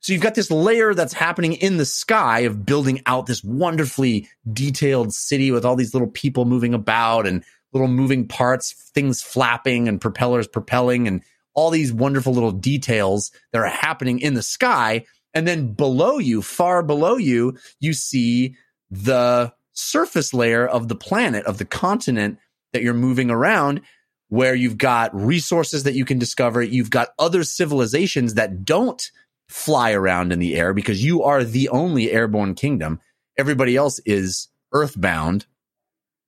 So 0.00 0.12
you've 0.12 0.22
got 0.22 0.34
this 0.34 0.50
layer 0.50 0.94
that's 0.94 1.12
happening 1.12 1.54
in 1.54 1.76
the 1.76 1.84
sky 1.84 2.40
of 2.40 2.64
building 2.64 3.02
out 3.06 3.26
this 3.26 3.42
wonderfully 3.42 4.28
detailed 4.52 5.12
city 5.12 5.50
with 5.50 5.64
all 5.64 5.76
these 5.76 5.92
little 5.92 6.08
people 6.08 6.44
moving 6.44 6.72
about 6.72 7.26
and 7.26 7.44
little 7.72 7.88
moving 7.88 8.26
parts, 8.28 8.72
things 8.94 9.22
flapping 9.22 9.88
and 9.88 10.00
propellers 10.00 10.46
propelling 10.46 11.08
and 11.08 11.22
all 11.54 11.70
these 11.70 11.92
wonderful 11.92 12.32
little 12.32 12.52
details 12.52 13.32
that 13.52 13.58
are 13.58 13.66
happening 13.66 14.20
in 14.20 14.34
the 14.34 14.42
sky. 14.42 15.04
And 15.34 15.46
then 15.46 15.72
below 15.72 16.18
you, 16.18 16.42
far 16.42 16.82
below 16.82 17.16
you, 17.16 17.58
you 17.80 17.92
see 17.92 18.54
the 18.90 19.52
surface 19.72 20.32
layer 20.32 20.66
of 20.66 20.88
the 20.88 20.94
planet, 20.94 21.44
of 21.44 21.58
the 21.58 21.64
continent 21.64 22.38
that 22.72 22.82
you're 22.82 22.94
moving 22.94 23.30
around, 23.30 23.80
where 24.28 24.54
you've 24.54 24.78
got 24.78 25.14
resources 25.14 25.82
that 25.84 25.94
you 25.94 26.04
can 26.04 26.18
discover. 26.18 26.62
You've 26.62 26.90
got 26.90 27.08
other 27.18 27.42
civilizations 27.42 28.34
that 28.34 28.64
don't 28.64 29.10
fly 29.48 29.92
around 29.92 30.32
in 30.32 30.38
the 30.38 30.56
air 30.56 30.72
because 30.72 31.04
you 31.04 31.22
are 31.22 31.44
the 31.44 31.68
only 31.70 32.10
airborne 32.10 32.54
kingdom. 32.54 33.00
Everybody 33.38 33.76
else 33.76 34.00
is 34.04 34.48
earthbound 34.72 35.46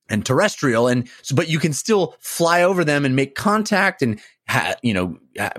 and 0.08 0.24
terrestrial. 0.24 0.88
And 0.88 1.08
but 1.34 1.48
you 1.48 1.58
can 1.58 1.72
still 1.72 2.16
fly 2.18 2.62
over 2.62 2.84
them 2.84 3.04
and 3.04 3.14
make 3.14 3.34
contact 3.34 4.02
and, 4.02 4.20
ha, 4.48 4.74
you 4.82 4.94
know, 4.94 5.18
ha, 5.38 5.52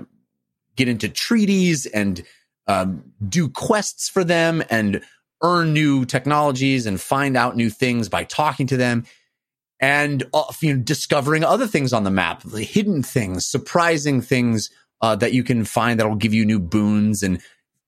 get 0.76 0.88
into 0.88 1.08
treaties 1.08 1.86
and 1.86 2.22
um, 2.66 3.04
do 3.28 3.48
quests 3.48 4.08
for 4.08 4.24
them 4.24 4.62
and 4.70 5.02
earn 5.42 5.72
new 5.72 6.04
technologies 6.04 6.86
and 6.86 7.00
find 7.00 7.36
out 7.36 7.56
new 7.56 7.70
things 7.70 8.08
by 8.08 8.24
talking 8.24 8.66
to 8.68 8.76
them 8.76 9.04
and 9.80 10.22
uh, 10.32 10.44
you 10.60 10.74
know, 10.74 10.80
discovering 10.80 11.42
other 11.42 11.66
things 11.66 11.92
on 11.92 12.04
the 12.04 12.10
map, 12.10 12.42
the 12.42 12.62
hidden 12.62 13.02
things, 13.02 13.44
surprising 13.44 14.20
things 14.20 14.70
uh, 15.02 15.16
that 15.16 15.32
you 15.32 15.44
can 15.44 15.64
find 15.64 15.98
that 15.98 16.08
will 16.08 16.16
give 16.16 16.32
you 16.32 16.46
new 16.46 16.60
boons 16.60 17.22
and 17.22 17.40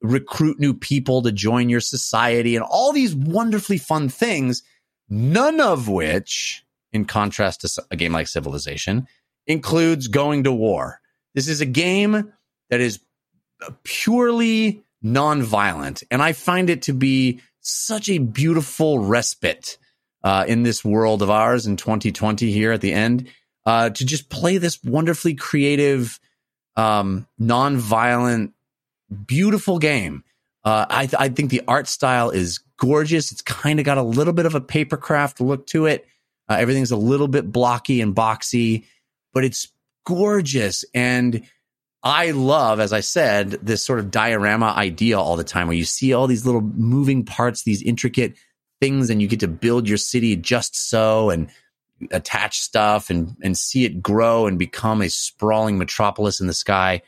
recruit 0.03 0.61
new 0.61 0.75
people 0.75 1.23
to 1.23 1.33
join 1.33 1.69
your 1.69 1.81
society 1.81 2.57
and 2.57 2.65
all 2.69 2.93
these 2.93 3.15
wonderfully 3.15 3.79
fun 3.79 4.09
things, 4.09 4.63
none 5.09 5.61
of 5.61 5.89
which, 5.89 6.65
in 6.93 7.05
contrast 7.05 7.63
to 7.63 7.83
a 7.91 7.97
game 7.97 8.13
like 8.13 8.29
Civilization, 8.29 9.07
includes 9.47 10.09
going 10.09 10.45
to 10.45 10.53
war. 10.53 11.01
This 11.35 11.49
is 11.49 11.61
a 11.61 11.67
game 11.67 12.33
that 12.71 12.81
is 12.81 13.01
purely 13.83 14.83
non-violent, 15.03 16.03
and 16.11 16.23
I 16.23 16.33
find 16.33 16.69
it 16.69 16.83
to 16.83 16.93
be 16.93 17.41
such 17.61 18.09
a 18.09 18.19
beautiful 18.19 18.99
respite 18.99 19.79
uh, 20.23 20.45
in 20.47 20.63
this 20.63 20.85
world 20.85 21.23
of 21.23 21.31
ours 21.31 21.67
in 21.67 21.77
2020 21.77 22.51
here 22.51 22.73
at 22.73 22.81
the 22.81 22.93
end 22.93 23.29
uh, 23.67 23.91
to 23.91 24.05
just 24.05 24.29
play 24.29 24.59
this 24.59 24.83
wonderfully 24.83 25.35
creative, 25.35 26.19
um, 26.77 27.27
non-violent, 27.39 28.53
beautiful 29.27 29.79
game. 29.79 30.25
Uh, 30.65 30.87
I, 30.89 31.07
th- 31.07 31.21
I 31.21 31.29
think 31.29 31.51
the 31.51 31.63
art 31.69 31.89
style 31.89 32.31
is 32.31 32.59
gorgeous. 32.79 33.33
It's 33.33 33.43
kind 33.43 33.79
of 33.79 33.85
got 33.85 33.99
a 33.99 34.03
little 34.03 34.33
bit 34.33 34.47
of 34.47 34.55
a 34.55 34.61
papercraft 34.61 35.41
look 35.41 35.67
to 35.69 35.87
it. 35.87 36.07
Uh, 36.49 36.55
everything's 36.55 36.91
a 36.91 36.97
little 36.97 37.29
bit 37.29 37.51
blocky 37.51 38.01
and 38.01 38.15
boxy, 38.15 38.85
but 39.33 39.45
it's 39.45 39.69
gorgeous. 40.07 40.85
And 40.95 41.47
I 42.03 42.33
love, 42.33 42.81
as 42.81 42.93
I 42.93 43.01
said, 43.01 43.53
this 43.63 43.85
sort 43.85 43.99
of 43.99 44.11
diorama 44.11 44.75
idea 44.77 45.19
all 45.19 45.37
the 45.37 45.45
time 45.45 45.69
where 45.69 45.77
you 45.77 45.87
see 45.87 46.13
all 46.13 46.27
these 46.27 46.45
little 46.45 46.61
moving 46.61 47.25
parts, 47.25 47.63
these 47.63 47.83
intricate 47.83 48.35
things, 48.81 49.09
and 49.09 49.23
you 49.23 49.29
get 49.29 49.41
to 49.41 49.49
build 49.49 49.89
your 49.89 49.99
city 49.99 50.37
just 50.37 50.77
so 50.91 51.31
and 51.31 51.49
attach 52.11 52.59
stuff 52.61 53.11
and 53.11 53.37
and 53.43 53.57
see 53.57 53.85
it 53.85 54.03
grow 54.03 54.47
and 54.47 54.59
become 54.59 55.03
a 55.03 55.09
sprawling 55.11 55.79
metropolis 55.79 56.41
in 56.41 56.47
the 56.47 56.55
sky. 56.55 57.03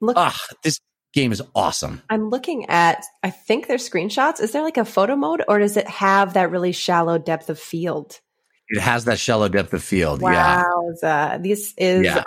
Look, 0.00 0.16
Ah, 0.16 0.38
this 0.62 0.80
game 1.12 1.32
is 1.32 1.42
awesome. 1.54 2.02
I'm 2.10 2.28
looking 2.28 2.66
at, 2.68 3.02
I 3.22 3.30
think 3.30 3.66
they're 3.68 3.78
screenshots. 3.78 4.40
Is 4.40 4.52
there 4.52 4.62
like 4.62 4.76
a 4.76 4.84
photo 4.84 5.16
mode 5.16 5.42
or 5.48 5.58
does 5.58 5.76
it 5.78 5.88
have 5.88 6.34
that 6.34 6.50
really 6.50 6.72
shallow 6.72 7.16
depth 7.18 7.48
of 7.48 7.58
field? 7.58 8.20
It 8.68 8.80
has 8.80 9.04
that 9.06 9.18
shallow 9.18 9.48
depth 9.48 9.72
of 9.72 9.82
field. 9.82 10.20
Yeah. 10.20 10.62
Wow. 11.02 11.38
This 11.40 11.72
is 11.78 12.04
Yeah. 12.04 12.24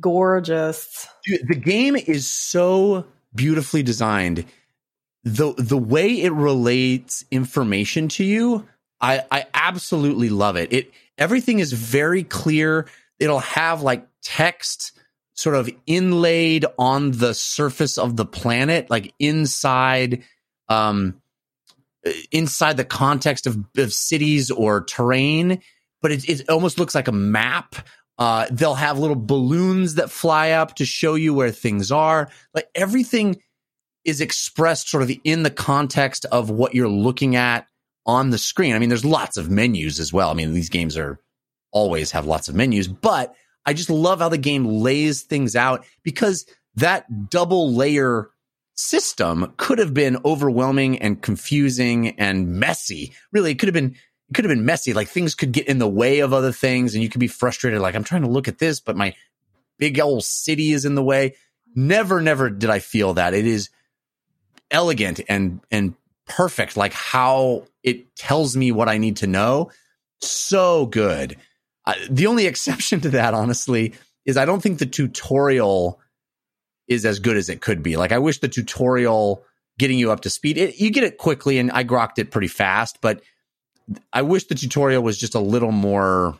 gorgeous. 0.00 1.08
Dude, 1.24 1.48
the 1.48 1.54
game 1.54 1.96
is 1.96 2.28
so 2.30 3.04
beautifully 3.34 3.82
designed. 3.82 4.44
The 5.24 5.52
the 5.58 5.76
way 5.76 6.22
it 6.22 6.32
relates 6.32 7.24
information 7.30 8.08
to 8.10 8.24
you, 8.24 8.66
I 9.00 9.22
I 9.30 9.46
absolutely 9.52 10.28
love 10.30 10.56
it. 10.56 10.72
It 10.72 10.92
everything 11.18 11.58
is 11.58 11.72
very 11.72 12.24
clear. 12.24 12.88
It'll 13.18 13.40
have 13.40 13.82
like 13.82 14.06
text 14.22 14.92
sort 15.34 15.56
of 15.56 15.70
inlaid 15.86 16.64
on 16.78 17.12
the 17.12 17.34
surface 17.34 17.98
of 17.98 18.16
the 18.16 18.26
planet, 18.26 18.88
like 18.90 19.12
inside 19.18 20.24
um 20.68 21.20
inside 22.30 22.76
the 22.76 22.84
context 22.84 23.46
of, 23.46 23.58
of 23.76 23.92
cities 23.92 24.50
or 24.50 24.84
terrain, 24.84 25.60
but 26.00 26.12
it, 26.12 26.28
it 26.28 26.48
almost 26.48 26.78
looks 26.78 26.94
like 26.94 27.08
a 27.08 27.12
map. 27.12 27.74
Uh, 28.18 28.46
they'll 28.50 28.74
have 28.74 28.98
little 28.98 29.16
balloons 29.16 29.94
that 29.96 30.10
fly 30.10 30.50
up 30.50 30.74
to 30.76 30.84
show 30.84 31.14
you 31.14 31.34
where 31.34 31.50
things 31.50 31.92
are. 31.92 32.28
Like 32.54 32.68
everything 32.74 33.40
is 34.04 34.20
expressed 34.20 34.88
sort 34.88 35.02
of 35.02 35.12
in 35.24 35.42
the 35.42 35.50
context 35.50 36.24
of 36.26 36.50
what 36.50 36.74
you're 36.74 36.88
looking 36.88 37.36
at 37.36 37.66
on 38.08 38.30
the 38.30 38.38
screen. 38.38 38.74
I 38.74 38.78
mean, 38.80 38.88
there's 38.88 39.04
lots 39.04 39.36
of 39.36 39.50
menus 39.50 40.00
as 40.00 40.12
well. 40.12 40.30
I 40.30 40.34
mean, 40.34 40.54
these 40.54 40.70
games 40.70 40.96
are 40.96 41.20
always 41.70 42.10
have 42.10 42.26
lots 42.26 42.48
of 42.48 42.54
menus, 42.54 42.88
but 42.88 43.34
I 43.66 43.74
just 43.74 43.90
love 43.90 44.20
how 44.20 44.30
the 44.30 44.38
game 44.38 44.64
lays 44.64 45.22
things 45.22 45.54
out 45.54 45.84
because 46.02 46.46
that 46.76 47.28
double 47.28 47.72
layer 47.74 48.30
system 48.74 49.52
could 49.58 49.78
have 49.78 49.92
been 49.92 50.16
overwhelming 50.24 50.98
and 51.00 51.20
confusing 51.20 52.18
and 52.18 52.48
messy. 52.48 53.12
Really, 53.30 53.52
it 53.52 53.58
could 53.58 53.68
have 53.68 53.74
been 53.74 53.94
it 54.30 54.34
could 54.34 54.44
have 54.44 54.54
been 54.54 54.64
messy. 54.64 54.94
Like 54.94 55.08
things 55.08 55.34
could 55.34 55.52
get 55.52 55.68
in 55.68 55.78
the 55.78 55.88
way 55.88 56.20
of 56.20 56.32
other 56.32 56.52
things, 56.52 56.94
and 56.94 57.02
you 57.02 57.10
could 57.10 57.20
be 57.20 57.28
frustrated. 57.28 57.80
Like 57.80 57.94
I'm 57.94 58.04
trying 58.04 58.22
to 58.22 58.28
look 58.28 58.48
at 58.48 58.58
this, 58.58 58.80
but 58.80 58.96
my 58.96 59.14
big 59.78 60.00
old 60.00 60.24
city 60.24 60.72
is 60.72 60.86
in 60.86 60.94
the 60.94 61.02
way. 61.02 61.36
Never, 61.74 62.22
never 62.22 62.48
did 62.48 62.70
I 62.70 62.78
feel 62.78 63.14
that. 63.14 63.34
It 63.34 63.46
is 63.46 63.68
elegant 64.70 65.20
and 65.28 65.60
and 65.70 65.94
perfect. 66.28 66.76
Like 66.76 66.92
how 66.92 67.64
it 67.82 68.14
tells 68.16 68.56
me 68.56 68.72
what 68.72 68.88
I 68.88 68.98
need 68.98 69.16
to 69.18 69.26
know. 69.26 69.70
So 70.20 70.86
good. 70.86 71.36
Uh, 71.84 71.94
the 72.10 72.26
only 72.26 72.46
exception 72.52 73.00
to 73.02 73.10
that, 73.10 73.34
honestly, 73.34 73.94
is 74.26 74.36
I 74.36 74.44
don't 74.44 74.62
think 74.62 74.78
the 74.78 74.86
tutorial 74.86 76.00
is 76.86 77.04
as 77.04 77.18
good 77.18 77.36
as 77.36 77.48
it 77.48 77.60
could 77.60 77.82
be. 77.82 77.96
Like 77.96 78.12
I 78.12 78.18
wish 78.18 78.40
the 78.40 78.48
tutorial 78.48 79.44
getting 79.78 79.98
you 79.98 80.10
up 80.10 80.20
to 80.20 80.30
speed, 80.30 80.58
it, 80.58 80.80
you 80.80 80.90
get 80.90 81.04
it 81.04 81.18
quickly, 81.18 81.58
and 81.58 81.70
I 81.70 81.84
grokked 81.84 82.18
it 82.18 82.30
pretty 82.30 82.48
fast, 82.48 82.98
but 83.00 83.22
I 84.12 84.22
wish 84.22 84.44
the 84.44 84.54
tutorial 84.54 85.02
was 85.02 85.16
just 85.16 85.34
a 85.34 85.40
little 85.40 85.72
more. 85.72 86.38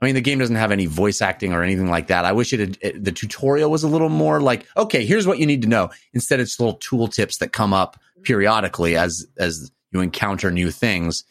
I 0.00 0.04
mean, 0.04 0.14
the 0.14 0.20
game 0.20 0.38
doesn't 0.38 0.56
have 0.56 0.72
any 0.72 0.86
voice 0.86 1.22
acting 1.22 1.52
or 1.54 1.62
anything 1.62 1.88
like 1.88 2.08
that. 2.08 2.24
I 2.26 2.32
wish 2.32 2.52
it, 2.52 2.60
had, 2.60 2.78
it 2.82 3.02
the 3.02 3.12
tutorial 3.12 3.70
was 3.70 3.82
a 3.82 3.88
little 3.88 4.10
more 4.10 4.40
like, 4.40 4.66
okay, 4.76 5.06
here's 5.06 5.26
what 5.26 5.38
you 5.38 5.46
need 5.46 5.62
to 5.62 5.68
know. 5.68 5.90
Instead, 6.12 6.38
it's 6.40 6.60
little 6.60 6.74
tool 6.74 7.08
tips 7.08 7.38
that 7.38 7.52
come 7.52 7.72
up 7.72 7.98
periodically 8.22 8.96
as 8.96 9.26
as 9.38 9.70
you 9.92 10.00
encounter 10.00 10.50
new 10.50 10.70
things. 10.70 11.24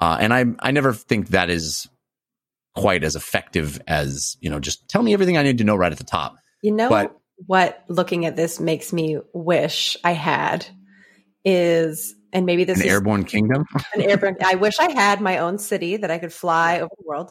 Uh, 0.00 0.16
and 0.20 0.34
I 0.34 0.46
I 0.58 0.70
never 0.72 0.92
think 0.92 1.28
that 1.28 1.48
is 1.50 1.88
quite 2.74 3.04
as 3.04 3.14
effective 3.16 3.80
as 3.86 4.36
you 4.40 4.50
know. 4.50 4.58
Just 4.58 4.88
tell 4.88 5.02
me 5.02 5.12
everything 5.12 5.36
I 5.36 5.42
need 5.42 5.58
to 5.58 5.64
know 5.64 5.76
right 5.76 5.92
at 5.92 5.98
the 5.98 6.04
top. 6.04 6.36
You 6.62 6.72
know 6.72 6.88
But- 6.88 7.14
what 7.46 7.84
looking 7.86 8.26
at 8.26 8.34
this 8.34 8.58
makes 8.58 8.92
me 8.92 9.18
wish 9.32 9.96
I 10.02 10.12
had 10.12 10.66
is, 11.44 12.14
and 12.32 12.46
maybe 12.46 12.64
this 12.64 12.80
An 12.80 12.86
is 12.86 12.92
airborne 12.92 13.24
kingdom. 13.24 13.64
an 13.94 14.02
airborne. 14.02 14.36
I 14.44 14.56
wish 14.56 14.78
I 14.80 14.90
had 14.90 15.20
my 15.20 15.38
own 15.38 15.58
city 15.58 15.96
that 15.98 16.10
I 16.10 16.18
could 16.18 16.32
fly 16.32 16.80
over 16.80 16.90
the 16.98 17.04
world. 17.06 17.30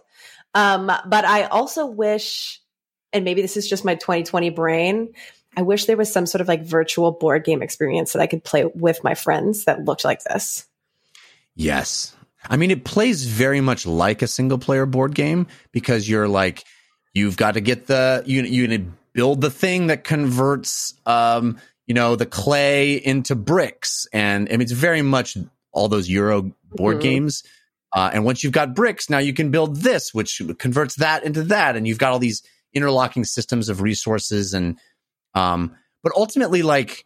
Um, 0.54 0.92
but 1.06 1.26
I 1.26 1.44
also 1.44 1.86
wish, 1.86 2.62
and 3.14 3.26
maybe 3.26 3.42
this 3.42 3.58
is 3.58 3.68
just 3.70 3.86
my 3.86 3.96
2020 3.96 4.50
brain. 4.52 5.14
I 5.56 5.62
wish 5.62 5.86
there 5.86 5.98
was 5.98 6.12
some 6.12 6.26
sort 6.26 6.42
of 6.42 6.48
like 6.48 6.64
virtual 6.64 7.12
board 7.12 7.44
game 7.44 7.62
experience 7.62 8.14
that 8.14 8.22
I 8.22 8.28
could 8.28 8.44
play 8.44 8.66
with 8.66 9.04
my 9.04 9.16
friends 9.16 9.66
that 9.66 9.86
looked 9.86 10.06
like 10.06 10.24
this. 10.24 10.66
Yes. 11.56 12.16
I 12.48 12.58
mean, 12.58 12.72
it 12.72 12.84
plays 12.84 13.26
very 13.26 13.62
much 13.62 13.86
like 13.86 14.22
a 14.22 14.28
single 14.28 14.58
player 14.58 14.86
board 14.86 15.16
game 15.16 15.48
because 15.72 16.08
you're 16.08 16.28
like, 16.28 16.64
you've 17.14 17.38
got 17.38 17.54
to 17.54 17.62
get 17.62 17.88
the, 17.88 18.24
you, 18.26 18.44
you 18.44 18.68
need 18.68 18.86
to 18.86 18.92
build 19.14 19.42
the 19.42 19.50
thing 19.50 19.88
that 19.88 20.04
converts, 20.04 20.94
um, 21.06 21.58
you 21.88 21.96
know, 21.96 22.16
the 22.16 22.28
clay 22.28 22.94
into 22.94 23.36
bricks. 23.36 24.08
And 24.14 24.48
I 24.50 24.52
mean, 24.52 24.62
it's 24.62 24.72
very 24.72 25.02
much 25.02 25.38
all 25.72 25.90
those 25.90 26.10
Euro 26.10 26.52
board 26.72 26.98
Mhm. 26.98 27.02
games. 27.02 27.44
Uh, 27.94 28.12
and 28.14 28.26
once 28.26 28.44
you've 28.44 28.54
got 28.54 28.76
bricks, 28.76 29.10
now 29.10 29.18
you 29.18 29.34
can 29.34 29.50
build 29.50 29.78
this, 29.78 30.14
which 30.14 30.42
converts 30.60 30.96
that 30.96 31.24
into 31.24 31.44
that. 31.44 31.76
And 31.76 31.88
you've 31.88 31.98
got 31.98 32.12
all 32.12 32.20
these 32.20 32.44
interlocking 32.74 33.24
systems 33.24 33.70
of 33.70 33.82
resources. 33.82 34.54
And, 34.54 34.78
um, 35.34 35.76
but 36.04 36.14
ultimately, 36.16 36.62
like, 36.64 37.06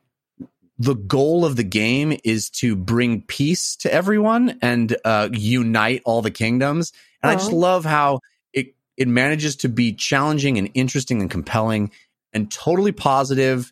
the 0.80 0.96
goal 0.96 1.46
of 1.46 1.56
the 1.56 1.64
game 1.64 2.18
is 2.24 2.50
to 2.50 2.76
bring 2.76 3.22
peace 3.22 3.76
to 3.76 3.94
everyone 3.94 4.58
and 4.64 4.96
uh, 5.06 5.30
unite 5.32 6.02
all 6.06 6.24
the 6.24 6.32
kingdoms. 6.32 6.92
And 7.22 7.32
I 7.32 7.36
just 7.36 7.52
Oh. 7.52 7.56
love 7.58 7.86
how 7.86 8.20
it 8.52 8.74
it 8.98 9.08
manages 9.08 9.56
to 9.58 9.70
be 9.70 9.94
challenging 9.94 10.58
and 10.58 10.72
interesting 10.74 11.22
and 11.22 11.30
compelling 11.30 11.92
and 12.34 12.52
totally 12.52 12.92
positive, 12.92 13.72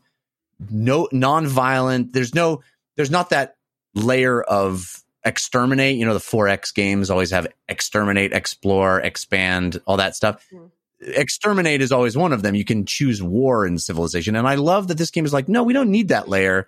no 0.70 1.08
non-violent. 1.12 2.14
There's 2.14 2.36
no 2.36 2.62
there's 2.96 3.10
not 3.10 3.32
that 3.32 3.56
layer 3.96 4.40
of 4.44 5.04
exterminate. 5.24 5.98
You 5.98 6.06
know, 6.06 6.14
the 6.14 6.20
4X 6.20 6.74
games 6.74 7.10
always 7.10 7.32
have 7.32 7.48
exterminate, 7.68 8.34
explore, 8.34 9.00
expand, 9.00 9.82
all 9.86 9.98
that 9.98 10.16
stuff. 10.16 10.46
Mm. 10.54 10.72
Exterminate 11.02 11.82
is 11.82 11.92
always 11.92 12.18
one 12.18 12.34
of 12.34 12.42
them. 12.42 12.56
You 12.56 12.66
can 12.66 12.86
choose 12.86 13.24
war 13.24 13.66
in 13.66 13.78
civilization. 13.78 14.36
And 14.36 14.48
I 14.48 14.56
love 14.56 14.90
that 14.90 14.98
this 14.98 15.12
game 15.12 15.26
is 15.26 15.34
like, 15.34 15.48
no, 15.48 15.64
we 15.64 15.74
don't 15.74 15.92
need 15.92 16.10
that 16.10 16.28
layer 16.28 16.68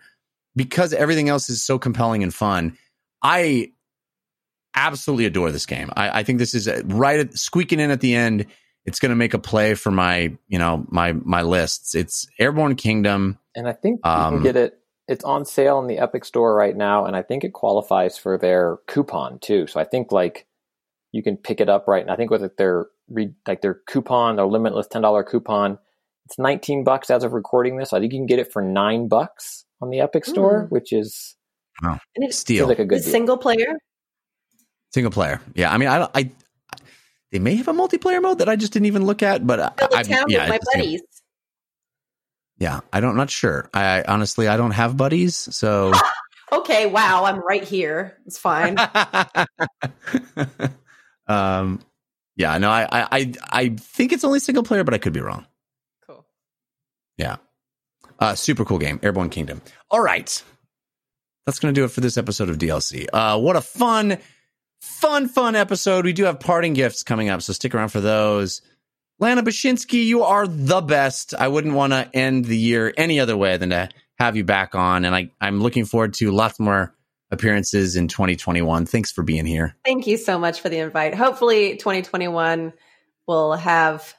because 0.56 0.94
everything 0.94 1.30
else 1.30 1.50
is 1.50 1.64
so 1.64 1.78
compelling 1.78 2.24
and 2.24 2.34
fun. 2.34 2.78
I 3.22 3.72
absolutely 4.76 5.26
adore 5.26 5.52
this 5.52 5.66
game. 5.66 5.90
I, 5.96 6.20
I 6.20 6.24
think 6.24 6.40
this 6.40 6.54
is 6.54 6.68
uh, 6.68 6.82
right 6.86 7.20
at 7.20 7.34
squeaking 7.38 7.80
in 7.80 7.92
at 7.92 8.00
the 8.02 8.16
end. 8.16 8.46
It's 8.86 9.00
going 9.00 9.12
to 9.12 9.16
make 9.16 9.34
a 9.34 9.40
play 9.40 9.76
for 9.76 9.92
my, 9.92 10.36
you 10.48 10.58
know, 10.58 10.86
my 10.90 11.14
my 11.14 11.44
lists. 11.44 11.94
It's 11.94 12.26
Airborne 12.40 12.76
Kingdom. 12.76 13.38
And 13.56 13.68
I 13.68 13.74
think 13.74 14.00
you 14.04 14.10
Um, 14.10 14.36
can 14.36 14.44
get 14.44 14.56
it. 14.56 14.80
It's 15.12 15.26
on 15.26 15.44
sale 15.46 15.80
in 15.80 15.88
the 15.88 15.98
Epic 16.00 16.24
Store 16.24 16.56
right 16.56 16.76
now, 16.76 17.06
and 17.06 17.16
I 17.16 17.22
think 17.22 17.44
it 17.44 17.52
qualifies 17.54 18.18
for 18.18 18.38
their 18.38 18.78
coupon 18.88 19.40
too. 19.40 19.68
So 19.68 19.80
I 19.80 19.84
think 19.84 20.12
like 20.12 20.48
you 21.12 21.22
can 21.22 21.36
pick 21.36 21.60
it 21.60 21.68
up 21.68 21.88
right. 21.88 22.02
And 22.02 22.10
I 22.10 22.16
think 22.16 22.32
with 22.32 22.42
like, 22.42 22.56
their 22.56 22.86
re- 23.10 23.34
like 23.46 23.62
their 23.62 23.82
coupon, 23.88 24.38
their 24.38 24.46
limitless 24.46 24.88
ten 24.88 25.02
dollar 25.02 25.24
coupon, 25.24 25.78
it's 26.26 26.40
nineteen 26.40 26.86
bucks 26.86 27.10
as 27.10 27.24
of 27.26 27.34
recording 27.34 27.76
this. 27.76 27.92
I 27.92 28.00
think 28.00 28.14
you 28.14 28.20
can 28.20 28.26
get 28.26 28.40
it 28.40 28.54
for 28.54 28.62
nine 28.62 29.10
bucks 29.10 29.66
on 29.82 29.90
the 29.90 30.00
Epic 30.00 30.26
hmm. 30.26 30.32
Store, 30.32 30.66
which 30.70 30.94
is 30.94 31.36
And 31.84 32.00
it's 32.16 32.38
Steel 32.38 32.60
feels 32.60 32.70
like 32.70 32.80
a 32.80 32.86
good 32.86 33.02
deal. 33.02 33.12
single 33.12 33.38
player. 33.38 33.78
Single 34.94 35.12
player. 35.12 35.42
Yeah. 35.56 35.74
I 35.74 35.78
mean, 35.78 35.90
I 35.90 36.08
I, 36.16 36.32
they 37.32 37.40
may 37.40 37.56
have 37.56 37.68
a 37.68 37.74
multiplayer 37.74 38.22
mode 38.22 38.40
that 38.40 38.48
I 38.48 38.56
just 38.56 38.72
didn't 38.72 38.86
even 38.88 39.06
look 39.06 39.24
at, 39.24 39.46
but 39.46 39.60
I, 39.60 39.72
Fill 39.78 39.90
I- 39.94 40.04
town 40.04 40.26
yeah, 40.30 40.40
with 40.44 40.50
my 40.50 40.56
it's 40.56 40.68
a 40.68 40.72
single- 40.72 40.92
buddies. 40.92 41.02
Yeah. 42.62 42.82
I 42.94 43.00
don't, 43.00 43.18
not 43.18 43.30
sure. 43.30 43.70
I 43.74 44.04
honestly, 44.08 44.48
I 44.48 44.56
don't 44.56 44.72
have 44.72 44.96
buddies. 44.96 45.36
So, 45.36 45.92
Okay, 46.52 46.86
wow, 46.86 47.24
I'm 47.24 47.40
right 47.40 47.64
here. 47.64 48.18
It's 48.26 48.38
fine. 48.38 48.78
um, 51.28 51.80
yeah, 52.36 52.58
no, 52.58 52.70
I, 52.70 52.84
I, 52.84 53.08
I, 53.12 53.34
I 53.50 53.70
think 53.70 54.12
it's 54.12 54.26
only 54.26 54.40
single 54.40 54.64
player, 54.64 54.84
but 54.84 54.94
I 54.94 54.98
could 54.98 55.14
be 55.14 55.22
wrong. 55.22 55.46
cool. 56.06 56.26
Yeah. 57.18 57.38
Uh, 58.20 58.36
super 58.36 58.66
cool 58.66 58.80
game, 58.80 59.00
Airborne 59.02 59.30
Kingdom. 59.30 59.62
All 59.90 60.02
right. 60.02 60.44
That's 61.46 61.60
going 61.60 61.74
to 61.74 61.80
do 61.80 61.86
it 61.86 61.92
for 61.92 62.02
this 62.02 62.18
episode 62.18 62.50
of 62.50 62.58
DLC. 62.58 63.08
Uh, 63.12 63.40
what 63.40 63.56
a 63.56 63.62
fun, 63.62 64.18
fun, 64.82 65.30
fun 65.30 65.56
episode. 65.56 66.04
We 66.04 66.14
do 66.14 66.26
have 66.26 66.42
parting 66.42 66.74
gifts 66.74 67.04
coming 67.04 67.30
up, 67.30 67.42
so 67.42 67.54
stick 67.54 67.74
around 67.74 67.90
for 67.90 68.02
those. 68.02 68.62
Lana 69.22 69.44
Bachynski, 69.44 70.04
you 70.04 70.24
are 70.24 70.48
the 70.48 70.82
best. 70.82 71.36
I 71.36 71.48
wouldn't 71.48 71.76
want 71.76 71.94
to 71.94 72.10
end 72.12 72.46
the 72.46 72.58
year 72.58 72.92
any 72.98 73.20
other 73.20 73.38
way 73.38 73.56
than 73.58 73.70
to 73.70 73.88
have 74.18 74.36
you 74.36 74.44
back 74.44 74.74
on. 74.74 75.06
And 75.06 75.16
I, 75.16 75.30
I'm 75.40 75.62
looking 75.62 75.86
forward 75.86 76.16
to 76.16 76.32
lots 76.32 76.60
more 76.60 76.96
appearances 77.30 77.96
in 77.96 78.08
2021. 78.08 78.88
Thanks 78.88 79.12
for 79.12 79.22
being 79.22 79.46
here. 79.46 79.76
Thank 79.86 80.08
you 80.08 80.18
so 80.18 80.40
much 80.40 80.60
for 80.60 80.70
the 80.70 80.80
invite. 80.80 81.14
Hopefully, 81.14 81.78
2021 81.78 82.74
will 83.28 83.54
have, 83.54 84.16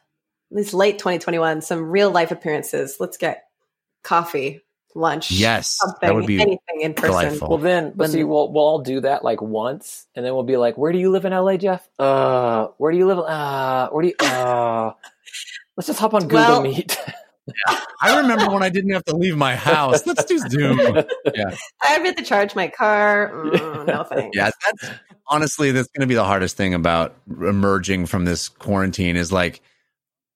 at 0.53 0.57
least 0.57 0.73
late 0.73 1.01
2021, 1.01 1.63
some 1.63 1.91
real 1.91 2.13
life 2.13 2.31
appearances. 2.31 2.99
Let's 3.01 3.17
get 3.17 3.43
coffee, 4.05 4.61
lunch, 4.95 5.31
Yes, 5.31 5.77
something, 5.81 5.99
that 6.09 6.15
would 6.15 6.27
be 6.27 6.41
anything 6.41 6.81
in 6.81 6.95
person. 6.95 7.09
delightful. 7.11 7.49
Well, 7.49 7.59
then, 7.59 7.91
but 7.91 7.97
When- 8.05 8.11
see, 8.11 8.25
we'll 8.25 8.53
we'll 8.53 8.65
all 8.65 8.79
do 8.81 9.01
that 9.01 9.25
like 9.25 9.41
once, 9.43 10.07
and 10.15 10.25
then 10.25 10.35
we'll 10.35 10.43
be 10.43 10.57
like, 10.57 10.77
"Where 10.79 10.93
do 10.93 10.99
you 10.99 11.11
live 11.11 11.25
in 11.25 11.33
LA, 11.33 11.57
Jeff? 11.57 11.87
Uh, 11.99 12.69
where 12.79 12.93
do 12.93 12.99
you 12.99 13.07
live? 13.07 13.19
Uh, 13.19 13.89
where 13.91 14.03
do 14.03 14.09
you? 14.09 14.15
Uh, 14.27 14.93
let's 15.77 15.87
just 15.87 15.99
hop 15.99 16.15
on 16.15 16.23
Google 16.23 16.39
Well- 16.39 16.63
Meet." 16.63 16.99
I 18.01 18.19
remember 18.21 18.49
when 18.51 18.63
I 18.63 18.69
didn't 18.69 18.93
have 18.93 19.05
to 19.07 19.17
leave 19.17 19.37
my 19.37 19.57
house. 19.57 20.07
Let's 20.07 20.25
do 20.27 20.39
Zoom. 20.49 20.79
Yeah. 21.35 21.57
I 21.83 21.87
have 21.89 22.15
to 22.17 22.23
charge 22.23 22.55
my 22.55 22.69
car. 22.69 23.33
Mm, 23.53 23.87
no 23.87 24.05
thanks. 24.05 24.37
Yeah, 24.37 24.51
that's 24.65 24.95
honestly 25.27 25.73
that's 25.73 25.89
going 25.89 26.03
to 26.03 26.07
be 26.07 26.15
the 26.15 26.25
hardest 26.25 26.57
thing 26.57 26.73
about 26.73 27.17
emerging 27.29 28.07
from 28.07 28.25
this 28.25 28.49
quarantine 28.49 29.17
is 29.17 29.33
like, 29.33 29.61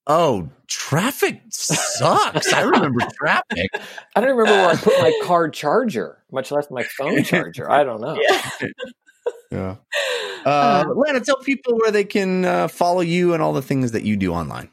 oh, 0.07 0.49
traffic 0.67 1.41
sucks. 1.51 2.53
I 2.53 2.63
remember 2.63 3.01
traffic. 3.19 3.71
I 4.15 4.21
don't 4.21 4.37
remember 4.37 4.53
where 4.53 4.71
I 4.71 4.77
put 4.77 4.99
my 5.01 5.19
car 5.23 5.49
charger, 5.49 6.23
much 6.31 6.51
less 6.51 6.71
my 6.71 6.83
phone 6.83 7.23
charger. 7.25 7.71
I 7.71 7.85
don't 7.85 8.01
know. 8.01 8.19
Yeah. 8.21 8.51
Yeah. 9.51 9.77
Uh, 10.47 10.85
Lana, 10.95 11.19
tell 11.19 11.39
people 11.39 11.77
where 11.77 11.91
they 11.91 12.05
can 12.05 12.45
uh, 12.45 12.69
follow 12.69 13.01
you 13.01 13.35
and 13.35 13.43
all 13.43 13.53
the 13.53 13.61
things 13.61 13.91
that 13.91 14.05
you 14.05 14.17
do 14.17 14.33
online. 14.33 14.69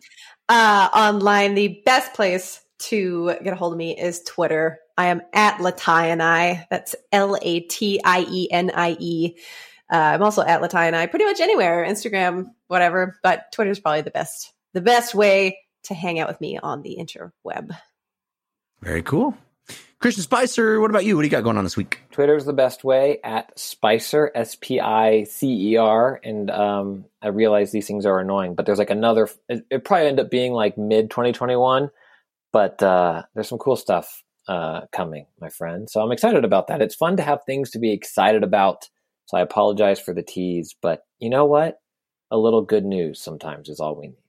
Uh, 0.47 0.87
online, 0.93 1.55
the 1.55 1.81
best 1.83 2.13
place 2.13 2.61
to 2.77 3.35
get 3.43 3.53
a 3.53 3.55
hold 3.55 3.73
of 3.73 3.77
me 3.79 3.97
is 3.97 4.21
Twitter. 4.21 4.77
I 4.97 5.07
am 5.07 5.21
at 5.33 5.57
Latienie. 5.57 6.67
That's 6.69 6.95
L 7.11 7.37
A 7.41 7.61
T 7.61 7.99
I 8.05 8.25
E 8.29 8.47
N 8.51 8.71
I 8.75 8.95
E. 8.99 9.35
Uh, 9.91 9.95
I'm 9.95 10.21
also 10.21 10.43
at 10.43 10.61
Latienie 10.61 11.09
pretty 11.09 11.25
much 11.25 11.39
anywhere, 11.39 11.85
Instagram, 11.87 12.51
whatever. 12.67 13.17
But 13.23 13.51
Twitter 13.51 13.71
is 13.71 13.79
probably 13.79 14.01
the 14.01 14.11
best, 14.11 14.51
the 14.73 14.81
best 14.81 15.15
way 15.15 15.59
to 15.83 15.93
hang 15.93 16.19
out 16.19 16.27
with 16.27 16.41
me 16.41 16.57
on 16.57 16.81
the 16.81 16.97
interweb. 16.99 17.75
Very 18.81 19.03
cool. 19.03 19.37
Christian 19.99 20.23
Spicer, 20.23 20.81
what 20.81 20.89
about 20.89 21.05
you? 21.05 21.15
What 21.15 21.21
do 21.21 21.27
you 21.27 21.31
got 21.31 21.45
going 21.45 21.57
on 21.57 21.63
this 21.63 21.77
week? 21.77 22.01
Twitter's 22.11 22.43
the 22.43 22.51
best 22.51 22.83
way 22.83 23.19
at 23.23 23.57
Spicer 23.57 24.29
S 24.35 24.57
P 24.59 24.81
I 24.81 25.23
C 25.23 25.71
E 25.71 25.77
R, 25.77 26.19
and 26.21 26.51
um, 26.51 27.05
I 27.21 27.29
realize 27.29 27.71
these 27.71 27.87
things 27.87 28.05
are 28.05 28.19
annoying, 28.19 28.53
but 28.55 28.65
there's 28.65 28.79
like 28.79 28.89
another. 28.89 29.29
It, 29.47 29.65
it 29.69 29.85
probably 29.85 30.07
end 30.07 30.19
up 30.19 30.29
being 30.29 30.51
like 30.51 30.77
mid 30.77 31.09
2021, 31.09 31.89
but 32.51 32.83
uh, 32.83 33.23
there's 33.33 33.47
some 33.47 33.59
cool 33.59 33.77
stuff 33.77 34.23
uh, 34.49 34.81
coming, 34.91 35.25
my 35.39 35.47
friend. 35.47 35.89
So 35.89 36.01
I'm 36.01 36.11
excited 36.11 36.43
about 36.43 36.67
that. 36.67 36.81
It's 36.81 36.95
fun 36.95 37.15
to 37.15 37.23
have 37.23 37.39
things 37.45 37.69
to 37.71 37.79
be 37.79 37.93
excited 37.93 38.43
about. 38.43 38.89
So 39.27 39.37
I 39.37 39.41
apologize 39.41 40.01
for 40.01 40.13
the 40.13 40.21
tease, 40.21 40.75
but 40.81 41.03
you 41.19 41.29
know 41.29 41.45
what? 41.45 41.77
A 42.29 42.37
little 42.37 42.61
good 42.61 42.83
news 42.83 43.21
sometimes 43.21 43.69
is 43.69 43.79
all 43.79 43.95
we 43.95 44.07
need. 44.07 44.22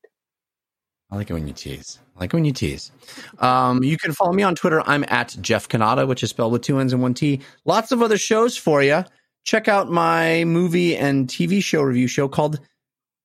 I 1.11 1.17
like 1.17 1.31
it 1.31 1.35
when 1.35 1.47
you 1.47 1.55
tease. 1.55 1.99
I 2.17 2.21
like 2.21 2.33
it 2.33 2.37
when 2.37 2.45
you 2.45 2.53
tease. 2.53 2.91
Um, 3.39 3.85
you 3.85 3.97
can 3.97 4.13
follow 4.13 4.33
me 4.33 4.43
on 4.43 4.55
Twitter. 4.55 4.83
I'm 4.87 5.05
at 5.09 5.37
Jeff 5.41 5.69
Cannata, 5.69 6.09
which 6.09 6.23
is 6.23 6.31
spelled 6.31 6.53
with 6.53 6.63
two 6.63 6.79
N's 6.79 6.93
and 6.93 7.03
one 7.03 7.15
T. 7.15 7.41
Lots 7.65 7.93
of 7.93 8.03
other 8.03 8.19
shows 8.19 8.57
for 8.57 8.83
you. 8.83 9.05
Check 9.45 9.69
out 9.69 9.91
my 9.91 10.45
movie 10.45 10.97
and 10.97 11.29
TV 11.29 11.63
show 11.63 11.83
review 11.83 12.09
show 12.09 12.29
called 12.29 12.61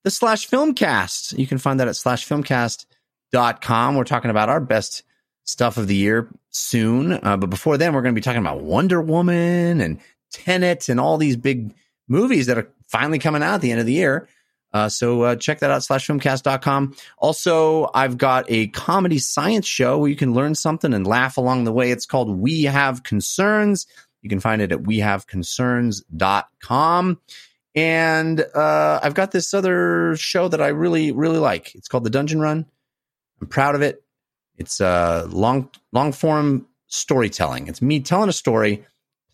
The 0.04 0.12
Slash 0.12 0.50
Filmcast. 0.50 1.38
You 1.38 1.48
can 1.48 1.58
find 1.58 1.80
that 1.80 1.88
at 1.88 1.96
slashfilmcast.com. 1.96 3.96
We're 3.96 4.04
talking 4.04 4.32
about 4.32 4.50
our 4.50 4.60
best 4.60 5.04
stuff 5.46 5.78
of 5.78 5.88
the 5.88 5.96
year 5.96 6.30
soon. 6.50 7.14
Uh, 7.14 7.38
but 7.38 7.50
before 7.50 7.78
then, 7.78 7.94
we're 7.94 8.02
going 8.02 8.14
to 8.14 8.20
be 8.20 8.24
talking 8.24 8.42
about 8.42 8.62
Wonder 8.62 9.02
Woman 9.02 9.82
and 9.82 10.00
Tenet 10.32 10.90
and 10.90 11.00
all 11.00 11.18
these 11.18 11.38
big 11.38 11.74
movies 12.08 12.48
that 12.48 12.58
are 12.58 12.70
finally 12.88 13.20
coming 13.20 13.42
out 13.42 13.56
at 13.56 13.62
the 13.62 13.72
end 13.72 13.80
of 13.80 13.86
the 13.86 13.94
year. 13.94 14.28
Uh, 14.72 14.88
so 14.88 15.24
uh, 15.24 15.36
check 15.36 15.60
that 15.60 15.72
out, 15.72 15.82
slashfilmcast.com. 15.82 16.96
Also, 17.18 17.90
I've 17.94 18.18
got 18.18 18.46
a 18.50 18.68
comedy 18.68 19.18
science 19.18 19.68
show 19.68 19.98
where 19.98 20.10
you 20.10 20.16
can 20.16 20.34
learn 20.34 20.56
something 20.56 20.94
and 20.94 21.08
laugh 21.08 21.38
along 21.38 21.64
the 21.64 21.72
way. 21.72 21.92
It's 21.92 22.06
called 22.06 22.38
We 22.38 22.64
Have 22.64 23.04
Concerns. 23.04 23.88
You 24.22 24.30
can 24.30 24.40
find 24.40 24.62
it 24.62 24.72
at 24.72 24.84
wehaveconcerns.com. 24.84 27.20
And 27.76 28.42
uh, 28.56 29.00
I've 29.02 29.14
got 29.14 29.32
this 29.32 29.54
other 29.54 30.16
show 30.18 30.50
that 30.50 30.62
I 30.62 30.68
really, 30.68 31.12
really 31.12 31.38
like. 31.38 31.74
It's 31.76 31.88
called 31.88 32.04
The 32.04 32.10
Dungeon 32.10 32.42
Run. 32.42 32.66
I'm 33.42 33.48
proud 33.48 33.76
of 33.76 33.82
it. 33.82 34.04
It's 34.58 34.82
uh, 34.82 35.28
long, 35.30 35.70
long 35.94 36.12
form 36.12 36.68
storytelling. 36.88 37.68
It's 37.68 37.82
me 37.82 38.02
telling 38.02 38.30
a 38.30 38.34
story, 38.34 38.86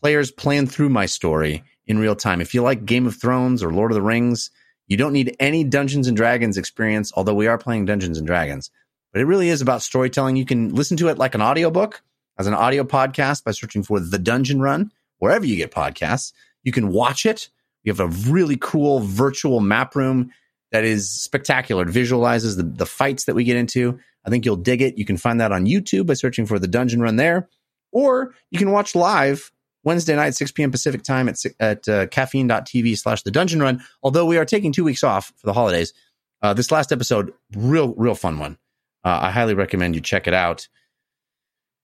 players 0.02 0.32
playing 0.32 0.68
through 0.68 0.90
my 0.90 1.08
story 1.08 1.64
in 1.88 1.98
real 1.98 2.16
time. 2.16 2.42
If 2.42 2.54
you 2.54 2.62
like 2.62 2.86
Game 2.86 3.08
of 3.08 3.16
Thrones 3.16 3.64
or 3.64 3.74
Lord 3.74 3.92
of 3.92 3.96
the 3.96 4.02
Rings, 4.02 4.52
you 4.88 4.98
don't 4.98 5.14
need 5.14 5.36
any 5.40 5.64
Dungeons 5.64 6.08
and 6.08 6.16
Dragons 6.16 6.58
experience, 6.58 7.12
although 7.16 7.34
we 7.34 7.48
are 7.48 7.58
playing 7.58 7.86
Dungeons 7.86 8.18
and 8.18 8.28
Dragons. 8.28 8.72
But 9.12 9.22
it 9.22 9.26
really 9.26 9.50
is 9.50 9.62
about 9.62 9.82
storytelling. 9.82 10.36
You 10.36 10.46
can 10.46 10.74
listen 10.76 10.98
to 10.98 11.08
it 11.08 11.18
like 11.18 11.36
an 11.36 11.42
audiobook, 11.42 12.02
as 12.38 12.48
an 12.48 12.54
audio 12.54 12.84
podcast 12.84 13.44
by 13.44 13.52
searching 13.52 13.84
for 13.84 14.00
The 14.00 14.20
Dungeon 14.20 14.62
Run, 14.62 14.92
wherever 15.20 15.46
you 15.46 15.56
get 15.56 15.72
podcasts. 15.72 16.34
You 16.64 16.72
can 16.72 16.90
watch 16.90 17.26
it. 17.26 17.50
We 17.84 17.90
have 17.90 18.00
a 18.00 18.08
really 18.08 18.58
cool 18.60 19.00
virtual 19.00 19.60
map 19.60 19.96
room 19.96 20.32
that 20.72 20.84
is 20.84 21.10
spectacular. 21.10 21.84
It 21.84 21.90
visualizes 21.90 22.58
the, 22.58 22.64
the 22.64 22.86
fights 22.86 23.26
that 23.26 23.36
we 23.36 23.44
get 23.44 23.58
into. 23.58 24.00
I 24.26 24.30
think 24.30 24.44
you'll 24.44 24.56
dig 24.56 24.82
it. 24.82 24.98
You 24.98 25.06
can 25.06 25.18
find 25.18 25.40
that 25.40 25.52
on 25.52 25.66
YouTube 25.66 26.08
by 26.08 26.16
searching 26.16 26.46
for 26.46 26.60
The 26.60 26.68
Dungeon 26.68 27.02
Run 27.02 27.16
there. 27.16 27.48
Or 27.92 28.34
you 28.50 28.60
can 28.60 28.72
watch 28.72 28.96
live 28.96 29.52
Wednesday 29.86 30.16
night, 30.16 30.36
6 30.36 30.52
p.m. 30.52 30.72
Pacific 30.72 31.04
time 31.04 31.30
at, 31.30 31.42
at 31.60 31.88
uh, 31.88 32.08
caffeine.tv 32.08 32.98
slash 32.98 33.22
the 33.22 33.32
dungeon 33.32 33.62
run. 33.62 33.84
Although 34.04 34.26
we 34.26 34.38
are 34.38 34.44
taking 34.46 34.72
two 34.72 34.84
weeks 34.84 35.04
off 35.04 35.32
for 35.38 35.46
the 35.46 35.54
holidays, 35.54 35.94
uh, 36.42 36.54
this 36.54 36.72
last 36.72 36.92
episode, 36.92 37.32
real, 37.56 37.94
real 37.96 38.16
fun 38.16 38.40
one. 38.40 38.58
Uh, 39.04 39.20
I 39.22 39.32
highly 39.32 39.54
recommend 39.54 39.94
you 39.96 40.02
check 40.02 40.28
it 40.28 40.34
out. 40.34 40.68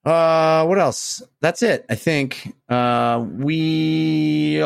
Uh, 0.03 0.65
what 0.65 0.80
else? 0.80 1.22
That's 1.41 1.61
it. 1.61 1.86
I 1.88 1.95
think, 1.95 2.56
uh, 2.68 3.23
we'll 3.23 4.64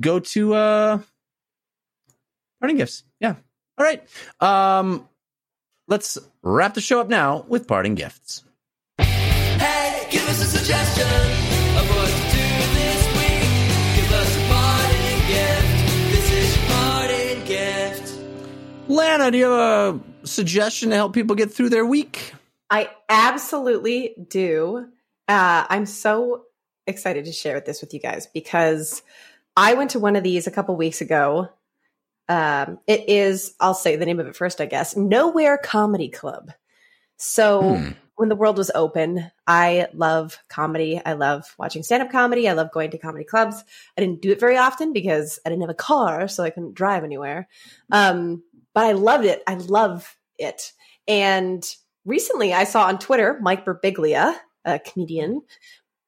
go 0.00 0.20
to, 0.20 0.54
uh, 0.54 0.98
parting 2.60 2.76
gifts. 2.76 3.04
Yeah. 3.20 3.36
All 3.78 3.86
right. 3.86 4.06
Um, 4.40 5.08
let's 5.88 6.18
wrap 6.42 6.74
the 6.74 6.82
show 6.82 7.00
up 7.00 7.08
now 7.08 7.46
with 7.48 7.66
parting 7.66 7.94
gifts. 7.94 8.44
Hey, 8.98 10.06
give 10.10 10.28
us 10.28 10.42
a 10.42 10.58
suggestion 10.58 11.39
Lana, 18.90 19.30
do 19.30 19.38
you 19.38 19.50
have 19.50 20.00
a 20.24 20.26
suggestion 20.26 20.90
to 20.90 20.96
help 20.96 21.12
people 21.12 21.36
get 21.36 21.52
through 21.52 21.68
their 21.68 21.86
week? 21.86 22.32
I 22.70 22.90
absolutely 23.08 24.16
do. 24.28 24.86
Uh, 25.28 25.64
I'm 25.68 25.86
so 25.86 26.42
excited 26.88 27.24
to 27.26 27.32
share 27.32 27.60
this 27.60 27.80
with 27.80 27.94
you 27.94 28.00
guys 28.00 28.26
because 28.26 29.02
I 29.56 29.74
went 29.74 29.90
to 29.90 30.00
one 30.00 30.16
of 30.16 30.24
these 30.24 30.48
a 30.48 30.50
couple 30.50 30.74
weeks 30.76 31.00
ago. 31.00 31.48
Um, 32.28 32.80
it 32.88 33.08
is, 33.08 33.54
I'll 33.60 33.74
say 33.74 33.94
the 33.94 34.06
name 34.06 34.18
of 34.18 34.26
it 34.26 34.34
first, 34.34 34.60
I 34.60 34.66
guess 34.66 34.96
Nowhere 34.96 35.56
Comedy 35.58 36.08
Club. 36.08 36.50
So 37.16 37.76
Hmm. 37.76 37.90
when 38.16 38.28
the 38.28 38.36
world 38.36 38.58
was 38.58 38.70
open, 38.74 39.30
I 39.46 39.88
love 39.94 40.38
comedy. 40.48 41.00
I 41.04 41.14
love 41.14 41.54
watching 41.58 41.82
stand 41.82 42.02
up 42.02 42.10
comedy. 42.10 42.48
I 42.48 42.52
love 42.52 42.70
going 42.70 42.90
to 42.90 42.98
comedy 42.98 43.24
clubs. 43.24 43.64
I 43.96 44.00
didn't 44.00 44.20
do 44.20 44.30
it 44.30 44.40
very 44.40 44.56
often 44.56 44.92
because 44.92 45.38
I 45.44 45.48
didn't 45.48 45.62
have 45.62 45.70
a 45.70 45.74
car, 45.74 46.28
so 46.28 46.44
I 46.44 46.50
couldn't 46.50 46.74
drive 46.74 47.02
anywhere. 47.02 47.48
Um, 47.90 48.42
but 48.74 48.84
I 48.84 48.92
loved 48.92 49.24
it. 49.24 49.42
I 49.46 49.54
love 49.54 50.16
it. 50.38 50.72
And 51.08 51.64
recently 52.04 52.52
I 52.52 52.64
saw 52.64 52.86
on 52.86 52.98
Twitter, 52.98 53.38
Mike 53.40 53.64
Birbiglia, 53.64 54.34
a 54.64 54.78
comedian, 54.78 55.42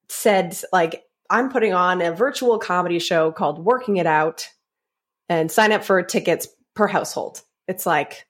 said, 0.09 0.57
like, 0.73 1.05
I'm 1.31 1.51
putting 1.51 1.73
on 1.73 2.03
a 2.03 2.13
virtual 2.13 2.59
comedy 2.59 2.99
show 2.99 3.33
called 3.33 3.65
Working 3.65 3.97
It 3.97 4.07
Out 4.07 4.49
and 5.29 5.51
sign 5.51 5.73
up 5.73 5.85
for 5.85 6.03
tickets 6.03 6.47
per 6.75 6.87
household. 6.87 7.41
It's 7.67 7.87
like 7.87 8.27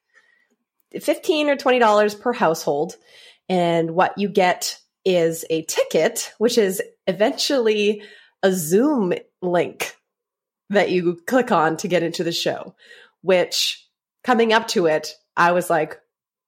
15 1.01 1.49
or 1.49 1.57
$20 1.57 2.21
per 2.21 2.33
household. 2.33 2.97
And 3.49 3.93
what 3.93 4.19
you 4.19 4.29
get 4.29 4.79
is 5.05 5.45
a 5.51 5.63
ticket, 5.63 6.33
which 6.39 6.59
is 6.59 6.81
eventually 7.07 8.03
a 8.43 8.53
Zoom 8.53 9.13
link 9.41 9.97
that 10.71 10.91
you 10.91 11.21
click 11.27 11.51
on 11.51 11.77
to 11.79 11.89
get 11.89 12.03
into 12.03 12.25
the 12.25 12.33
show, 12.33 12.75
which 13.21 13.82
coming 14.25 14.53
up 14.53 14.69
to 14.69 14.87
it, 14.87 15.15
I 15.37 15.53
was 15.53 15.69
like, 15.71 15.99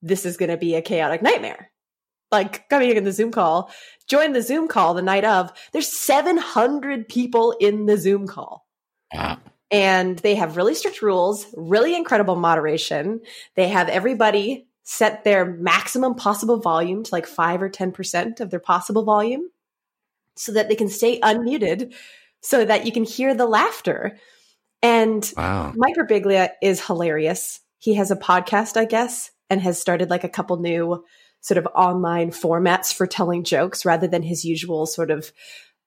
this 0.03 0.27
is 0.27 0.37
going 0.37 0.51
to 0.51 0.57
be 0.57 0.75
a 0.75 0.83
chaotic 0.83 1.23
nightmare. 1.23 1.71
Like 2.31 2.69
coming 2.69 2.91
in 2.97 3.05
the 3.05 3.13
Zoom 3.13 3.31
call, 3.31 3.71
join 4.09 4.33
the 4.33 4.43
Zoom 4.43 4.69
call 4.69 4.95
the 4.95 5.03
night 5.03 5.25
of, 5.25 5.53
there's 5.73 5.91
700 5.91 7.09
people 7.09 7.55
in 7.61 7.87
the 7.87 7.97
Zoom 7.97 8.27
call 8.27 8.67
Wow. 9.13 9.39
and 9.71 10.19
they 10.19 10.35
have 10.35 10.57
really 10.57 10.75
strict 10.75 11.01
rules, 11.01 11.47
really 11.57 11.95
incredible 11.95 12.37
moderation. 12.37 13.21
They 13.55 13.69
have 13.69 13.89
everybody 13.89 14.67
set 14.83 15.25
their 15.25 15.45
maximum 15.47 16.15
possible 16.17 16.59
volume 16.59 17.05
to 17.05 17.15
like 17.15 17.27
5 17.27 17.63
or 17.63 17.71
10% 17.71 18.41
of 18.41 18.51
their 18.51 18.61
possible 18.61 19.05
volume 19.05 19.49
so 20.37 20.53
that 20.53 20.69
they 20.69 20.75
can 20.75 20.89
stay 20.89 21.21
unmuted 21.21 21.95
so 22.41 22.65
that 22.65 22.85
you 22.85 22.93
can 22.93 23.05
hear 23.05 23.33
the 23.35 23.47
laughter. 23.47 24.19
And 24.83 25.33
Wow. 25.37 25.73
Mike 25.77 25.95
Birbiglia 25.97 26.51
is 26.61 26.85
hilarious. 26.85 27.61
He 27.85 27.93
has 27.97 28.11
a 28.11 28.17
podcast, 28.17 28.79
I 28.79 28.87
guess, 28.87 29.31
and 29.51 29.61
has 29.61 29.79
started 29.79 30.09
like 30.09 30.25
a 30.25 30.29
couple 30.31 30.57
new 30.57 31.05
sort 31.43 31.59
of 31.59 31.67
online 31.75 32.31
formats 32.31 32.95
for 32.95 33.07
telling 33.07 33.45
jokes 33.45 33.85
rather 33.85 34.09
than 34.09 34.23
his 34.23 34.43
usual 34.43 34.87
sort 34.87 35.11
of 35.11 35.31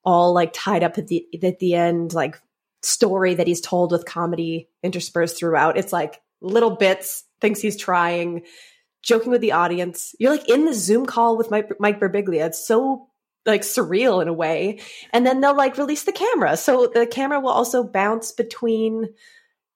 all 0.04 0.32
like 0.32 0.52
tied 0.54 0.84
up 0.84 0.96
at 0.96 1.08
the 1.08 1.26
at 1.42 1.58
the 1.58 1.74
end 1.74 2.14
like 2.14 2.40
story 2.84 3.34
that 3.34 3.48
he's 3.48 3.60
told 3.60 3.90
with 3.90 4.04
comedy 4.04 4.68
interspersed 4.84 5.36
throughout. 5.36 5.76
It's 5.76 5.92
like 5.92 6.20
little 6.40 6.76
bits, 6.76 7.24
things 7.40 7.60
he's 7.60 7.76
trying, 7.76 8.42
joking 9.02 9.32
with 9.32 9.40
the 9.40 9.50
audience. 9.50 10.14
You're 10.20 10.30
like 10.30 10.48
in 10.48 10.66
the 10.66 10.74
Zoom 10.74 11.04
call 11.04 11.36
with 11.36 11.50
Mike, 11.50 11.80
Mike 11.80 11.98
Birbiglia. 11.98 12.46
It's 12.46 12.64
so 12.64 13.08
like 13.44 13.62
surreal 13.62 14.22
in 14.22 14.28
a 14.28 14.32
way. 14.32 14.78
And 15.12 15.26
then 15.26 15.40
they'll 15.40 15.56
like 15.56 15.78
release 15.78 16.04
the 16.04 16.12
camera. 16.12 16.56
So 16.56 16.86
the 16.86 17.08
camera 17.08 17.40
will 17.40 17.50
also 17.50 17.82
bounce 17.82 18.30
between 18.30 19.08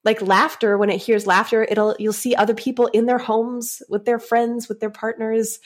like 0.04 0.20
laughter 0.20 0.76
when 0.76 0.90
it 0.90 1.00
hears 1.00 1.26
laughter 1.26 1.62
it'll 1.62 1.94
you'll 1.98 2.12
see 2.12 2.34
other 2.34 2.54
people 2.54 2.88
in 2.88 3.06
their 3.06 3.18
homes 3.18 3.82
with 3.88 4.04
their 4.04 4.18
friends 4.18 4.68
with 4.68 4.80
their 4.80 4.90
partners 4.90 5.58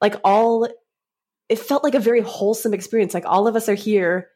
like 0.00 0.16
all 0.24 0.66
it 1.50 1.58
felt 1.58 1.82
like 1.82 1.96
a 1.96 2.00
very 2.00 2.20
wholesome 2.20 2.72
experience. 2.72 3.12
Like 3.12 3.26
all 3.26 3.48
of 3.48 3.56
us 3.56 3.68
are 3.68 3.74
here 3.74 4.28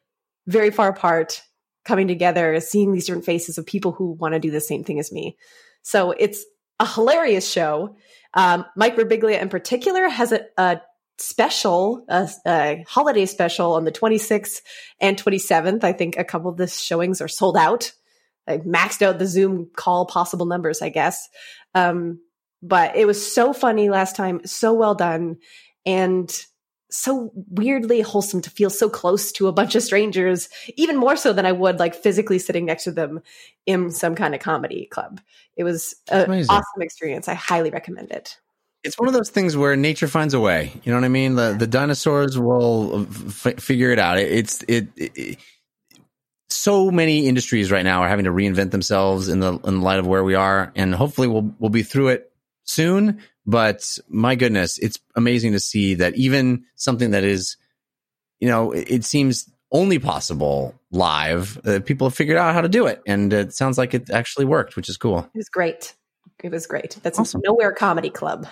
very 0.46 0.70
far 0.70 0.88
apart 0.88 1.42
coming 1.84 2.08
together 2.08 2.58
seeing 2.60 2.92
these 2.92 3.06
different 3.06 3.24
faces 3.24 3.56
of 3.56 3.64
people 3.64 3.92
who 3.92 4.12
want 4.12 4.34
to 4.34 4.40
do 4.40 4.50
the 4.50 4.60
same 4.60 4.84
thing 4.84 4.98
as 4.98 5.12
me. 5.12 5.36
So 5.82 6.10
it's 6.10 6.44
a 6.80 6.86
hilarious 6.86 7.48
show. 7.48 7.96
Um, 8.34 8.64
mike 8.76 8.96
Birbiglia 8.96 9.40
in 9.40 9.48
particular 9.48 10.08
has 10.08 10.32
a, 10.32 10.44
a 10.58 10.80
special 11.18 12.04
a, 12.08 12.28
a 12.44 12.84
holiday 12.88 13.26
special 13.26 13.74
on 13.74 13.84
the 13.84 13.92
26th 13.92 14.62
and 15.00 15.16
27th 15.16 15.84
i 15.84 15.92
think 15.92 16.16
a 16.16 16.24
couple 16.24 16.50
of 16.50 16.56
the 16.56 16.66
showings 16.66 17.20
are 17.20 17.28
sold 17.28 17.56
out 17.56 17.92
I 18.46 18.58
maxed 18.58 19.02
out 19.02 19.18
the 19.18 19.26
Zoom 19.26 19.70
call 19.74 20.06
possible 20.06 20.46
numbers, 20.46 20.82
I 20.82 20.88
guess. 20.88 21.28
Um, 21.74 22.20
but 22.62 22.96
it 22.96 23.06
was 23.06 23.34
so 23.34 23.52
funny 23.52 23.90
last 23.90 24.16
time, 24.16 24.40
so 24.44 24.72
well 24.72 24.94
done, 24.94 25.36
and 25.84 26.44
so 26.90 27.32
weirdly 27.34 28.00
wholesome 28.00 28.40
to 28.40 28.50
feel 28.50 28.70
so 28.70 28.88
close 28.88 29.32
to 29.32 29.48
a 29.48 29.52
bunch 29.52 29.74
of 29.74 29.82
strangers, 29.82 30.48
even 30.76 30.96
more 30.96 31.16
so 31.16 31.32
than 31.32 31.44
I 31.44 31.52
would 31.52 31.78
like 31.78 31.94
physically 31.94 32.38
sitting 32.38 32.64
next 32.64 32.84
to 32.84 32.92
them 32.92 33.20
in 33.66 33.90
some 33.90 34.14
kind 34.14 34.34
of 34.34 34.40
comedy 34.40 34.86
club. 34.86 35.20
It 35.56 35.64
was 35.64 35.96
an 36.08 36.30
awesome 36.48 36.82
experience. 36.82 37.28
I 37.28 37.34
highly 37.34 37.70
recommend 37.70 38.12
it. 38.12 38.38
It's 38.84 38.98
one 38.98 39.08
of 39.08 39.14
those 39.14 39.30
things 39.30 39.56
where 39.56 39.74
nature 39.76 40.06
finds 40.06 40.34
a 40.34 40.40
way. 40.40 40.70
You 40.84 40.92
know 40.92 40.98
what 40.98 41.04
I 41.04 41.08
mean? 41.08 41.34
The 41.34 41.56
the 41.58 41.66
dinosaurs 41.66 42.38
will 42.38 43.06
f- 43.26 43.58
figure 43.58 43.90
it 43.90 43.98
out. 43.98 44.18
It, 44.18 44.30
it's 44.30 44.62
it, 44.68 44.88
it, 44.96 45.38
So 46.54 46.90
many 46.90 47.26
industries 47.26 47.70
right 47.72 47.84
now 47.84 48.02
are 48.02 48.08
having 48.08 48.26
to 48.26 48.30
reinvent 48.30 48.70
themselves 48.70 49.28
in 49.28 49.40
the 49.40 49.58
in 49.58 49.80
light 49.80 49.98
of 49.98 50.06
where 50.06 50.22
we 50.22 50.34
are, 50.34 50.72
and 50.76 50.94
hopefully 50.94 51.26
we'll 51.26 51.52
we'll 51.58 51.70
be 51.70 51.82
through 51.82 52.08
it 52.08 52.30
soon. 52.62 53.20
But 53.44 53.98
my 54.08 54.36
goodness, 54.36 54.78
it's 54.78 54.98
amazing 55.16 55.52
to 55.52 55.60
see 55.60 55.94
that 55.94 56.14
even 56.14 56.64
something 56.76 57.10
that 57.10 57.24
is, 57.24 57.56
you 58.40 58.48
know, 58.48 58.72
it, 58.72 58.90
it 58.90 59.04
seems 59.04 59.50
only 59.72 59.98
possible 59.98 60.74
live, 60.92 61.60
uh, 61.66 61.80
people 61.84 62.08
have 62.08 62.14
figured 62.14 62.38
out 62.38 62.54
how 62.54 62.60
to 62.60 62.68
do 62.68 62.86
it, 62.86 63.02
and 63.06 63.32
it 63.32 63.52
sounds 63.52 63.76
like 63.76 63.92
it 63.92 64.08
actually 64.10 64.44
worked, 64.44 64.76
which 64.76 64.88
is 64.88 64.96
cool. 64.96 65.28
It 65.34 65.38
was 65.38 65.48
great. 65.48 65.94
It 66.42 66.52
was 66.52 66.66
great. 66.66 66.98
That's 67.02 67.18
Awesome. 67.18 67.42
Nowhere 67.44 67.72
Comedy 67.72 68.10
Club. 68.10 68.46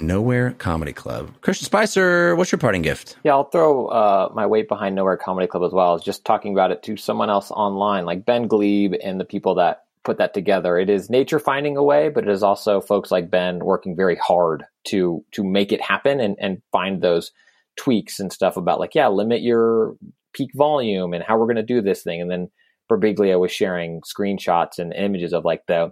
Nowhere 0.00 0.52
Comedy 0.52 0.92
Club. 0.92 1.32
Christian 1.40 1.66
Spicer, 1.66 2.36
what's 2.36 2.52
your 2.52 2.58
parting 2.58 2.82
gift? 2.82 3.16
Yeah, 3.24 3.32
I'll 3.32 3.50
throw 3.50 3.86
uh, 3.86 4.30
my 4.34 4.46
weight 4.46 4.68
behind 4.68 4.94
Nowhere 4.94 5.16
Comedy 5.16 5.46
Club 5.46 5.64
as 5.64 5.72
well. 5.72 5.94
As 5.94 6.02
just 6.02 6.24
talking 6.24 6.52
about 6.52 6.70
it 6.70 6.82
to 6.84 6.96
someone 6.96 7.30
else 7.30 7.50
online, 7.50 8.04
like 8.04 8.24
Ben 8.24 8.46
Gleib 8.46 8.94
and 9.02 9.20
the 9.20 9.24
people 9.24 9.56
that 9.56 9.84
put 10.04 10.18
that 10.18 10.32
together. 10.32 10.78
It 10.78 10.88
is 10.88 11.10
nature 11.10 11.38
finding 11.38 11.76
a 11.76 11.82
way, 11.82 12.08
but 12.08 12.24
it 12.24 12.30
is 12.30 12.42
also 12.42 12.80
folks 12.80 13.10
like 13.10 13.30
Ben 13.30 13.58
working 13.58 13.94
very 13.94 14.16
hard 14.16 14.64
to 14.84 15.24
to 15.32 15.44
make 15.44 15.72
it 15.72 15.82
happen 15.82 16.20
and 16.20 16.36
and 16.38 16.62
find 16.72 17.02
those 17.02 17.32
tweaks 17.76 18.18
and 18.18 18.32
stuff 18.32 18.56
about 18.56 18.80
like 18.80 18.94
yeah, 18.94 19.08
limit 19.08 19.42
your 19.42 19.96
peak 20.32 20.50
volume 20.54 21.12
and 21.12 21.24
how 21.24 21.36
we're 21.36 21.46
going 21.46 21.56
to 21.56 21.62
do 21.62 21.82
this 21.82 22.02
thing. 22.02 22.20
And 22.20 22.30
then 22.30 22.50
Birbiglia 22.90 23.38
was 23.38 23.52
sharing 23.52 24.00
screenshots 24.00 24.78
and 24.78 24.94
images 24.94 25.32
of 25.32 25.44
like 25.44 25.66
the 25.66 25.90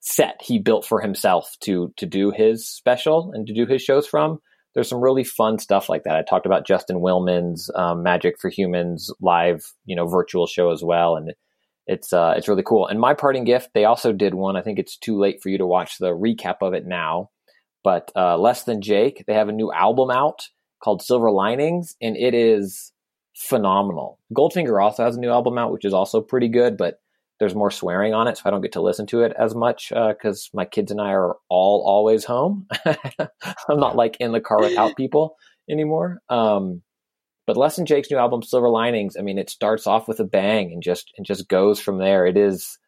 set 0.00 0.40
he 0.40 0.58
built 0.58 0.84
for 0.84 1.00
himself 1.00 1.56
to 1.60 1.92
to 1.96 2.06
do 2.06 2.30
his 2.30 2.68
special 2.68 3.32
and 3.34 3.46
to 3.46 3.54
do 3.54 3.66
his 3.66 3.82
shows 3.82 4.06
from 4.06 4.38
there's 4.76 4.90
some 4.90 5.00
really 5.00 5.24
fun 5.24 5.58
stuff 5.58 5.88
like 5.88 6.04
that. 6.04 6.16
I 6.16 6.22
talked 6.22 6.44
about 6.44 6.66
Justin 6.66 7.00
Willman's 7.00 7.70
um, 7.74 8.02
Magic 8.02 8.38
for 8.38 8.50
Humans 8.50 9.10
live, 9.22 9.64
you 9.86 9.96
know, 9.96 10.06
virtual 10.06 10.46
show 10.46 10.70
as 10.70 10.82
well, 10.84 11.16
and 11.16 11.32
it's 11.86 12.12
uh, 12.12 12.34
it's 12.36 12.46
really 12.46 12.62
cool. 12.62 12.86
And 12.86 13.00
my 13.00 13.14
parting 13.14 13.44
gift, 13.44 13.70
they 13.72 13.86
also 13.86 14.12
did 14.12 14.34
one. 14.34 14.54
I 14.54 14.60
think 14.60 14.78
it's 14.78 14.98
too 14.98 15.18
late 15.18 15.42
for 15.42 15.48
you 15.48 15.56
to 15.56 15.66
watch 15.66 15.96
the 15.96 16.10
recap 16.10 16.56
of 16.60 16.74
it 16.74 16.86
now, 16.86 17.30
but 17.82 18.12
uh, 18.14 18.36
Less 18.36 18.64
Than 18.64 18.82
Jake, 18.82 19.24
they 19.26 19.32
have 19.32 19.48
a 19.48 19.52
new 19.52 19.72
album 19.72 20.10
out 20.10 20.42
called 20.84 21.00
Silver 21.00 21.30
Linings, 21.30 21.96
and 22.02 22.14
it 22.14 22.34
is 22.34 22.92
phenomenal. 23.34 24.18
Goldfinger 24.36 24.82
also 24.82 25.04
has 25.04 25.16
a 25.16 25.20
new 25.20 25.30
album 25.30 25.56
out, 25.56 25.72
which 25.72 25.86
is 25.86 25.94
also 25.94 26.20
pretty 26.20 26.48
good, 26.48 26.76
but 26.76 26.96
there's 27.38 27.54
more 27.54 27.70
swearing 27.70 28.14
on 28.14 28.28
it, 28.28 28.38
so 28.38 28.42
I 28.46 28.50
don't 28.50 28.62
get 28.62 28.72
to 28.72 28.80
listen 28.80 29.06
to 29.08 29.22
it 29.22 29.32
as 29.38 29.54
much 29.54 29.90
because 29.90 30.50
my 30.54 30.64
kids 30.64 30.90
and 30.90 31.00
I 31.00 31.10
are 31.10 31.36
all 31.48 31.84
always 31.86 32.24
home. 32.24 32.66
I'm 32.86 33.80
not 33.80 33.96
like 33.96 34.16
in 34.20 34.32
the 34.32 34.40
car 34.40 34.60
without 34.60 34.96
people 34.96 35.36
anymore. 35.70 36.20
Um, 36.28 36.82
but 37.46 37.56
Less 37.56 37.76
Than 37.76 37.86
Jake's 37.86 38.10
new 38.10 38.16
album, 38.16 38.42
Silver 38.42 38.68
Linings, 38.68 39.16
I 39.16 39.22
mean, 39.22 39.38
it 39.38 39.50
starts 39.50 39.86
off 39.86 40.08
with 40.08 40.18
a 40.18 40.24
bang 40.24 40.72
and 40.72 40.82
just 40.82 41.12
and 41.16 41.26
just 41.26 41.48
goes 41.48 41.78
from 41.78 41.98
there. 41.98 42.26
It 42.26 42.36
is 42.36 42.78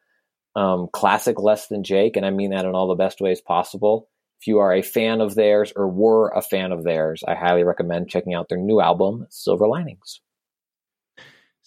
um, 0.56 0.88
classic 0.92 1.38
Less 1.38 1.68
Than 1.68 1.84
Jake, 1.84 2.16
and 2.16 2.26
I 2.26 2.30
mean 2.30 2.50
that 2.50 2.64
in 2.64 2.74
all 2.74 2.88
the 2.88 2.94
best 2.94 3.20
ways 3.20 3.40
possible. 3.40 4.08
If 4.40 4.46
you 4.46 4.60
are 4.60 4.72
a 4.72 4.82
fan 4.82 5.20
of 5.20 5.34
theirs 5.34 5.72
or 5.74 5.88
were 5.88 6.30
a 6.30 6.42
fan 6.42 6.72
of 6.72 6.84
theirs, 6.84 7.22
I 7.26 7.34
highly 7.34 7.64
recommend 7.64 8.08
checking 8.08 8.34
out 8.34 8.48
their 8.48 8.58
new 8.58 8.80
album, 8.80 9.26
Silver 9.30 9.68
Linings. 9.68 10.20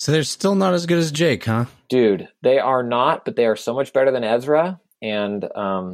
So 0.02 0.12
they're 0.12 0.24
still 0.24 0.56
not 0.56 0.74
as 0.74 0.88
good 0.88 0.98
as 0.98 1.12
Jake, 1.12 1.46
huh? 1.46 1.66
Dude, 1.88 2.28
they 2.42 2.58
are 2.58 2.82
not, 2.82 3.24
but 3.24 3.36
they 3.36 3.46
are 3.46 3.56
so 3.56 3.76
much 3.76 3.94
better 3.94 4.10
than 4.10 4.24
Ezra. 4.24 4.82
and 5.00 5.48
um, 5.56 5.94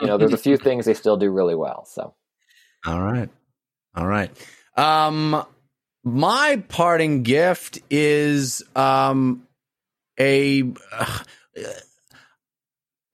you 0.00 0.06
know, 0.06 0.16
there's 0.16 0.32
a 0.32 0.38
few 0.38 0.56
things 0.56 0.86
they 0.86 0.94
still 0.94 1.18
do 1.18 1.30
really 1.30 1.54
well. 1.54 1.84
So, 1.84 2.14
all 2.86 3.02
right, 3.02 3.28
all 3.94 4.06
right. 4.06 4.30
Um, 4.74 5.44
my 6.02 6.64
parting 6.70 7.24
gift 7.24 7.78
is 7.90 8.62
um 8.74 9.46
a 10.18 10.62
uh, 10.90 11.18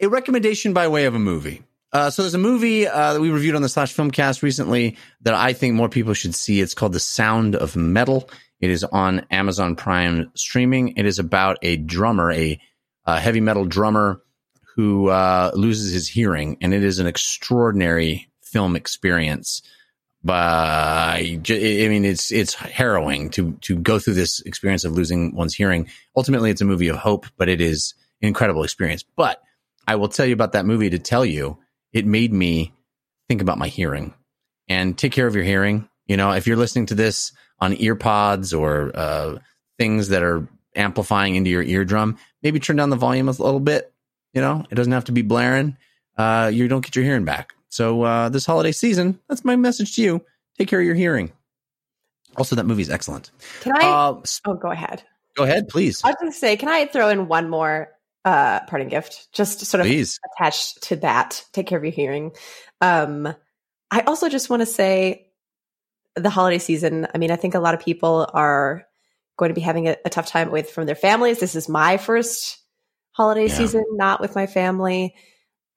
a 0.00 0.08
recommendation 0.08 0.72
by 0.72 0.86
way 0.86 1.06
of 1.06 1.16
a 1.16 1.18
movie. 1.18 1.64
Uh, 1.92 2.10
so 2.10 2.22
there's 2.22 2.34
a 2.34 2.38
movie 2.38 2.86
uh, 2.86 3.14
that 3.14 3.20
we 3.20 3.30
reviewed 3.30 3.56
on 3.56 3.62
the 3.62 3.68
Slash 3.68 3.92
Filmcast 3.92 4.42
recently 4.42 4.98
that 5.22 5.34
I 5.34 5.52
think 5.52 5.74
more 5.74 5.88
people 5.88 6.14
should 6.14 6.34
see. 6.34 6.60
It's 6.60 6.74
called 6.74 6.92
The 6.92 7.00
Sound 7.00 7.56
of 7.56 7.74
Metal. 7.74 8.28
It 8.60 8.70
is 8.70 8.84
on 8.84 9.26
Amazon 9.30 9.76
Prime 9.76 10.30
streaming. 10.34 10.96
It 10.96 11.06
is 11.06 11.18
about 11.18 11.58
a 11.62 11.76
drummer, 11.76 12.32
a, 12.32 12.60
a 13.06 13.20
heavy 13.20 13.40
metal 13.40 13.64
drummer 13.64 14.22
who 14.74 15.08
uh, 15.08 15.50
loses 15.54 15.92
his 15.92 16.08
hearing, 16.08 16.56
and 16.60 16.72
it 16.72 16.84
is 16.84 16.98
an 16.98 17.06
extraordinary 17.06 18.28
film 18.42 18.76
experience. 18.76 19.62
But 20.22 20.34
I 20.34 21.40
mean, 21.48 22.04
it's 22.04 22.32
it's 22.32 22.54
harrowing 22.54 23.30
to 23.30 23.52
to 23.62 23.76
go 23.76 23.98
through 23.98 24.14
this 24.14 24.40
experience 24.40 24.84
of 24.84 24.92
losing 24.92 25.34
one's 25.34 25.54
hearing. 25.54 25.88
Ultimately, 26.16 26.50
it's 26.50 26.60
a 26.60 26.64
movie 26.64 26.88
of 26.88 26.96
hope, 26.96 27.26
but 27.36 27.48
it 27.48 27.60
is 27.60 27.94
an 28.20 28.28
incredible 28.28 28.64
experience. 28.64 29.04
But 29.16 29.40
I 29.86 29.96
will 29.96 30.08
tell 30.08 30.26
you 30.26 30.32
about 30.32 30.52
that 30.52 30.66
movie 30.66 30.90
to 30.90 30.98
tell 30.98 31.24
you 31.24 31.58
it 31.92 32.04
made 32.04 32.32
me 32.32 32.74
think 33.28 33.42
about 33.42 33.58
my 33.58 33.68
hearing 33.68 34.14
and 34.68 34.98
take 34.98 35.12
care 35.12 35.26
of 35.26 35.34
your 35.34 35.44
hearing. 35.44 35.88
You 36.06 36.16
know, 36.16 36.32
if 36.32 36.46
you're 36.46 36.56
listening 36.56 36.86
to 36.86 36.94
this 36.94 37.32
on 37.60 37.72
earpods 37.74 38.58
or 38.58 38.92
uh, 38.94 39.38
things 39.78 40.08
that 40.08 40.22
are 40.22 40.46
amplifying 40.74 41.34
into 41.34 41.50
your 41.50 41.62
eardrum, 41.62 42.18
maybe 42.42 42.60
turn 42.60 42.76
down 42.76 42.90
the 42.90 42.96
volume 42.96 43.28
a 43.28 43.32
little 43.32 43.60
bit. 43.60 43.92
You 44.32 44.40
know, 44.40 44.64
it 44.70 44.74
doesn't 44.74 44.92
have 44.92 45.06
to 45.06 45.12
be 45.12 45.22
blaring. 45.22 45.76
Uh, 46.16 46.50
you 46.52 46.68
don't 46.68 46.84
get 46.84 46.94
your 46.94 47.04
hearing 47.04 47.24
back. 47.24 47.54
So 47.68 48.02
uh, 48.02 48.28
this 48.28 48.46
holiday 48.46 48.72
season, 48.72 49.18
that's 49.28 49.44
my 49.44 49.56
message 49.56 49.96
to 49.96 50.02
you. 50.02 50.24
Take 50.58 50.68
care 50.68 50.80
of 50.80 50.86
your 50.86 50.94
hearing. 50.94 51.32
Also, 52.36 52.56
that 52.56 52.66
movie 52.66 52.82
is 52.82 52.90
excellent. 52.90 53.30
Can 53.60 53.72
I? 53.76 53.86
Uh, 53.86 54.22
oh, 54.46 54.54
go 54.54 54.70
ahead. 54.70 55.02
Go 55.36 55.44
ahead, 55.44 55.68
please. 55.68 56.02
I 56.04 56.08
was 56.08 56.16
going 56.20 56.32
to 56.32 56.38
say, 56.38 56.56
can 56.56 56.68
I 56.68 56.86
throw 56.86 57.08
in 57.08 57.28
one 57.28 57.48
more 57.48 57.90
uh, 58.24 58.60
parting 58.66 58.88
gift, 58.88 59.28
just 59.32 59.64
sort 59.64 59.80
of 59.80 59.86
Please. 59.86 60.20
attached 60.36 60.82
to 60.84 60.96
that. 60.96 61.44
Take 61.52 61.66
care 61.66 61.78
of 61.78 61.84
your 61.84 61.92
hearing. 61.92 62.32
Um, 62.80 63.26
I 63.90 64.00
also 64.02 64.28
just 64.28 64.50
want 64.50 64.60
to 64.60 64.66
say 64.66 65.27
the 66.22 66.30
holiday 66.30 66.58
season. 66.58 67.06
I 67.14 67.18
mean, 67.18 67.30
I 67.30 67.36
think 67.36 67.54
a 67.54 67.60
lot 67.60 67.74
of 67.74 67.80
people 67.80 68.28
are 68.32 68.86
going 69.36 69.50
to 69.50 69.54
be 69.54 69.60
having 69.60 69.88
a, 69.88 69.96
a 70.04 70.10
tough 70.10 70.26
time 70.26 70.50
with 70.50 70.70
from 70.70 70.86
their 70.86 70.94
families. 70.94 71.40
This 71.40 71.54
is 71.54 71.68
my 71.68 71.96
first 71.96 72.58
holiday 73.12 73.46
yeah. 73.46 73.54
season, 73.54 73.84
not 73.92 74.20
with 74.20 74.34
my 74.34 74.46
family. 74.46 75.14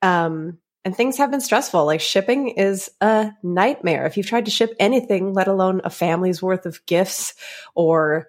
Um, 0.01 0.57
and 0.84 0.95
things 0.95 1.18
have 1.18 1.30
been 1.30 1.41
stressful. 1.41 1.85
Like 1.85 2.01
shipping 2.01 2.49
is 2.49 2.89
a 3.01 3.31
nightmare. 3.43 4.05
If 4.05 4.18
you've 4.18 4.26
tried 4.26 4.45
to 4.45 4.51
ship 4.51 4.73
anything, 4.80 5.34
let 5.34 5.47
alone 5.47 5.81
a 5.84 5.91
family's 5.91 6.41
worth 6.41 6.65
of 6.65 6.85
gifts, 6.88 7.35
or 7.76 8.27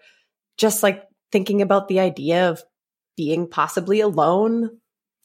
just 0.58 0.82
like 0.82 1.04
thinking 1.30 1.62
about 1.62 1.88
the 1.88 2.00
idea 2.00 2.50
of 2.50 2.62
being 3.16 3.48
possibly 3.48 4.00
alone 4.00 4.78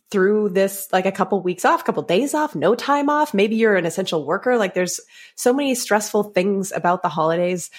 through 0.09 0.49
this 0.49 0.87
like 0.91 1.05
a 1.05 1.11
couple 1.11 1.41
weeks 1.41 1.65
off, 1.65 1.83
couple 1.83 2.03
days 2.03 2.33
off, 2.33 2.55
no 2.55 2.75
time 2.75 3.09
off. 3.09 3.33
Maybe 3.33 3.55
you're 3.55 3.75
an 3.75 3.85
essential 3.85 4.25
worker. 4.25 4.57
Like 4.57 4.73
there's 4.73 4.99
so 5.35 5.53
many 5.53 5.75
stressful 5.75 6.23
things 6.23 6.71
about 6.71 7.01
the 7.01 7.09
holidays. 7.09 7.69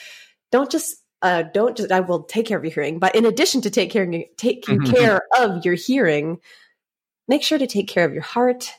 Don't 0.52 0.70
just 0.70 0.96
uh 1.22 1.42
don't 1.42 1.76
just 1.76 1.90
I 1.90 2.00
will 2.00 2.24
take 2.24 2.46
care 2.46 2.58
of 2.58 2.64
your 2.64 2.72
hearing, 2.72 2.98
but 2.98 3.14
in 3.14 3.24
addition 3.24 3.62
to 3.62 3.70
take 3.70 3.90
care 3.90 4.06
taking 4.36 4.78
mm-hmm. 4.80 4.92
care 4.92 5.22
of 5.38 5.64
your 5.64 5.74
hearing, 5.74 6.38
make 7.26 7.42
sure 7.42 7.58
to 7.58 7.66
take 7.66 7.88
care 7.88 8.04
of 8.04 8.12
your 8.12 8.22
heart 8.22 8.72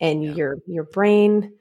and 0.00 0.22
yeah. 0.24 0.32
your 0.32 0.56
your 0.66 0.84
brain. 0.84 1.52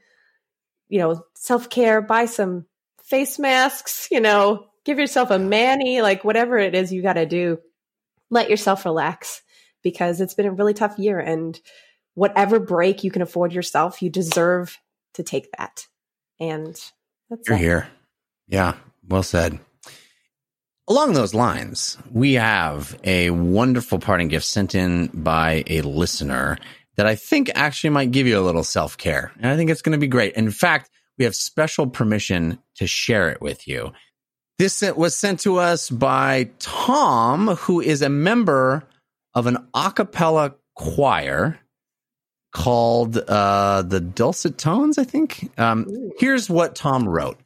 You 0.87 0.99
know, 0.99 1.25
self-care, 1.33 2.03
buy 2.03 2.25
some 2.25 2.67
face 3.03 3.39
masks, 3.39 4.07
you 4.11 4.19
know, 4.19 4.67
give 4.83 4.99
yourself 4.99 5.31
a 5.31 5.39
mani, 5.39 6.03
like 6.03 6.23
whatever 6.23 6.59
it 6.59 6.75
is 6.75 6.93
you 6.93 7.01
got 7.01 7.13
to 7.13 7.25
do 7.25 7.57
let 8.29 8.49
yourself 8.49 8.85
relax 8.85 9.41
because 9.85 10.19
it's 10.19 10.33
been 10.33 10.47
a 10.47 10.51
really 10.51 10.73
tough 10.73 10.97
year 10.97 11.19
and 11.19 11.61
whatever 12.15 12.59
break 12.59 13.03
you 13.03 13.11
can 13.11 13.21
afford 13.21 13.53
yourself, 13.53 14.01
you 14.01 14.09
deserve 14.09 14.79
to 15.13 15.21
take 15.21 15.51
that. 15.57 15.85
And 16.39 16.75
that's 17.29 17.47
You're 17.47 17.57
it. 17.57 17.61
here. 17.61 17.87
Yeah, 18.47 18.73
well 19.07 19.21
said. 19.21 19.59
Along 20.87 21.13
those 21.13 21.35
lines, 21.35 21.99
we 22.11 22.33
have 22.33 22.99
a 23.03 23.29
wonderful 23.29 23.99
parting 23.99 24.27
gift 24.27 24.45
sent 24.45 24.73
in 24.73 25.07
by 25.13 25.63
a 25.67 25.81
listener 25.81 26.57
that 26.97 27.05
I 27.05 27.15
think 27.15 27.51
actually 27.53 27.91
might 27.91 28.11
give 28.11 28.25
you 28.25 28.39
a 28.39 28.41
little 28.41 28.63
self 28.63 28.97
care. 28.97 29.31
And 29.39 29.51
I 29.51 29.55
think 29.55 29.69
it's 29.69 29.83
going 29.83 29.97
to 29.97 29.99
be 29.99 30.07
great. 30.07 30.33
In 30.33 30.49
fact, 30.49 30.89
we 31.19 31.25
have 31.25 31.35
special 31.35 31.85
permission 31.87 32.57
to 32.75 32.87
share 32.87 33.29
it 33.29 33.39
with 33.39 33.67
you. 33.67 33.93
This 34.57 34.81
was 34.95 35.15
sent 35.15 35.41
to 35.41 35.57
us 35.57 35.91
by 35.91 36.49
Tom, 36.59 37.49
who 37.49 37.81
is 37.81 38.01
a 38.01 38.09
member 38.09 38.83
of 39.35 39.47
an 39.47 39.57
a 39.73 39.91
cappella 39.91 40.55
choir 40.75 41.59
called 42.53 43.17
uh, 43.17 43.81
the 43.81 43.99
Dulcet 43.99 44.57
Tones, 44.57 44.97
I 44.97 45.03
think. 45.03 45.51
Um, 45.59 46.11
here's 46.17 46.49
what 46.49 46.73
Tom 46.73 47.07
wrote. 47.07 47.37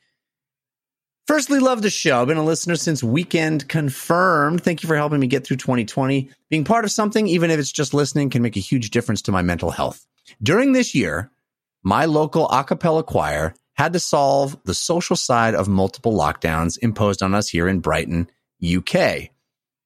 Firstly, 1.26 1.60
love 1.60 1.82
the 1.82 1.90
show. 1.90 2.26
Been 2.26 2.38
a 2.38 2.44
listener 2.44 2.76
since 2.76 3.04
weekend 3.04 3.68
confirmed. 3.68 4.64
Thank 4.64 4.82
you 4.82 4.88
for 4.88 4.96
helping 4.96 5.20
me 5.20 5.28
get 5.28 5.46
through 5.46 5.58
2020. 5.58 6.30
Being 6.50 6.64
part 6.64 6.86
of 6.86 6.92
something, 6.92 7.28
even 7.28 7.52
if 7.52 7.60
it's 7.60 7.72
just 7.72 7.94
listening, 7.94 8.30
can 8.30 8.42
make 8.42 8.58
a 8.58 8.62
huge 8.62 8.92
difference 8.92 9.22
to 9.24 9.32
my 9.32 9.42
mental 9.42 9.72
health. 9.72 10.06
During 10.42 10.74
this 10.74 10.96
year, 10.96 11.32
my 11.84 12.06
local 12.06 12.50
a 12.50 12.64
cappella 12.64 13.04
choir 13.04 13.54
had 13.76 13.94
to 13.94 14.00
solve 14.00 14.58
the 14.66 14.74
social 14.74 15.16
side 15.16 15.56
of 15.56 15.68
multiple 15.68 16.14
lockdowns 16.14 16.78
imposed 16.82 17.24
on 17.24 17.34
us 17.34 17.48
here 17.48 17.68
in 17.68 17.80
Brighton, 17.80 18.30
UK. 18.64 19.30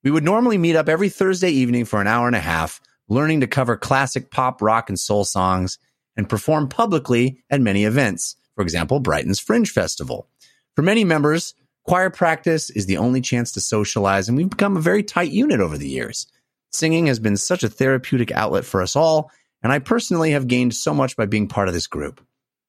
We 0.04 0.10
would 0.10 0.22
normally 0.22 0.58
meet 0.58 0.76
up 0.76 0.90
every 0.90 1.08
Thursday 1.08 1.48
evening 1.48 1.86
for 1.86 1.98
an 1.98 2.06
hour 2.06 2.26
and 2.26 2.36
a 2.36 2.40
half, 2.40 2.78
learning 3.08 3.40
to 3.40 3.46
cover 3.46 3.78
classic 3.78 4.30
pop, 4.30 4.60
rock, 4.60 4.90
and 4.90 5.00
soul 5.00 5.24
songs 5.24 5.78
and 6.14 6.28
perform 6.28 6.68
publicly 6.68 7.42
at 7.48 7.62
many 7.62 7.84
events. 7.84 8.36
For 8.54 8.62
example, 8.62 9.00
Brighton's 9.00 9.40
Fringe 9.40 9.70
Festival. 9.70 10.28
For 10.76 10.82
many 10.82 11.04
members, 11.04 11.54
choir 11.84 12.10
practice 12.10 12.68
is 12.68 12.84
the 12.84 12.98
only 12.98 13.22
chance 13.22 13.52
to 13.52 13.62
socialize, 13.62 14.28
and 14.28 14.36
we've 14.36 14.50
become 14.50 14.76
a 14.76 14.80
very 14.80 15.02
tight 15.02 15.30
unit 15.30 15.60
over 15.60 15.78
the 15.78 15.88
years. 15.88 16.26
Singing 16.70 17.06
has 17.06 17.18
been 17.18 17.38
such 17.38 17.62
a 17.62 17.68
therapeutic 17.68 18.30
outlet 18.32 18.66
for 18.66 18.82
us 18.82 18.96
all, 18.96 19.30
and 19.62 19.72
I 19.72 19.78
personally 19.78 20.32
have 20.32 20.48
gained 20.48 20.74
so 20.74 20.92
much 20.92 21.16
by 21.16 21.24
being 21.24 21.48
part 21.48 21.68
of 21.68 21.74
this 21.74 21.86
group 21.86 22.20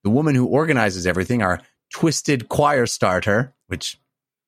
the 0.03 0.09
woman 0.11 0.35
who 0.35 0.45
organizes 0.45 1.05
everything, 1.05 1.41
our 1.41 1.59
twisted 1.91 2.47
choir 2.47 2.85
starter, 2.85 3.55
which 3.67 3.99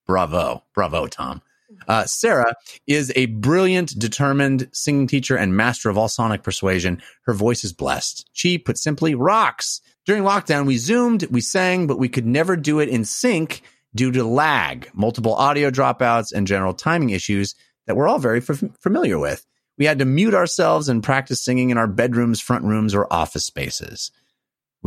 bravo, 0.05 0.64
bravo, 0.73 1.07
Tom. 1.07 1.41
Uh, 1.87 2.05
Sarah 2.05 2.55
is 2.85 3.11
a 3.15 3.27
brilliant, 3.27 3.97
determined 3.97 4.69
singing 4.73 5.07
teacher 5.07 5.35
and 5.35 5.55
master 5.55 5.89
of 5.89 5.97
all 5.97 6.07
sonic 6.07 6.43
persuasion. 6.43 7.01
Her 7.25 7.33
voice 7.33 7.63
is 7.63 7.73
blessed. 7.73 8.29
She, 8.33 8.57
put 8.57 8.77
simply, 8.77 9.15
rocks. 9.15 9.81
During 10.05 10.23
lockdown, 10.23 10.65
we 10.65 10.77
zoomed, 10.77 11.25
we 11.29 11.41
sang, 11.41 11.87
but 11.87 11.99
we 11.99 12.09
could 12.09 12.25
never 12.25 12.55
do 12.55 12.79
it 12.79 12.89
in 12.89 13.03
sync 13.05 13.61
due 13.95 14.11
to 14.11 14.23
lag, 14.23 14.89
multiple 14.93 15.33
audio 15.33 15.69
dropouts, 15.69 16.31
and 16.31 16.47
general 16.47 16.73
timing 16.73 17.09
issues 17.09 17.55
that 17.87 17.95
we're 17.95 18.07
all 18.07 18.19
very 18.19 18.39
f- 18.39 18.63
familiar 18.79 19.19
with. 19.19 19.45
We 19.77 19.85
had 19.85 19.99
to 19.99 20.05
mute 20.05 20.33
ourselves 20.33 20.89
and 20.89 21.03
practice 21.03 21.43
singing 21.43 21.69
in 21.69 21.77
our 21.77 21.87
bedrooms, 21.87 22.41
front 22.41 22.63
rooms, 22.63 22.95
or 22.95 23.11
office 23.11 23.45
spaces 23.45 24.11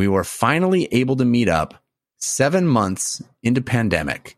we 0.00 0.08
were 0.08 0.24
finally 0.24 0.88
able 0.92 1.16
to 1.16 1.24
meet 1.24 1.48
up 1.48 1.74
seven 2.18 2.66
months 2.66 3.22
into 3.42 3.60
pandemic. 3.60 4.36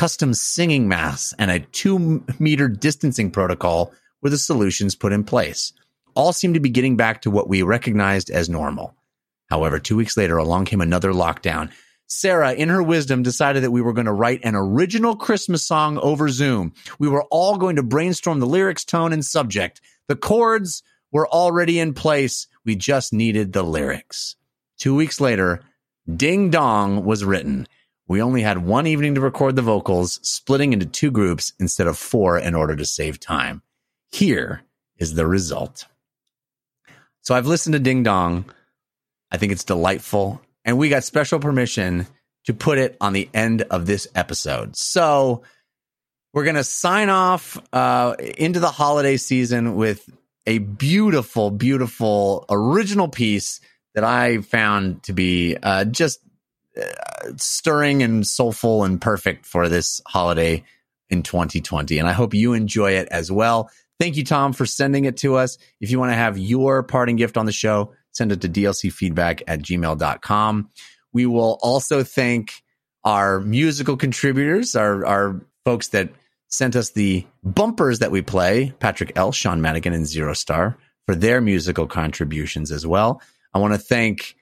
Custom 0.00 0.32
singing 0.32 0.88
masks 0.88 1.34
and 1.38 1.50
a 1.50 1.60
two 1.60 2.24
meter 2.38 2.68
distancing 2.68 3.30
protocol 3.30 3.92
were 4.22 4.30
the 4.30 4.38
solutions 4.38 4.94
put 4.94 5.12
in 5.12 5.24
place. 5.24 5.74
All 6.14 6.32
seemed 6.32 6.54
to 6.54 6.60
be 6.60 6.70
getting 6.70 6.96
back 6.96 7.20
to 7.20 7.30
what 7.30 7.50
we 7.50 7.60
recognized 7.60 8.30
as 8.30 8.48
normal. 8.48 8.94
However, 9.50 9.78
two 9.78 9.98
weeks 9.98 10.16
later, 10.16 10.38
along 10.38 10.64
came 10.64 10.80
another 10.80 11.12
lockdown. 11.12 11.70
Sarah, 12.06 12.54
in 12.54 12.70
her 12.70 12.82
wisdom, 12.82 13.22
decided 13.22 13.62
that 13.62 13.72
we 13.72 13.82
were 13.82 13.92
going 13.92 14.06
to 14.06 14.12
write 14.14 14.40
an 14.42 14.54
original 14.54 15.16
Christmas 15.16 15.66
song 15.66 15.98
over 15.98 16.30
Zoom. 16.30 16.72
We 16.98 17.08
were 17.08 17.24
all 17.24 17.58
going 17.58 17.76
to 17.76 17.82
brainstorm 17.82 18.40
the 18.40 18.46
lyrics, 18.46 18.86
tone, 18.86 19.12
and 19.12 19.22
subject. 19.22 19.82
The 20.08 20.16
chords 20.16 20.82
were 21.12 21.28
already 21.28 21.78
in 21.78 21.92
place. 21.92 22.46
We 22.64 22.74
just 22.74 23.12
needed 23.12 23.52
the 23.52 23.64
lyrics. 23.64 24.36
Two 24.78 24.94
weeks 24.94 25.20
later, 25.20 25.60
Ding 26.16 26.48
Dong 26.48 27.04
was 27.04 27.22
written. 27.22 27.68
We 28.10 28.22
only 28.22 28.42
had 28.42 28.66
one 28.66 28.88
evening 28.88 29.14
to 29.14 29.20
record 29.20 29.54
the 29.54 29.62
vocals, 29.62 30.18
splitting 30.24 30.72
into 30.72 30.84
two 30.84 31.12
groups 31.12 31.52
instead 31.60 31.86
of 31.86 31.96
four 31.96 32.36
in 32.36 32.56
order 32.56 32.74
to 32.74 32.84
save 32.84 33.20
time. 33.20 33.62
Here 34.10 34.62
is 34.98 35.14
the 35.14 35.28
result. 35.28 35.86
So 37.20 37.36
I've 37.36 37.46
listened 37.46 37.74
to 37.74 37.78
Ding 37.78 38.02
Dong. 38.02 38.46
I 39.30 39.36
think 39.36 39.52
it's 39.52 39.62
delightful. 39.62 40.42
And 40.64 40.76
we 40.76 40.88
got 40.88 41.04
special 41.04 41.38
permission 41.38 42.08
to 42.46 42.52
put 42.52 42.78
it 42.78 42.96
on 43.00 43.12
the 43.12 43.30
end 43.32 43.62
of 43.70 43.86
this 43.86 44.08
episode. 44.16 44.74
So 44.74 45.44
we're 46.32 46.42
going 46.42 46.56
to 46.56 46.64
sign 46.64 47.10
off 47.10 47.62
uh, 47.72 48.16
into 48.18 48.58
the 48.58 48.72
holiday 48.72 49.18
season 49.18 49.76
with 49.76 50.10
a 50.48 50.58
beautiful, 50.58 51.52
beautiful 51.52 52.44
original 52.50 53.06
piece 53.06 53.60
that 53.94 54.02
I 54.02 54.38
found 54.38 55.04
to 55.04 55.12
be 55.12 55.56
uh, 55.62 55.84
just 55.84 56.18
stirring 57.36 58.02
and 58.02 58.26
soulful 58.26 58.84
and 58.84 59.00
perfect 59.00 59.46
for 59.46 59.68
this 59.68 60.00
holiday 60.06 60.64
in 61.08 61.22
2020. 61.22 61.98
And 61.98 62.08
I 62.08 62.12
hope 62.12 62.34
you 62.34 62.52
enjoy 62.52 62.92
it 62.92 63.08
as 63.10 63.30
well. 63.30 63.70
Thank 63.98 64.16
you, 64.16 64.24
Tom, 64.24 64.52
for 64.52 64.64
sending 64.64 65.04
it 65.04 65.18
to 65.18 65.36
us. 65.36 65.58
If 65.80 65.90
you 65.90 65.98
want 65.98 66.12
to 66.12 66.16
have 66.16 66.38
your 66.38 66.82
parting 66.82 67.16
gift 67.16 67.36
on 67.36 67.46
the 67.46 67.52
show, 67.52 67.92
send 68.12 68.32
it 68.32 68.40
to 68.40 68.48
dlcfeedback 68.48 69.42
at 69.46 69.60
gmail.com. 69.60 70.70
We 71.12 71.26
will 71.26 71.58
also 71.60 72.02
thank 72.02 72.62
our 73.04 73.40
musical 73.40 73.96
contributors, 73.96 74.76
our, 74.76 75.04
our 75.04 75.40
folks 75.64 75.88
that 75.88 76.10
sent 76.48 76.76
us 76.76 76.90
the 76.90 77.26
bumpers 77.44 78.00
that 78.00 78.10
we 78.10 78.22
play, 78.22 78.72
Patrick 78.80 79.12
L., 79.16 79.32
Sean 79.32 79.60
Madigan, 79.60 79.92
and 79.92 80.06
Zero 80.06 80.34
Star, 80.34 80.76
for 81.06 81.14
their 81.14 81.40
musical 81.40 81.86
contributions 81.86 82.72
as 82.72 82.86
well. 82.86 83.22
I 83.54 83.58
want 83.58 83.74
to 83.74 83.78
thank 83.78 84.36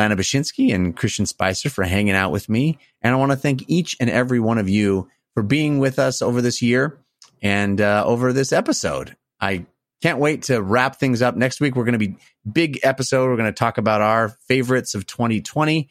Lana 0.00 0.16
Bachynski 0.16 0.74
and 0.74 0.96
Christian 0.96 1.26
Spicer 1.26 1.68
for 1.68 1.84
hanging 1.84 2.14
out 2.14 2.32
with 2.32 2.48
me. 2.48 2.78
And 3.02 3.12
I 3.12 3.18
want 3.18 3.32
to 3.32 3.36
thank 3.36 3.68
each 3.68 3.98
and 4.00 4.08
every 4.08 4.40
one 4.40 4.56
of 4.56 4.66
you 4.66 5.10
for 5.34 5.42
being 5.42 5.78
with 5.78 5.98
us 5.98 6.22
over 6.22 6.40
this 6.40 6.62
year 6.62 6.98
and 7.42 7.78
uh, 7.78 8.02
over 8.06 8.32
this 8.32 8.50
episode. 8.50 9.14
I 9.42 9.66
can't 10.00 10.18
wait 10.18 10.44
to 10.44 10.62
wrap 10.62 10.96
things 10.96 11.20
up. 11.20 11.36
Next 11.36 11.60
week, 11.60 11.76
we're 11.76 11.84
going 11.84 11.98
to 11.98 12.08
be 12.08 12.16
big 12.50 12.80
episode. 12.82 13.28
We're 13.28 13.36
going 13.36 13.52
to 13.52 13.58
talk 13.58 13.76
about 13.76 14.00
our 14.00 14.30
favorites 14.48 14.94
of 14.94 15.06
2020 15.06 15.90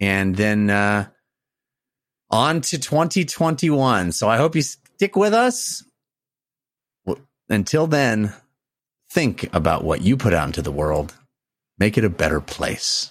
and 0.00 0.34
then 0.34 0.70
uh, 0.70 1.08
on 2.30 2.62
to 2.62 2.78
2021. 2.78 4.12
So 4.12 4.30
I 4.30 4.38
hope 4.38 4.56
you 4.56 4.62
stick 4.62 5.14
with 5.14 5.34
us. 5.34 5.84
Until 7.50 7.86
then, 7.86 8.32
think 9.10 9.54
about 9.54 9.84
what 9.84 10.00
you 10.00 10.16
put 10.16 10.32
out 10.32 10.46
into 10.46 10.62
the 10.62 10.72
world. 10.72 11.14
Make 11.78 11.98
it 11.98 12.04
a 12.04 12.08
better 12.08 12.40
place. 12.40 13.10